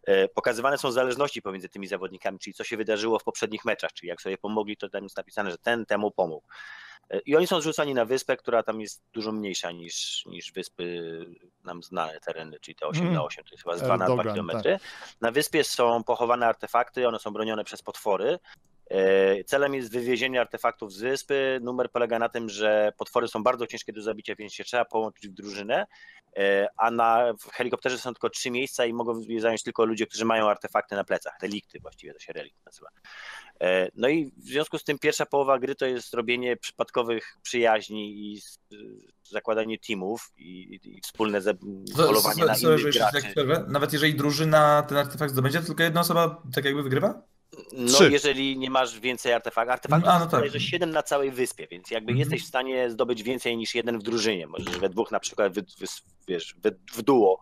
Yy, 0.09 0.29
Pokazywane 0.35 0.79
są 0.79 0.93
zależności 0.93 1.43
pomiędzy 1.43 1.69
tymi 1.69 1.87
zawodnikami, 1.87 2.39
czyli 2.39 2.55
co 2.55 2.65
się 2.65 2.77
wydarzyło 2.77 3.19
w 3.19 3.25
poprzednich 3.25 3.65
meczach, 3.65 3.93
czyli 3.93 4.09
jak 4.09 4.23
sobie 4.23 4.39
pomogli, 4.39 4.77
to 4.77 4.89
tam 4.89 5.03
jest 5.03 5.17
napisane, 5.17 5.51
że 5.51 5.59
ten 5.59 5.87
temu 5.87 6.11
pomógł. 6.11 6.47
Yy, 7.11 7.21
I 7.27 7.37
oni 7.37 7.47
są 7.47 7.61
zrzucani 7.61 7.95
na 7.95 8.05
wyspę, 8.05 8.37
która 8.37 8.63
tam 8.63 8.81
jest 8.81 9.03
dużo 9.13 9.33
mniejsza 9.33 9.71
niż, 9.73 10.27
niż 10.27 10.53
wyspy 10.53 10.85
nam 11.65 11.83
znane 11.83 12.21
tereny, 12.21 12.61
czyli 12.61 12.75
te 12.75 12.87
8 12.87 13.03
Mm. 13.03 13.15
na 13.15 13.25
8, 13.25 13.45
to 13.45 13.51
jest 13.51 13.65
chyba 13.65 13.77
z 13.77 13.83
2 13.83 13.97
na 13.97 14.05
2 14.05 14.15
Erdogan, 14.15 14.35
kilometry. 14.35 14.79
Na 15.21 15.31
wyspie 15.31 15.65
są 15.65 16.05
pochowane 16.05 16.47
artefakty, 16.47 17.09
one 17.09 17.19
są 17.19 17.31
bronione 17.31 17.65
przez 17.65 17.83
potwory. 17.83 18.39
E, 18.91 19.45
Celem 19.45 19.75
jest 19.75 19.93
wywiezienie 19.93 20.41
artefaktów 20.41 20.93
z 20.93 21.01
wyspy. 21.01 21.59
Numer 21.63 21.91
polega 21.91 22.19
na 22.19 22.29
tym, 22.29 22.49
że 22.49 22.93
potwory 22.99 23.29
są 23.29 23.43
bardzo 23.43 23.67
ciężkie 23.67 23.93
do 23.93 24.03
zabicia, 24.03 24.35
więc 24.35 24.53
się 24.53 24.65
trzeba 24.65 24.85
połączyć 24.85 25.29
w 25.29 25.33
drużynę. 25.33 25.87
E, 26.37 26.69
A 26.77 26.91
na 26.91 27.33
w 27.41 27.53
helikopterze 27.53 27.99
są 27.99 28.13
tylko 28.13 28.31
trzy 28.31 28.51
miejsca 28.51 28.87
i 28.87 28.93
mogą 28.93 29.21
je 29.21 29.41
zająć 29.41 29.63
tylko 29.63 29.85
ludzie, 29.85 30.07
którzy 30.07 30.25
mają 30.25 30.49
artefakty 30.51 30.95
na 30.95 31.05
plecach. 31.05 31.33
Relikty 31.43 31.79
właściwie 31.81 32.13
to 32.13 32.19
się 32.19 32.33
relikt 32.33 32.67
nazywa. 32.67 32.89
E, 33.61 33.89
No 33.95 34.09
i 34.09 34.33
w 34.37 34.47
związku 34.47 34.79
z 34.79 34.85
tym 34.85 34.99
pierwsza 34.99 35.27
połowa 35.27 35.59
gry 35.59 35.75
to 35.75 35.87
jest 35.87 36.15
robienie 36.15 36.57
przypadkowych 36.57 37.37
przyjaźni 37.43 38.33
i 38.33 38.41
zakładanie 39.31 39.79
teamów 39.79 40.33
i, 40.37 40.81
i 40.85 41.01
wspólne 41.01 41.41
polowanie 41.97 42.45
na 42.45 42.57
innych 42.57 42.83
graczy. 42.83 43.23
tak 43.23 43.31
przerwę. 43.33 43.65
Nawet 43.69 43.93
jeżeli 43.93 44.15
drużyna 44.15 44.83
ten 44.83 44.99
artefakt 44.99 45.33
zdobędzie, 45.33 45.61
to 45.61 45.67
tylko 45.67 45.83
jedna 45.83 46.01
osoba 46.01 46.43
tak 46.55 46.65
jakby 46.65 46.83
wygrywa? 46.83 47.23
No, 47.73 47.93
Trzy. 47.93 48.11
jeżeli 48.13 48.59
nie 48.59 48.71
masz 48.71 49.01
więcej 49.01 49.33
artefaktów. 49.33 49.73
Artefaktów 49.73 50.07
no 50.07 50.13
jest 50.13 50.31
tak. 50.31 50.41
bodajże 50.41 50.61
7 50.61 50.91
na 50.91 51.03
całej 51.03 51.31
wyspie, 51.31 51.67
więc 51.71 51.91
jakby 51.91 52.13
Mhm. 52.13 52.19
jesteś 52.19 52.45
w 52.45 52.49
stanie 52.49 52.91
zdobyć 52.91 53.23
więcej 53.23 53.57
niż 53.57 53.75
jeden 53.75 53.99
w 53.99 54.03
drużynie. 54.03 54.47
Możesz 54.47 54.79
we 54.79 54.89
dwóch 54.89 55.11
na 55.11 55.21
przykład 55.21 55.55
wy, 55.55 55.65
wiesz, 56.29 56.55
we, 56.59 56.71
w 56.95 57.03
duo 57.03 57.39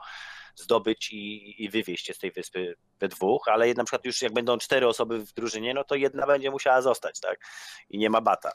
zdobyć 0.57 1.13
i, 1.13 1.55
i 1.65 1.69
wywieźć 1.71 2.07
się 2.07 2.15
z 2.15 2.19
tej 2.19 2.33
wyspy 2.33 2.75
we 3.01 3.09
dwóch, 3.09 3.49
ale 3.49 3.75
na 3.75 3.85
przykład 3.85 4.05
już 4.05 4.23
jak 4.23 4.33
będą 4.33 4.59
cztery 4.59 4.87
osoby 4.89 5.19
w 5.27 5.33
drużynie, 5.33 5.75
no 5.75 5.85
to 5.85 5.95
jedna 5.95 6.27
będzie 6.27 6.51
musiała 6.51 6.83
zostać, 6.83 7.21
tak? 7.21 7.39
I 7.91 7.99
nie 7.99 8.11
ma 8.11 8.21
bata. 8.21 8.53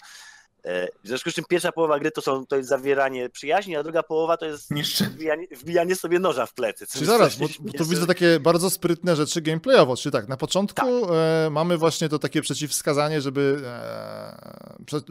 E, 0.67 0.87
W 1.03 1.07
związku 1.07 1.31
z 1.31 1.33
czym 1.33 1.45
pierwsza 1.49 1.71
połowa 1.71 1.99
gry 1.99 2.11
to, 2.11 2.21
są, 2.21 2.45
to 2.45 2.55
jest 2.55 2.69
zawieranie 2.69 3.29
przyjaźni, 3.29 3.75
a 3.75 3.83
druga 3.83 4.03
połowa 4.03 4.37
to 4.37 4.45
jest 4.45 4.69
wbijanie, 5.01 5.47
wbijanie 5.51 5.95
sobie 5.95 6.19
noża 6.19 6.45
w 6.45 6.53
plecy. 6.53 6.87
Czyli 6.87 7.05
zaraz, 7.05 7.35
bo, 7.35 7.47
tu 7.77 7.85
widzę 7.85 8.07
takie 8.07 8.39
bardzo 8.39 8.69
sprytne 8.69 9.15
rzeczy 9.15 9.41
gameplayowo, 9.41 9.95
czyli 9.95 10.13
tak, 10.13 10.27
na 10.27 10.37
początku 10.37 11.13
e, 11.13 11.49
mamy 11.51 11.77
właśnie 11.77 12.09
to 12.09 12.19
takie 12.19 12.41
przeciwwskazanie, 12.41 13.21
żeby 13.21 13.61
e, 13.65 14.75
przed, 14.85 15.05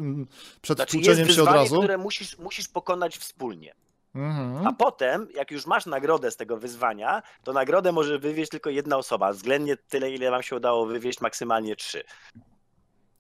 przed 0.62 0.78
Znaczy 0.78 1.04
się 1.34 1.42
od 1.42 1.48
razu. 1.48 1.78
które 1.78 1.98
musisz, 1.98 2.38
musisz 2.38 2.68
pokonać 2.68 3.18
wspólnie. 3.18 3.74
Mhm. 4.14 4.66
A 4.66 4.72
potem, 4.72 5.28
jak 5.34 5.50
już 5.50 5.66
masz 5.66 5.86
nagrodę 5.86 6.30
z 6.30 6.36
tego 6.36 6.56
wyzwania, 6.56 7.22
to 7.44 7.52
nagrodę 7.52 7.92
może 7.92 8.18
wywieźć 8.18 8.50
tylko 8.50 8.70
jedna 8.70 8.96
osoba. 8.96 9.32
Względnie 9.32 9.76
tyle, 9.76 10.10
ile 10.10 10.30
wam 10.30 10.42
się 10.42 10.56
udało 10.56 10.86
wywieźć, 10.86 11.20
maksymalnie 11.20 11.76
trzy. 11.76 12.04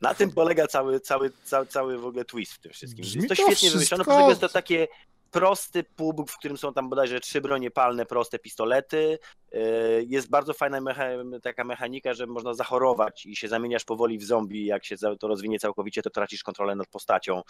Na 0.00 0.14
tym 0.14 0.32
polega 0.32 0.66
cały, 0.66 1.00
cały, 1.00 1.32
cały, 1.44 1.66
cały 1.66 1.98
w 1.98 2.06
ogóle 2.06 2.24
twist 2.24 2.52
w 2.52 2.58
tym 2.58 2.72
wszystkim. 2.72 3.02
Brzmi 3.02 3.22
jest 3.22 3.28
to 3.28 3.34
to 3.34 3.42
świetnie 3.50 3.70
wymyślone, 3.70 4.04
wszystko- 4.04 4.12
poza 4.14 4.20
tym 4.20 4.28
jest 4.28 4.40
to 4.40 4.48
takie 4.48 4.88
prosty 5.30 5.84
pub, 5.84 6.30
w 6.30 6.38
którym 6.38 6.56
są 6.58 6.72
tam 6.72 6.88
bodajże 6.88 7.20
trzy 7.20 7.40
bronie 7.40 7.70
palne, 7.70 8.06
proste 8.06 8.38
pistolety. 8.38 9.18
Yy, 9.52 9.60
Jest 10.08 10.30
bardzo 10.30 10.52
fajna 10.54 10.80
mecha- 10.80 11.40
taka 11.40 11.64
mechanika, 11.64 12.14
że 12.14 12.26
można 12.26 12.54
zachorować 12.54 13.26
i 13.26 13.36
się 13.36 13.48
zamieniasz 13.48 13.84
powoli 13.84 14.18
w 14.18 14.24
zombie. 14.24 14.66
Jak 14.66 14.84
się 14.84 14.96
to 15.20 15.28
rozwinie 15.28 15.58
całkowicie, 15.58 16.02
to 16.02 16.10
tracisz 16.10 16.42
kontrolę 16.42 16.74
nad 16.74 16.86
postacią 16.88 17.42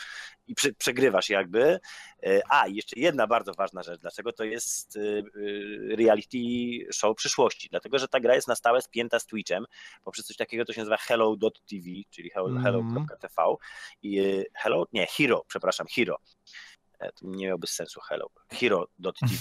i 0.47 0.55
prze- 0.55 0.73
przegrywasz 0.73 1.31
jakby. 1.31 1.79
Yy, 2.23 2.41
A, 2.51 2.69
jeszcze 2.69 3.01
jedna 3.01 3.27
bardzo 3.27 3.55
ważna 3.55 3.83
rzecz. 3.83 4.01
Dlaczego 4.01 4.33
to 4.33 4.45
jest 4.45 4.97
yy, 4.97 5.97
reality 5.97 6.39
show 6.93 7.17
przyszłości? 7.17 7.69
Dlatego, 7.71 7.99
że 7.99 8.09
ta 8.09 8.21
gra 8.21 8.35
jest 8.35 8.49
na 8.49 8.55
stałe 8.57 8.83
spięta 8.83 9.19
z 9.19 9.27
Twitchem 9.27 9.65
poprzez 10.05 10.27
coś 10.27 10.37
takiego, 10.37 10.65
co 10.65 10.73
się 10.73 10.81
nazywa 10.81 10.97
hello.tv, 10.97 11.89
czyli 12.11 12.31
hello- 12.31 12.49
Mhm. 12.49 12.65
hello.tv. 12.65 13.55
I 14.03 14.23
hello, 14.55 14.87
nie, 14.93 15.07
hero, 15.07 15.45
przepraszam, 15.49 15.87
hero. 15.97 16.17
E, 16.99 17.13
to 17.13 17.27
nie 17.27 17.47
miałby 17.47 17.67
sensu 17.67 18.01
hello, 18.01 18.31
hero.tv 18.53 19.37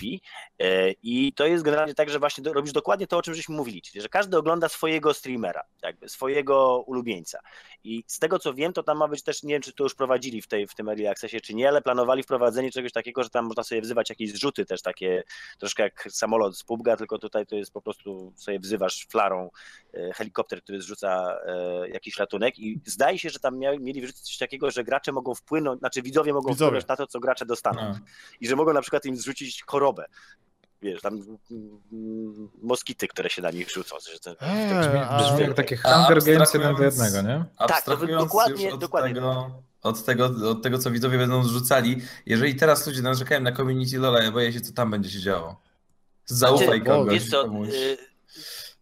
E, 0.59 0.91
i 0.91 1.33
to 1.33 1.45
jest 1.45 1.63
generalnie 1.63 1.95
tak, 1.95 2.09
że 2.09 2.19
właśnie 2.19 2.53
robisz 2.53 2.71
dokładnie 2.71 3.07
to, 3.07 3.17
o 3.17 3.21
czym 3.21 3.33
żeśmy 3.35 3.55
mówili, 3.55 3.81
czyli 3.81 4.01
że 4.01 4.09
każdy 4.09 4.37
ogląda 4.37 4.69
swojego 4.69 5.13
streamera, 5.13 5.63
jakby 5.83 6.09
swojego 6.09 6.83
ulubieńca. 6.87 7.39
I 7.83 8.03
z 8.07 8.19
tego 8.19 8.39
co 8.39 8.53
wiem, 8.53 8.73
to 8.73 8.83
tam 8.83 8.97
ma 8.97 9.07
być 9.07 9.23
też, 9.23 9.43
nie 9.43 9.53
wiem 9.53 9.61
czy 9.61 9.73
to 9.73 9.83
już 9.83 9.95
prowadzili 9.95 10.41
w, 10.41 10.47
tej, 10.47 10.67
w 10.67 10.75
tym 10.75 10.89
Early 10.89 11.09
Accessie 11.09 11.41
czy 11.41 11.53
nie, 11.53 11.67
ale 11.67 11.81
planowali 11.81 12.23
wprowadzenie 12.23 12.71
czegoś 12.71 12.91
takiego, 12.91 13.23
że 13.23 13.29
tam 13.29 13.45
można 13.45 13.63
sobie 13.63 13.81
wzywać 13.81 14.09
jakieś 14.09 14.31
zrzuty 14.31 14.65
też 14.65 14.81
takie, 14.81 15.23
troszkę 15.59 15.83
jak 15.83 16.07
samolot 16.11 16.57
z 16.57 16.65
PUBG'a, 16.65 16.97
tylko 16.97 17.19
tutaj 17.19 17.45
to 17.45 17.55
jest 17.55 17.73
po 17.73 17.81
prostu 17.81 18.33
sobie 18.35 18.59
wzywasz 18.59 19.07
flarą 19.09 19.49
e, 19.93 20.13
helikopter, 20.13 20.63
który 20.63 20.81
zrzuca 20.81 21.37
jakiś 21.93 22.17
ratunek 22.17 22.59
i 22.59 22.79
zdaje 22.85 23.19
się, 23.19 23.29
że 23.29 23.39
tam 23.39 23.59
mieli 23.59 24.01
wrzucić 24.01 24.21
coś 24.21 24.37
takiego, 24.37 24.71
że 24.71 24.83
gracze 24.83 25.11
mogą 25.11 25.35
wpłynąć, 25.35 25.79
znaczy 25.79 26.01
widzowie 26.01 26.33
mogą 26.33 26.49
Widzowie. 26.49 26.69
wpłynąć 26.69 26.87
na 26.87 26.95
to, 26.95 27.07
co 27.07 27.19
gracze 27.19 27.44
dostaną 27.45 27.81
No. 27.81 27.99
i 28.41 28.47
że 28.47 28.55
mogą 28.55 28.73
na 28.73 28.81
przykład 28.81 29.05
im 29.05 29.17
zrzucić 29.17 29.63
chorobę. 29.67 30.05
Wiesz, 30.81 31.01
tam 31.01 31.13
mm, 31.13 32.49
moskity, 32.61 33.07
które 33.07 33.29
się 33.29 33.41
na 33.41 33.51
nich 33.51 33.69
rzucą. 33.71 33.95
Że 34.13 34.19
to, 34.19 34.41
Eee, 34.41 34.79
Brzmi, 34.79 34.99
a- 34.99 35.17
brzmi 35.23 35.41
jak 35.41 35.53
takie 35.53 35.77
Hunger 35.77 36.23
Games 36.23 36.41
abstrahując- 36.41 36.53
1 36.53 36.75
do 36.75 36.83
1, 36.83 37.27
nie? 37.27 37.45
Tak, 37.67 37.81
to 37.85 37.97
dokładnie- 38.07 38.73
od, 38.73 38.79
dokładnie 38.79 39.13
Tego, 39.13 39.61
od, 39.81 40.05
tego, 40.05 40.25
od 40.51 40.61
tego, 40.63 40.77
co 40.79 40.91
widzowie 40.91 41.17
będą 41.17 41.43
zrzucali, 41.43 42.01
jeżeli 42.25 42.55
teraz 42.55 42.87
ludzie 42.87 43.01
narzekają 43.01 43.41
na 43.41 43.51
community 43.51 43.97
Lola, 43.99 44.23
ja 44.23 44.31
boję 44.31 44.53
się, 44.53 44.61
co 44.61 44.73
tam 44.73 44.91
będzie 44.91 45.09
się 45.09 45.19
działo. 45.19 45.61
Zaufaj 46.25 46.65
Znaczy, 46.67 46.81
kogoś. 46.81 47.13
Wiesz 47.13 47.29
co, 47.29 47.43
komuś. 47.43 47.69
y, 47.69 47.97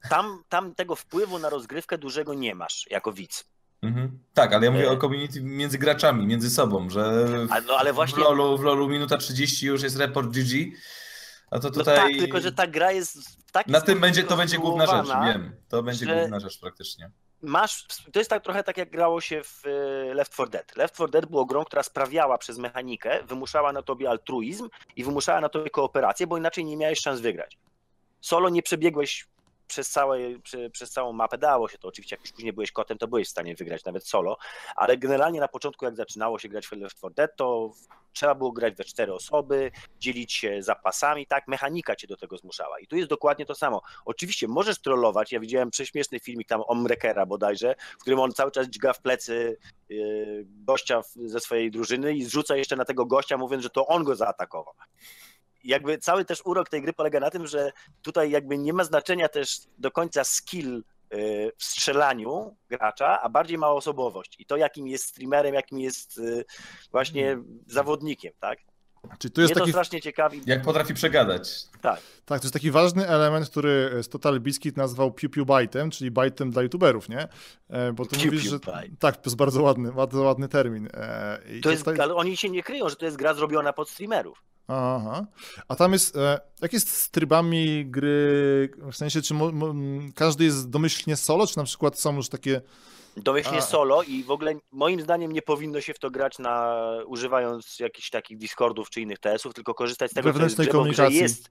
tam, 0.09 0.43
tam 0.49 0.75
tego 0.75 0.95
wpływu 0.95 1.39
na 1.39 1.49
rozgrywkę 1.49 1.97
dużego 1.97 2.33
nie 2.33 2.55
masz 2.55 2.85
jako 2.89 3.13
widz. 3.13 3.43
Mhm. 3.83 4.19
Tak, 4.33 4.53
ale 4.53 4.65
ja 4.65 4.71
mówię 4.71 4.87
E. 4.87 4.91
o 4.91 4.97
community 4.97 5.41
między 5.41 5.77
graczami, 5.77 6.25
między 6.27 6.49
sobą, 6.49 6.89
że 6.89 7.25
A, 7.49 7.61
no, 7.61 7.73
ale 7.77 7.91
w, 7.91 7.95
właśnie- 7.95 8.23
LoLu, 8.23 8.57
w 8.57 8.61
LoLu 8.63 8.87
minuta 8.89 9.17
30 9.17 9.65
już 9.65 9.81
jest 9.83 9.97
report 9.97 10.27
GG, 10.29 10.71
a 11.51 11.59
to 11.59 11.67
No 11.67 11.73
tutaj 11.73 11.95
tak, 11.95 12.07
tylko 12.19 12.41
że 12.41 12.51
ta 12.51 12.67
gra 12.67 12.91
jest 12.91 13.17
w 13.17 13.67
na 13.67 13.81
tym 13.81 13.99
będzie, 13.99 14.23
to 14.23 14.37
będzie 14.37 14.57
główna 14.57 14.85
rzecz, 14.85 15.07
wiem. 15.25 15.55
To 15.69 15.83
będzie 15.83 16.05
że- 16.05 16.15
główna 16.19 16.39
rzecz 16.39 16.59
praktycznie. 16.59 17.11
masz, 17.41 17.85
to 18.13 18.19
jest 18.19 18.29
tak 18.29 18.43
trochę 18.43 18.63
tak 18.63 18.77
jak 18.77 18.89
grało 18.89 19.21
się 19.21 19.41
w 19.43 19.63
e, 19.67 20.13
Left 20.13 20.33
4 20.33 20.49
Dead. 20.49 20.75
Left 20.77 20.93
4 20.95 21.11
Dead 21.11 21.25
było 21.25 21.45
grą, 21.45 21.65
która 21.65 21.83
sprawiała 21.83 22.37
przez 22.37 22.57
mechanikę, 22.57 23.23
wymuszała 23.23 23.73
na 23.73 23.81
tobie 23.81 24.09
altruizm 24.09 24.69
i 24.95 25.03
wymuszała 25.03 25.41
na 25.41 25.49
tobie 25.49 25.69
kooperację, 25.69 26.27
bo 26.27 26.37
inaczej 26.37 26.65
nie 26.65 26.77
miałeś 26.77 26.99
szans 26.99 27.19
wygrać. 27.21 27.57
Solo 28.21 28.49
nie 28.49 28.63
przebiegłeś 28.63 29.27
przez, 29.73 29.89
całe, 29.89 30.39
prze, 30.39 30.69
przez 30.69 30.91
całą 30.91 31.13
mapę, 31.13 31.37
dało 31.37 31.67
się 31.67 31.77
to 31.77 31.87
oczywiście, 31.87 32.15
jak 32.15 32.21
już 32.21 32.31
później 32.31 32.53
byłeś 32.53 32.71
kotem, 32.71 32.97
to 32.97 33.07
byłeś 33.07 33.27
w 33.27 33.31
stanie 33.31 33.55
wygrać 33.55 33.85
nawet 33.85 34.07
solo, 34.07 34.37
ale 34.75 34.97
generalnie 34.97 35.39
na 35.39 35.47
początku 35.47 35.85
jak 35.85 35.95
zaczynało 35.95 36.39
się 36.39 36.49
grać 36.49 36.67
w 36.67 36.71
Left 36.71 36.97
4 36.97 37.13
Dead, 37.13 37.35
to 37.35 37.71
trzeba 38.13 38.35
było 38.35 38.51
grać 38.51 38.75
we 38.75 38.83
cztery 38.83 39.13
osoby, 39.13 39.71
dzielić 39.99 40.33
się 40.33 40.61
zapasami, 40.61 41.27
tak, 41.27 41.47
mechanika 41.47 41.95
cię 41.95 42.07
do 42.07 42.17
tego 42.17 42.37
zmuszała 42.37 42.79
i 42.79 42.87
tu 42.87 42.95
jest 42.95 43.09
dokładnie 43.09 43.45
to 43.45 43.55
samo. 43.55 43.81
Oczywiście 44.05 44.47
możesz 44.47 44.81
trollować, 44.81 45.31
ja 45.31 45.39
widziałem 45.39 45.69
prześmieszny 45.69 46.19
filmik 46.19 46.47
tam 46.47 46.61
Omrekera 46.67 47.25
bodajże, 47.25 47.75
w 47.99 48.01
którym 48.01 48.19
on 48.19 48.31
cały 48.31 48.51
czas 48.51 48.67
dźga 48.67 48.93
w 48.93 49.01
plecy 49.01 49.57
yy, 49.89 50.45
gościa 50.45 51.01
ze 51.15 51.39
swojej 51.39 51.71
drużyny 51.71 52.13
i 52.13 52.23
zrzuca 52.23 52.55
jeszcze 52.55 52.75
na 52.75 52.85
tego 52.85 53.05
gościa, 53.05 53.37
mówiąc, 53.37 53.63
że 53.63 53.69
to 53.69 53.87
on 53.87 54.03
go 54.03 54.15
zaatakował. 54.15 54.73
Jakby 55.63 55.97
cały 55.97 56.25
też 56.25 56.41
urok 56.45 56.69
tej 56.69 56.81
gry 56.81 56.93
polega 56.93 57.19
na 57.19 57.29
tym, 57.29 57.47
że 57.47 57.71
tutaj 58.01 58.31
jakby 58.31 58.57
nie 58.57 58.73
ma 58.73 58.83
znaczenia 58.83 59.29
też 59.29 59.59
do 59.77 59.91
końca 59.91 60.23
skill 60.23 60.83
yy, 61.11 61.51
w 61.57 61.63
strzelaniu 61.63 62.55
gracza, 62.69 63.21
a 63.21 63.29
bardziej 63.29 63.57
ma 63.57 63.67
osobowość 63.67 64.35
i 64.39 64.45
to 64.45 64.57
jakim 64.57 64.87
jest 64.87 65.05
streamerem, 65.05 65.53
jakim 65.53 65.79
jest 65.79 66.17
yy, 66.17 66.45
właśnie 66.91 67.37
zawodnikiem, 67.67 68.33
tak? 68.39 68.59
Czyli 69.19 69.31
tu 69.31 69.41
jest 69.41 69.51
Mnie 69.51 69.55
to 69.55 69.59
taki, 69.59 69.71
strasznie 69.71 70.01
ciekawi. 70.01 70.41
Jak 70.45 70.61
potrafi 70.61 70.93
przegadać. 70.93 71.63
Tak, 71.81 71.99
tak, 72.25 72.39
to 72.39 72.45
jest 72.45 72.53
taki 72.53 72.71
ważny 72.71 73.07
element, 73.07 73.49
który 73.49 73.99
z 74.03 74.09
Total 74.09 74.39
Biscuit 74.39 74.77
nazwał 74.77 75.11
Piu 75.11 75.29
Piu 75.29 75.45
Byte'em, 75.45 75.89
czyli 75.89 76.11
bajtem 76.11 76.51
dla 76.51 76.61
youtuberów, 76.61 77.09
nie? 77.09 77.27
E, 77.69 77.93
Bo 77.93 78.05
tu 78.05 78.15
Piu 78.15 78.25
mówisz, 78.25 78.43
Piu 78.43 78.49
że... 78.49 78.59
Byte. 78.59 78.95
Tak, 78.99 79.17
to 79.17 79.21
jest 79.25 79.37
bardzo 79.37 79.61
ładny, 79.61 79.91
bardzo 79.91 80.21
ładny 80.21 80.47
termin. 80.47 80.89
E, 80.93 81.39
i 81.57 81.61
to 81.61 81.71
jest, 81.71 81.85
tutaj- 81.85 81.99
ale 82.01 82.15
oni 82.15 82.37
się 82.37 82.49
nie 82.49 82.63
kryją, 82.63 82.89
że 82.89 82.95
to 82.95 83.05
jest 83.05 83.17
gra 83.17 83.33
zrobiona 83.33 83.73
pod 83.73 83.89
streamerów. 83.89 84.43
Aha. 84.67 85.25
A 85.67 85.75
tam 85.75 85.93
jest, 85.93 86.15
e, 86.17 86.39
jak 86.61 86.73
jest 86.73 86.89
z 86.89 87.09
trybami 87.09 87.85
gry, 87.85 88.69
w 88.91 88.95
sensie, 88.95 89.21
czy 89.21 89.33
mo, 89.33 89.51
mo, 89.51 89.73
każdy 90.15 90.43
jest 90.43 90.69
domyślnie 90.69 91.15
solo, 91.15 91.47
czy 91.47 91.57
na 91.57 91.63
przykład 91.63 91.99
są 91.99 92.15
już 92.15 92.29
takie... 92.29 92.61
Domyślnie 93.17 93.57
A. 93.57 93.61
solo 93.61 94.03
i 94.03 94.23
w 94.23 94.31
ogóle 94.31 94.53
moim 94.71 95.01
zdaniem 95.01 95.31
nie 95.31 95.41
powinno 95.41 95.81
się 95.81 95.93
w 95.93 95.99
to 95.99 96.11
grać 96.11 96.39
na 96.39 96.81
używając 97.05 97.79
jakichś 97.79 98.09
takich 98.09 98.37
Discordów 98.37 98.89
czy 98.89 99.01
innych 99.01 99.19
TS-ów, 99.19 99.53
tylko 99.53 99.73
korzystać 99.73 100.11
z 100.11 100.13
tego, 100.13 100.33
co 100.33 100.39
jest 100.39 100.55
w 100.55 100.57
Wewnętrznej 100.57 100.91
grze, 100.91 101.11
jest, 101.23 101.49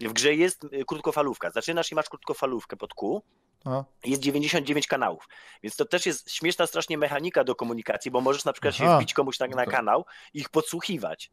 w 0.00 0.12
grze 0.12 0.34
jest 0.34 0.66
krótkofalówka. 0.86 1.50
Zaczynasz 1.50 1.92
i 1.92 1.94
masz 1.94 2.08
krótkofalówkę 2.08 2.76
pod 2.76 2.94
kół. 2.94 3.22
A, 3.64 3.84
Jest 4.04 4.22
99 4.22 4.86
kanałów, 4.86 5.28
więc 5.62 5.76
to 5.76 5.84
też 5.84 6.06
jest 6.06 6.30
śmieszna 6.30 6.66
strasznie 6.66 6.98
mechanika 6.98 7.44
do 7.44 7.54
komunikacji, 7.54 8.10
bo 8.10 8.20
możesz 8.20 8.44
na 8.44 8.52
przykład 8.52 8.74
się 8.74 8.84
Aha. 8.84 8.96
wbić 8.98 9.14
komuś 9.14 9.38
na, 9.38 9.46
na 9.46 9.56
No 9.56 9.64
to- 9.64 9.70
kanał 9.70 10.04
i 10.34 10.38
ich 10.38 10.48
podsłuchiwać. 10.48 11.30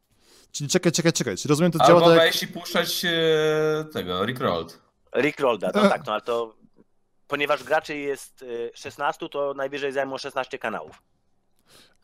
Czyli 0.52 0.70
czekaj, 0.70 0.92
czekaj, 0.92 1.12
czekaj, 1.12 1.36
czy 1.36 1.48
rozumiem, 1.48 1.72
to 1.72 1.78
działa 1.78 1.90
Albo 1.90 2.00
tak 2.00 2.08
jak... 2.10 2.18
wejść 2.18 2.42
i 2.42 2.48
puszczać 2.48 3.04
e, 3.04 3.84
tego, 3.92 4.26
Rickrolled. 4.26 4.78
Rickrolda, 5.16 5.70
no 5.74 5.86
E. 5.86 5.88
tak, 5.88 6.06
no 6.06 6.12
ale 6.12 6.20
to 6.22 6.54
ponieważ 7.28 7.64
graczy 7.64 7.96
jest 7.96 8.42
y, 8.42 8.70
16, 8.74 9.28
to 9.28 9.54
najwyżej 9.54 9.92
zajmą 9.92 10.18
16 10.18 10.58
kanałów. 10.58 11.02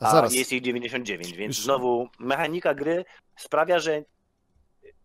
A 0.01 0.07
a 0.07 0.11
zaraz, 0.11 0.35
jest 0.35 0.53
ich 0.53 0.63
99, 0.63 1.33
więc 1.33 1.57
Już- 1.57 1.65
znowu 1.65 2.09
mechanika 2.19 2.75
gry 2.75 3.05
sprawia, 3.37 3.79
że 3.79 4.03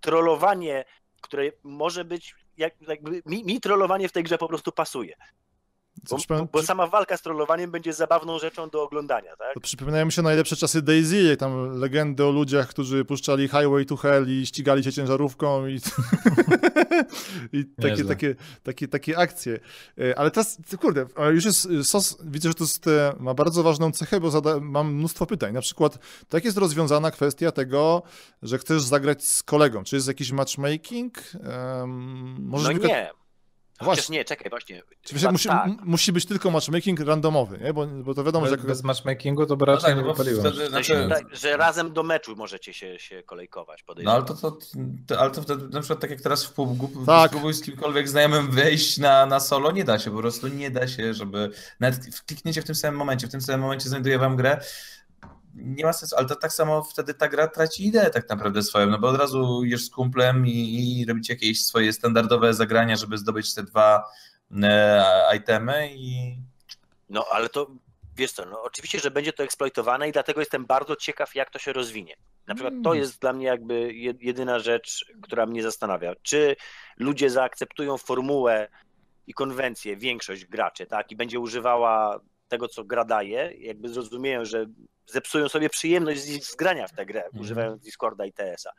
trollowanie, 0.02 0.86
które 1.22 1.44
może 1.64 2.06
być, 2.06 2.36
jak, 2.58 2.74
jakby 2.82 3.22
mi, 3.26 3.44
mi 3.44 3.62
trollowanie 3.62 4.10
w 4.10 4.12
tej 4.12 4.24
grze 4.24 4.38
po 4.38 4.48
prostu 4.48 4.72
pasuje, 4.72 5.16
co, 6.06 6.18
bo, 6.30 6.46
bo 6.52 6.64
sama 6.64 6.88
walka 6.88 7.18
z 7.18 7.22
trollowaniem 7.22 7.72
będzie 7.72 7.94
zabawną 7.94 8.40
rzeczą 8.40 8.70
do 8.70 8.84
oglądania, 8.84 9.36
tak? 9.36 9.54
to 9.54 9.60
przypominają 9.60 10.06
mi 10.06 10.12
się 10.12 10.22
najlepsze 10.22 10.56
czasy 10.56 10.82
Daisy, 10.82 11.22
jak 11.24 11.40
tam 11.40 11.80
legendy 11.80 12.26
o 12.26 12.32
ludziach, 12.32 12.68
którzy 12.68 13.06
puszczali 13.06 13.48
Highway 13.48 13.86
to 13.86 13.96
Hell 13.96 14.26
i 14.30 14.46
ścigali 14.46 14.84
cię 14.84 14.94
ciężarówką 14.94 15.68
i, 15.68 15.80
i 17.54 17.66
takie, 17.82 18.06
takie, 18.06 18.36
takie, 18.64 18.88
takie 18.88 19.18
akcje. 19.18 19.60
E, 20.00 20.20
Ale 20.20 20.32
teraz, 20.32 20.58
kurde, 20.82 21.06
ale 21.16 21.34
już 21.34 21.46
jest 21.46 21.68
e, 21.80 21.84
sos, 21.84 22.18
widzę, 22.24 22.50
że 22.50 22.56
to 22.56 22.64
jest, 22.64 22.88
e, 22.88 23.14
ma 23.20 23.34
bardzo 23.34 23.64
ważną 23.64 23.92
cechę, 23.92 24.20
bo 24.20 24.32
zada, 24.32 24.60
mam 24.60 24.94
mnóstwo 24.94 25.26
pytań. 25.26 25.54
Na 25.54 25.62
przykład, 25.62 25.98
to 26.30 26.38
jak 26.38 26.46
jest 26.46 26.58
rozwiązana 26.58 27.12
kwestia 27.12 27.52
tego, 27.52 28.04
że 28.42 28.58
chcesz 28.58 28.82
zagrać 28.82 29.26
z 29.26 29.44
kolegą? 29.44 29.84
Czy 29.84 29.96
jest 29.96 30.08
jakiś 30.08 30.32
matchmaking? 30.32 31.14
Um, 31.80 32.36
No 32.50 32.58
wyka- 32.58 32.88
nie. 32.88 33.23
Chociaż 33.84 33.96
Właśnie. 34.06 34.18
nie, 34.18 34.26
czekaj, 34.26 34.50
właśnie. 34.50 34.82
Musi, 35.32 35.48
tak. 35.48 35.66
m- 35.68 35.78
musi 35.84 36.12
być 36.12 36.26
tylko 36.26 36.52
matchmaking 36.52 37.00
randomowy, 37.00 37.58
nie? 37.58 37.74
Bo, 37.74 37.88
bo 37.88 38.14
to 38.14 38.24
wiadomo, 38.24 38.46
że... 38.46 38.52
Bez, 38.52 38.60
jak- 38.60 38.68
bez 38.68 38.84
matchmakingu 38.84 39.46
to 39.46 39.58
by 39.58 39.66
No 39.66 39.72
raczej 39.74 39.88
tak, 39.88 39.96
nie 39.98 40.02
no 40.04 40.14
wypaliło. 40.14 40.40
wtedy, 40.42 40.56
sensie, 40.56 40.70
znaczy, 40.70 41.08
tak, 41.10 41.36
że 41.36 41.58
razem 41.58 41.94
do 41.94 42.04
meczu 42.04 42.36
możecie 42.36 42.74
się, 42.74 43.00
się 43.00 43.24
kolejkować, 43.24 43.80
No 43.82 43.86
podejrzewam. 43.88 44.16
ale 44.18 44.26
to, 44.26 44.34
to, 44.52 44.58
to, 45.08 45.20
ale 45.20 45.32
to 45.32 45.42
wtedy, 45.42 45.70
na 45.70 45.80
przykład 45.80 46.00
tak 46.00 46.10
jak 46.10 46.22
teraz 46.22 46.46
w 46.46 46.54
PUBG, 46.54 47.06
Tak. 47.06 47.30
spróbuj 47.32 47.54
z 47.54 47.62
kimkolwiek 47.62 48.10
znajomym 48.10 48.52
wejść 48.52 48.98
na, 48.98 49.26
na 49.26 49.40
solo, 49.40 49.72
nie 49.72 49.84
da 49.84 50.00
się, 50.00 50.12
po 50.12 50.18
prostu 50.18 50.48
nie 50.48 50.72
da 50.72 50.88
się, 50.88 51.14
żeby 51.14 51.50
nawet 51.80 52.00
klikniecie 52.26 52.62
w 52.62 52.66
tym 52.66 52.76
samym 52.76 52.98
momencie, 53.00 53.28
w 53.28 53.32
tym 53.32 53.42
samym 53.42 53.62
momencie 53.62 53.90
znajduje 53.90 54.20
wam 54.20 54.36
grę, 54.36 54.60
nie 55.54 55.86
ma 55.86 55.94
sensu, 55.94 56.16
ale 56.16 56.28
to 56.28 56.36
tak 56.36 56.54
samo 56.54 56.84
wtedy 56.84 57.14
ta 57.14 57.28
gra 57.28 57.48
traci 57.48 57.88
ideę 57.88 58.10
tak 58.10 58.30
naprawdę 58.30 58.64
swoją, 58.64 58.88
no 58.88 59.00
bo 59.00 59.08
od 59.08 59.18
razu 59.18 59.64
jesz 59.64 59.86
z 59.86 59.90
kumplem 59.90 60.48
i, 60.48 60.52
i 61.02 61.06
robicie 61.06 61.34
jakieś 61.34 61.66
swoje 61.66 61.94
standardowe 61.94 62.54
zagrania, 62.54 62.96
żeby 62.96 63.18
zdobyć 63.18 63.54
te 63.54 63.64
dwa 63.64 64.04
e, 64.64 65.38
itemy 65.38 65.90
i 65.96 66.38
No 67.10 67.26
ale 67.32 67.50
to 67.50 67.68
Wiesz 68.16 68.32
co, 68.32 68.46
no 68.46 68.62
oczywiście, 68.64 69.00
że 69.00 69.12
będzie 69.12 69.34
to 69.34 69.44
eksploitowane 69.44 70.10
i 70.10 70.12
dlatego 70.12 70.40
jestem 70.40 70.66
bardzo 70.66 70.96
ciekaw, 70.96 71.36
jak 71.36 71.50
to 71.52 71.60
się 71.60 71.74
rozwinie. 71.74 72.16
Na 72.48 72.56
przykład 72.56 72.74
to 72.84 72.90
Mm. 72.90 73.02
jest 73.02 73.22
dla 73.22 73.34
mnie 73.34 73.46
jakby 73.46 73.94
je- 73.94 74.14
jedyna 74.20 74.60
rzecz, 74.60 75.06
która 75.22 75.46
mnie 75.46 75.64
zastanawia. 75.64 76.14
Czy 76.22 76.56
ludzie 76.98 77.30
zaakceptują 77.30 77.98
formułę 77.98 78.68
i 79.28 79.34
konwencję, 79.34 79.98
większość 79.98 80.46
graczy, 80.46 80.86
tak, 80.86 81.12
i 81.12 81.16
będzie 81.16 81.40
używała 81.40 82.20
tego, 82.54 82.68
co 82.68 82.84
gra 82.84 83.06
daje, 83.06 83.54
jakby 83.60 83.90
zrozumieją, 83.90 84.46
że 84.46 84.66
zepsują 85.06 85.50
sobie 85.50 85.70
przyjemność 85.70 86.22
z, 86.22 86.44
z 86.46 86.56
grania 86.56 86.88
w 86.88 86.92
tę 86.94 87.06
grę, 87.06 87.24
Mhm. 87.26 87.42
używając 87.42 87.82
Discorda 87.82 88.26
i 88.26 88.34
TS-a. 88.34 88.70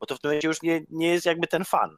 Bo 0.00 0.06
to 0.06 0.16
w 0.16 0.20
tym 0.20 0.28
momencie 0.30 0.48
już 0.48 0.62
nie, 0.62 0.80
nie 0.90 1.08
jest 1.08 1.26
jakby 1.26 1.46
ten 1.46 1.64
fan. 1.64 1.96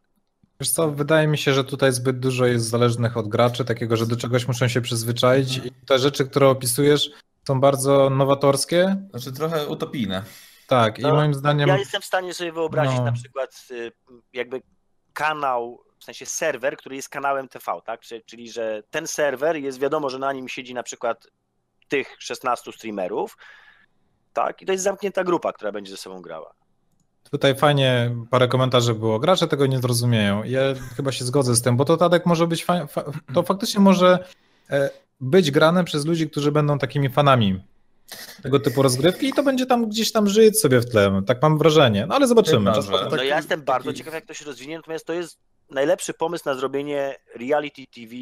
Wiesz 0.60 0.70
co, 0.70 0.90
wydaje 0.90 1.26
mi 1.28 1.38
się, 1.38 1.52
że 1.54 1.64
tutaj 1.64 1.92
zbyt 1.92 2.18
dużo 2.18 2.46
jest 2.46 2.68
zależnych 2.68 3.16
od 3.16 3.28
graczy, 3.28 3.64
takiego, 3.64 3.96
że 3.96 4.06
do 4.06 4.16
czegoś 4.16 4.48
muszą 4.48 4.68
się 4.68 4.80
przyzwyczaić 4.80 5.56
i 5.56 5.72
te 5.86 5.98
rzeczy, 5.98 6.24
które 6.26 6.48
opisujesz 6.48 7.10
są 7.48 7.60
bardzo 7.60 8.10
nowatorskie. 8.10 8.96
Znaczy 9.10 9.32
trochę 9.32 9.66
utopijne. 9.68 10.22
Tak, 10.66 10.98
i 10.98 11.02
No, 11.02 11.14
moim 11.14 11.34
zdaniem... 11.34 11.68
Ja 11.68 11.78
jestem 11.78 12.02
w 12.02 12.04
stanie 12.04 12.34
sobie 12.34 12.52
wyobrazić 12.52 12.98
No. 12.98 13.04
na 13.04 13.12
przykład 13.12 13.66
y, 13.70 13.92
jakby 14.32 14.62
kanał, 15.12 15.80
sensie 16.06 16.26
serwer, 16.26 16.76
który 16.76 16.96
jest 16.96 17.08
kanałem 17.08 17.48
TV, 17.48 17.72
tak? 17.84 18.00
Czy- 18.00 18.22
Czyli, 18.26 18.50
że 18.50 18.82
ten 18.90 19.06
serwer 19.06 19.56
jest 19.56 19.80
wiadomo, 19.80 20.10
że 20.10 20.18
na 20.18 20.32
nim 20.32 20.48
siedzi 20.48 20.74
na 20.74 20.82
przykład 20.82 21.26
tych 21.88 22.16
16 22.18 22.72
streamerów, 22.72 23.36
tak? 24.32 24.62
I 24.62 24.66
to 24.66 24.72
jest 24.72 24.84
zamknięta 24.84 25.24
grupa, 25.24 25.52
która 25.52 25.72
będzie 25.72 25.90
ze 25.90 25.96
sobą 25.96 26.22
grała. 26.22 26.52
Tutaj 27.30 27.54
fajnie 27.56 28.16
parę 28.30 28.48
komentarzy 28.48 28.94
było. 28.94 29.18
Gracze 29.18 29.46
tego 29.48 29.66
nie 29.66 29.78
zrozumieją. 29.78 30.44
Ja 30.44 30.60
chyba 30.96 31.12
się 31.12 31.24
zgodzę 31.24 31.54
z 31.54 31.62
tym, 31.62 31.76
bo 31.76 31.84
to 31.84 31.96
Tadek 31.96 32.26
może 32.26 32.46
być. 32.46 32.64
Fa- 32.64 32.86
fa- 32.86 33.04
to 33.34 33.42
faktycznie 33.42 33.80
może 33.80 34.24
e, 34.70 34.90
być 35.20 35.50
grane 35.50 35.84
przez 35.84 36.06
ludzi, 36.06 36.30
którzy 36.30 36.52
będą 36.52 36.78
takimi 36.78 37.08
fanami 37.10 37.60
tego 38.42 38.60
typu 38.60 38.82
rozgrywki 38.82 39.28
i 39.28 39.32
to 39.32 39.42
będzie 39.42 39.66
tam 39.66 39.88
gdzieś 39.88 40.12
tam 40.12 40.28
żyć 40.28 40.60
sobie 40.60 40.80
w 40.80 40.90
tle. 40.90 41.22
Tak 41.26 41.42
mam 41.42 41.58
wrażenie. 41.58 42.06
No 42.06 42.14
ale 42.14 42.26
zobaczymy. 42.26 42.72
Czas. 42.72 42.88
No 42.88 43.10
Taki- 43.10 43.26
ja 43.26 43.36
jestem 43.36 43.62
bardzo 43.62 43.88
taki- 43.90 43.98
ciekaw, 43.98 44.14
jak 44.14 44.26
to 44.26 44.34
się 44.34 44.44
rozwinie, 44.44 44.76
natomiast 44.76 45.06
to 45.06 45.12
jest 45.12 45.38
najlepszy 45.70 46.14
pomysł 46.14 46.44
na 46.46 46.54
zrobienie 46.54 47.16
reality 47.34 47.84
TV 47.94 48.14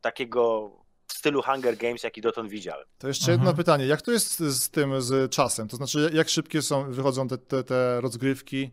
takiego 0.00 0.70
w 1.06 1.12
stylu 1.12 1.42
Hunger 1.42 1.76
Games, 1.76 2.02
jaki 2.02 2.20
dotąd 2.20 2.50
widziałem. 2.50 2.86
To 2.98 3.08
jeszcze 3.08 3.32
Mhm. 3.32 3.38
jedno 3.40 3.54
pytanie. 3.56 3.86
Jak 3.86 4.02
to 4.02 4.12
jest 4.12 4.38
z 4.40 4.70
tym, 4.70 5.02
z 5.02 5.32
czasem? 5.32 5.68
To 5.68 5.76
znaczy, 5.76 6.10
jak 6.14 6.28
szybkie 6.28 6.62
są, 6.62 6.92
wychodzą 6.92 7.28
te, 7.28 7.38
te, 7.38 7.64
te 7.64 8.00
rozgrywki? 8.00 8.70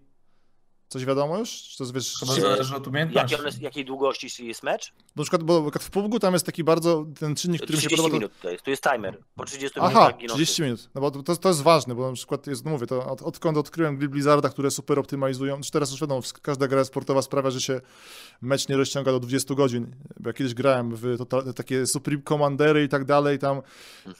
Coś 0.89 1.05
wiadomo 1.05 1.37
już? 1.37 1.49
Czy 1.49 1.77
to 1.77 1.83
jest, 1.83 1.93
wiesz, 1.93 2.13
Chyba 2.19 2.35
czy- 2.35 2.41
zależy 2.41 2.75
od 2.75 2.87
umiejętności. 2.87 3.33
Jakie 3.33 3.47
one, 3.47 3.57
jakiej 3.61 3.85
długości 3.85 4.47
jest 4.47 4.63
mecz? 4.63 4.93
na 5.15 5.23
przykład, 5.23 5.43
bo 5.43 5.53
na 5.53 5.61
przykład 5.61 5.83
w 5.83 5.89
PUBG 5.89 6.19
tam 6.19 6.33
jest 6.33 6.45
taki 6.45 6.63
bardzo, 6.63 7.05
ten 7.19 7.35
czynnik, 7.35 7.61
który 7.61 7.77
mi 7.77 7.81
się 7.81 7.87
30 7.87 7.97
podoba. 7.97 8.09
To... 8.09 8.19
minut 8.19 8.41
to 8.41 8.49
jest, 8.49 8.63
tu 8.63 8.69
jest 8.69 8.83
timer. 8.83 9.17
Po 9.35 9.45
30 9.45 9.79
Aha, 9.79 9.89
minutach 9.89 10.17
giną 10.17 10.33
30 10.33 10.61
minut. 10.61 10.89
No 10.95 11.01
bo 11.01 11.11
to, 11.11 11.35
to 11.35 11.49
jest 11.49 11.61
ważne, 11.61 11.95
bo 11.95 12.07
na 12.07 12.13
przykład 12.13 12.47
jest, 12.47 12.65
no 12.65 12.71
mówię, 12.71 12.87
to 12.87 13.05
od, 13.05 13.21
odkąd 13.21 13.57
odkryłem 13.57 13.97
gry 13.97 14.09
Blizzarda, 14.09 14.49
które 14.49 14.71
super 14.71 14.99
optymalizują, 14.99 15.61
czy 15.61 15.71
teraz 15.71 15.91
już 15.91 16.01
wiadomo, 16.01 16.21
każda 16.41 16.67
gra 16.67 16.83
sportowa 16.85 17.21
sprawia, 17.21 17.49
że 17.51 17.61
się 17.61 17.81
mecz 18.41 18.67
nie 18.69 18.77
rozciąga 18.77 19.11
do 19.11 19.19
20 19.19 19.55
godzin. 19.55 19.95
Bo 20.19 20.29
ja 20.29 20.33
kiedyś 20.33 20.53
grałem 20.53 20.95
w 20.95 21.17
total, 21.17 21.53
takie 21.53 21.87
Supreme 21.87 22.21
Commandery 22.27 22.83
i 22.83 22.89
tak 22.89 23.05
dalej, 23.05 23.39
tam 23.39 23.61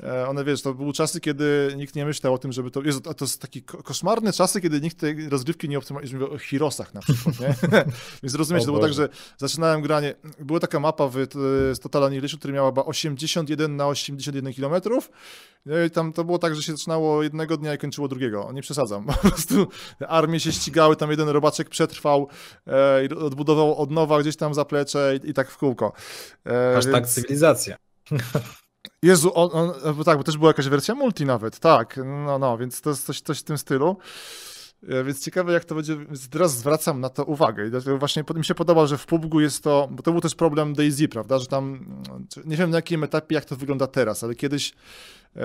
e, 0.04 0.28
one, 0.28 0.44
wiesz, 0.44 0.62
to 0.62 0.74
były 0.74 0.94
czasy, 0.94 1.22
kiedy 1.22 1.74
nikt 1.78 1.96
nie 1.96 2.06
myślał 2.06 2.34
o 2.34 2.38
tym, 2.38 2.52
żeby 2.52 2.72
to, 2.72 2.82
Jezu, 2.84 3.02
to, 3.02 3.14
to 3.14 3.26
jest 3.26 3.42
takie 3.42 3.62
ko- 3.62 3.84
koszmarne 3.84 4.34
czasy, 4.34 4.62
kiedy 4.62 4.82
nikt 4.82 5.00
tej 5.00 5.30
rozgrywki 5.30 5.70
nie 5.70 5.78
optymalizuje, 5.78 6.28
Hirosach 6.60 6.94
na 6.94 7.02
przykład, 7.02 7.40
nie? 7.40 7.56
Więc 8.24 8.36
rozumiecie, 8.36 8.64
O 8.64 8.66
to 8.66 8.72
było 8.72 8.84
tak, 8.84 8.94
że 8.94 9.10
zaczynałem 9.38 9.82
granie, 9.82 10.16
była 10.40 10.60
taka 10.60 10.80
mapa 10.80 11.08
w, 11.08 11.14
z 11.74 11.80
Total 11.80 12.04
Annihilation, 12.04 12.40
która 12.40 12.54
miała 12.54 12.70
chyba 12.70 12.86
81 12.86 13.76
na 13.76 13.88
81 13.88 14.54
kilometrów, 14.54 15.12
no 15.66 15.84
i 15.84 15.90
tam 15.90 16.14
to 16.14 16.24
było 16.24 16.40
tak, 16.40 16.56
że 16.56 16.64
się 16.64 16.72
zaczynało 16.72 17.24
jednego 17.24 17.58
dnia 17.58 17.74
i 17.74 17.78
kończyło 17.78 18.08
drugiego. 18.08 18.52
Nie 18.54 18.62
przesadzam. 18.62 19.06
Po 19.06 19.14
prostu 19.14 19.68
armie 20.08 20.40
się 20.40 20.52
ścigały, 20.52 20.96
tam 20.96 21.12
jeden 21.12 21.30
robaczek 21.30 21.70
przetrwał 21.70 22.28
e, 22.68 23.06
i 23.06 23.10
odbudował 23.10 23.76
od 23.78 23.92
nowa 23.92 24.20
gdzieś 24.22 24.36
tam 24.36 24.54
zaplecze 24.54 25.20
i, 25.24 25.30
i 25.30 25.34
tak 25.34 25.52
w 25.52 25.58
kółko. 25.58 25.94
E, 26.46 26.74
Hashtag 26.74 26.94
więc- 26.94 27.14
cywilizacja. 27.14 27.76
Jezu, 29.04 29.32
on, 29.36 29.50
on, 29.54 29.96
bo 29.96 30.04
tak, 30.04 30.18
bo 30.18 30.24
też 30.24 30.38
była 30.38 30.50
jakaś 30.50 30.68
wersja 30.68 30.96
multi 30.96 31.26
nawet, 31.26 31.60
tak, 31.60 32.00
no, 32.26 32.40
no, 32.40 32.58
więc 32.58 32.82
to 32.82 32.90
jest 32.90 33.06
coś, 33.06 33.22
coś 33.22 33.40
w 33.40 33.44
tym 33.44 33.58
stylu. 33.58 33.98
E, 34.88 35.04
Więc 35.04 35.24
ciekawe, 35.26 35.54
jak 35.54 35.66
to 35.66 35.76
będzie. 35.76 35.98
Więc 35.98 36.30
teraz 36.30 36.58
zwracam 36.58 37.00
na 37.02 37.10
to 37.10 37.26
uwagę. 37.26 37.68
I 37.68 37.70
dlatego 37.70 37.98
właśnie 37.98 38.24
mi 38.36 38.46
się 38.46 38.56
podoba, 38.56 38.88
że 38.88 38.98
w 38.98 39.06
PUBG 39.06 39.34
jest 39.40 39.64
to. 39.64 39.88
Bo 39.92 40.04
to 40.04 40.12
był 40.12 40.22
też 40.22 40.36
problem 40.36 40.74
Daisy, 40.74 41.08
prawda? 41.08 41.40
Że 41.40 41.48
tam. 41.48 41.86
Nie 42.46 42.58
wiem 42.58 42.70
na 42.70 42.78
jakim 42.78 43.04
etapie, 43.04 43.36
jak 43.36 43.46
to 43.46 43.56
wygląda 43.56 43.88
teraz, 43.88 44.24
ale 44.24 44.36
kiedyś 44.36 44.74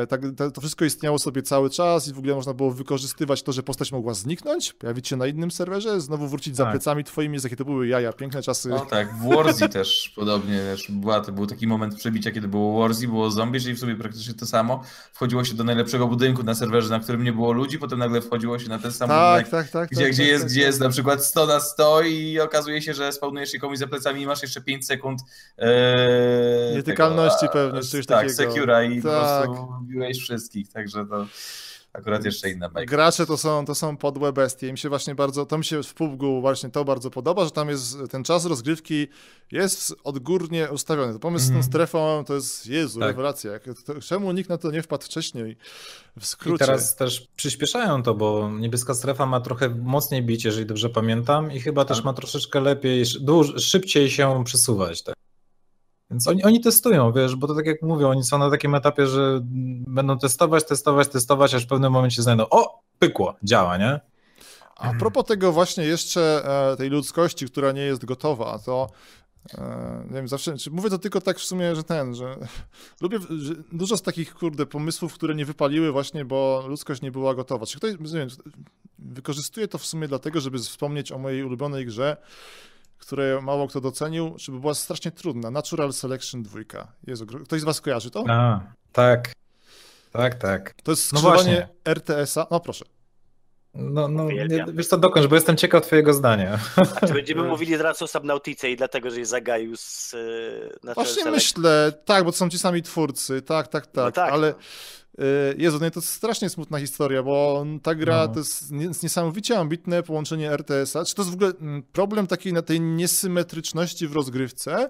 tak, 0.09 0.21
to, 0.55 0.61
wszystko 0.61 0.85
istniało 0.85 1.19
sobie 1.19 1.43
cały 1.43 1.71
czas 1.71 2.09
i 2.09 2.13
w 2.13 2.19
ogóle 2.19 2.35
można 2.35 2.55
było 2.55 2.71
wykorzystywać 2.71 3.43
to, 3.43 3.53
że 3.53 3.63
postać 3.63 3.93
mogła 3.93 4.15
zniknąć, 4.15 4.73
pojawić 4.73 5.09
się 5.09 5.17
na 5.17 5.27
innym 5.27 5.51
serwerze, 5.51 6.01
znowu 6.01 6.29
wrócić 6.29 6.57
za 6.57 6.65
Tak. 6.65 6.73
plecami 6.73 7.05
twoimi. 7.05 7.39
Jakie 7.45 7.57
to 7.57 7.65
były 7.65 7.89
jaja, 7.89 8.13
piękne 8.13 8.43
czasy. 8.43 8.69
No 8.69 8.87
tak, 8.87 9.15
w 9.15 9.35
Warzy 9.35 9.69
też 9.69 10.13
podobnie 10.17 10.59
też 10.59 10.91
była, 10.91 11.21
to 11.21 11.33
był 11.33 11.47
taki 11.47 11.67
moment 11.67 11.95
przebicia, 11.97 12.31
kiedy 12.31 12.49
było 12.49 12.81
Warzy, 12.81 13.09
było 13.09 13.31
zombie, 13.31 13.61
czyli 13.61 13.75
w 13.75 13.79
sobie 13.81 13.97
praktycznie 13.97 14.35
to 14.35 14.47
samo. 14.47 14.83
Wchodziło 15.13 15.45
się 15.45 15.55
do 15.55 15.65
najlepszego 15.65 16.07
budynku 16.07 16.43
na 16.43 16.55
serwerze, 16.55 16.91
na 16.91 17.01
którym 17.01 17.25
nie 17.25 17.33
było 17.33 17.53
ludzi, 17.53 17.79
potem 17.79 17.99
nagle 17.99 18.21
wchodziło 18.21 18.59
się 18.59 18.69
na 18.69 18.79
ten 18.79 18.93
sam 18.93 19.09
tak, 19.09 19.47
budynek, 19.47 19.51
tak, 19.51 19.71
tak. 19.73 19.91
gdzie, 19.91 20.03
tak, 20.03 20.13
gdzie, 20.13 20.23
tak, 20.23 20.29
jest, 20.33 20.45
tak, 20.45 20.51
gdzie 20.53 20.61
tak. 20.61 20.67
jest 20.67 20.81
na 20.81 20.89
przykład 20.89 21.25
100 21.25 21.47
na 21.47 21.61
100 21.61 22.03
i 22.03 22.41
okazuje 22.41 22.83
się, 22.83 22.95
że 22.95 23.13
spełnujesz 23.13 23.51
się 23.51 23.59
komuś 23.59 23.79
za 23.79 23.87
plecami 23.87 24.23
i 24.23 24.27
masz 24.27 24.43
jeszcze 24.43 24.61
5 24.61 24.87
sekund 24.87 25.21
e, 25.59 26.75
Nietykalności 26.77 27.41
tego, 27.41 27.53
pewnie, 27.53 27.81
czy 27.81 27.89
coś 27.89 28.07
Tak, 28.07 28.19
takiego. 28.19 28.35
secura 28.35 28.85
i 28.85 29.03
Tak. 29.03 29.47
po 29.47 29.53
prostu 29.55 29.74
biłeś 29.83 30.19
wszystkich, 30.19 30.69
także 30.69 31.07
to 31.07 31.27
akurat 31.93 32.25
jeszcze 32.25 32.51
inna 32.51 32.69
bajka. 32.69 32.91
Gracze 32.91 33.27
to 33.27 33.37
są, 33.37 33.65
to 33.65 33.75
są 33.75 33.97
podłe 33.97 34.33
bestie. 34.33 34.73
Mi 34.73 34.79
się 34.79 34.89
właśnie 34.89 35.15
bardzo, 35.15 35.47
to 35.47 35.59
mi 35.59 35.65
się 35.65 35.83
w 35.83 35.95
PUBG 35.95 36.23
właśnie 36.41 36.71
to 36.71 36.85
bardzo 36.85 37.11
podoba, 37.11 37.45
że 37.45 37.51
tam 37.51 37.69
jest 37.69 37.97
ten 38.11 38.25
czas 38.25 38.45
rozgrywki 38.47 39.09
jest 39.53 39.95
odgórnie 40.05 40.69
ustawiony. 40.71 41.13
To 41.13 41.19
pomysł 41.19 41.45
z 41.45 41.49
tą 41.49 41.55
Mhm. 41.55 41.65
strefą 41.73 42.25
to 42.27 42.35
jest, 42.35 42.67
Jezu, 42.67 43.01
Tak. 43.01 43.09
rewelacja. 43.09 43.53
Czemu 44.03 44.33
nikt 44.33 44.51
na 44.51 44.59
to 44.59 44.71
nie 44.71 44.83
wpadł 44.83 45.05
wcześniej? 45.05 45.57
W 46.19 46.23
I 46.23 46.27
skrócie. 46.27 46.65
teraz 46.67 46.97
też 46.97 47.29
przyspieszają 47.37 48.03
to, 48.03 48.15
bo 48.15 48.51
niebieska 48.61 48.95
strefa 48.95 49.27
ma 49.27 49.41
trochę 49.41 49.69
mocniej 49.69 50.23
bić, 50.23 50.45
jeżeli 50.45 50.67
dobrze 50.67 50.89
pamiętam, 50.91 51.53
i 51.53 51.61
chyba 51.61 51.85
też 51.85 51.97
Tak. 51.97 52.05
ma 52.05 52.13
troszeczkę 52.13 52.61
lepiej, 52.61 53.05
duż, 53.21 53.65
szybciej 53.65 54.11
się 54.11 54.45
przesuwać. 54.45 55.03
Tak. 55.03 55.14
Więc 56.15 56.29
oni, 56.29 56.45
oni 56.45 56.61
testują, 56.61 57.13
wiesz, 57.13 57.37
bo 57.37 57.47
to 57.47 57.55
tak 57.55 57.67
jak 57.67 57.83
mówią, 57.83 58.09
oni 58.09 58.25
są 58.25 58.39
na 58.39 58.51
takim 58.51 58.75
etapie, 58.75 59.07
że 59.07 59.41
będą 59.87 60.19
testować, 60.19 60.65
testować, 60.65 61.09
testować, 61.09 61.55
aż 61.55 61.65
w 61.65 61.69
pewnym 61.69 61.93
momencie 61.93 62.23
znajdą, 62.23 62.47
o, 62.51 62.81
pykło, 62.99 63.35
działa, 63.43 63.77
nie? 63.77 64.01
A 64.77 64.95
propos 64.95 65.25
tego 65.25 65.53
właśnie 65.53 65.85
jeszcze 65.85 66.43
e, 66.73 66.77
tej 66.77 66.91
ludzkości, 66.91 67.47
która 67.47 67.73
nie 67.73 67.81
jest 67.81 68.05
gotowa, 68.05 68.59
to 68.59 68.91
e, 69.55 70.05
nie 70.07 70.17
wiem, 70.17 70.29
zawsze, 70.29 70.55
mówię 70.71 70.91
to 70.91 70.99
tylko 70.99 71.21
tak 71.21 71.39
w 71.39 71.45
sumie, 71.45 71.77
że 71.77 71.85
ten, 71.85 72.15
że 72.15 72.37
lubię, 73.03 73.19
że 73.39 73.55
dużo 73.73 73.97
z 73.97 74.03
takich, 74.03 74.35
kurde, 74.35 74.67
pomysłów, 74.67 75.15
które 75.15 75.35
nie 75.35 75.45
wypaliły 75.45 75.93
właśnie, 75.93 76.25
bo 76.25 76.65
ludzkość 76.69 77.03
nie 77.03 77.11
była 77.11 77.35
gotowa. 77.35 77.67
Czy 77.67 77.77
ktoś, 77.77 77.93
nie 78.01 78.19
wiem, 78.19 78.29
wykorzystuje 78.99 79.69
to 79.69 79.79
w 79.79 79.87
sumie 79.87 80.09
dlatego, 80.09 80.41
żeby 80.41 80.59
wspomnieć 80.59 81.13
o 81.13 81.19
mojej 81.19 81.45
ulubionej 81.45 81.87
grze, 81.87 82.17
której 83.07 83.43
mało 83.43 83.69
kto 83.69 83.81
docenił, 83.81 84.35
żeby 84.37 84.61
była 84.61 84.75
strasznie 84.75 85.11
trudna. 85.11 85.51
Natural 85.51 85.93
Selection 85.93 86.43
2. 86.43 86.59
Jezu, 87.07 87.27
ktoś 87.27 87.61
z 87.61 87.65
was 87.65 87.81
kojarzy 87.81 88.11
to? 88.11 88.25
A, 88.29 88.61
tak, 88.93 89.33
tak, 90.13 90.35
tak. 90.35 90.75
To 90.83 90.93
jest 90.93 91.13
No 91.13 91.19
skrzyżowanie 91.19 91.69
RTS-a. 91.85 92.47
No 92.51 92.61
proszę. 92.61 92.85
No, 93.75 94.09
no 94.09 94.25
Uwielbiam. 94.25 94.67
nie, 94.69 94.73
wiesz 94.73 94.87
co, 94.87 94.99
dokończ, 94.99 95.27
bo 95.27 95.35
jestem 95.35 95.57
ciekaw 95.57 95.87
twojego 95.87 96.15
zdania. 96.15 96.59
A 97.01 97.07
czy 97.07 97.13
będziemy 97.13 97.43
mówili 97.53 97.77
teraz 97.77 98.03
o 98.03 98.07
Subnautice 98.07 98.71
i 98.71 98.77
dlatego, 98.77 99.11
że 99.11 99.19
jest 99.19 99.31
zagaił 99.31 99.77
z 99.77 100.15
y, 100.15 100.79
na 100.83 100.95
Właśnie 100.95 101.31
myślę, 101.31 101.93
tak, 102.05 102.25
bo 102.25 102.33
to 102.33 102.39
są 102.39 102.51
ci 102.51 102.59
sami 102.59 102.83
twórcy, 102.83 103.43
tak, 103.43 103.69
tak, 103.69 103.87
tak, 103.87 103.95
No 104.05 104.13
tak, 104.13 104.33
ale 104.33 104.49
no. 104.51 104.59
Y, 105.19 105.55
Jezu, 105.59 105.79
no 105.81 105.91
to 105.91 106.01
jest 106.01 106.13
strasznie 106.13 106.49
smutna 106.51 106.79
historia, 106.79 107.23
bo 107.23 107.67
ta 107.83 107.95
gra 107.95 108.27
No. 108.27 108.29
to 108.29 108.39
jest 108.39 108.73
niesamowicie 109.03 109.59
ambitne 109.59 110.03
połączenie 110.03 110.51
RTS-a. 110.53 111.05
Czy 111.05 111.15
to 111.15 111.23
jest 111.23 111.31
w 111.31 111.35
ogóle 111.35 111.51
mm, 111.61 111.83
problem 111.83 112.27
takiej 112.27 112.53
na 112.53 112.63
tej 112.63 112.81
niesymetryczności 112.81 114.09
w 114.09 114.13
rozgrywce? 114.13 114.89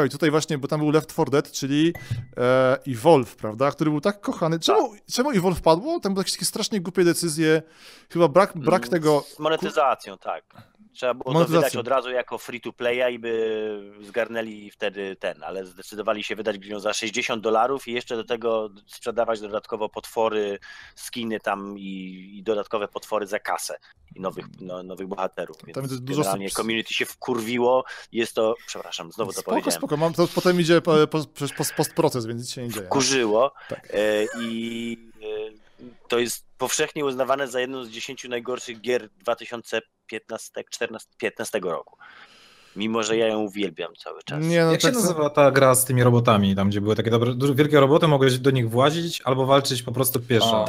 Oj, 0.00 0.10
tutaj 0.10 0.30
właśnie, 0.30 0.58
bo 0.58 0.68
tam 0.68 0.80
był 0.80 0.90
Left 0.90 1.12
4 1.12 1.30
Dead, 1.30 1.52
czyli 1.52 1.92
e, 2.36 2.78
Evolve, 2.88 3.36
prawda, 3.36 3.70
który 3.70 3.90
był 3.90 4.00
tak 4.00 4.20
kochany. 4.20 4.60
Czemu, 4.60 4.94
czemu 5.12 5.30
Evolve 5.30 5.62
padło? 5.62 6.00
Tam 6.00 6.14
były 6.14 6.20
jakieś 6.20 6.32
takie 6.32 6.44
strasznie 6.44 6.80
głupie 6.80 7.04
decyzje, 7.04 7.62
chyba 8.12 8.28
brak, 8.28 8.58
brak 8.58 8.88
tego... 8.88 9.24
Z 9.28 9.38
monetyzacją, 9.38 10.18
tak. 10.18 10.44
Trzeba 10.94 11.14
było 11.14 11.34
to 11.34 11.44
wydać 11.44 11.76
od 11.76 11.88
razu 11.88 12.10
jako 12.10 12.38
free 12.38 12.60
to 12.60 12.72
playa 12.72 13.14
i 13.14 13.18
by 13.18 13.92
zgarnęli 14.02 14.70
wtedy 14.70 15.16
ten, 15.16 15.42
ale 15.42 15.66
zdecydowali 15.66 16.24
się 16.24 16.36
wydać 16.36 16.56
ją 16.66 16.80
za 16.80 16.92
60 16.92 17.42
dolarów 17.42 17.88
i 17.88 17.92
jeszcze 17.92 18.16
do 18.16 18.24
tego 18.24 18.70
sprzedawać 18.86 19.40
dodatkowo 19.40 19.88
potwory, 19.88 20.58
skiny 20.94 21.40
tam 21.40 21.78
i, 21.78 22.30
i 22.38 22.42
dodatkowe 22.42 22.88
potwory 22.88 23.26
za 23.26 23.38
kasę. 23.38 23.78
i 24.16 24.20
nowych, 24.20 24.46
no, 24.60 24.82
nowych 24.82 25.06
bohaterów. 25.06 25.56
Więc 25.66 25.74
Tam 25.74 25.84
jest 25.84 26.04
dużo 26.04 26.20
generalnie 26.20 26.48
subs- 26.48 26.56
community 26.56 26.94
się 26.94 27.06
wkurwiło. 27.06 27.84
Jest 28.12 28.34
to, 28.34 28.54
przepraszam, 28.66 29.12
znowu 29.12 29.32
to 29.32 29.40
Spoko, 29.40 29.63
powiedziałem. 29.64 29.80
spoko, 29.80 29.96
mam, 29.96 30.14
to 30.14 30.28
potem 30.34 30.60
idzie 30.60 30.80
po, 30.80 31.06
po, 31.06 31.24
post, 31.56 31.74
postproces, 31.76 32.26
więc 32.26 32.40
nic 32.40 32.50
się 32.50 32.62
nie 32.62 32.68
dzieje. 32.68 32.86
Wkurzyło 32.86 33.52
Tak. 33.68 33.88
e, 33.94 34.24
i 34.40 34.96
e, 35.22 35.26
to 36.08 36.18
jest 36.18 36.44
powszechnie 36.58 37.04
uznawane 37.04 37.48
za 37.48 37.60
jedną 37.60 37.84
z 37.84 37.88
10 37.88 38.24
najgorszych 38.24 38.80
gier 38.80 39.08
2015-2015 39.26 41.62
roku. 41.62 41.96
Mimo, 42.76 43.02
że 43.02 43.16
ja 43.16 43.26
ją 43.26 43.38
uwielbiam 43.40 43.94
cały 43.96 44.22
czas. 44.22 44.44
Nie, 44.44 44.64
no 44.64 44.72
Jak 44.72 44.80
się 44.80 44.86
tak, 44.88 44.94
nazywa 44.96 45.30
ta 45.30 45.50
gra 45.50 45.74
z 45.74 45.84
tymi 45.84 46.02
robotami, 46.02 46.56
tam 46.56 46.68
gdzie 46.68 46.80
były 46.80 46.96
takie 46.96 47.10
dobre, 47.10 47.34
duże, 47.34 47.54
wielkie 47.54 47.80
roboty, 47.80 48.08
mogłeś 48.08 48.38
do 48.38 48.50
nich 48.50 48.70
włazić 48.70 49.22
albo 49.24 49.46
walczyć 49.46 49.82
po 49.82 49.92
prostu 49.92 50.20
pieszo. 50.20 50.64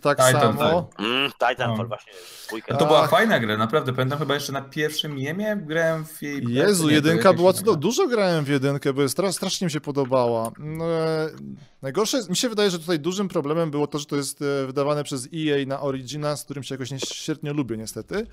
Tak 0.00 0.18
Titan, 0.28 0.58
samo. 0.58 0.90
Mm, 0.98 1.30
Titanfall 1.32 1.76
No. 1.78 1.86
właśnie, 1.86 2.12
dwójkę. 2.48 2.76
To 2.76 2.86
była 2.86 3.02
Ach. 3.02 3.10
fajna 3.10 3.40
gra, 3.40 3.56
naprawdę. 3.56 3.92
Pamiętam 3.92 4.18
chyba 4.18 4.34
jeszcze 4.34 4.52
na 4.52 4.62
pierwszym 4.62 5.18
jemie 5.18 5.56
grałem 5.66 6.04
w 6.06 6.22
jej... 6.22 6.44
Jezu, 6.48 6.88
nie, 6.88 6.94
jedynka 6.94 7.32
była 7.32 7.50
inna 7.50 7.58
cudo... 7.58 7.72
gra. 7.72 7.80
Dużo 7.80 8.06
grałem 8.08 8.44
w 8.44 8.48
jedynkę, 8.48 8.92
bo 8.92 9.08
stra... 9.08 9.32
strasznie 9.32 9.64
mi 9.64 9.70
się 9.70 9.80
podobała. 9.80 10.50
No, 10.58 10.84
e, 10.84 11.28
najgorsze, 11.82 12.16
jest- 12.16 12.30
mi 12.30 12.36
się 12.36 12.48
wydaje, 12.48 12.70
że 12.70 12.78
tutaj 12.78 12.98
dużym 12.98 13.28
problemem 13.28 13.70
było 13.70 13.86
to, 13.86 13.98
że 13.98 14.06
to 14.06 14.16
jest 14.16 14.42
e, 14.42 14.66
wydawane 14.66 15.04
przez 15.04 15.28
EA 15.34 15.66
na 15.66 15.80
Origina, 15.80 16.36
z 16.36 16.44
którym 16.44 16.62
się 16.62 16.74
jakoś 16.74 16.90
nie, 16.90 16.98
średnio 17.00 17.52
lubię 17.52 17.76
niestety. 17.76 18.26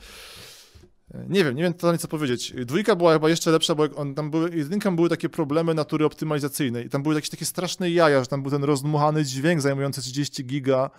E, 1.14 1.26
Nie 1.30 1.44
wiem, 1.44 1.56
nie 1.56 1.64
wiem 1.64 1.73
totalnie 1.73 1.98
co 1.98 2.07
powiedzieć. 2.07 2.53
Dwójka 2.65 2.95
była 2.95 3.14
chyba 3.14 3.30
jeszcze 3.30 3.52
lepsza, 3.52 3.76
bo 3.76 3.84
on, 3.95 4.15
tam 4.15 4.32
były, 4.32 4.56
jedynką 4.56 4.95
były 4.95 5.10
takie 5.10 5.30
problemy 5.30 5.73
natury 5.73 6.06
optymalizacyjnej 6.06 6.86
i 6.86 6.90
tam 6.90 7.03
były 7.03 7.15
jakieś 7.15 7.30
takie 7.30 7.45
straszne 7.45 7.90
jaja, 7.91 8.19
że 8.22 8.27
tam 8.27 8.41
był 8.41 8.52
ten 8.52 8.64
rozdmuchany 8.64 9.26
dźwięk 9.26 9.61
zajmujący 9.61 10.02
30 10.02 10.45
giga. 10.45 10.90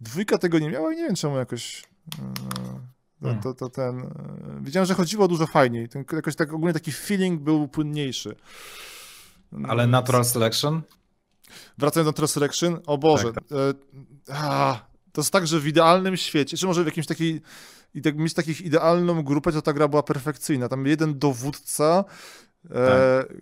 Dwójka 0.00 0.38
tego 0.38 0.58
nie 0.58 0.70
miała 0.70 0.92
i 0.92 0.96
nie 0.96 1.02
wiem 1.06 1.14
czemu 1.14 1.36
jakoś... 1.36 1.82
e, 1.82 2.34
To, 3.20 3.26
Hmm. 3.26 3.42
to, 3.42 3.54
to 3.54 3.68
ten. 3.68 4.00
e, 4.00 4.60
Widziałem, 4.60 4.86
że 4.86 4.94
chodziło 4.94 5.28
dużo 5.28 5.46
fajniej. 5.46 5.88
Ten, 5.88 6.04
jakoś 6.12 6.36
tak 6.36 6.52
ogólnie 6.52 6.72
taki 6.74 6.92
feeling 6.92 7.42
był 7.42 7.68
płynniejszy. 7.68 8.36
Ale 9.68 9.82
Mm, 9.82 9.90
Natural 9.90 10.24
Selection? 10.24 10.82
Wracając 11.78 12.06
do 12.06 12.10
Natural 12.10 12.28
Selection, 12.28 12.80
o 12.86 12.98
Boże. 12.98 13.32
Tak, 13.32 13.44
E, 13.52 14.34
a, 14.34 14.80
to 15.12 15.20
jest 15.20 15.32
tak, 15.32 15.46
że 15.46 15.60
w 15.60 15.66
idealnym 15.66 16.16
świecie, 16.16 16.56
czy 16.56 16.66
może 16.66 16.82
w 16.82 16.86
jakimś 16.86 17.06
takiej. 17.06 17.40
I 17.96 18.02
tak 18.02 18.16
mieć 18.16 18.34
takich 18.34 18.60
idealną 18.60 19.22
grupę, 19.22 19.52
to 19.52 19.62
ta 19.62 19.72
gra 19.72 19.88
była 19.88 20.02
perfekcyjna. 20.02 20.68
Tam 20.68 20.86
jeden 20.86 21.18
dowódca, 21.18 22.04
e, 22.70 23.24
Tak. 23.24 23.36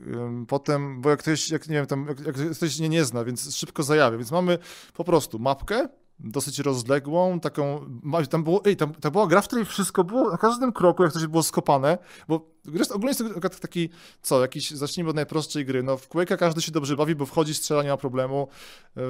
potem, 0.48 1.01
bo 1.01 1.10
jak 1.10 1.18
ktoś, 1.18 1.51
jak 1.51 1.68
nie 1.68 1.74
wiem, 1.74 1.86
tam, 1.86 2.06
jak, 2.09 2.26
jak 2.26 2.56
ktoś 2.56 2.78
nie, 2.78 2.89
nie 2.89 3.05
zna, 3.05 3.24
więc 3.24 3.56
szybko 3.56 3.82
zajawia. 3.82 4.18
Więc 4.18 4.31
mamy 4.31 4.59
po 4.94 5.05
prostu 5.05 5.39
mapkę, 5.39 5.89
dosyć 6.18 6.59
rozległą, 6.59 7.40
taką, 7.40 7.85
tam 8.31 8.44
było, 8.44 8.64
ej, 8.64 8.76
tam, 8.76 8.94
tam 8.94 9.12
była 9.12 9.26
gra, 9.26 9.43
w 9.43 9.47
której 9.47 9.64
wszystko 9.64 10.05
było, 10.05 10.31
na 10.31 10.39
każdym 10.39 10.72
kroku, 10.72 11.02
jak 11.02 11.12
coś 11.12 11.26
było 11.26 11.43
skopane, 11.43 11.98
bo 12.28 12.51
jest, 12.72 12.93
ogólnie 12.93 13.14
jest 13.18 13.43
to 13.43 13.60
taki, 13.60 13.89
co, 14.22 14.40
jakiś, 14.40 14.70
zacznijmy 14.70 15.10
od 15.10 15.16
najprostszej 15.16 15.64
gry, 15.64 15.82
no 15.82 15.97
w 15.97 16.09
Quake'a 16.09 16.36
każdy 16.36 16.62
się 16.62 16.72
dobrze 16.72 16.97
bawi, 16.97 17.14
bo 17.14 17.26
wchodzi, 17.26 17.55
strzela, 17.55 17.82
nie 17.82 17.89
ma 17.89 17.97
problemu, 17.97 18.48
yy, 18.97 19.02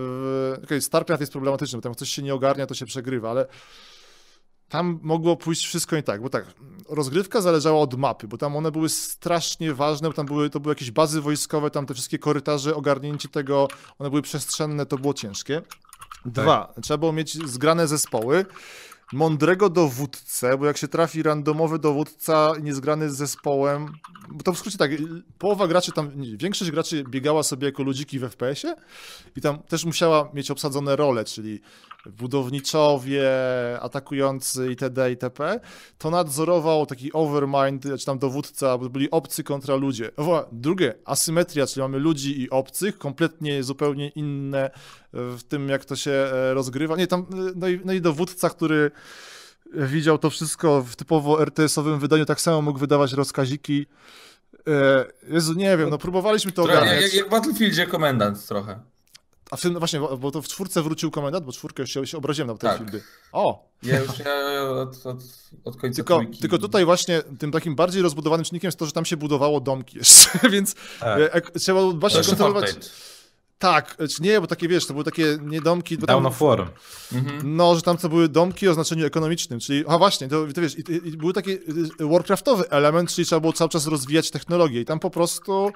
okay, 0.65 0.81
StarCraft 0.81 1.21
jest 1.21 1.33
problematyczny, 1.33 1.79
bo 1.79 1.83
tam 1.83 1.91
jak 1.91 1.99
coś 1.99 2.09
się 2.09 2.23
nie 2.23 2.35
ogarnia, 2.35 2.67
to 2.67 2.75
się 2.75 2.87
przegrywa, 2.87 3.31
ale 3.31 3.47
tam 4.75 4.99
mogło 5.03 5.37
pójść 5.37 5.67
wszystko 5.67 5.97
i 5.97 6.03
tak, 6.03 6.23
bo 6.23 6.29
tak, 6.29 6.45
rozgrywka 6.89 7.41
zależała 7.41 7.81
od 7.81 7.95
mapy, 7.99 8.29
bo 8.29 8.39
tam 8.39 8.57
one 8.57 8.73
były 8.73 8.89
strasznie 8.89 9.75
ważne, 9.75 10.09
bo 10.09 10.15
tam 10.15 10.27
były, 10.27 10.51
to 10.51 10.61
były 10.61 10.73
jakieś 10.73 10.91
bazy 10.91 11.21
wojskowe, 11.21 11.71
tam 11.71 11.87
te 11.87 11.95
wszystkie 11.95 12.19
korytarze, 12.19 12.75
ogarnięcie 12.75 13.29
tego, 13.29 13.69
one 13.99 14.11
były 14.11 14.23
przestrzenne, 14.23 14.87
to 14.87 14.99
było 14.99 15.15
ciężkie. 15.15 15.63
Dwa, 16.25 16.75
trzeba 16.83 16.99
było 16.99 17.13
mieć 17.13 17.49
zgrane 17.49 17.89
zespoły, 17.89 18.47
mądrego 19.13 19.69
dowódcę, 19.69 20.59
bo 20.59 20.67
jak 20.67 20.77
się 20.77 20.89
trafi 20.89 21.23
randomowy 21.23 21.79
dowódca 21.79 22.53
niezgrany 22.63 23.11
z 23.11 23.17
zespołem, 23.17 23.93
bo 24.29 24.43
to 24.43 24.53
w 24.53 24.59
skrócie 24.59 24.79
tak, 24.79 24.91
połowa 25.39 25.69
graczy 25.69 25.93
tam, 25.93 26.11
nie, 26.17 26.37
większość 26.37 26.71
graczy 26.71 27.05
biegała 27.09 27.43
sobie 27.43 27.67
jako 27.67 27.83
ludziki 27.83 28.19
w 28.19 28.23
FPS-ie 28.23 28.75
i 29.37 29.41
tam 29.41 29.59
też 29.59 29.85
musiała 29.85 30.31
mieć 30.35 30.51
obsadzone 30.51 30.97
role, 30.97 31.25
czyli 31.25 31.61
budowniczowie, 32.07 33.31
atakujący 33.81 34.69
itd. 34.71 35.11
itp. 35.11 35.61
To 35.99 36.11
nadzorował 36.11 36.87
taki 36.87 37.13
overmind, 37.13 37.83
czy 37.99 38.07
tam 38.07 38.19
dowódca, 38.19 38.79
bo 38.79 38.89
byli 38.91 39.11
obcy 39.11 39.45
kontra 39.45 39.75
ludzie. 39.77 40.11
O, 40.17 40.25
wa- 40.25 40.47
Drugie, 40.53 40.95
asymetria, 41.05 41.67
czyli 41.67 41.81
mamy 41.83 41.99
ludzi 41.99 42.43
i 42.43 42.51
obcych, 42.51 42.99
kompletnie 42.99 43.63
zupełnie 43.63 44.09
inne 44.09 44.71
w 45.13 45.41
tym, 45.49 45.69
jak 45.69 45.85
to 45.85 45.97
się 45.97 46.11
e, 46.11 46.55
rozgrywa. 46.55 46.97
Nie, 46.97 47.07
tam, 47.07 47.21
e, 47.21 47.53
no 47.57 47.69
i, 47.69 47.81
no 47.85 47.93
i 47.93 48.01
dowódca, 48.01 48.51
który 48.51 48.91
widział 49.73 50.19
to 50.19 50.31
wszystko 50.31 50.83
w 50.83 50.97
typowo 50.97 51.43
RTS-owym 51.43 51.99
wydaniu, 51.99 52.25
tak 52.25 52.41
samo 52.41 52.63
mógł 52.63 52.79
wydawać 52.79 53.13
rozkaziki. 53.13 53.87
E, 54.69 55.05
Jezu, 55.29 55.55
nie 55.55 55.77
wiem, 55.77 55.91
no 55.91 55.99
próbowaliśmy 55.99 56.53
to 56.53 56.63
Trochę, 56.65 56.79
ogarniać. 56.81 57.03
jak, 57.03 57.15
jak 57.15 57.27
w 57.27 57.31
Battlefieldzie 57.31 57.87
komendant 57.87 58.47
trochę. 58.47 58.81
A 59.55 59.57
w 59.57 59.61
tym, 59.61 59.73
no 59.73 59.79
właśnie, 59.79 60.01
bo 60.01 60.17
bo 60.19 60.31
to 60.31 60.43
w 60.43 60.49
czwórce 60.49 60.83
wrócił 60.83 61.11
komendant, 61.11 61.47
bo 61.47 61.53
czwórkę 61.53 61.83
już 61.83 61.91
się, 61.91 62.07
się 62.07 62.19
obraziłem 62.19 62.49
na 62.49 62.55
Tak. 62.55 62.71
Battlefieldy. 62.71 63.03
O, 63.33 63.69
Ja 63.83 63.99
już 64.01 64.19
ja 64.19 64.63
od, 64.71 65.07
od, 65.07 65.19
od 65.65 65.77
końca 65.77 65.97
tylko, 65.97 66.15
trójki. 66.19 66.41
tylko 66.41 66.59
tutaj 66.59 66.85
właśnie 66.85 67.23
tym 67.39 67.53
takim 67.53 67.75
bardziej 67.75 68.03
rozbudowanym 68.03 68.45
czynnikiem 68.45 68.69
jest 68.69 68.79
to, 68.79 68.87
że 68.87 68.93
tam 68.93 69.05
się 69.05 69.17
budowało 69.17 69.61
domki 69.61 69.99
jeszcze, 69.99 70.39
więc 70.53 70.75
Tak. 71.01 71.19
e, 71.55 71.59
trzeba 71.61 71.81
było 71.81 71.93
To 71.93 71.99
właśnie 71.99 72.19
jeszcze 72.19 72.31
kontrolować. 72.37 72.65
Fortnite. 72.71 72.91
Tak, 73.59 73.97
e, 73.99 74.09
czy 74.09 74.23
nie, 74.23 74.41
bo 74.41 74.47
takie 74.47 74.69
wiesz, 74.69 74.87
to 74.87 74.93
były 74.93 75.05
takie 75.05 75.39
nie 75.43 75.61
domki, 75.61 75.99
bo 75.99 76.07
Down 76.07 76.23
tam, 76.23 76.27
of 76.33 76.41
War. 76.41 76.71
Mhm. 77.13 77.57
no, 77.57 77.75
że 77.77 77.83
tam 77.83 77.97
to 77.97 78.09
były 78.09 78.29
domki 78.29 78.69
o 78.69 78.75
znaczeniu 78.75 79.07
ekonomicznym, 79.07 79.61
czyli, 79.61 79.85
a 79.89 79.99
właśnie, 79.99 80.29
to, 80.29 80.47
to 80.55 80.61
wiesz, 80.61 80.79
i, 80.79 80.81
i, 80.93 81.09
i 81.09 81.17
był 81.17 81.33
taki 81.33 81.51
y, 81.51 81.61
warcraftowy 82.01 82.71
element, 82.71 83.13
czyli 83.13 83.27
trzeba 83.27 83.41
było 83.41 83.53
cały 83.53 83.71
czas 83.71 83.87
rozwijać 83.87 84.31
technologię 84.31 84.81
i 84.81 84.85
tam 84.85 84.99
po 85.01 85.11
prostu 85.11 85.73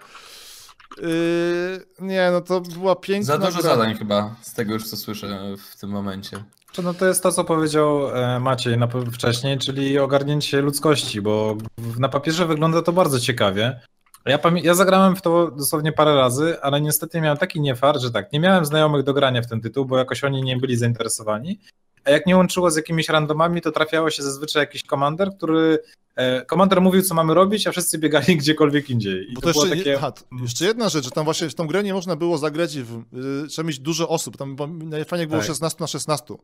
yy, 0.97 1.87
nie, 2.01 2.31
no 2.33 2.41
to 2.41 2.61
była 2.61 2.97
piękna 2.97 3.27
Za 3.27 3.39
dużo 3.39 3.61
gra. 3.61 3.71
zadań 3.71 3.95
chyba, 3.95 4.37
z 4.43 4.55
tego 4.55 4.75
już 4.75 4.85
co 4.91 4.97
słyszę 4.97 5.55
w 5.59 5.81
tym 5.81 5.91
momencie. 5.91 6.45
No 6.83 6.95
to 6.95 7.07
jest 7.07 7.23
to, 7.23 7.33
co 7.33 7.45
powiedział 7.45 8.17
e, 8.17 8.41
Maciej 8.41 8.79
na, 8.79 8.89
wcześniej, 9.13 9.59
czyli 9.59 9.99
ogarnięcie 9.99 10.61
ludzkości, 10.61 11.21
bo 11.21 11.57
na 11.99 12.09
papierze 12.09 12.47
wygląda 12.47 12.83
to 12.83 12.93
bardzo 12.93 13.21
ciekawie. 13.21 13.81
Ja, 14.27 14.39
ja 14.63 14.75
zagrałem 14.75 15.17
w 15.17 15.23
to 15.23 15.51
dosłownie 15.51 15.93
parę 15.93 16.15
razy, 16.15 16.61
ale 16.63 16.81
niestety 16.81 17.21
miałem 17.21 17.39
taki 17.39 17.61
niefar, 17.61 18.01
że 18.01 18.11
tak, 18.11 18.33
nie 18.33 18.41
miałem 18.41 18.65
znajomych 18.65 19.05
do 19.05 19.15
grania 19.15 19.43
w 19.43 19.47
ten 19.47 19.61
tytuł, 19.61 19.85
bo 19.85 19.99
jakoś 19.99 20.25
oni 20.25 20.43
nie 20.43 20.57
byli 20.57 20.77
zainteresowani. 20.77 21.61
A 22.09 22.11
jak 22.11 22.27
nie 22.27 22.37
łączyło 22.37 22.71
z 22.71 22.77
jakimiś 22.77 23.09
randomami, 23.09 23.63
to 23.63 23.73
trafiało 23.73 24.11
się 24.11 24.23
zazwyczaj 24.23 24.63
jakiś 24.63 24.83
komander, 24.83 25.31
który. 25.37 25.79
E, 26.17 26.45
komander 26.45 26.81
mówił, 26.81 27.03
co 27.03 27.15
mamy 27.15 27.35
robić, 27.35 27.67
a 27.67 27.73
wszyscy 27.73 27.99
biegali 27.99 28.37
gdziekolwiek 28.41 28.91
indziej. 28.91 29.31
I 29.31 29.35
Bo 29.35 29.41
to, 29.41 29.47
to 29.47 29.53
było 29.53 29.67
jeszcze, 29.67 29.97
takie. 29.97 30.17
jeszcze 30.43 30.65
jedna 30.65 30.89
rzecz, 30.89 31.05
że 31.05 31.11
tam 31.11 31.25
właśnie 31.25 31.49
w 31.49 31.55
tą 31.55 31.67
grę 31.67 31.83
nie 31.83 31.95
można 31.95 32.17
było 32.17 32.39
zagrać, 32.39 32.79
w, 32.79 33.03
y, 33.45 33.49
trzeba 33.49 33.69
mieć 33.69 33.79
dużo 33.79 34.09
osób, 34.09 34.37
tam 34.37 34.57
najfajniej 34.89 35.27
było 35.27 35.41
Tak. 35.41 35.47
16 35.47 35.77
na 35.81 35.87
16. 35.87 36.35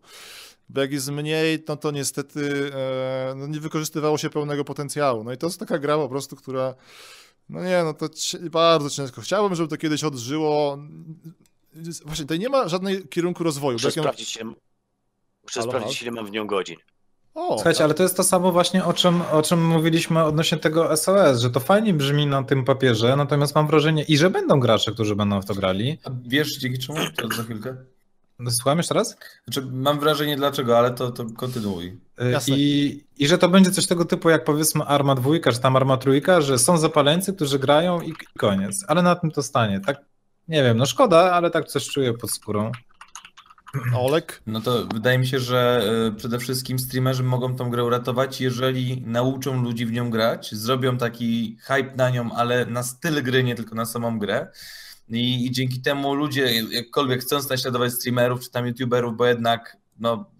Bo 0.68 0.80
jak 0.80 0.92
jest 0.92 1.10
mniej, 1.10 1.64
no 1.68 1.76
to 1.76 1.90
niestety 1.90 2.70
e, 2.74 3.34
no 3.36 3.46
nie 3.46 3.60
wykorzystywało 3.60 4.18
się 4.18 4.30
pełnego 4.30 4.64
potencjału. 4.64 5.24
No 5.24 5.32
i 5.32 5.36
to 5.36 5.46
jest 5.46 5.58
taka 5.60 5.78
gra 5.78 5.96
po 5.96 6.08
prostu, 6.08 6.36
która, 6.36 6.74
no 7.48 7.64
nie, 7.64 7.82
no 7.84 7.94
to 7.94 8.08
ci- 8.08 8.50
bardzo 8.50 8.90
ciężko. 8.90 9.20
Chciałbym, 9.20 9.54
żeby 9.54 9.68
to 9.68 9.76
kiedyś 9.76 10.04
odżyło. 10.04 10.78
Właśnie, 12.04 12.24
tutaj 12.24 12.38
nie 12.38 12.48
ma 12.48 12.68
żadnego 12.68 13.08
kierunku 13.08 13.44
rozwoju. 13.44 13.72
Muszę 13.74 13.88
jak 13.88 13.96
ją- 13.96 14.02
sprawdzić, 14.02 14.38
muszę 15.44 15.60
Halo, 15.60 15.72
sprawdzić, 15.72 15.98
halo? 15.98 16.10
ile 16.10 16.22
mam 16.22 16.30
w 16.30 16.30
nią 16.30 16.46
godzin. 16.46 16.76
O, 17.34 17.54
Słuchajcie, 17.54 17.84
ale 17.84 17.94
to 17.94 18.02
jest 18.02 18.16
to 18.16 18.24
samo 18.24 18.52
właśnie, 18.52 18.84
o 18.84 18.92
czym, 18.92 19.22
o 19.32 19.42
czym 19.42 19.66
mówiliśmy 19.66 20.24
odnośnie 20.24 20.58
tego 20.58 20.96
SOS, 20.96 21.40
że 21.40 21.50
to 21.50 21.60
fajnie 21.60 21.94
brzmi 21.94 22.26
na 22.26 22.42
tym 22.42 22.64
papierze, 22.64 23.16
natomiast 23.16 23.54
mam 23.54 23.66
wrażenie, 23.66 24.02
i 24.02 24.16
że 24.18 24.30
będą 24.30 24.60
gracze, 24.60 24.92
którzy 24.92 25.16
będą 25.16 25.42
w 25.42 25.44
to 25.44 25.54
grali. 25.54 25.98
A 26.04 26.10
wiesz 26.26 26.58
dzięki 26.58 26.78
czemu? 26.78 26.98
To 27.16 27.28
za 27.36 27.42
chwilkę. 27.42 27.76
Słucham 28.50 28.78
jeszcze 28.78 28.94
raz? 28.94 29.16
Znaczy, 29.44 29.68
mam 29.72 30.00
wrażenie 30.00 30.36
dlaczego, 30.36 30.78
ale 30.78 30.90
to, 30.90 31.10
to 31.10 31.26
kontynuuj. 31.36 32.00
Y, 32.22 32.30
Jasne. 32.30 32.56
I, 32.58 33.04
I 33.18 33.28
że 33.28 33.38
to 33.38 33.48
będzie 33.48 33.70
coś 33.70 33.86
tego 33.86 34.04
typu 34.04 34.30
jak 34.30 34.44
powiedzmy 34.44 34.84
Arma 34.84 35.14
dwójka, 35.14 35.52
czy 35.52 35.60
tam 35.60 35.76
Arma 35.76 35.96
trójka, 35.96 36.40
że 36.40 36.58
są 36.58 36.78
zapaleńcy, 36.78 37.32
którzy 37.32 37.58
grają 37.58 38.00
i, 38.00 38.10
i 38.10 38.38
koniec. 38.38 38.84
Ale 38.88 39.02
na 39.02 39.16
tym 39.16 39.30
to 39.30 39.42
stanie. 39.42 39.80
Tak, 39.80 40.00
nie 40.48 40.62
wiem, 40.62 40.76
no 40.76 40.86
szkoda, 40.86 41.32
ale 41.32 41.50
tak 41.50 41.66
coś 41.66 41.88
czuję 41.88 42.12
pod 42.14 42.30
skórą. 42.30 42.72
Olek. 43.96 44.42
No 44.46 44.60
to 44.60 44.86
wydaje 44.86 45.18
mi 45.18 45.26
się, 45.26 45.38
że 45.38 45.82
y, 46.09 46.16
przede 46.16 46.38
wszystkim 46.38 46.78
streamerzy 46.78 47.22
mogą 47.22 47.56
tą 47.56 47.70
grę 47.70 47.84
uratować, 47.84 48.40
jeżeli 48.40 49.02
nauczą 49.06 49.62
ludzi 49.62 49.86
w 49.86 49.92
nią 49.92 50.10
grać, 50.10 50.55
zrobią 50.55 50.98
taki 50.98 51.56
hype 51.60 51.96
na 51.96 52.10
nią, 52.10 52.32
ale 52.32 52.66
na 52.66 52.82
styl 52.82 53.22
gry, 53.22 53.44
nie 53.44 53.55
tylko 53.55 53.74
na 53.74 53.86
samą 53.86 54.18
grę. 54.18 54.48
I, 55.09 55.46
i 55.46 55.51
dzięki 55.51 55.80
temu 55.80 56.14
ludzie, 56.14 56.62
jakkolwiek 56.70 57.20
chcąc 57.20 57.48
naśladować 57.51 57.92
streamerów 57.92 58.40
czy 58.40 58.51
tam 58.51 58.66
youtuberów, 58.66 59.16
bo 59.16 59.26
jednak 59.26 59.76
no, 59.98 60.30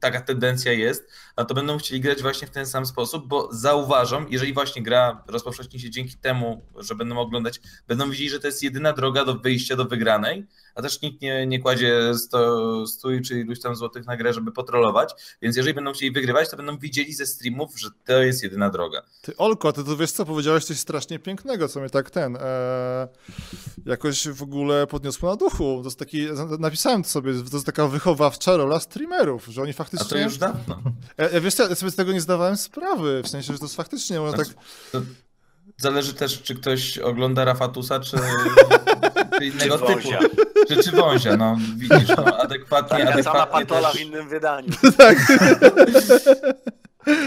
taka 0.00 0.20
tendencja 0.20 0.72
jest, 0.72 1.08
a 1.36 1.44
to 1.44 1.54
będą 1.54 1.78
chcieli 1.78 2.00
grać 2.00 2.22
właśnie 2.22 2.48
w 2.48 2.50
ten 2.50 2.66
sam 2.66 2.86
sposób, 2.86 3.26
bo 3.28 3.48
zauważą, 3.52 4.26
jeżeli 4.30 4.52
właśnie 4.52 4.82
gra 4.82 5.24
rozpowszechni 5.26 5.80
się 5.80 5.90
dzięki 5.90 6.16
temu, 6.16 6.66
że 6.76 6.94
będą 6.94 7.18
oglądać, 7.18 7.60
będą 7.88 8.10
widzieli, 8.10 8.30
że 8.30 8.40
to 8.40 8.46
jest 8.46 8.62
jedyna 8.62 8.92
droga 8.92 9.24
do 9.24 9.34
wyjścia 9.34 9.76
do 9.76 9.84
wygranej, 9.84 10.46
a 10.74 10.82
też 10.82 11.02
nikt 11.02 11.22
nie, 11.22 11.46
nie 11.46 11.60
kładzie 11.60 12.14
100, 12.14 12.86
100 12.86 13.08
czy 13.26 13.40
iluś 13.40 13.60
tam 13.60 13.76
złotych 13.76 14.06
na 14.06 14.16
grę, 14.16 14.32
żeby 14.32 14.52
potrolować, 14.52 15.10
więc 15.42 15.56
jeżeli 15.56 15.74
będą 15.74 15.92
chcieli 15.92 16.12
wygrywać, 16.12 16.50
to 16.50 16.56
będą 16.56 16.78
widzieli 16.78 17.14
ze 17.14 17.26
streamów, 17.26 17.80
że 17.80 17.88
to 18.04 18.22
jest 18.22 18.42
jedyna 18.42 18.70
droga. 18.70 19.02
Ty, 19.22 19.36
Olko, 19.36 19.72
ty 19.72 19.84
to 19.84 19.96
wiesz 19.96 20.12
co, 20.12 20.24
powiedziałeś 20.24 20.64
coś 20.64 20.78
strasznie 20.78 21.18
pięknego, 21.18 21.68
co 21.68 21.80
mnie 21.80 21.90
tak 21.90 22.10
ten, 22.10 22.36
e, 22.36 23.08
jakoś 23.86 24.28
w 24.28 24.42
ogóle 24.42 24.86
podniosło 24.86 25.30
na 25.30 25.36
duchu. 25.36 25.78
To 25.82 25.84
jest 25.84 25.98
taki, 25.98 26.26
napisałem 26.58 27.02
to 27.02 27.08
sobie, 27.08 27.32
to 27.50 27.56
jest 27.56 27.66
taka 27.66 27.88
wychowawcza 27.88 28.56
rola 28.56 28.80
streamerów, 28.80 29.46
że 29.46 29.62
oni 29.62 29.72
faktycznie... 29.72 30.06
A 30.06 30.10
to 30.10 30.18
już 30.18 30.38
dawno. 30.38 30.82
Ja, 31.18 31.28
ja 31.28 31.40
wiesz 31.40 31.54
co, 31.54 31.68
ja 31.68 31.74
sobie 31.74 31.90
z 31.90 31.96
tego 31.96 32.12
nie 32.12 32.20
zdawałem 32.20 32.56
sprawy, 32.56 33.22
w 33.22 33.28
sensie, 33.28 33.52
że 33.52 33.58
to 33.58 33.64
jest 33.64 33.76
faktycznie, 33.76 34.22
ono 34.22 34.32
tak... 34.32 34.46
Zależy 35.76 36.14
też, 36.14 36.42
czy 36.42 36.54
ktoś 36.54 36.98
ogląda 36.98 37.44
Rafatusa, 37.44 38.00
czy 38.00 38.16
innego 39.42 39.78
Czy 39.78 39.86
typu. 39.86 40.10
wąsia. 40.10 40.18
Czy, 40.68 40.82
czy 40.82 40.90
wąsia, 40.90 41.36
no 41.36 41.56
widzisz, 41.76 42.08
no, 42.16 42.36
adekwatnie, 42.38 42.98
Taka 42.98 43.22
sama 43.22 43.38
adekwatnie 43.38 43.66
patola 43.66 43.90
też. 43.90 44.00
w 44.00 44.04
innym 44.04 44.28
wydaniu. 44.28 44.68
tak. 44.98 45.18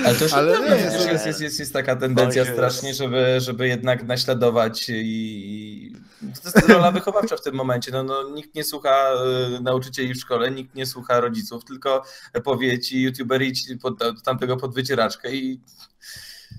Ale 0.06 0.16
to 0.16 0.24
już 0.24 0.34
Ale 0.34 0.60
nie, 0.60 0.76
jest, 0.76 1.10
jest, 1.10 1.26
jest, 1.26 1.42
jest, 1.42 1.60
jest 1.60 1.74
taka 1.74 1.96
tendencja 1.96 2.46
strasznie, 2.46 2.94
żeby, 2.94 3.36
żeby 3.42 3.68
jednak 3.68 4.04
naśladować 4.04 4.90
i, 4.90 4.94
i 4.96 5.96
to 6.44 6.60
jest 6.60 6.70
rola 6.70 6.92
wychowawcza 6.92 7.38
w 7.38 7.42
tym 7.42 7.56
momencie. 7.56 7.92
No, 7.92 8.04
no, 8.04 8.30
nikt 8.30 8.56
nie 8.56 8.64
słucha 8.64 9.14
y, 9.58 9.62
nauczycieli 9.62 10.14
w 10.14 10.20
szkole, 10.20 10.52
nikt 10.52 10.76
nie 10.76 10.86
słucha 10.86 11.20
rodziców, 11.20 11.66
tylko 11.66 12.04
powie 12.44 12.80
ci 12.80 13.02
youtuber 13.02 13.42
idź 13.42 13.64
pod, 13.82 13.94
tamtego 14.24 14.58
pod 14.58 14.76
wycieraczkę 14.76 15.32
i 15.36 15.62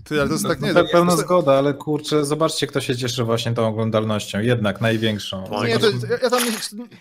Ty, 0.04 0.20
ale 0.20 0.26
to 0.28 0.32
jest 0.32 0.44
No, 0.44 0.50
tak, 0.50 0.60
nie... 0.60 0.72
No, 0.72 0.84
pełna 0.92 1.10
to- 1.16 1.22
zgoda, 1.22 1.52
ale 1.52 1.74
kurczę, 1.74 2.24
zobaczcie, 2.24 2.66
kto 2.66 2.80
się 2.80 2.96
cieszy 2.96 3.24
właśnie 3.24 3.54
tą 3.54 3.68
oglądalnością. 3.68 4.40
Jednak 4.40 4.80
największą. 4.80 5.42
Nie, 5.66 5.78
to, 5.78 5.86
ja, 6.22 6.30
tam, 6.30 6.40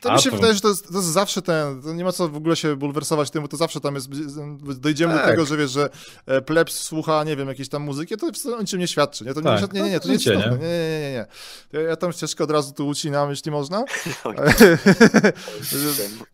to 0.01 0.13
mi 0.13 0.19
się 0.21 0.31
wydaje, 0.31 0.53
że 0.53 0.61
to 0.61 0.67
jest, 0.69 0.87
to 0.87 0.93
jest 0.97 1.07
zawsze 1.07 1.41
ten, 1.41 1.81
to 1.81 1.93
nie 1.93 2.03
ma 2.03 2.11
co 2.11 2.29
w 2.29 2.35
ogóle 2.37 2.55
się 2.55 2.75
bulwersować 2.75 3.31
tym, 3.31 3.41
bo 3.41 3.47
to 3.47 3.57
zawsze 3.57 3.79
tam 3.81 3.95
jest, 3.95 4.09
dojdziemy 4.79 5.13
do 5.13 5.19
Tak. 5.19 5.29
tego, 5.29 5.45
że 5.45 5.57
wiesz, 5.57 5.71
że 5.71 5.89
e, 6.25 6.41
plebs 6.41 6.79
słucha, 6.79 7.23
nie 7.23 7.35
wiem, 7.35 7.47
jakiejś 7.47 7.69
tam 7.69 7.81
muzyki, 7.83 8.15
to 8.17 8.27
o 8.57 8.61
niczym 8.61 8.79
nie 8.79 8.87
świadczy, 8.87 9.25
nie? 9.25 9.33
To 9.33 9.39
nie, 9.41 9.45
Tak. 9.45 9.73
nie, 9.73 9.81
nie, 9.81 9.89
nie, 9.89 9.99
to 9.99 10.07
No, 10.07 10.13
nie 10.13 10.19
nie? 10.25 10.37
nie, 10.37 10.47
nie, 10.49 10.57
nie, 10.57 10.99
nie, 10.99 11.25
nie. 11.73 11.79
Ja, 11.87 11.95
tam 11.95 12.11
ścieżkę 12.13 12.43
od 12.43 12.51
razu 12.51 12.73
tu 12.73 12.87
ucinam, 12.87 13.29
jeśli 13.29 13.51
można. 13.51 13.83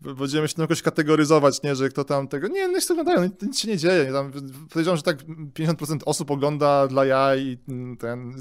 Będziemy 0.00 0.48
się 0.48 0.54
tam 0.54 0.62
jakoś 0.62 0.82
kategoryzować, 0.82 1.62
nie, 1.62 1.76
że 1.76 1.88
kto 1.88 2.04
tam 2.04 2.28
tego, 2.28 2.48
nie, 2.48 2.68
no 2.68 2.74
nic 2.74 2.90
oglądają, 2.90 3.24
nic, 3.24 3.32
nic 3.42 3.58
się 3.60 3.68
nie 3.68 3.78
dzieje, 3.78 4.04
nie, 4.06 4.12
tam, 4.12 4.32
podejrzewam, 4.68 4.96
że 4.96 5.02
tak 5.02 5.16
50% 5.58 5.98
osób 6.04 6.30
ogląda 6.30 6.53
dla 6.88 7.04
jaj 7.04 7.40
i 7.42 7.58
ten, 7.98 8.34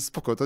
spoko, 0.00 0.36
to 0.36 0.44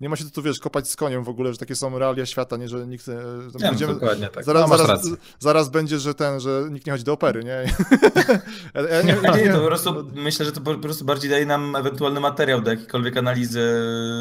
nie 0.00 0.08
ma 0.08 0.16
się 0.16 0.30
tu, 0.30 0.42
wiesz, 0.42 0.58
kopać 0.58 0.90
z 0.90 0.96
koniem 0.96 1.24
w 1.24 1.28
ogóle, 1.28 1.52
że 1.52 1.58
takie 1.58 1.76
są 1.76 1.98
realia 1.98 2.26
świata, 2.26 2.56
nie, 2.56 2.68
że 2.68 2.86
nikt, 2.86 3.08
e, 3.08 3.12
Nie, 3.12 3.18
no, 3.52 3.68
będziemy, 3.68 3.94
dokładnie 3.94 4.28
tak. 4.28 4.44
zaraz, 4.44 4.70
no, 4.70 4.78
zaraz, 4.78 5.08
zaraz 5.38 5.68
będzie, 5.68 5.98
że 5.98 6.14
ten, 6.14 6.40
że 6.40 6.68
nikt 6.70 6.86
nie 6.86 6.92
chodzi 6.92 7.04
do 7.04 7.12
opery, 7.12 7.44
nie, 7.44 7.50
ja 8.90 9.02
nie, 9.02 9.16
Nie, 9.36 9.44
nie, 9.44 9.52
to 9.52 9.58
po 9.60 9.66
prostu 9.66 10.10
myślę, 10.14 10.44
że 10.44 10.52
to 10.52 10.60
po 10.60 10.74
prostu 10.74 11.04
bardziej 11.04 11.30
daje 11.30 11.46
nam 11.46 11.76
ewentualny 11.76 12.20
materiał 12.20 12.60
do 12.60 12.70
jakiejkolwiek 12.70 13.16
analizy 13.16 13.62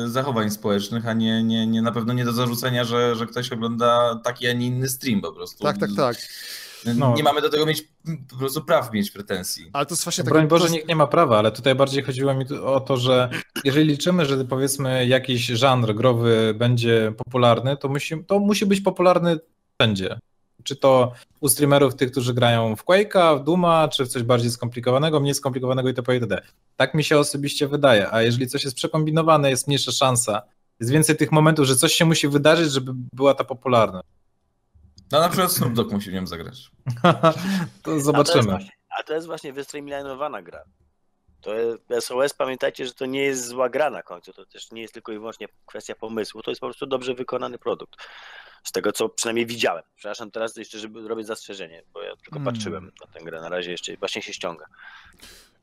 zachowań 0.05 0.49
społecznych, 0.49 1.07
a 1.07 1.13
nie, 1.13 1.43
nie, 1.43 1.67
nie 1.67 1.81
na 1.81 1.91
pewno 1.91 2.13
nie 2.13 2.25
do 2.25 2.33
zarzucenia, 2.33 2.83
że, 2.83 3.15
że 3.15 3.27
ktoś 3.27 3.51
ogląda 3.51 4.19
taki, 4.23 4.47
a 4.47 4.53
nie 4.53 4.67
inny 4.67 4.89
stream 4.89 5.21
po 5.21 5.31
prostu. 5.31 5.63
tak, 5.63 5.77
tak, 5.77 5.89
tak, 5.97 6.17
No. 6.95 7.13
Nie 7.15 7.23
mamy 7.23 7.41
do 7.41 7.49
tego 7.49 7.65
mieć 7.65 7.83
po 8.29 8.35
prostu 8.35 8.61
praw 8.61 8.93
mieć 8.93 9.11
pretensji. 9.11 9.69
ale 9.73 9.85
to 9.85 9.93
jest 9.93 10.03
właśnie 10.03 10.23
Broń 10.23 10.47
Boże, 10.47 10.69
nikt 10.69 10.87
nie 10.87 10.95
ma 10.95 11.07
prawa, 11.07 11.37
ale 11.37 11.51
tutaj 11.51 11.75
bardziej 11.75 12.03
chodziło 12.03 12.33
mi 12.33 12.45
o 12.65 12.79
to, 12.79 12.97
że 12.97 13.29
jeżeli 13.63 13.89
liczymy, 13.89 14.25
że 14.25 14.45
powiedzmy 14.45 15.07
jakiś 15.07 15.45
żanr 15.45 15.95
growy 15.95 16.53
będzie 16.57 17.13
popularny, 17.17 17.77
to 17.77 17.89
musi, 17.89 18.23
to 18.27 18.39
musi 18.39 18.65
być 18.65 18.81
popularny 18.81 19.39
wszędzie. 19.79 20.19
Czy 20.63 20.75
to 20.75 21.11
u 21.39 21.49
streamerów 21.49 21.95
tych, 21.95 22.11
którzy 22.11 22.33
grają 22.33 22.75
w 22.75 22.85
Quake'a, 22.85 23.41
w 23.41 23.43
Duma, 23.43 23.87
czy 23.87 24.05
w 24.05 24.07
coś 24.07 24.23
bardziej 24.23 24.51
skomplikowanego, 24.51 25.19
mniej 25.19 25.33
skomplikowanego 25.33 25.89
itp. 25.89 26.13
itd. 26.13 26.41
Tak 26.75 26.93
mi 26.93 27.03
się 27.03 27.17
osobiście 27.17 27.67
wydaje, 27.67 28.11
a 28.11 28.21
jeżeli 28.21 28.47
coś 28.47 28.63
jest 28.63 28.75
przekombinowane, 28.75 29.49
jest 29.49 29.67
mniejsza 29.67 29.91
szansa, 29.91 30.41
jest 30.79 30.91
więcej 30.91 31.17
tych 31.17 31.31
momentów, 31.31 31.65
że 31.65 31.75
coś 31.75 31.93
się 31.93 32.05
musi 32.05 32.27
wydarzyć, 32.27 32.71
żeby 32.71 32.91
była 33.13 33.33
ta 33.33 33.43
popularna. 33.43 34.01
No 35.13 35.19
na 35.19 35.29
przykład 35.29 35.51
Snoop 35.51 35.73
Dogg 35.73 35.91
musi 35.91 36.09
w 36.09 36.13
nią 36.13 36.27
zagrać. 36.27 36.69
to 37.03 37.09
A 37.09 37.33
to, 37.83 37.91
jest 37.91 38.05
zobaczymy. 38.05 38.43
właśnie, 38.43 38.69
a 38.99 39.03
to 39.03 39.13
jest 39.13 39.27
właśnie 39.27 39.53
wystreamlinowana 39.53 40.41
gra. 40.41 40.63
To 41.41 41.55
jest, 41.55 41.81
SOS, 42.07 42.33
pamiętajcie, 42.33 42.85
że 42.85 42.93
to 42.93 43.05
nie 43.05 43.21
jest 43.23 43.47
zła 43.47 43.69
gra 43.69 43.89
na 43.89 44.03
końcu. 44.03 44.33
To 44.33 44.45
też 44.45 44.71
nie 44.71 44.81
jest 44.81 44.93
tylko 44.93 45.11
i 45.11 45.17
wyłącznie 45.19 45.47
kwestia 45.65 45.95
pomysłu. 45.95 46.41
To 46.41 46.51
jest 46.51 46.61
po 46.61 46.67
prostu 46.67 46.85
dobrze 46.85 47.13
wykonany 47.13 47.57
produkt. 47.57 47.95
Z 48.63 48.71
tego, 48.71 48.91
co 48.91 49.09
przynajmniej 49.09 49.45
widziałem. 49.45 49.83
Przepraszam 49.95 50.31
teraz 50.31 50.55
jeszcze, 50.57 50.79
żeby 50.79 51.07
robić 51.07 51.27
zastrzeżenie, 51.27 51.83
bo 51.93 52.01
ja 52.01 52.15
tylko 52.15 52.39
Mm. 52.39 52.53
patrzyłem 52.53 52.91
na 53.01 53.07
tę 53.13 53.19
grę. 53.25 53.41
Na 53.41 53.49
razie 53.49 53.71
jeszcze 53.71 53.97
właśnie 53.97 54.21
się 54.21 54.33
ściąga. 54.33 54.65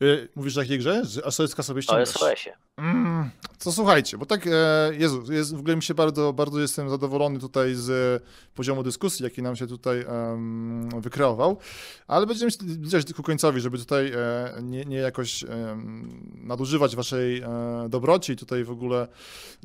Y, 0.02 0.28
Mówisz 0.36 0.56
o 0.56 0.60
jakiej 0.60 0.78
grze? 0.78 1.02
Że 1.05 1.22
SOS-ka 1.31 1.62
sobie 1.62 1.78
O 1.78 1.82
ściągasz? 1.82 2.09
SOS-ie. 2.09 2.56
Mm, 2.81 3.31
to 3.59 3.73
słuchajcie, 3.73 4.19
bo 4.19 4.27
tak, 4.27 4.47
e, 4.47 4.90
Jezu, 4.98 5.32
jest, 5.32 5.57
w 5.57 5.59
ogóle 5.59 5.77
mi 5.77 5.82
się 5.82 5.94
bardzo, 5.94 6.32
bardzo 6.32 6.61
jestem 6.61 6.90
zadowolony 6.90 7.39
tutaj 7.39 7.74
z 7.74 8.23
poziomu 8.55 8.82
dyskusji, 8.82 9.24
jaki 9.24 9.43
nam 9.43 9.57
się 9.57 9.66
tutaj 9.66 10.05
em, 10.09 10.89
wykreował, 11.01 11.59
ale 12.07 12.27
będziemy 12.27 12.51
zbliżać 12.51 13.12
ku 13.15 13.23
końcowi, 13.23 13.61
żeby 13.61 13.78
tutaj 13.78 14.12
e, 14.12 14.52
nie, 14.62 14.85
nie 14.85 14.97
jakoś 14.97 15.44
em, 15.44 16.31
nadużywać 16.35 16.97
waszej 16.97 17.39
e, 17.40 17.48
dobroci, 17.89 18.36
tutaj 18.36 18.65
w 18.65 18.70
ogóle 18.70 19.09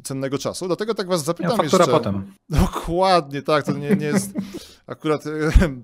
cennego 0.03 0.37
czasu. 0.37 0.67
Dlatego 0.67 0.93
tak 0.93 1.07
was 1.07 1.21
Ja, 1.21 1.25
zapytam 1.25 1.57
faktura 1.57 1.85
jeszcze. 1.85 1.91
potem. 1.99 2.33
Dokładnie, 2.49 3.41
tak, 3.41 3.65
to 3.65 3.71
nie, 3.71 3.95
nie 3.95 4.05
jest... 4.05 4.33
Akurat 4.87 5.27
e, 5.27 5.31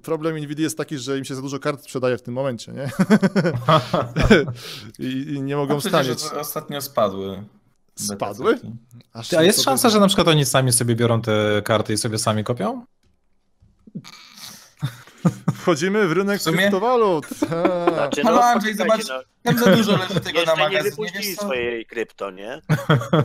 problem 0.01 0.37
Nvidia 0.37 0.63
jest 0.63 0.77
taki, 0.77 0.97
że 0.97 1.17
im 1.17 1.25
się 1.25 1.35
za 1.35 1.41
dużo 1.41 1.59
kart 1.59 1.83
sprzedaje 1.83 2.17
w 2.17 2.21
tym 2.21 2.33
momencie, 2.33 2.71
nie? 2.71 2.89
I, 5.07 5.33
i 5.33 5.41
nie 5.41 5.55
mogą 5.55 5.73
No 5.73 5.81
stanieć. 5.81 6.23
ostatnio 6.39 6.81
spadły. 7.95 8.57
Spadły? 8.57 8.59
Ty, 9.29 9.37
A 9.37 9.43
jest 9.43 9.63
szansa, 9.63 9.89
że 9.89 9.99
na 9.99 10.07
przykład 10.07 10.27
oni 10.27 10.45
sami 10.45 10.71
sobie 10.73 10.95
biorą 10.95 11.21
te 11.21 11.61
karty 11.65 11.93
i 11.93 11.97
sobie 11.97 12.17
sami 12.19 12.43
kopią? 12.43 12.85
Wchodzimy 15.55 16.07
w 16.07 16.11
rynek 16.11 16.39
W 16.39 16.43
sumie- 16.43 16.57
kryptowalut. 16.57 17.27
Znaczy, 17.93 18.21
Halo, 18.23 18.43
Andrzej, 18.43 18.75
zobacz, 18.75 19.01
Tam 19.43 19.57
za 19.57 19.75
dużo 19.75 19.97
leży 19.97 20.19
tego 20.19 20.43
na 20.45 20.53
nie 20.53 20.59
magazynie, 20.63 20.89
wypuścili 20.91 21.23
wiesz 21.27 21.35
co? 21.35 21.41
swojej 21.43 21.85
krypto, 21.85 22.31
nie? 22.31 22.61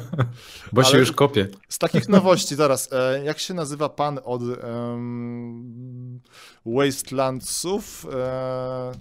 Bo 0.72 0.82
się 0.84 0.88
Ale- 0.90 0.98
już 0.98 1.12
kopie. 1.12 1.48
Z 1.68 1.78
takich 1.78 2.08
nowości 2.08 2.54
zaraz, 2.54 2.92
e, 2.92 3.24
jak 3.24 3.38
się 3.38 3.54
nazywa 3.54 3.88
pan 3.88 4.20
od 4.24 4.42
em, 4.42 6.20
Wastelandsów? 6.66 8.06
E, 8.14 8.92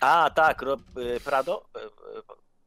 A, 0.00 0.30
tak, 0.30 0.62
Rob 0.62 0.80
y, 0.98 1.20
Prado? 1.24 1.66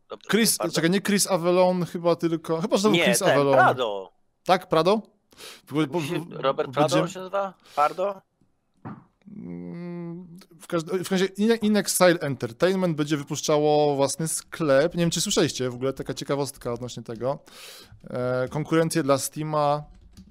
Dobrze 0.10 0.30
Chris, 0.30 0.58
Prado? 0.58 0.74
czekaj, 0.74 0.90
nie 0.90 1.02
Chris 1.02 1.28
Avalon 1.28 1.86
chyba 1.86 2.16
tylko, 2.16 2.62
chyba 2.62 2.78
że 2.78 2.84
to 2.84 2.90
był 2.90 2.98
Nie, 2.98 3.04
Chris 3.06 3.20
ten, 3.20 3.30
Avalon. 3.30 3.54
Prado. 3.54 4.12
Tak, 4.46 4.70
Prado? 4.70 5.02
Bo- 5.72 5.88
bo- 5.88 6.00
Robert 6.32 6.72
Prado 6.72 6.88
będziemy- 6.90 7.10
się 7.10 7.20
nazywa? 7.20 7.54
Pardo? 7.76 8.22
Mm, 9.36 10.40
W 10.60 10.68
każdym 10.68 11.04
w 11.04 11.12
razie 11.12 11.26
In- 11.26 11.56
Inex 11.62 11.94
Style 11.96 12.20
Entertainment 12.20 12.96
będzie 12.98 13.18
wypuszczało 13.18 13.96
własny 13.96 14.28
sklep. 14.28 14.94
Nie 14.96 15.00
wiem, 15.00 15.10
czy 15.10 15.22
słyszeliście 15.22 15.70
w 15.70 15.74
ogóle, 15.76 15.94
taka 15.94 16.14
ciekawostka 16.14 16.74
odnośnie 16.74 17.04
tego. 17.04 17.40
E, 18.10 18.48
konkurencję 18.50 19.04
dla 19.04 19.18
Steama. 19.18 19.84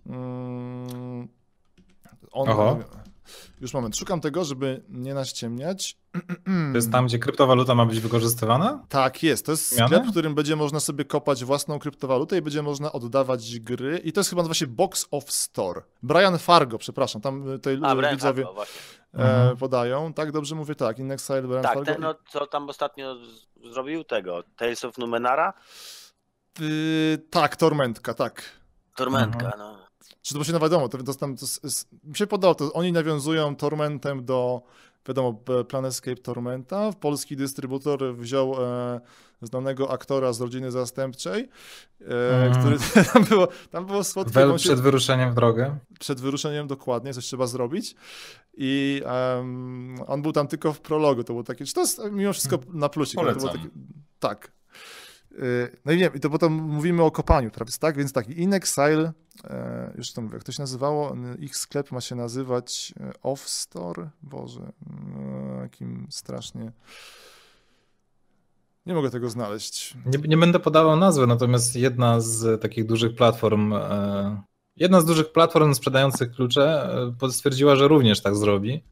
Mm, 0.07 1.29
on, 2.33 2.49
Oho. 2.49 2.79
Już 3.61 3.75
moment, 3.75 3.97
szukam 3.97 4.21
tego, 4.21 4.45
żeby 4.45 4.83
nie 4.89 5.15
naściemniać. 5.15 5.97
To 6.73 6.75
jest 6.77 6.93
tam, 6.93 7.07
gdzie 7.07 7.19
kryptowaluta 7.19 7.75
ma 7.75 7.87
być 7.87 8.01
wykorzystywana? 8.01 8.85
Tak, 8.89 9.23
jest. 9.23 9.47
To 9.47 9.53
jest 9.53 9.73
sklep, 9.75 10.05
w 10.07 10.11
którym 10.11 10.35
będzie 10.35 10.57
można 10.57 10.81
sobie 10.81 11.05
kopać 11.05 11.45
własną 11.45 11.79
kryptowalutę 11.79 12.37
i 12.39 12.43
będzie 12.43 12.63
można 12.63 12.93
oddawać 12.93 13.61
gry. 13.61 13.99
I 14.05 14.13
to 14.13 14.21
jest 14.21 14.31
chyba 14.31 14.43
nazywa 14.43 14.55
się 14.55 14.67
Box 14.67 15.07
of 15.11 15.33
Store. 15.33 15.83
Brian 16.03 16.39
Fargo, 16.39 16.79
przepraszam, 16.79 17.23
tam 17.23 17.49
y, 17.53 17.59
tutaj 17.59 17.79
A, 17.83 17.97
Brian 17.97 18.15
widzowie 18.15 18.45
Fargo, 18.45 18.63
e, 18.63 19.19
Mhm. 19.19 19.57
podają. 19.57 20.13
Tak, 20.13 20.33
dobrze 20.33 20.55
mówię, 20.55 20.75
tak. 20.75 20.99
Index 20.99 21.25
Style, 21.25 21.43
Brian 21.43 21.63
Tak, 21.63 21.75
Fargo. 21.75 21.93
ten, 21.93 22.01
no, 22.01 22.15
co 22.31 22.47
tam 22.47 22.69
ostatnio 22.69 23.15
z- 23.17 23.73
zrobił 23.73 24.05
tego, 24.05 24.43
Tales 24.57 24.85
of 24.85 24.99
Numenara? 24.99 25.53
Y, 26.61 27.19
tak, 27.31 27.57
Tormentka, 27.57 28.15
tak. 28.15 28.43
Tormentka, 28.97 29.47
Mhm. 29.47 29.59
no. 29.59 29.78
Czy 30.23 30.35
to 30.35 30.39
właśnie 30.39 30.55
no 30.55 30.61
wiadomo, 30.61 30.89
to, 30.89 30.99
to, 31.03 31.15
tam, 31.15 31.37
to, 31.37 31.47
mi 32.05 32.17
się 32.17 32.27
podobało, 32.27 32.55
to 32.55 32.73
oni 32.73 32.93
nawiązują 32.93 33.57
Tormentem 33.57 34.25
do 34.25 34.63
wiadomo, 35.09 35.41
Planescape 35.69 36.17
Tormenta. 36.17 36.93
Polski 37.01 37.37
dystrybutor 37.37 38.17
wziął 38.17 38.55
e, 38.65 39.01
znanego 39.43 39.91
aktora 39.91 40.33
z 40.33 40.41
rodziny 40.41 40.71
zastępczej, 40.71 41.49
e, 42.01 42.47
Mm. 42.47 42.61
który 42.61 42.77
tam 43.13 43.25
było, 43.25 43.49
tam 43.71 43.87
było 43.87 44.05
słodkie. 44.05 44.33
Wel 44.35 44.51
się- 44.59 44.65
przed 44.65 44.81
wyruszeniem 44.81 45.31
w 45.31 45.35
drogę. 45.35 45.79
przed 46.01 46.21
wyruszeniem 46.21 46.67
dokładnie, 46.67 47.15
coś 47.15 47.25
trzeba 47.25 47.47
zrobić. 47.47 47.95
I 48.57 49.03
em, 49.39 49.95
on 50.07 50.23
był 50.23 50.33
tam 50.33 50.49
tylko 50.49 50.73
w 50.73 50.81
prologu. 50.81 51.25
To 51.25 51.33
było 51.33 51.45
takie, 51.45 51.65
czy 51.65 51.75
to 51.75 51.81
jest 51.81 52.01
mimo 52.13 52.33
wszystko 52.33 52.59
na 52.73 52.89
plusik. 52.89 53.19
ale 53.19 53.33
To 53.33 53.39
było 53.39 53.51
Polecam. 53.53 53.71
takie, 53.71 53.81
tak. 54.19 54.53
Y, 55.39 55.77
No 55.85 55.93
i 55.93 55.97
nie 55.97 56.11
wiem, 56.11 56.21
to 56.21 56.31
potem 56.31 56.53
mówimy 56.53 57.03
o 57.03 57.11
kopaniu, 57.11 57.51
prawda? 57.51 57.75
Tak, 57.81 57.97
więc 57.97 58.13
tak, 58.13 58.29
In 58.29 58.55
Exile, 58.55 59.13
e, 59.45 59.93
już 59.99 60.13
to 60.13 60.23
mówię, 60.23 60.35
jak 60.35 60.45
to 60.45 60.53
się 60.53 60.63
nazywało, 60.63 61.17
ich 61.39 61.57
sklep 61.57 61.93
ma 61.93 62.01
się 62.01 62.15
nazywać 62.15 62.95
e, 63.01 63.13
Off 63.23 63.49
Store, 63.49 64.11
Boże, 64.23 64.73
e, 65.57 65.63
jakim 65.63 66.07
strasznie... 66.11 66.73
Nie 68.87 68.95
mogę 68.95 69.11
tego 69.11 69.31
znaleźć. 69.31 69.97
Nie, 70.07 70.29
nie 70.29 70.37
będę 70.37 70.59
podawał 70.59 70.97
nazwy, 70.97 71.27
natomiast 71.27 71.77
jedna 71.77 72.21
z 72.21 72.63
takich 72.63 72.87
dużych 72.87 73.15
platform, 73.15 73.73
e, 73.73 74.43
jedna 74.77 75.01
z 75.01 75.05
dużych 75.05 75.33
platform 75.33 75.75
sprzedających 75.75 76.31
klucze 76.31 76.91
e, 77.23 77.31
stwierdziła, 77.31 77.77
że 77.77 77.89
również 77.89 78.23
tak 78.23 78.37
zrobi. 78.37 78.83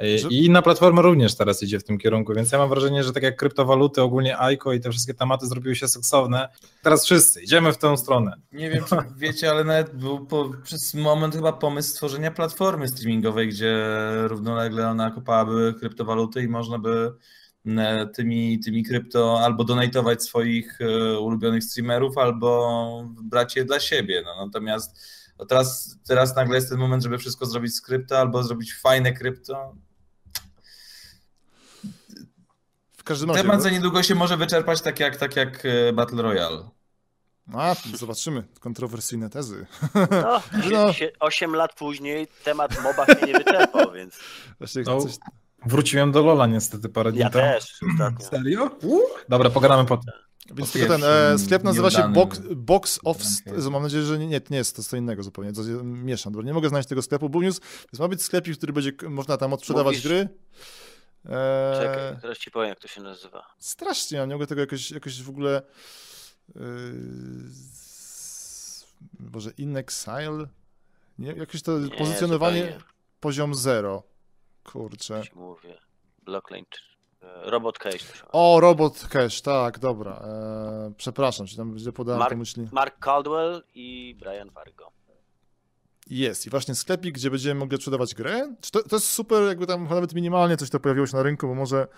Że- 0.00 0.28
I 0.28 0.44
inna 0.44 0.62
platforma 0.62 1.02
również 1.02 1.34
teraz 1.34 1.62
idzie 1.62 1.78
w 1.78 1.84
tym 1.84 1.98
kierunku, 1.98 2.34
więc 2.34 2.52
ja 2.52 2.58
mam 2.58 2.68
wrażenie, 2.68 3.04
że 3.04 3.12
tak 3.12 3.22
jak 3.22 3.36
kryptowaluty, 3.36 4.02
ogólnie 4.02 4.38
AIKO 4.38 4.72
i 4.72 4.80
te 4.80 4.90
wszystkie 4.90 5.14
tematy 5.14 5.46
zrobiły 5.46 5.76
się 5.76 5.88
seksowne, 5.88 6.48
teraz 6.82 7.04
wszyscy 7.04 7.42
idziemy 7.42 7.72
w 7.72 7.78
tę 7.78 7.96
stronę. 7.96 8.36
Nie 8.52 8.70
wiem, 8.70 8.84
czy 8.84 8.96
wiecie, 9.16 9.50
ale 9.50 9.64
nawet 9.64 9.94
był 9.94 10.26
po, 10.26 10.50
przez 10.62 10.94
moment 10.94 11.34
chyba 11.34 11.52
pomysł 11.52 11.90
stworzenia 11.90 12.30
platformy 12.30 12.88
streamingowej, 12.88 13.48
gdzie 13.48 13.84
równolegle 14.24 14.88
ona 14.88 15.10
kopałaby 15.10 15.74
kryptowaluty 15.78 16.42
i 16.42 16.48
można 16.48 16.78
by 16.78 17.12
e, 17.66 18.06
tymi, 18.06 18.60
tymi 18.60 18.84
krypto 18.84 19.40
albo 19.40 19.64
donatować 19.64 20.22
swoich 20.22 20.80
e, 20.80 21.18
ulubionych 21.18 21.64
streamerów, 21.64 22.18
albo 22.18 23.04
brać 23.22 23.56
je 23.56 23.64
dla 23.64 23.80
siebie. 23.80 24.22
No, 24.24 24.46
natomiast 24.46 25.20
no 25.40 25.46
teraz, 25.46 25.98
teraz 26.06 26.36
nagle 26.36 26.56
jest 26.56 26.68
ten 26.68 26.78
moment, 26.78 27.02
żeby 27.02 27.18
wszystko 27.18 27.46
zrobić 27.46 27.74
z 27.74 27.80
krypto, 27.80 28.18
albo 28.18 28.42
zrobić 28.42 28.74
fajne 28.74 29.12
krypto. 29.12 29.74
W 32.92 32.99
każdym 33.10 33.30
razie... 33.30 33.42
Temat 33.42 33.62
za 33.62 33.70
niedługo 33.70 34.02
się 34.02 34.14
może 34.14 34.36
wyczerpać 34.36 34.80
tak 34.82 35.00
jak, 35.00 35.16
tak 35.16 35.36
jak 35.36 35.62
e, 35.66 35.92
Battle 35.92 36.22
Royale. 36.22 36.68
A, 37.54 37.74
zobaczymy. 37.94 38.44
Kontrowersyjne 38.60 39.30
tezy. 39.30 39.66
No, 40.10 40.40
No. 40.72 40.92
sie- 40.92 41.10
8 41.20 41.54
lat 41.54 41.74
później 41.74 42.28
temat 42.44 42.82
MOBA 42.82 43.06
się 43.06 43.26
nie 43.26 43.32
wyczerpał, 43.32 43.92
więc 43.96 44.18
Właśnie 44.58 44.82
No, 44.86 45.00
coś... 45.00 45.12
Wróciłem 45.66 46.12
do 46.12 46.22
Lola 46.22 46.46
niestety 46.46 46.88
parę 46.88 47.10
dni 47.12 47.20
ja 47.20 47.30
temu. 47.30 47.52
też 47.52 47.80
ostatnio. 47.92 48.26
Serio? 48.26 48.70
Dobra, 49.28 49.50
pogadamy 49.50 49.84
potem. 49.88 50.14
Więc 50.54 50.72
Po 50.72 50.78
tylko 50.78 50.98
ten 50.98 51.04
e, 51.34 51.38
sklep 51.38 51.62
nazywa 51.64 51.90
się 51.90 52.08
Box, 52.12 52.40
box 52.56 53.00
of. 53.04 53.16
Mam 53.70 53.82
nadzieję, 53.82 54.02
że 54.04 54.18
nie, 54.18 54.26
nie, 54.26 54.40
to 54.40 54.46
nie 54.50 54.58
jest 54.58 54.76
to 54.76 54.82
co 54.82 54.96
innego 54.96 55.22
zupełnie. 55.22 55.52
To 55.52 55.62
mieszam, 55.84 56.32
bo 56.32 56.42
nie 56.42 56.54
mogę 56.54 56.68
znaleźć 56.68 56.88
tego 56.88 57.02
sklepu. 57.02 57.40
News. 57.42 57.60
Więc 57.60 58.00
ma 58.00 58.08
być 58.08 58.22
sklepik, 58.22 58.56
który 58.56 58.72
będzie 58.72 58.92
można 59.08 59.36
tam 59.36 59.52
odprzedawać 59.52 59.96
Mówisz- 59.96 60.02
gry. 60.08 60.28
E, 61.26 61.72
Czekaj, 61.80 62.20
teraz 62.22 62.38
ci 62.38 62.50
powiem, 62.50 62.68
jak 62.68 62.80
to 62.80 62.88
się 62.88 63.00
nazywa. 63.02 63.46
strasznie, 63.58 64.18
ja 64.18 64.26
nie 64.26 64.34
mogę 64.34 64.46
tego 64.46 64.60
jakoś, 64.60 64.90
jakoś 64.90 65.22
w 65.22 65.28
ogóle. 65.30 65.62
Yy, 66.54 66.62
Boże, 69.20 69.50
In 69.58 69.76
Exile? 69.76 70.46
Nie, 71.18 71.32
jakieś 71.32 71.62
to 71.62 71.78
Nie, 71.78 71.90
pozycjonowanie 71.90 72.60
zupełnie. 72.62 72.84
poziom 73.20 73.54
zero. 73.54 74.02
Kurczę. 74.64 75.22
Ci 75.22 75.30
mówię. 75.34 75.78
Blockline. 76.22 76.64
e, 77.22 77.50
Robot 77.50 77.78
to 77.78 78.02
nazywa. 78.02 78.24
O, 78.32 78.60
Robot 78.60 79.06
Cash, 79.10 79.40
tak, 79.40 79.78
dobra. 79.78 80.12
E, 80.12 80.92
przepraszam, 80.96 81.46
czy 81.46 81.56
tam 81.56 81.78
źle 81.78 81.92
podałem 81.92 82.20
Mark- 82.20 82.28
te 82.30 82.36
myśli. 82.36 82.68
Mark 82.72 82.98
Caldwell 82.98 83.62
i 83.74 84.16
Brian 84.20 84.50
Fargo. 84.50 84.90
Jest 86.10 86.46
i 86.46 86.50
właśnie 86.50 86.74
sklepik, 86.74 87.14
gdzie 87.14 87.30
będziemy 87.30 87.60
mogli 87.60 87.76
sprzedawać 87.78 88.14
grę. 88.14 88.54
To, 88.72 88.82
to 88.82 88.96
jest 88.96 89.08
super, 89.08 89.42
jakby 89.42 89.66
tam 89.66 89.88
nawet 89.88 90.14
minimalnie 90.14 90.56
coś 90.56 90.70
to 90.70 90.80
pojawiło 90.80 91.06
się 91.06 91.16
na 91.16 91.22
rynku, 91.22 91.46
bo 91.46 91.54
może 91.54 91.88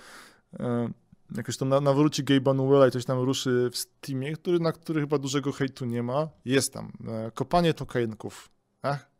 e, 0.60 0.90
jakoś 1.36 1.56
tam 1.56 1.68
na, 1.68 1.80
nawróci 1.80 2.24
Gabe'a 2.24 2.56
Newella 2.56 2.86
i 2.86 2.90
coś 2.90 3.05
tam 3.05 3.20
ruszy 3.20 3.70
w 3.72 3.76
Steamie, 3.76 4.32
który, 4.32 4.60
na 4.60 4.72
który 4.72 5.01
chyba 5.01 5.18
dużego 5.18 5.52
hejtu 5.52 5.84
nie 5.84 6.02
ma. 6.02 6.28
Jest 6.44 6.72
tam. 6.72 6.93
E, 7.09 7.30
kopanie 7.30 7.74
tokenków. 7.74 8.51
Ach. 8.82 9.10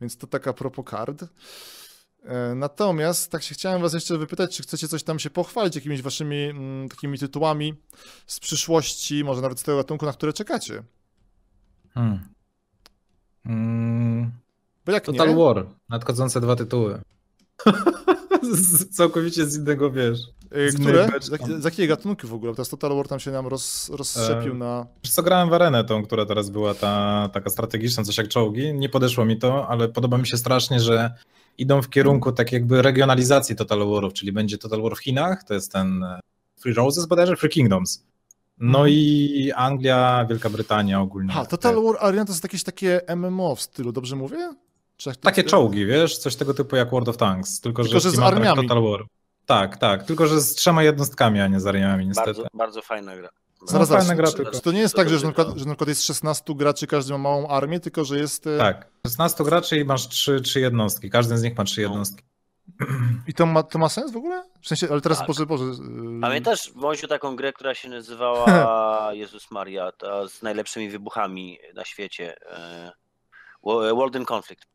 Więc 0.00 0.16
to 0.16 0.26
taka 0.26 0.52
propos 0.52 0.84
card. 0.90 1.24
E, 2.22 2.54
Natomiast 2.54 3.30
tak 3.30 3.42
się 3.42 3.54
chciałem 3.54 3.82
was 3.82 3.94
jeszcze 3.94 4.18
wypytać, 4.18 4.56
czy 4.56 4.62
chcecie 4.62 4.88
coś 4.88 5.02
tam 5.02 5.18
się 5.18 5.30
pochwalić 5.30 5.74
jakimiś 5.74 6.02
waszymi 6.02 6.44
mm, 6.44 6.88
takimi 6.88 7.18
tytułami 7.18 7.74
z 8.26 8.40
przyszłości, 8.40 9.24
może 9.24 9.42
nawet 9.42 9.60
z 9.60 9.62
tego 9.62 9.76
gatunku, 9.76 10.06
na 10.06 10.12
które 10.12 10.32
czekacie. 10.32 10.82
Hmm. 11.94 12.35
Mm, 13.46 14.30
jak 14.86 15.04
Total 15.04 15.28
nie, 15.28 15.36
War, 15.36 15.66
nadchodzące 15.88 16.40
dwa 16.40 16.56
tytuły. 16.56 17.00
Z- 18.42 18.88
Całkowicie 18.96 19.46
z 19.46 19.56
innego, 19.56 19.90
wiesz. 19.90 20.18
Z 20.68 20.80
Które? 20.80 21.08
Z, 21.20 21.62
z 21.62 21.64
jakiej 21.64 21.88
gatunki 21.88 22.26
w 22.26 22.34
ogóle? 22.34 22.52
Teraz 22.52 22.68
Total 22.68 22.96
War 22.96 23.08
tam 23.08 23.20
się 23.20 23.30
nam 23.30 23.46
roz, 23.46 23.88
rozszczepił 23.88 24.52
E, 24.52 24.54
na... 24.54 24.86
Wiesz 25.04 25.12
co, 25.12 25.22
grałem 25.22 25.50
w 25.50 25.52
arenę 25.52 25.84
tą, 25.84 26.02
która 26.04 26.26
teraz 26.26 26.50
była 26.50 26.74
ta 26.74 27.28
taka 27.32 27.50
strategiczna, 27.50 28.04
coś 28.04 28.18
jak 28.18 28.28
czołgi. 28.28 28.74
Nie 28.74 28.88
podeszło 28.88 29.24
mi 29.24 29.38
to, 29.38 29.68
ale 29.68 29.88
podoba 29.88 30.18
mi 30.18 30.26
się 30.26 30.36
strasznie, 30.36 30.80
że 30.80 31.14
idą 31.58 31.82
w 31.82 31.88
kierunku 31.90 32.32
tak 32.32 32.52
jakby 32.52 32.82
regionalizacji 32.82 33.56
Total 33.56 33.78
Warów, 33.78 34.12
czyli 34.12 34.32
będzie 34.32 34.58
Total 34.58 34.82
War 34.82 34.96
w 34.96 34.98
Chinach, 35.02 35.44
to 35.44 35.54
jest 35.54 35.72
ten 35.72 36.02
e, 36.02 36.20
Free 36.60 36.74
Roses 36.74 37.06
bodajże, 37.06 37.36
Free 37.36 37.50
Kingdoms. 37.50 38.04
No 38.58 38.78
Mhm. 38.78 38.88
i 38.94 39.52
Anglia, 39.56 40.26
Wielka 40.28 40.50
Brytania 40.50 41.00
ogólnie. 41.00 41.32
Ha, 41.32 41.46
Total 41.46 41.82
War 41.84 41.96
Arena 42.00 42.24
to 42.24 42.32
jest 42.32 42.42
jakieś 42.44 42.62
takie 42.62 43.00
MMO 43.16 43.54
w 43.56 43.60
stylu, 43.60 43.92
dobrze 43.92 44.16
mówię? 44.16 44.54
To- 45.04 45.12
Takie 45.20 45.44
czołgi, 45.44 45.86
wiesz, 45.86 46.18
coś 46.18 46.36
tego 46.36 46.54
typu 46.54 46.76
jak 46.76 46.90
World 46.90 47.08
of 47.08 47.16
Tanks, 47.16 47.60
tylko, 47.60 47.82
Tylko, 47.82 48.00
że, 48.00 48.10
że 48.10 48.16
z 48.16 48.18
armiami. 48.18 48.68
Total 48.68 48.82
War. 48.82 49.04
Tak, 49.46 49.76
tak, 49.76 50.04
tylko 50.04 50.26
że 50.26 50.40
z 50.40 50.54
trzema 50.54 50.82
jednostkami, 50.82 51.40
a 51.40 51.46
nie 51.46 51.60
z 51.60 51.66
armiami 51.66 52.06
niestety. 52.06 52.26
Bardzo, 52.26 52.46
bardzo 52.54 52.82
fajna 52.82 53.16
gra. 53.16 53.28
Zaraz, 53.66 53.72
No, 53.80 53.86
zaraz. 53.86 54.06
fajna 54.06 54.22
gra 54.22 54.30
czy, 54.30 54.36
tylko. 54.36 54.50
czy 54.52 54.60
to 54.60 54.72
nie 54.72 54.80
jest 54.80 54.94
To 54.94 54.98
tak, 55.00 55.08
że, 55.08 55.14
dobrze 55.14 55.26
na 55.26 55.32
przykład, 55.32 55.58
że 55.58 55.64
na 55.64 55.70
przykład 55.72 55.88
jest 55.88 56.02
16 56.04 56.54
graczy, 56.54 56.86
każdy 56.86 57.12
ma 57.12 57.18
małą 57.18 57.48
armię, 57.48 57.80
tylko 57.80 58.04
że 58.04 58.18
jest... 58.18 58.46
e, 58.46 58.58
Tak, 58.58 58.88
16 59.06 59.44
graczy 59.44 59.78
i 59.78 59.84
masz 59.84 60.08
trzy, 60.08 60.40
trzy 60.40 60.60
jednostki, 60.60 61.10
każdy 61.10 61.38
z 61.38 61.42
nich 61.42 61.58
ma 61.58 61.64
trzy 61.64 61.80
No. 61.82 61.88
jednostki. 61.88 62.24
I 63.26 63.34
to 63.34 63.46
ma, 63.46 63.62
to 63.62 63.78
ma 63.78 63.88
sens 63.88 64.12
w 64.12 64.16
ogóle? 64.16 64.42
W 64.62 64.68
sensie, 64.68 64.86
ale 64.90 65.00
teraz, 65.00 65.18
Tak. 65.18 65.26
Boże, 65.26 65.46
Boże... 65.46 65.64
yy, 65.64 66.20
Pamiętasz, 66.20 66.72
Wąsiu, 66.74 67.08
taką 67.08 67.36
grę, 67.36 67.52
która 67.52 67.74
się 67.74 67.88
nazywała 67.88 68.46
Jezus 69.22 69.50
Maria, 69.50 69.92
ta 69.92 70.28
z 70.28 70.42
najlepszymi 70.42 70.90
wybuchami 70.90 71.58
na 71.74 71.84
świecie. 71.84 72.36
Wo- 73.62 73.94
World 73.96 74.16
in 74.16 74.24
Conflict. 74.32 74.66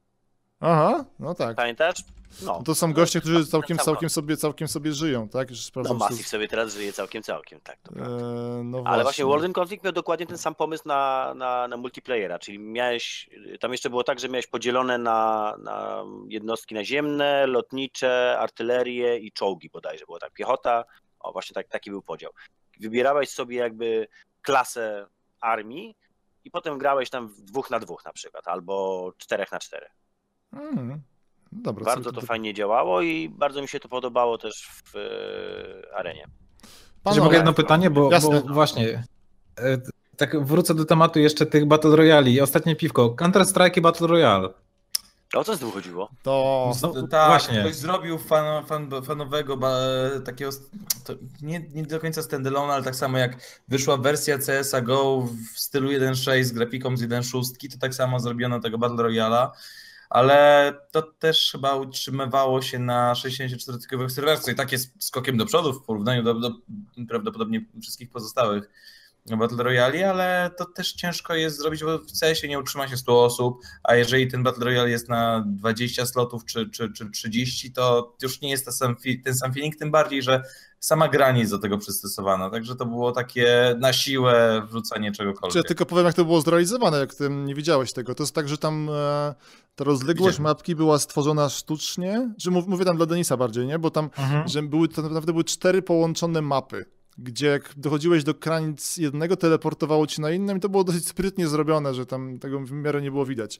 Aha, 0.61 1.05
no 1.19 1.35
tak. 1.35 1.55
Pamiętasz? 1.55 2.03
No. 2.41 2.61
To 2.65 2.75
są 2.75 2.93
goście, 2.93 3.21
którzy 3.21 3.45
całkiem, 3.45 3.77
całkiem, 3.77 4.09
sobie, 4.09 4.37
całkiem 4.37 4.67
sobie 4.67 4.93
żyją, 4.93 5.29
tak? 5.29 5.49
Już 5.49 5.59
No 5.59 5.63
sprawdzam, 5.63 5.97
czy- 5.97 6.03
Massive 6.03 6.27
sobie 6.27 6.47
teraz 6.47 6.73
żyje 6.73 6.93
całkiem, 6.93 7.23
całkiem, 7.23 7.59
tak. 7.61 7.79
To 7.83 7.93
prawda. 7.93 8.15
E, 8.15 8.63
no 8.63 8.83
Ale 8.85 9.03
właśnie 9.03 9.25
World 9.25 9.45
in 9.45 9.53
Conflict 9.59 9.83
miał 9.83 9.93
dokładnie 9.93 10.27
ten 10.27 10.37
sam 10.37 10.55
pomysł 10.55 10.83
na, 10.87 11.33
na, 11.35 11.67
na 11.67 11.77
multiplayera, 11.77 12.39
czyli 12.39 12.59
miałeś, 12.59 13.29
tam 13.59 13.71
jeszcze 13.71 13.89
było 13.89 14.03
tak, 14.03 14.19
że 14.19 14.29
miałeś 14.29 14.47
podzielone 14.47 14.97
na, 14.97 15.55
na 15.63 16.03
jednostki 16.27 16.75
naziemne, 16.75 17.47
lotnicze, 17.47 18.37
artylerię 18.39 19.17
i 19.17 19.31
czołgi 19.31 19.69
bodajże, 19.69 20.05
było 20.05 20.19
tak, 20.19 20.31
piechota, 20.33 20.83
o 21.19 21.31
właśnie 21.31 21.53
tak, 21.53 21.67
taki 21.67 21.89
był 21.89 22.01
podział. 22.01 22.31
Wybierałeś 22.79 23.29
sobie 23.29 23.57
jakby 23.57 24.07
klasę 24.41 25.07
armii 25.41 25.97
i 26.43 26.51
potem 26.51 26.77
grałeś 26.77 27.09
tam 27.09 27.27
w 27.27 27.41
dwóch 27.41 27.69
na 27.69 27.79
dwóch 27.79 28.05
na 28.05 28.13
przykład, 28.13 28.47
albo 28.47 29.11
czterech 29.17 29.51
na 29.51 29.59
czterech. 29.59 29.91
Mm, 30.53 31.01
dobra, 31.51 31.85
Bardzo 31.85 32.11
to 32.11 32.21
fajnie 32.21 32.53
działało 32.53 33.01
i 33.01 33.29
bardzo 33.29 33.61
mi 33.61 33.67
się 33.67 33.79
to 33.79 33.89
podobało 33.89 34.37
też 34.37 34.67
w 34.83 34.95
e, 34.95 35.95
arenie. 35.95 36.27
Panowie, 37.03 37.23
mogę 37.23 37.37
jedno 37.37 37.53
pytanie, 37.53 37.89
bo, 37.89 38.11
Jasne. 38.11 38.41
bo 38.41 38.53
właśnie 38.53 39.03
e, 39.59 39.77
tak 40.17 40.45
wrócę 40.45 40.75
do 40.75 40.85
tematu 40.85 41.19
jeszcze 41.19 41.45
tych 41.45 41.65
Battle 41.65 41.95
Royali. 41.95 42.41
Ostatnie 42.41 42.75
piwko. 42.75 43.09
Counter-Strike 43.09 43.77
i 43.77 43.81
Battle 43.81 44.07
Royale. 44.07 44.49
O 45.33 45.43
co 45.43 45.55
z 45.55 45.59
tym 45.59 45.71
chodziło? 45.71 46.09
To... 46.23 46.71
No, 46.81 47.07
tak, 47.07 47.29
właśnie. 47.29 47.59
ktoś 47.59 47.75
zrobił 47.75 48.17
fan, 48.17 48.65
fan, 48.65 48.89
fanowego 49.03 49.57
ba, 49.57 49.77
takiego, 50.25 50.51
to 51.03 51.13
nie, 51.41 51.59
nie 51.73 51.83
do 51.83 51.99
końca 51.99 52.21
standalone, 52.21 52.73
ale 52.73 52.83
tak 52.83 52.95
samo 52.95 53.17
jak 53.17 53.61
wyszła 53.67 53.97
wersja 53.97 54.37
CSA 54.37 54.81
GO 54.81 55.27
w 55.55 55.59
stylu 55.59 55.89
1.6 55.89 56.43
z 56.43 56.51
grafiką 56.51 56.97
z 56.97 57.01
1.6, 57.01 57.71
to 57.71 57.77
tak 57.79 57.95
samo 57.95 58.19
zrobiono 58.19 58.59
tego 58.59 58.77
Battle 58.77 59.03
Royala, 59.03 59.51
ale 60.11 60.73
to 60.91 61.01
też 61.01 61.51
chyba 61.51 61.75
utrzymywało 61.75 62.61
się 62.61 62.79
na 62.79 63.13
64-tykowych 63.13 64.09
serwerach, 64.09 64.39
co 64.39 64.51
i 64.51 64.55
tak 64.55 64.71
jest 64.71 65.03
skokiem 65.03 65.37
do 65.37 65.45
przodu 65.45 65.73
w 65.73 65.85
porównaniu 65.85 66.23
do, 66.23 66.33
do 66.33 66.51
prawdopodobnie 67.07 67.65
wszystkich 67.81 68.09
pozostałych 68.09 68.69
Battle 69.25 69.63
Royale, 69.63 70.09
ale 70.09 70.51
to 70.57 70.65
też 70.65 70.93
ciężko 70.93 71.35
jest 71.35 71.57
zrobić, 71.57 71.83
bo 71.83 71.97
w 71.97 72.19
CS-ie 72.19 72.49
nie 72.49 72.59
utrzyma 72.59 72.87
się 72.87 72.97
100 72.97 73.23
osób, 73.23 73.57
a 73.83 73.95
jeżeli 73.95 74.27
ten 74.31 74.43
Battle 74.43 74.65
Royale 74.65 74.89
jest 74.89 75.09
na 75.09 75.43
20 75.47 76.05
slotów 76.05 76.45
czy, 76.45 76.69
czy, 76.69 76.91
czy 76.93 77.09
30, 77.11 77.71
to 77.73 78.15
już 78.21 78.41
nie 78.41 78.49
jest 78.49 78.65
ten 78.65 78.73
sam, 78.73 78.95
ten 79.23 79.35
sam 79.35 79.53
feeling, 79.53 79.75
tym 79.75 79.91
bardziej, 79.91 80.21
że 80.21 80.43
sama 80.79 81.07
gra 81.07 81.31
nie 81.31 81.39
jest 81.39 81.51
do 81.51 81.59
tego 81.59 81.77
przystosowana, 81.77 82.49
także 82.49 82.75
to 82.75 82.85
było 82.85 83.11
takie 83.11 83.75
na 83.79 83.93
siłę 83.93 84.61
wrzucanie 84.69 85.11
Czy 85.11 85.17
czegokolwiek. 85.17 85.55
ja 85.55 85.63
tylko 85.63 85.85
powiem, 85.85 86.05
jak 86.05 86.15
to 86.15 86.25
było 86.25 86.41
zrealizowane, 86.41 86.97
jak 86.99 87.15
ty 87.15 87.29
nie 87.29 87.55
widziałeś 87.55 87.93
tego. 87.93 88.15
To 88.15 88.23
jest 88.23 88.35
tak, 88.35 88.49
że 88.49 88.57
tam 88.57 88.89
e, 88.89 89.35
ta 89.75 89.83
rozległość 89.83 90.37
Widziałem. 90.37 90.51
mapki 90.51 90.75
była 90.75 90.99
stworzona 90.99 91.49
sztucznie, 91.49 92.33
że 92.37 92.51
mów, 92.51 92.67
mówię 92.67 92.85
tam 92.85 92.97
dla 92.97 93.05
Denisa 93.05 93.37
bardziej, 93.37 93.67
nie? 93.67 93.79
Bo 93.79 93.91
tam, 93.91 94.09
Mhm. 94.17 94.47
że 94.47 94.63
były, 94.63 94.87
to 94.87 95.01
naprawdę 95.01 95.31
były 95.31 95.43
cztery 95.43 95.81
połączone 95.81 96.41
mapy, 96.41 96.85
gdzie 97.17 97.47
jak 97.47 97.73
dochodziłeś 97.77 98.23
do 98.23 98.33
granic 98.33 98.97
jednego, 98.97 99.37
teleportowało 99.37 100.07
ci 100.07 100.21
na 100.21 100.31
innym 100.31 100.57
i 100.57 100.59
to 100.59 100.69
było 100.69 100.83
dosyć 100.83 101.07
sprytnie 101.07 101.47
zrobione, 101.47 101.93
że 101.93 102.05
tam 102.05 102.39
tego 102.39 102.59
w 102.59 102.71
miarę 102.71 103.01
nie 103.01 103.11
było 103.11 103.25
widać. 103.25 103.59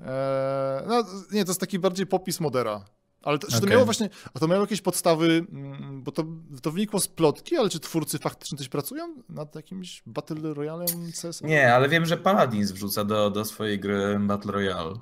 E, 0.00 0.84
no, 0.88 1.04
nie, 1.32 1.44
to 1.44 1.50
jest 1.50 1.60
taki 1.60 1.78
bardziej 1.78 2.06
popis 2.06 2.40
modera. 2.40 2.84
Ale 3.22 3.38
to, 3.38 3.50
czy 3.50 3.60
to 3.60 3.66
miało 3.66 3.84
właśnie, 3.84 4.10
a 4.34 4.38
to 4.38 4.48
miało 4.48 4.60
jakieś 4.60 4.80
podstawy, 4.80 5.46
mm, 5.52 6.02
bo 6.02 6.12
to, 6.12 6.24
to 6.62 6.70
wynikło 6.70 7.00
z 7.00 7.08
plotki, 7.08 7.56
ale 7.56 7.68
czy 7.68 7.80
twórcy 7.80 8.18
faktycznie 8.18 8.58
coś 8.58 8.68
pracują 8.68 9.14
nad 9.28 9.54
jakimś 9.54 10.02
Battle 10.06 10.54
Royalem 10.54 11.12
CS? 11.22 11.42
Nie, 11.42 11.74
ale 11.74 11.88
wiem, 11.88 12.06
że 12.06 12.16
Paladins 12.16 12.72
wrzuca 12.72 13.04
do, 13.04 13.30
do 13.30 13.44
swojej 13.44 13.80
gry 13.80 14.18
Battle 14.20 14.52
Royale. 14.52 14.94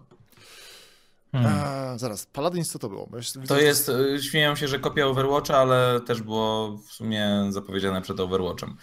Hmm. 1.34 1.52
A, 1.64 1.98
zaraz, 1.98 2.26
Paladins 2.26 2.70
co 2.70 2.78
to 2.78 2.88
było? 2.88 3.08
To 3.48 3.60
jest, 3.60 3.88
y, 3.88 4.22
śmieją 4.22 4.56
się, 4.56 4.68
że 4.68 4.78
kopia 4.78 5.06
Overwatcha, 5.06 5.58
ale 5.58 6.00
też 6.06 6.22
było 6.22 6.76
w 6.76 6.92
sumie 6.92 7.46
zapowiedziane 7.50 8.02
przed 8.02 8.20
Overwatchem. 8.20 8.76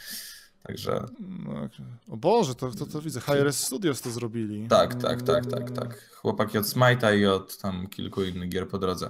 Także 0.64 1.06
No, 1.19 1.69
O 2.10 2.18
Boże, 2.18 2.56
to, 2.56 2.72
to, 2.72 2.86
to 2.86 3.02
widzę. 3.02 3.19
HRS 3.19 3.60
Studios 3.60 4.02
to 4.02 4.10
zrobili. 4.11 4.68
tak, 4.68 4.95
tak, 4.95 5.22
tak, 5.22 5.45
tak, 5.45 5.72
tak. 5.72 6.10
Chłopaki 6.11 6.57
od 6.57 6.65
Smite'a 6.65 7.18
i 7.18 7.26
od 7.26 7.57
tam 7.57 7.88
kilku 7.88 8.23
innych 8.23 8.49
gier 8.49 8.68
po 8.68 8.78
drodze. 8.78 9.10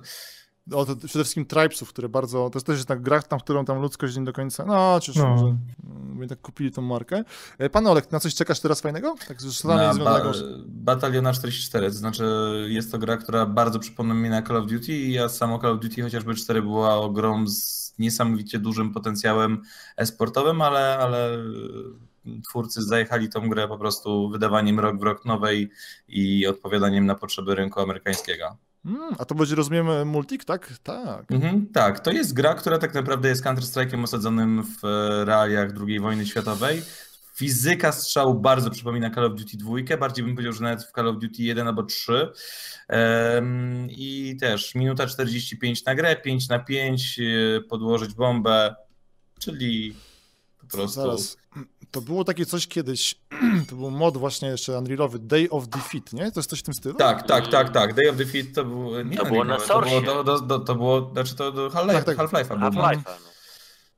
O, 0.72 0.86
to 0.86 0.96
przede 0.96 1.10
wszystkim 1.24 1.46
Tribesów, 1.46 1.90
które 1.90 2.10
bardzo. 2.10 2.50
To 2.50 2.58
jest 2.58 2.68
też 2.68 2.86
tak 2.86 3.02
gra, 3.02 3.22
tam, 3.22 3.40
którą 3.40 3.66
tam 3.66 3.82
ludzkość 3.82 4.18
nie 4.18 4.24
do 4.24 4.34
końca. 4.34 4.66
No, 4.66 5.00
czyż 5.02 5.16
No. 5.16 5.28
może. 5.28 5.46
mm, 5.46 6.30
tak 6.30 6.42
kupili 6.42 6.72
tą 6.72 6.82
markę. 6.82 7.24
E, 7.58 7.70
Pan 7.70 7.88
Olek, 7.88 8.12
na 8.12 8.20
coś 8.20 8.36
czekasz 8.36 8.60
teraz 8.60 8.82
fajnego? 8.82 9.16
Tak, 9.28 9.38
totalnie 9.62 10.00
Na 10.00 10.04
ba 10.04 10.22
Bataliona 10.68 11.34
44, 11.34 11.88
to 11.88 11.94
znaczy 11.94 12.26
jest 12.68 12.92
to 12.92 12.98
gra, 12.98 13.18
która 13.18 13.46
bardzo 13.46 13.80
przypomina 13.80 14.16
mi 14.16 14.30
na 14.30 14.42
Call 14.42 14.58
of 14.58 14.68
Duty 14.68 14.92
i 14.94 15.12
ja 15.14 15.30
samo 15.30 15.60
Call 15.60 15.72
of 15.72 15.80
Duty 15.80 16.02
chociażby 16.02 16.36
4 16.36 16.62
była 16.62 17.10
grą 17.14 17.48
z 17.48 17.94
niesamowicie 18.00 18.60
dużym 18.60 18.94
potencjałem 18.94 19.62
esportowym, 19.98 20.62
ale, 20.62 20.98
ale 20.98 21.38
twórcy 22.50 22.82
zajechali 22.82 23.30
tą 23.30 23.50
grę 23.50 23.68
po 23.68 23.78
prostu 23.78 24.30
wydawaniem 24.30 24.80
rok 24.80 25.00
w 25.00 25.04
rok 25.04 25.26
nowej 25.26 25.70
i 26.08 26.48
odpowiadaniem 26.48 27.06
na 27.06 27.16
potrzeby 27.16 27.56
rynku 27.56 27.80
amerykańskiego. 27.80 28.58
Mm, 28.86 29.16
a 29.18 29.26
to 29.26 29.36
będzie, 29.36 29.56
rozumiem, 29.56 30.08
multik, 30.08 30.46
tak? 30.46 30.74
Tak. 30.84 31.32
Mhm, 31.32 31.68
tak, 31.74 32.00
to 32.00 32.12
jest 32.12 32.34
gra, 32.34 32.54
która 32.54 32.78
tak 32.78 32.94
naprawdę 32.94 33.30
jest 33.30 33.44
Counter-Strike'em 33.44 34.04
osadzonym 34.04 34.64
w 34.64 34.86
e, 34.86 35.26
realiach 35.26 35.70
II 35.88 36.00
wojny 36.00 36.26
światowej. 36.26 36.82
Fizyka 37.36 37.92
strzału 37.92 38.34
bardzo 38.34 38.70
przypomina 38.70 39.10
Call 39.10 39.26
of 39.26 39.36
Duty 39.36 39.58
2, 39.58 39.98
bardziej 39.98 40.26
bym 40.26 40.36
powiedział, 40.36 40.54
że 40.54 40.64
nawet 40.64 40.84
w 40.84 40.92
Call 40.92 41.08
of 41.08 41.18
Duty 41.18 41.44
1 41.44 41.68
albo 41.68 41.84
3. 41.84 42.30
Em, 42.88 43.88
I 43.90 44.38
też 44.40 44.76
minuta 44.76 45.08
45 45.08 45.86
na 45.86 45.96
grę, 45.96 46.16
5 46.16 46.50
na 46.50 46.60
5, 46.60 47.20
e, 47.20 47.62
podłożyć 47.62 48.14
bombę, 48.14 48.76
czyli 49.40 49.96
po 50.60 50.68
prostu... 50.68 51.02
Zaraz. 51.02 51.38
To 51.92 52.02
było 52.02 52.24
takie 52.24 52.46
coś 52.46 52.68
kiedyś. 52.68 53.16
To 53.70 53.76
był 53.76 53.92
mod 53.92 54.18
właśnie 54.18 54.48
jeszcze 54.50 54.78
Unrealowy, 54.78 55.20
Day 55.20 55.50
of 55.50 55.68
Defeat, 55.68 56.14
nie? 56.14 56.32
To 56.32 56.40
jest 56.40 56.50
coś 56.50 56.60
w 56.60 56.64
tym 56.64 56.74
stylu? 56.74 56.96
Tak, 56.96 57.28
tak, 57.28 57.48
tak, 57.48 57.70
tak. 57.70 57.94
Day 57.94 58.10
of 58.10 58.16
Defeat 58.16 58.46
to 58.56 58.66
był. 58.66 59.04
Nie 59.04 59.18
To 59.18 59.26
było 59.26 59.44
na 59.44 59.58
to 59.58 59.82
było, 59.82 60.02
do, 60.02 60.24
do, 60.24 60.40
do, 60.40 60.60
to 60.60 60.76
było, 60.76 61.10
znaczy 61.14 61.36
to 61.36 61.52
do 61.52 61.70
Half-Life, 61.70 62.04
Tak, 62.04 62.06
tak. 62.06 62.18
Half-Life'a 62.18 62.60
no. 62.60 62.70
No. 62.70 62.92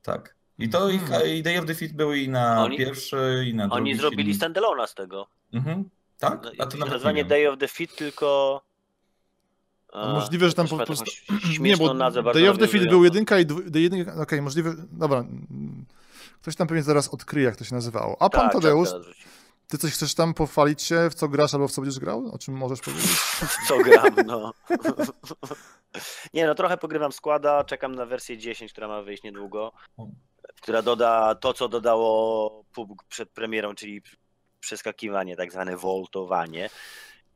Tak. 0.02 0.34
I 0.58 0.68
to 0.68 0.90
i, 0.90 1.00
i 1.34 1.42
Day 1.42 1.58
of 1.58 1.64
Defeat 1.64 1.92
był 1.92 2.12
i 2.12 2.28
na 2.28 2.64
Oni- 2.64 2.78
pierwszy, 2.78 3.44
i 3.46 3.54
na 3.54 3.68
drugi. 3.68 3.80
Oni 3.82 3.96
zrobili 3.96 4.34
film. 4.34 4.52
standalone'a 4.52 4.86
z 4.86 4.94
tego. 4.94 5.26
Mhm. 5.52 5.84
Tak? 6.18 6.40
No, 6.44 6.50
A 6.58 6.66
to 6.66 6.78
nazwanie. 6.78 7.24
Day 7.24 7.50
of 7.50 7.58
the 7.58 7.68
Fit, 7.68 7.96
tylko. 7.96 8.60
A 9.92 10.12
możliwe, 10.12 10.48
że 10.48 10.54
tam 10.54 10.68
też 10.68 10.78
po 10.78 10.86
prostu. 10.86 11.04
Nie, 11.48 11.54
śmieszną 11.54 11.86
bo 11.86 11.94
nazwę, 11.94 12.22
bardzo 12.22 12.40
Day 12.40 12.50
of 12.50 12.58
the 12.58 12.68
Field 12.68 12.86
nawiązującą. 12.86 12.90
był 12.90 13.04
jedynka 13.04 13.40
i 13.40 13.46
jedynka. 13.82 14.22
Okej, 14.22 14.42
możliwe. 14.42 14.74
Dobra. 14.92 15.24
Ktoś 16.44 16.56
tam 16.56 16.66
pewnie 16.66 16.82
zaraz 16.82 17.08
odkryje, 17.08 17.44
jak 17.46 17.56
to 17.56 17.64
się 17.64 17.74
nazywało. 17.74 18.16
A 18.22 18.30
pan 18.30 18.40
Tak, 18.40 18.52
Tadeusz, 18.52 18.90
tak, 18.90 19.02
wróci. 19.02 19.22
ty 19.68 19.78
coś 19.78 19.92
chcesz 19.92 20.14
tam 20.14 20.34
pochwalić 20.34 20.82
się, 20.82 21.10
w 21.10 21.14
co 21.14 21.28
grasz 21.28 21.54
albo 21.54 21.68
w 21.68 21.72
co 21.72 21.80
będziesz 21.80 22.00
grał? 22.00 22.30
O 22.32 22.38
czym 22.38 22.54
możesz 22.54 22.80
powiedzieć? 22.80 23.10
W 23.10 23.68
co 23.68 23.78
gram, 23.78 24.14
no. 24.26 24.52
Nie 26.34 26.46
no, 26.46 26.54
trochę 26.54 26.76
pogrywam 26.76 27.12
składa, 27.12 27.64
czekam 27.64 27.94
na 27.94 28.06
wersję 28.06 28.38
10, 28.38 28.72
która 28.72 28.88
ma 28.88 29.02
wyjść 29.02 29.22
niedługo, 29.22 29.72
która 30.62 30.82
doda 30.82 31.34
to, 31.34 31.54
co 31.54 31.68
dodało 31.68 32.64
PUBG 32.74 33.02
przed 33.08 33.30
premierą, 33.30 33.74
czyli 33.74 34.02
przeskakiwanie, 34.60 35.36
tak 35.36 35.52
zwane 35.52 35.76
voltowanie 35.76 36.70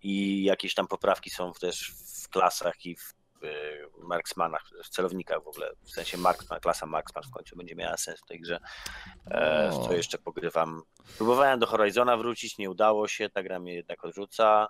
i 0.03 0.43
jakieś 0.45 0.75
tam 0.75 0.87
poprawki 0.87 1.31
są 1.31 1.53
też 1.53 1.93
w 2.25 2.29
klasach 2.29 2.87
i 2.87 2.97
w 2.97 3.15
marksmanach, 4.03 4.65
w 4.85 4.89
celownikach 4.89 5.45
w 5.45 5.49
ogóle, 5.49 5.71
w 5.85 5.91
sensie 5.91 6.19
marksman, 6.19 6.61
klasa 6.61 6.87
marksman 6.87 7.25
w 7.25 7.31
końcu 7.31 7.57
będzie 7.57 7.75
miała 7.75 7.97
sens 7.97 8.21
w 8.21 8.27
tej 8.27 8.41
grze. 8.41 8.59
E, 9.31 9.71
w 9.71 9.75
O. 9.75 9.87
co 9.87 9.93
jeszcze 9.93 10.19
pogrywam? 10.19 10.83
Próbowałem 11.17 11.59
do 11.59 11.67
Horizona 11.67 12.17
wrócić, 12.17 12.59
nie 12.59 12.71
udało 12.71 13.09
się, 13.09 13.31
ta 13.31 13.43
gra 13.43 13.59
mnie 13.59 13.75
jednak 13.75 14.05
odrzuca. 14.05 14.69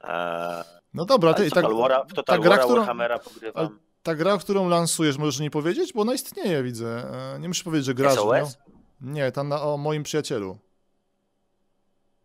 E, 0.00 0.64
No 0.94 1.04
dobra, 1.04 1.34
ty, 1.34 1.50
tak, 1.50 1.62
Total 1.64 1.78
War'a, 1.78 2.04
w 2.08 2.14
Total 2.14 2.36
ta 2.36 2.42
gra, 2.42 2.56
War'a 2.56 2.60
którą- 2.64 2.78
Warhammera 2.78 3.18
pogrywam. 3.18 3.78
ta 4.02 4.14
gra, 4.14 4.38
którą 4.38 4.68
lansujesz, 4.68 5.18
możesz 5.18 5.40
nie 5.40 5.50
powiedzieć? 5.50 5.92
Bo 5.92 6.02
ona 6.02 6.14
istnieje, 6.14 6.62
widzę. 6.62 6.86
E, 7.34 7.38
Nie 7.38 7.48
musisz 7.48 7.64
powiedzieć, 7.64 7.86
że 7.86 7.94
grasz. 7.94 8.14
SOS? 8.14 8.58
Nie, 9.00 9.32
ta 9.32 9.44
na, 9.44 9.62
o 9.62 9.76
moim 9.76 10.02
przyjacielu. 10.02 10.58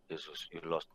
Jezus, 0.08 0.48
you 0.52 0.60
lost. 0.68 0.88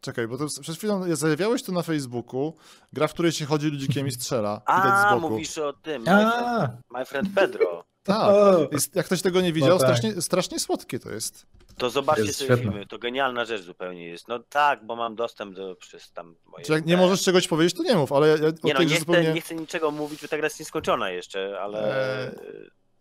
Czekaj, 0.00 0.28
bo 0.28 0.38
to 0.38 0.46
przed 0.60 0.76
chwilą 0.76 1.16
zajawiałeś 1.16 1.62
to 1.62 1.72
na 1.72 1.82
Facebooku, 1.82 2.54
gra, 2.92 3.08
w 3.08 3.12
której 3.12 3.32
się 3.32 3.44
chodzi 3.46 3.66
ludzikiem 3.70 4.06
i 4.06 4.10
strzela. 4.12 4.62
A, 4.66 5.14
boku. 5.14 5.30
mówisz 5.30 5.58
o 5.58 5.72
tym. 5.72 6.02
My 6.02 6.06
friend, 6.06 6.32
A, 6.34 6.68
my 6.98 7.04
friend 7.04 7.28
Pedro. 7.34 7.84
Tak. 8.02 8.32
Jest, 8.72 8.96
jak 8.96 9.06
ktoś 9.06 9.22
tego 9.22 9.40
nie 9.40 9.52
widział, 9.52 9.68
No 9.70 9.78
tak. 9.78 9.86
strasznie, 9.88 10.22
strasznie 10.22 10.58
słodkie 10.58 10.98
to 10.98 11.10
jest. 11.10 11.46
To 11.76 11.90
zobaczcie 11.90 12.24
Jest 12.24 12.38
sobie 12.38 12.46
świetne. 12.48 12.70
filmy. 12.70 12.86
To 12.86 12.98
genialna 12.98 13.44
rzecz 13.44 13.62
zupełnie 13.62 14.06
jest. 14.08 14.28
No 14.28 14.38
tak, 14.38 14.86
bo 14.86 14.96
mam 14.96 15.14
dostęp 15.16 15.54
do 15.54 15.76
przez 15.76 16.12
tam 16.12 16.36
moje. 16.46 16.64
Czy 16.64 16.72
jak 16.72 16.86
nie 16.86 16.96
możesz 16.96 17.22
czegoś 17.22 17.48
powiedzieć, 17.48 17.76
to 17.76 17.82
nie 17.82 17.94
mów, 17.96 18.12
ale 18.12 18.28
ja, 18.28 18.34
Nie 18.36 18.42
no, 18.44 18.52
tej 18.62 18.72
nie 18.78 18.84
grze 18.86 18.94
chcę, 18.94 19.04
zupełnie... 19.04 19.32
nie 19.32 19.40
chcę 19.40 19.54
niczego 19.54 19.90
mówić, 19.90 20.22
bo 20.22 20.28
ta 20.28 20.36
gra 20.36 20.46
jest 20.46 20.60
nieskończona 20.60 21.10
jeszcze, 21.10 21.60
ale. 21.60 21.96
Eee. 22.26 22.30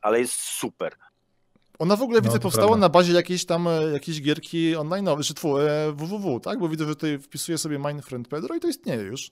Ale 0.02 0.20
jest 0.20 0.34
super. 0.34 0.96
Ona 1.80 1.96
w 1.96 2.02
ogóle, 2.02 2.18
No, 2.20 2.24
widzę, 2.24 2.40
powstała 2.40 2.68
prawda. 2.68 2.82
na 2.82 2.90
bazie 2.90 3.14
jakiejś 3.14 3.46
tam, 3.46 3.68
e, 3.68 3.84
jakiejś 3.94 4.22
gierki 4.22 4.76
online, 4.76 5.08
czy 5.24 5.34
tfu, 5.34 5.58
e, 5.58 5.92
www, 5.92 6.40
tak? 6.40 6.60
Bo 6.60 6.70
widzę, 6.70 6.86
że 6.86 6.96
tutaj 6.96 7.20
wpisuję 7.20 7.58
sobie 7.58 7.78
Mine 7.80 8.02
Friend 8.02 8.28
Pedro 8.28 8.56
i 8.56 8.60
to 8.60 8.68
istnieje 8.68 9.02
już. 9.02 9.32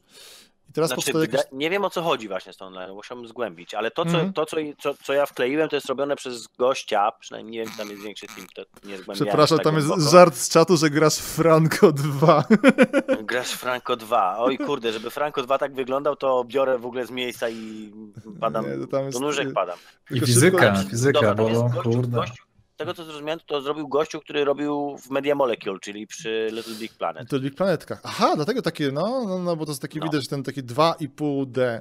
I 0.70 0.74
teraz 0.74 0.90
Znaczy, 0.90 1.12
powstaje 1.14 1.44
nie 1.52 1.70
wiem 1.70 1.86
o 1.86 1.90
co 1.90 2.02
chodzi 2.02 2.28
właśnie 2.28 2.54
z 2.54 2.58
tą 2.58 2.66
online, 2.66 2.92
musiałbym 2.94 3.28
zgłębić, 3.28 3.74
ale 3.74 3.92
to, 3.92 4.06
co, 4.06 4.12
Mhm. 4.12 4.34
to 4.34 4.46
co, 4.46 4.58
co, 4.80 4.94
co 5.04 5.14
ja 5.14 5.26
wkleiłem, 5.26 5.70
to 5.70 5.76
jest 5.76 5.90
robione 5.90 6.16
przez 6.16 6.48
gościa, 6.58 7.12
przynajmniej 7.20 7.52
nie 7.52 7.60
wiem, 7.64 7.72
czy 7.72 7.78
tam 7.78 7.90
jest 7.90 8.02
większy 8.04 8.28
team, 8.28 8.48
to 8.56 8.62
nie 8.62 8.98
zgłębiałem. 8.98 9.16
Przepraszam, 9.28 9.58
tak 9.58 9.66
tam 9.66 9.76
jest 9.76 9.88
głęboko. 9.88 10.12
żart 10.12 10.36
z 10.36 10.50
czatu, 10.50 10.78
że 10.78 10.90
grasz 10.90 11.16
w 11.16 11.22
Franco 11.36 11.92
2. 11.92 12.44
Grasz 13.24 13.52
Franco 13.52 13.96
2. 13.96 14.36
Oj 14.40 14.58
kurde, 14.58 14.92
żeby 14.94 15.10
Franco 15.10 15.42
2 15.44 15.58
tak 15.58 15.74
wyglądał, 15.76 16.16
to 16.16 16.44
biorę 16.48 16.78
w 16.80 16.86
ogóle 16.86 17.06
z 17.06 17.12
miejsca 17.12 17.50
i 17.50 17.92
padam, 18.40 18.66
Nie, 18.70 18.78
to 18.86 18.88
tam 18.88 19.06
jest- 19.06 19.20
do 19.20 19.26
nóżek 19.26 19.54
padam. 19.54 19.78
I 20.12 20.20
fizyka, 20.20 20.76
fizyka, 20.90 21.20
Dobra, 21.20 21.36
to 21.36 21.50
jest 21.50 21.62
bo 21.62 21.70
gościu, 21.70 21.90
kurde. 21.92 22.18
gościu, 22.18 22.44
tego 22.78 22.94
co 22.94 23.04
zrozumiałem, 23.04 23.40
to 23.46 23.62
zrobił 23.62 23.88
gościu, 23.88 24.20
który 24.20 24.46
robił 24.46 24.98
w 24.98 25.10
Media 25.10 25.36
Molecule, 25.36 25.80
czyli 25.80 26.08
przy 26.08 26.48
Little 26.52 26.76
Big 26.76 26.94
Planet. 26.94 27.30
To 27.30 27.40
Big 27.40 27.56
Planetkach. 27.56 28.00
Aha, 28.04 28.32
dlatego 28.36 28.62
takie, 28.62 28.92
no, 28.92 29.26
no, 29.28 29.40
no 29.40 29.56
bo 29.56 29.66
to 29.66 29.72
jest 29.72 29.82
takie, 29.82 30.00
No. 30.00 30.06
widać 30.06 30.28
ten 30.28 30.44
taki 30.44 30.64
2,5D. 30.64 31.80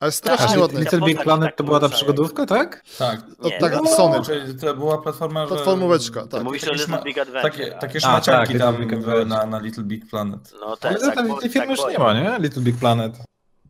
Ale 0.00 0.10
Tak, 0.10 0.14
strasznie 0.14 0.56
A, 0.56 0.60
ładne. 0.60 0.80
Little 0.80 1.00
Big 1.00 1.22
Planet 1.22 1.48
tak 1.48 1.56
to 1.56 1.64
była 1.64 1.80
ta 1.80 1.88
przygodówka, 1.88 2.46
tak? 2.46 2.82
Tak. 2.98 3.20
O, 3.38 3.48
Nie, 3.48 3.58
tak, 3.58 3.76
no, 3.84 3.86
Sony. 3.86 4.20
To 4.60 4.74
była 4.74 4.98
platforma, 4.98 5.46
że... 5.46 5.54
Platformóweczka, 5.54 6.26
tak. 6.26 6.42
Mówisz 6.44 6.62
o 6.64 6.66
takie 6.66 6.78
Little 6.78 7.02
Big 7.02 7.18
Adventure. 7.18 7.52
Takie, 7.52 7.70
tak? 7.70 7.80
takie 7.80 7.96
A, 7.96 8.00
szmaciarki 8.00 8.52
tak, 8.52 8.62
tam 8.62 8.82
Little 8.82 9.24
na, 9.24 9.46
na 9.46 9.58
Little 9.60 9.84
Big 9.84 10.10
Planet. 10.10 10.52
No 10.60 10.76
tak, 10.76 10.92
Ale 11.02 11.14
tak, 11.14 11.26
tej 11.40 11.50
firmy 11.50 11.76
tak 11.76 11.78
już 11.86 11.92
nie 11.92 11.98
ma, 11.98 12.14
nie? 12.14 12.36
Little 12.40 12.62
Big 12.62 12.76
Planet. 12.76 13.12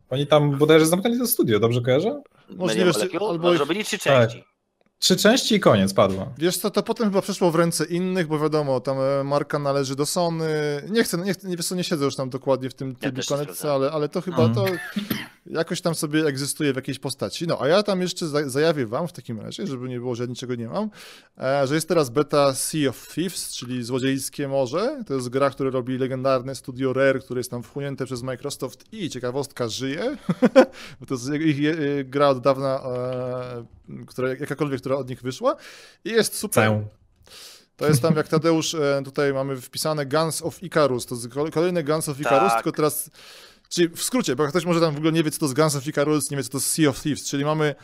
Oni 0.09 0.27
tam 0.27 0.57
bodajże 0.57 0.85
zamknęli 0.85 1.19
to 1.19 1.27
studio, 1.27 1.59
dobrze 1.59 1.81
kojarzę? 1.81 2.21
Możliwe, 2.49 2.91
albo 3.29 3.51
No, 3.51 3.53
zrobili 3.57 3.83
trzy 3.83 3.97
Tak. 3.97 4.05
części. 4.29 4.52
Trzy 5.03 5.15
części 5.15 5.55
i 5.55 5.59
koniec, 5.59 5.93
padło. 5.93 6.29
Wiesz 6.37 6.57
co, 6.57 6.71
to 6.71 6.83
potem 6.83 7.07
chyba 7.07 7.21
przeszło 7.21 7.51
w 7.51 7.55
ręce 7.55 7.85
innych, 7.85 8.27
bo 8.27 8.39
wiadomo, 8.39 8.79
tam 8.79 8.97
e, 9.01 9.23
marka 9.23 9.59
należy 9.59 9.95
do 9.95 10.05
Sony. 10.05 10.49
Nie 10.89 11.03
chcę, 11.03 11.17
nie, 11.17 11.33
chcę, 11.33 11.47
nie, 11.47 11.55
nie 11.75 11.83
siedzę 11.83 12.05
już 12.05 12.15
tam 12.15 12.29
dokładnie 12.29 12.69
w 12.69 12.73
tym 12.73 12.95
Ja 13.01 13.11
sprawdzałem. 13.23 13.75
ale, 13.81 13.91
ale 13.91 14.09
to 14.09 14.21
chyba 14.21 14.43
Mhm. 14.43 14.53
to... 14.55 14.65
jakoś 15.45 15.81
tam 15.81 15.95
sobie 15.95 16.25
egzystuje 16.25 16.73
w 16.73 16.75
jakiejś 16.75 16.99
postaci. 16.99 17.47
No, 17.47 17.61
a 17.61 17.67
ja 17.67 17.83
tam 17.83 18.01
jeszcze 18.01 18.27
za- 18.27 18.49
zajawię 18.49 18.85
wam 18.87 19.07
w 19.07 19.13
takim 19.13 19.39
razie, 19.39 19.67
żeby 19.67 19.89
nie 19.89 19.99
było, 19.99 20.15
że 20.15 20.23
ja 20.23 20.29
niczego 20.29 20.55
nie 20.55 20.67
mam, 20.67 20.89
e, 21.37 21.67
że 21.67 21.75
jest 21.75 21.87
teraz 21.87 22.09
beta 22.09 22.53
Sea 22.53 22.89
of 22.89 23.07
Thieves, 23.13 23.53
czyli 23.55 23.83
Złodziejskie 23.83 24.47
Morze. 24.47 25.03
To 25.07 25.13
jest 25.13 25.29
gra, 25.29 25.49
które 25.49 25.69
robi 25.71 25.97
legendarne 25.97 26.55
studio 26.55 26.93
Rare, 26.93 27.19
które 27.19 27.39
jest 27.39 27.51
tam 27.51 27.63
wchłonięte 27.63 28.05
przez 28.05 28.21
Microsoft 28.23 28.93
i 28.93 29.09
ciekawostka 29.09 29.67
żyje, 29.69 30.17
bo 30.99 31.05
to 31.05 31.13
jest 31.13 31.29
ich 31.33 31.65
e, 31.67 32.03
gra 32.03 32.27
od 32.29 32.39
dawna, 32.41 32.83
e, 32.85 34.05
która, 34.07 34.29
jakakolwiek, 34.29 34.79
która 34.79 34.95
od 34.95 35.09
nich 35.09 35.21
wyszła 35.21 35.55
i 36.05 36.09
jest 36.09 36.35
super. 36.37 36.63
Całą. 36.63 36.87
To 37.77 37.87
jest 37.87 38.01
tam, 38.01 38.15
jak 38.15 38.27
Tadeusz, 38.27 38.73
e, 38.75 39.01
tutaj 39.05 39.33
mamy 39.33 39.61
wpisane 39.61 40.05
Guns 40.05 40.41
of 40.41 40.63
Icarus. 40.63 41.05
To 41.05 41.15
jest 41.15 41.27
kol- 41.29 41.51
kolejny 41.51 41.83
Guns 41.83 42.09
of 42.09 42.19
Icarus, 42.19 42.51
Tak. 42.53 42.63
tylko 42.63 42.75
teraz. 42.75 43.09
Czyli 43.73 43.89
w 43.89 44.03
skrócie, 44.03 44.35
bo 44.35 44.47
ktoś 44.47 44.65
może 44.65 44.81
tam 44.81 44.93
w 44.93 44.97
ogóle 44.97 45.11
nie 45.11 45.23
wie, 45.23 45.31
co 45.31 45.39
to 45.39 45.45
jest 45.45 45.55
Guns 45.55 45.75
of 45.75 45.87
Icarus, 45.87 46.31
nie 46.31 46.37
wie, 46.37 46.43
co 46.43 46.49
to 46.49 46.57
jest 46.57 46.71
Sea 46.71 46.89
of 46.89 47.01
Thieves, 47.01 47.25
czyli 47.25 47.45
mamy. 47.45 47.75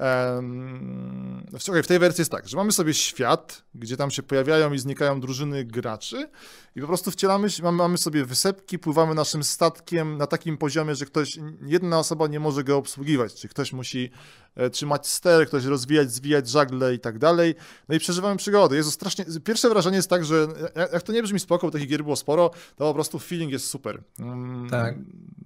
Um, 0.00 1.46
w, 1.82 1.86
tej 1.86 1.98
wersji 1.98 2.20
jest 2.20 2.30
tak, 2.30 2.48
że 2.48 2.56
mamy 2.56 2.72
sobie 2.72 2.94
świat, 2.94 3.62
gdzie 3.74 3.96
tam 3.96 4.10
się 4.10 4.22
pojawiają 4.22 4.72
i 4.72 4.78
znikają 4.78 5.20
drużyny 5.20 5.64
graczy 5.64 6.30
i 6.76 6.80
po 6.80 6.86
prostu 6.86 7.10
wcielamy 7.10 7.50
się, 7.50 7.62
mamy, 7.62 7.78
mamy 7.78 7.98
sobie 7.98 8.24
wysepki, 8.24 8.78
pływamy 8.78 9.14
naszym 9.14 9.44
statkiem 9.44 10.16
na 10.16 10.26
takim 10.26 10.58
poziomie, 10.58 10.94
że 10.94 11.04
ktoś, 11.06 11.38
jedna 11.66 11.98
osoba 11.98 12.26
nie 12.26 12.40
może 12.40 12.64
go 12.64 12.76
obsługiwać, 12.76 13.34
czyli 13.34 13.48
ktoś 13.48 13.72
musi 13.72 14.10
trzymać 14.72 15.06
ster, 15.06 15.46
ktoś 15.46 15.64
rozwijać, 15.64 16.12
zwijać 16.12 16.48
żagle 16.48 16.94
i 16.94 16.98
tak 16.98 17.18
dalej. 17.18 17.54
No 17.88 17.94
i 17.94 17.98
przeżywamy 17.98 18.36
przygody. 18.36 18.76
Jest 18.76 18.92
strasznie. 18.92 19.24
Pierwsze 19.44 19.68
wrażenie 19.68 19.96
jest 19.96 20.10
tak, 20.10 20.24
że 20.24 20.46
jak, 20.76 20.92
jak 20.92 21.02
to 21.02 21.12
nie 21.12 21.22
brzmi 21.22 21.40
spoko, 21.40 21.66
bo 21.66 21.70
takich 21.70 21.88
gier 21.88 22.02
było 22.02 22.16
sporo, 22.16 22.50
to 22.76 22.84
po 22.88 22.94
prostu 22.94 23.18
feeling 23.18 23.52
jest 23.52 23.66
super. 23.66 24.02
Mm, 24.18 24.70
Tak. 24.70 24.94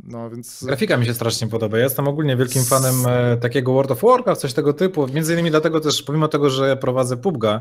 No 0.05 0.31
więc. 0.31 0.65
Grafika 0.65 0.97
mi 0.97 1.07
się 1.07 1.15
strasznie 1.15 1.47
podoba. 1.49 1.79
Ja 1.79 1.85
jestem 1.85 2.09
ogólnie 2.09 2.37
wielkim 2.37 2.65
fanem 2.65 2.95
e, 3.07 3.37
takiego 3.37 3.73
World 3.73 3.91
of 3.91 4.03
Warcraft, 4.03 4.41
coś 4.41 4.53
tego 4.53 4.73
typu. 4.73 5.07
Między 5.09 5.33
innymi 5.33 5.51
dlatego 5.51 5.81
też, 5.81 6.03
pomimo 6.03 6.29
tego, 6.29 6.51
że 6.51 6.77
prowadzę 6.77 7.17
PUBG'a, 7.17 7.55
e, 7.55 7.61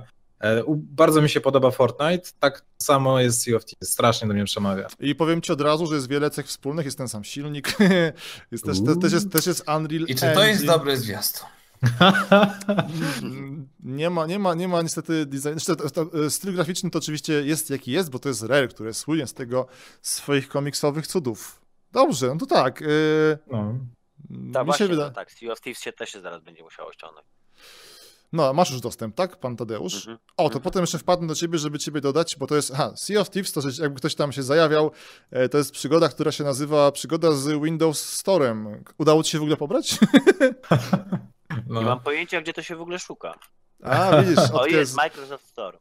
bardzo 0.74 1.22
mi 1.22 1.30
się 1.30 1.42
podoba 1.42 1.72
Fortnite. 1.72 2.30
Tak 2.40 2.66
samo 2.82 3.20
jest 3.20 3.42
Sea 3.44 3.56
of 3.56 3.66
Thieves. 3.66 3.92
Strasznie 3.94 4.28
do 4.28 4.34
mnie 4.34 4.46
przemawia. 4.46 4.88
I 5.00 5.16
powiem 5.16 5.42
ci 5.42 5.52
od 5.52 5.62
razu, 5.62 5.88
że 5.88 5.96
jest 5.96 6.10
wiele 6.10 6.30
cech 6.30 6.46
wspólnych, 6.46 6.86
jest 6.86 6.98
ten 6.98 7.08
sam 7.08 7.24
silnik, 7.24 7.78
jest 8.52 8.66
też, 8.66 8.78
te, 8.84 8.96
też, 8.96 9.14
jest, 9.14 9.32
też 9.32 9.46
jest 9.46 9.64
Unreal 9.78 10.04
I 10.08 10.16
czy 10.16 10.22
to 10.22 10.44
jest 10.44 10.60
Engine. 10.62 10.68
dobry 10.68 10.98
zwiastun? 10.98 11.48
Nie 13.84 14.10
ma, 14.10 14.26
nie 14.26 14.40
ma, 14.40 14.54
nie 14.54 14.68
ma 14.68 14.82
niestety 14.82 15.26
design. 15.26 15.60
Znaczy, 15.60 15.84
e, 16.26 16.30
styl 16.30 16.54
graficzny 16.54 16.90
to 16.90 17.00
oczywiście 17.00 17.34
jest 17.34 17.70
jaki 17.70 17.92
jest, 17.92 18.10
bo 18.10 18.20
to 18.20 18.30
jest 18.30 18.44
Rare, 18.44 18.70
które 18.70 18.94
słynie 18.94 19.28
z 19.28 19.34
tego 19.34 19.68
swoich 20.02 20.48
komiksowych 20.48 21.08
cudów. 21.08 21.62
Dobrze, 21.92 22.28
no 22.28 22.36
to 22.38 22.46
tak. 22.46 22.82
Yy, 22.82 23.38
No. 23.48 23.74
Tak, 24.30 24.40
mi 24.40 24.54
się 24.54 24.64
właśnie, 24.64 24.88
wyda... 24.88 25.04
no 25.06 25.12
tak, 25.12 25.32
Sea 25.32 25.52
of 25.52 25.62
Thieves 25.62 25.82
się 25.84 25.94
też 25.94 26.10
się 26.10 26.22
zaraz 26.22 26.44
będzie 26.44 26.64
musiało 26.64 26.94
ściągnąć. 26.94 27.28
No, 28.34 28.54
masz 28.54 28.72
już 28.72 28.82
dostęp, 28.82 29.16
tak, 29.16 29.40
pan 29.40 29.56
Tadeusz? 29.56 29.96
Mhm. 29.96 30.18
O, 30.38 30.44
to 30.44 30.46
Mhm. 30.46 30.62
potem 30.64 30.82
jeszcze 30.84 31.00
wpadnę 31.00 31.28
do 31.28 31.36
ciebie, 31.36 31.60
żeby 31.60 31.80
ciebie 31.80 32.02
dodać, 32.02 32.36
bo 32.36 32.48
to 32.48 32.56
jest, 32.56 32.72
aha, 32.74 32.94
Sea 32.96 33.22
of 33.22 33.30
Thieves, 33.30 33.52
to 33.52 33.62
że 33.62 33.84
jakby 33.84 33.98
ktoś 34.00 34.16
tam 34.16 34.32
się 34.32 34.44
zajawiał, 34.44 34.92
e, 35.32 35.50
to 35.50 35.58
jest 35.58 35.72
przygoda, 35.72 36.10
która 36.10 36.32
się 36.32 36.44
nazywa 36.44 36.92
przygoda 36.92 37.32
z 37.32 37.48
Windows 37.48 38.24
Store'em. 38.24 38.82
Udało 38.98 39.24
ci 39.24 39.32
się 39.32 39.40
w 39.40 39.42
ogóle 39.42 39.58
pobrać? 39.58 39.98
No. 41.68 41.80
Nie 41.80 41.86
mam 41.86 42.00
pojęcia, 42.00 42.42
gdzie 42.42 42.54
to 42.54 42.62
się 42.64 42.76
w 42.76 42.82
ogóle 42.82 43.00
szuka. 43.00 43.34
A, 43.84 44.22
widzisz, 44.22 44.38
O, 44.54 44.62
od 44.62 44.72
jest 44.72 44.96
Microsoft 44.96 45.48
Store. 45.48 45.78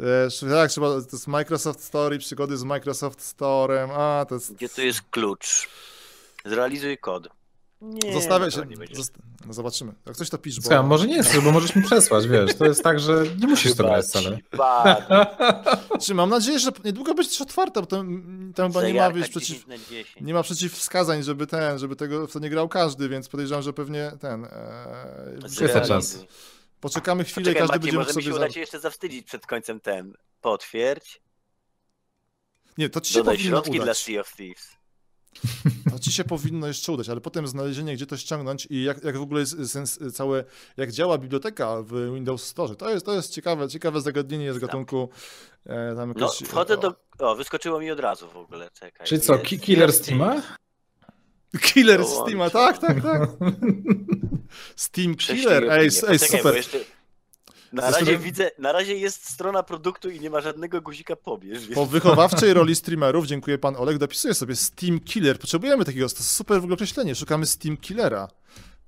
E, 0.00 0.50
tak, 0.50 0.70
trzeba, 0.70 0.88
to 0.88 0.96
jest 1.12 1.26
Microsoft 1.28 1.84
Store 1.84 2.16
i 2.16 2.18
przygody 2.18 2.56
z 2.56 2.64
Microsoft 2.64 3.20
Storem. 3.22 3.90
A, 3.90 4.26
to 4.28 4.34
jest. 4.34 4.52
Gdzie 4.54 4.68
tu 4.68 4.82
jest 4.82 5.02
klucz? 5.10 5.68
Zrealizuj 6.44 6.98
kod. 6.98 7.28
Nie, 7.82 8.12
Zostawia 8.12 8.44
no 8.44 8.50
się. 8.50 8.66
nie. 8.66 8.96
Zosta... 8.96 9.18
No 9.46 9.52
zobaczymy. 9.52 9.92
Jak 10.06 10.16
coś 10.16 10.30
to 10.30 10.38
pisz, 10.38 10.56
bo. 10.56 10.62
Słuchaj, 10.62 10.84
może 10.84 11.06
nie 11.06 11.16
jest, 11.16 11.40
bo 11.40 11.52
możesz 11.52 11.76
mi 11.76 11.82
przesłać, 11.82 12.28
wiesz. 12.28 12.54
To 12.54 12.64
jest 12.64 12.82
tak, 12.82 13.00
że 13.00 13.24
nie 13.40 13.46
musisz 13.46 13.74
to 13.74 13.82
grać 13.84 14.06
wcale. 14.06 14.38
Czy 16.00 16.14
mam 16.14 16.30
nadzieję, 16.30 16.58
że 16.58 16.70
niedługo 16.84 17.14
będzie 17.14 17.30
też 17.30 17.40
otwarta, 17.40 17.80
bo 17.80 17.86
tam, 17.86 18.22
tam 18.54 18.72
chyba 18.72 18.86
nie 18.86 18.94
ma, 18.94 19.12
wiesz, 19.12 19.26
10 19.28 19.30
przeciw, 19.46 19.66
na 19.66 19.78
10. 19.78 20.16
nie 20.20 20.34
ma 20.34 20.42
przeciwwskazań, 20.42 21.22
żeby 21.22 21.46
ten, 21.46 21.78
żeby 21.78 21.96
tego 21.96 22.26
w 22.26 22.32
to 22.32 22.38
nie 22.38 22.50
grał 22.50 22.68
każdy, 22.68 23.08
więc 23.08 23.28
podejrzewam, 23.28 23.62
że 23.62 23.72
pewnie 23.72 24.12
ten. 24.20 24.44
E, 24.44 24.48
Jest 25.42 25.72
to 25.72 25.80
czas. 25.80 26.18
poczekamy 26.80 27.24
chwilę 27.24 27.42
i 27.52 27.54
Poczekaj, 27.54 27.68
każdy 27.68 27.78
Maciej, 27.78 27.80
będzie 27.80 27.98
mógł 27.98 28.08
może 28.08 28.08
mi 28.08 28.24
sobie. 28.24 28.24
się 28.24 28.40
Za... 28.40 28.46
uda 28.46 28.60
jeszcze 28.60 28.80
zawstydzić 28.80 29.26
przed 29.26 29.46
końcem 29.46 29.80
ten. 29.80 30.14
Potwierdź. 30.40 31.20
Nie, 32.78 32.88
to 32.88 33.00
ci 33.00 33.12
się 33.12 33.18
Dodaj 33.18 33.36
powinno 33.36 33.56
środki 33.56 33.72
dla 33.72 33.82
udać. 33.82 33.98
Sea 33.98 34.20
of 34.20 34.32
Thieves. 34.36 34.68
To 35.90 35.98
ci 35.98 36.12
się 36.12 36.24
powinno 36.24 36.66
jeszcze 36.66 36.92
udać, 36.92 37.08
ale 37.08 37.20
potem 37.20 37.46
znalezienie, 37.46 37.94
gdzie 37.94 38.06
to 38.06 38.16
ściągnąć 38.16 38.66
i 38.70 38.82
jak, 38.82 39.04
jak 39.04 39.18
w 39.18 39.22
ogóle 39.22 39.40
jest 39.40 39.70
sens, 39.70 39.98
całe, 40.12 40.44
jak 40.76 40.92
działa 40.92 41.18
biblioteka 41.18 41.82
w 41.82 42.14
Windows 42.14 42.44
Store. 42.44 42.76
To 42.76 42.90
jest, 42.90 43.06
to 43.06 43.14
jest 43.14 43.32
ciekawe, 43.32 43.68
ciekawe 43.68 44.00
zagadnienie 44.00 44.52
z 44.52 44.58
gatunku 44.58 45.08
e, 45.66 45.94
tam 45.96 46.12
No, 46.16 46.20
jakoś, 46.20 46.38
wchodzę 46.38 46.74
o, 46.74 46.76
do... 46.76 46.94
O, 47.18 47.36
wyskoczyło 47.36 47.80
mi 47.80 47.90
od 47.90 48.00
razu 48.00 48.28
w 48.28 48.36
ogóle, 48.36 48.70
czekaj. 48.80 49.06
Czyli 49.06 49.20
co, 49.20 49.38
ki- 49.38 49.60
killer 49.60 49.92
Steama? 49.92 50.42
Killer. 51.62 52.04
Steama, 52.04 52.50
tak, 52.50 52.78
tak, 52.78 53.02
tak. 53.02 53.30
Steam 54.76 55.14
Killer, 55.14 55.70
ej, 55.70 55.90
ej 56.08 56.18
super. 56.18 56.54
Na 57.72 57.90
razie 57.90 58.18
widzę, 58.18 58.50
na 58.58 58.72
razie 58.72 58.96
jest 58.96 59.30
strona 59.30 59.62
produktu 59.62 60.10
i 60.10 60.20
nie 60.20 60.30
ma 60.30 60.40
żadnego 60.40 60.80
guzika 60.80 61.16
pobierz, 61.16 61.68
Po 61.74 61.86
wychowawczej 61.86 62.54
roli 62.54 62.76
streamerów, 62.76 63.26
dziękuję 63.26 63.58
pan 63.58 63.76
Olek, 63.76 63.98
dopisuję 63.98 64.34
sobie 64.34 64.56
Steam 64.56 65.00
Killer. 65.00 65.38
Potrzebujemy 65.38 65.84
takiego, 65.84 66.08
to 66.08 66.22
super 66.22 66.56
w 66.56 66.62
ogóle 66.62 66.74
określenie, 66.74 67.14
szukamy 67.14 67.46
Steam 67.46 67.76
Killera. 67.76 68.28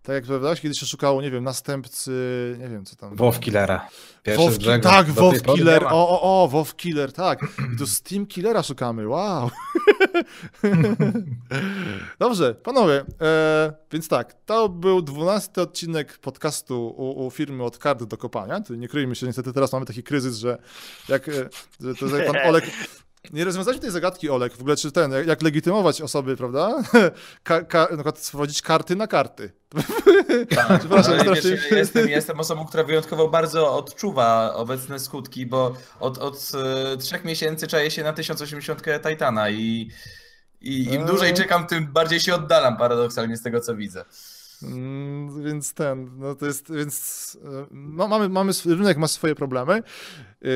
Tak 0.05 0.15
jak 0.15 0.25
powiedziałeś, 0.25 0.61
kiedyś 0.61 0.81
się 0.81 0.87
szukało, 0.87 1.23
nie 1.23 1.31
wiem, 1.31 1.45
następcy, 1.45 2.57
nie 2.61 2.69
wiem 2.69 2.85
co 2.85 2.97
tam. 2.97 3.17
WoW 3.17 3.41
Killera. 3.41 3.89
WoW, 4.37 4.59
tak, 4.83 5.11
WoW 5.11 5.43
Killer, 5.43 5.85
o, 5.85 5.91
o, 5.91 6.43
o, 6.43 6.49
WoW 6.49 6.77
Killer, 6.77 7.13
tak. 7.13 7.43
I 7.75 7.79
tu 7.79 7.87
Steam 7.87 8.27
Killera 8.27 8.63
szukamy, 8.63 9.09
wow. 9.09 9.51
Dobrze, 12.19 12.55
panowie, 12.55 13.05
e, 13.21 13.73
więc 13.93 14.09
tak, 14.09 14.35
to 14.47 14.69
był 14.69 15.03
dwunasty 15.03 15.61
odcinek 15.61 16.19
podcastu 16.19 16.95
u, 16.97 17.27
u 17.27 17.31
firmy 17.31 17.65
od 17.65 17.79
kart 17.79 18.03
do 18.03 18.17
kopania. 18.17 18.61
Tu 18.61 18.75
nie 18.75 18.89
kryjmy 18.89 19.15
się, 19.15 19.27
niestety 19.27 19.53
teraz 19.53 19.73
mamy 19.73 19.87
taki 19.87 20.03
kryzys, 20.03 20.37
że 20.37 20.59
jak, 21.09 21.29
e, 21.29 21.33
że 21.81 21.95
to, 21.95 22.09
że 22.09 22.21
pan 22.23 22.37
Olek... 22.49 22.65
Nie 23.33 23.45
rozwiązaliśmy 23.45 23.83
tej 23.83 23.91
zagadki, 23.91 24.31
Olek, 24.31 24.57
w 24.57 24.61
ogóle 24.61 24.77
czy 24.77 24.93
ten, 24.93 25.13
jak, 25.13 25.27
jak 25.27 25.43
legitymować 25.43 26.03
osoby, 26.03 26.37
prawda? 26.37 26.83
Ka, 27.43 27.63
ka, 27.63 27.81
na 27.81 27.87
przykład 27.97 28.19
wprowadzić 28.19 28.63
karty 28.63 28.97
na 28.97 29.07
karty. 29.07 29.53
Tak, 30.57 30.79
Przepraszam, 30.81 31.21
strasznie- 31.21 31.51
wiesz, 31.51 31.71
ja 31.71 31.79
jestem, 31.79 32.09
ja 32.09 32.17
jestem 32.17 32.41
osobą, 32.41 32.67
która 32.67 32.85
wyjątkowo 32.85 33.29
bardzo 33.29 33.77
odczuwa 33.77 34.55
obecne 34.55 34.99
skutki, 34.99 35.47
bo 35.47 35.75
od, 36.01 36.19
od 36.19 36.53
e, 36.95 36.97
trzech 36.97 37.25
miesięcy 37.25 37.67
czaję 37.67 37.91
się 37.91 38.03
na 38.03 38.13
1080 38.13 38.83
Titana 39.09 39.51
i, 39.51 39.91
i 40.61 40.85
im 40.85 41.01
Eee. 41.01 41.07
dłużej 41.07 41.35
czekam, 41.35 41.67
tym 41.67 41.93
bardziej 41.93 42.21
się 42.21 42.35
oddalam 42.35 42.77
paradoksalnie 42.77 43.37
z 43.37 43.43
tego, 43.43 43.61
co 43.61 43.77
widzę. 43.77 44.05
Mm, 44.63 45.45
Więc 45.45 45.75
ten, 45.75 46.11
no 46.19 46.35
to 46.35 46.47
jest, 46.47 46.73
więc 46.75 47.37
e, 47.45 47.67
no 47.71 48.09
mamy, 48.09 48.29
mamy, 48.29 48.53
rynek 48.67 48.97
ma 48.97 49.09
swoje 49.09 49.35
problemy. 49.35 49.83
Yy, 50.43 50.51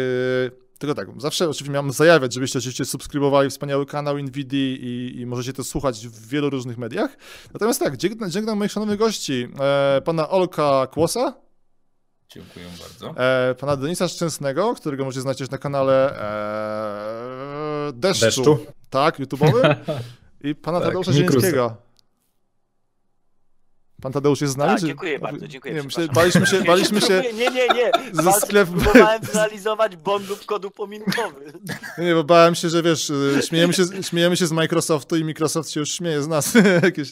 tylko 0.78 0.94
tak, 0.94 1.08
zawsze 1.20 1.48
oczywiście 1.48 1.72
miałem 1.72 1.92
zajawiać, 1.92 2.34
żebyście 2.34 2.58
oczywiście 2.58 2.84
subskrybowali 2.84 3.50
wspaniały 3.50 3.86
kanał 3.86 4.18
Nvidia 4.18 4.58
i, 4.60 5.12
i 5.16 5.26
możecie 5.26 5.52
to 5.52 5.64
słuchać 5.64 6.06
w 6.08 6.28
wielu 6.28 6.50
różnych 6.50 6.78
mediach. 6.78 7.16
Natomiast 7.54 7.80
tak, 7.80 7.96
dziękuję 7.96 8.30
dziękuję 8.30 8.56
moich 8.56 8.72
szanownych 8.72 8.98
gości, 8.98 9.48
e, 9.60 10.00
pana 10.04 10.28
Olka 10.28 10.86
Kłosa, 10.86 11.34
Dziękuję 12.28 12.66
bardzo. 12.80 13.20
e, 13.22 13.54
pana 13.54 13.76
Denisa 13.76 14.08
Szczęsnego, 14.08 14.74
którego 14.74 15.04
możecie 15.04 15.20
znać 15.20 15.38
też 15.38 15.50
na 15.50 15.58
kanale 15.58 16.18
e, 17.88 17.92
Deszczu, 17.92 18.24
Deszczu. 18.24 18.58
tak, 18.90 19.18
YouTube'owym 19.20 19.74
i 20.44 20.54
pana 20.54 20.78
Tak, 20.78 20.86
Tadeusza. 20.88 21.12
Zielińskiego. 21.12 21.76
Pan 24.02 24.12
Tadeusz 24.12 24.40
jest 24.40 24.52
z 24.54 24.56
nami? 24.56 24.70
Tak, 24.70 24.80
czy- 24.80 24.86
dziękuję 24.86 25.18
bardzo, 25.18 25.48
dziękuję, 25.48 25.74
Nie, 25.74 25.82
myślę, 25.82 26.08
baliśmy 26.08 26.46
się, 26.46 26.64
baliśmy 26.64 27.00
się, 27.00 27.22
Nie, 27.34 27.50
nie, 27.50 27.68
nie. 27.68 27.92
ze 28.12 28.30
sklepu- 28.30 28.80
Próbowałem 28.80 29.22
zrealizować 29.32 29.96
bon 29.96 30.26
lub 30.26 30.44
kodu 30.46 30.70
pominkowy. 30.70 31.52
nie, 31.98 32.14
bo 32.14 32.24
bałem 32.24 32.54
się, 32.54 32.68
że 32.68 32.82
wiesz, 32.82 33.10
y, 33.10 33.40
śmiejemy 33.46 33.72
się, 33.72 33.84
śmiejemy 34.02 34.36
się 34.36 34.46
z 34.46 34.52
Microsoftu 34.52 35.16
i 35.16 35.24
Microsoft 35.24 35.70
się 35.70 35.80
już 35.80 35.92
śmieje 35.92 36.22
z 36.22 36.28
nas 36.28 36.48
w 36.80 36.82
jakiś, 36.82 37.10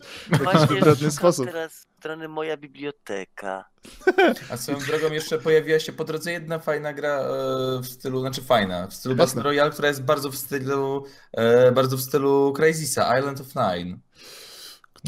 szukam 0.69 1.11
sposób. 1.11 1.47
teraz 1.47 1.87
strony 1.99 2.29
moja 2.29 2.57
biblioteka. 2.57 3.65
A 4.51 4.57
swoją 4.57 4.79
drogą 4.79 5.13
jeszcze 5.13 5.39
pojawiła 5.39 5.79
się 5.79 5.93
po 5.93 6.05
drodze 6.05 6.33
jedna 6.33 6.59
fajna 6.59 6.93
gra 6.93 7.19
e, 7.21 7.27
w 7.83 7.87
stylu, 7.87 8.21
znaczy 8.21 8.43
fajna, 8.43 8.87
w 8.87 8.95
stylu. 8.95 9.15
Battle 9.17 9.43
Royale, 9.43 9.71
która 9.71 9.89
jest 9.89 10.03
bardzo 10.03 10.31
w 10.31 10.37
stylu, 10.37 11.05
e, 11.33 11.73
bardzo 11.73 11.97
w 11.97 12.01
stylu 12.01 12.53
Crysisa, 12.57 13.19
Island 13.19 13.41
of 13.41 13.47
Nine. 13.55 13.99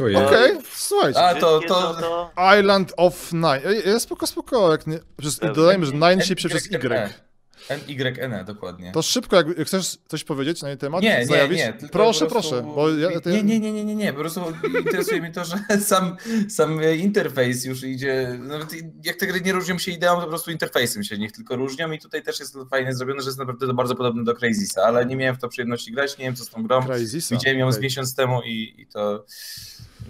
Ojej. 0.03 0.17
Okej, 0.17 0.51
słuchajcie. 0.73 1.21
A, 1.21 1.35
to- 1.35 1.61
to- 1.69 1.95
to... 1.95 2.31
Island 2.61 2.93
of 2.97 3.33
Nine. 3.33 3.61
Ej, 3.87 4.01
spoko, 4.01 4.27
spoko. 4.27 4.71
Jak 4.73 4.87
nie, 4.87 4.99
przez, 5.17 5.39
dodajmy, 5.39 5.87
że 5.87 5.93
Nine 5.93 6.21
się 6.21 6.35
przez 6.37 6.67
Y. 6.67 7.28
NYNE, 7.71 8.45
dokładnie. 8.45 8.93
To 8.93 9.03
szybko, 9.03 9.37
jak, 9.37 9.47
chcesz 9.67 9.99
coś 10.09 10.25
powiedzieć 10.25 10.63
na 10.63 10.69
jej 10.69 10.79
temat, 10.79 11.03
Nie, 11.03 11.19
nie, 11.19 11.27
zajawić? 11.27 11.59
nie. 11.59 11.73
proszę, 11.73 12.27
prostu- 12.27 12.51
proszę. 12.51 12.75
Bo 12.75 12.91
ja, 12.91 13.21
ty... 13.21 13.31
nie, 13.33 13.43
nie, 13.43 13.61
nie, 13.61 13.73
nie, 13.73 13.85
nie, 13.85 13.95
nie. 13.95 14.13
Po 14.13 14.19
prostu 14.19 14.41
interesuje 14.79 15.21
mnie 15.21 15.33
to, 15.33 15.45
że 15.45 15.57
sam, 15.81 16.17
sam 16.49 16.81
interfejs 16.97 17.65
już 17.65 17.83
idzie. 17.83 18.39
Nawet 18.43 18.69
jak 19.05 19.17
te 19.17 19.27
gry 19.27 19.41
nie 19.41 19.53
różnią 19.53 19.79
się 19.79 19.93
ideą, 19.93 20.15
to 20.15 20.23
po 20.23 20.29
prostu 20.29 20.51
interfejsem 20.51 21.05
się 21.05 21.19
niech 21.19 21.33
tylko 21.33 21.57
różnią 21.57 21.93
i 21.93 21.99
tutaj 21.99 22.23
też 22.23 22.41
jest 22.41 22.53
to 22.53 22.67
fajnie 22.67 22.95
zrobione, 22.95 23.23
że 23.23 23.29
jest 23.29 23.39
naprawdę 23.39 23.75
bardzo 23.75 23.95
podobne 23.95 24.25
do 24.25 24.35
Crazysa, 24.35 24.83
ale 24.83 25.07
nie 25.07 25.17
miałem 25.17 25.37
w 25.37 25.39
to 25.39 25.49
przyjemności 25.49 25.93
grać, 25.93 26.19
nie 26.19 26.25
wiem 26.25 26.37
co 26.37 26.45
z 26.45 26.51
tą 26.51 26.63
grą. 26.63 26.83
Crazisa. 26.83 27.35
Widziałem 27.35 27.59
ją 27.59 27.73
z 27.73 27.79
miesiąc 27.79 28.15
temu 28.15 28.43
i, 28.43 28.75
i 28.79 28.87
to. 28.87 29.25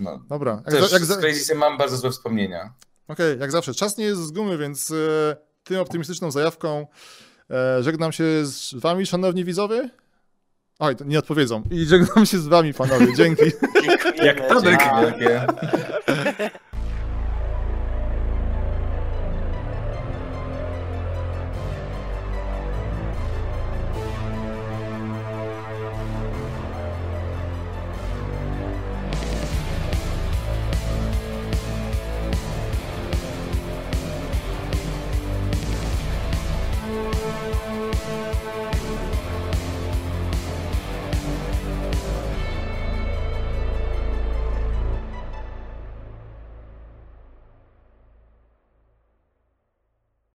No, 0.01 0.23
Dobra, 0.29 0.63
jak, 0.67 0.75
też 0.75 0.91
za, 0.91 0.97
jak, 0.97 1.05
z 1.05 1.17
Crazysem 1.17 1.59
mam 1.59 1.79
bardzo 1.79 1.97
złe 1.97 2.11
wspomnienia. 2.11 2.73
Okej, 3.09 3.39
jak 3.39 3.53
zawsze. 3.53 3.75
Czas 3.75 3.99
nie 3.99 4.05
jest 4.05 4.21
z 4.21 4.31
gumy, 4.31 4.59
więc 4.59 4.91
e, 4.91 5.37
tym 5.65 5.81
optymistyczną 5.81 6.31
zajawką 6.31 6.81
e, 6.81 6.87
żegnam 7.81 8.13
się 8.13 8.25
z 8.47 8.75
wami, 8.75 9.07
szanowni 9.07 9.45
widzowie. 9.45 9.91
Oj, 10.79 10.97
to 10.97 11.05
nie 11.05 11.19
odpowiedzą. 11.19 11.63
I 11.71 11.85
żegnam 11.85 12.27
się 12.27 12.39
z 12.39 12.47
wami, 12.47 12.75
panowie. 12.75 13.15
Dzięki. 13.17 13.43
Dziękujemy, 13.83 14.25
Jak 14.27 14.49
Tadek. 14.49 14.81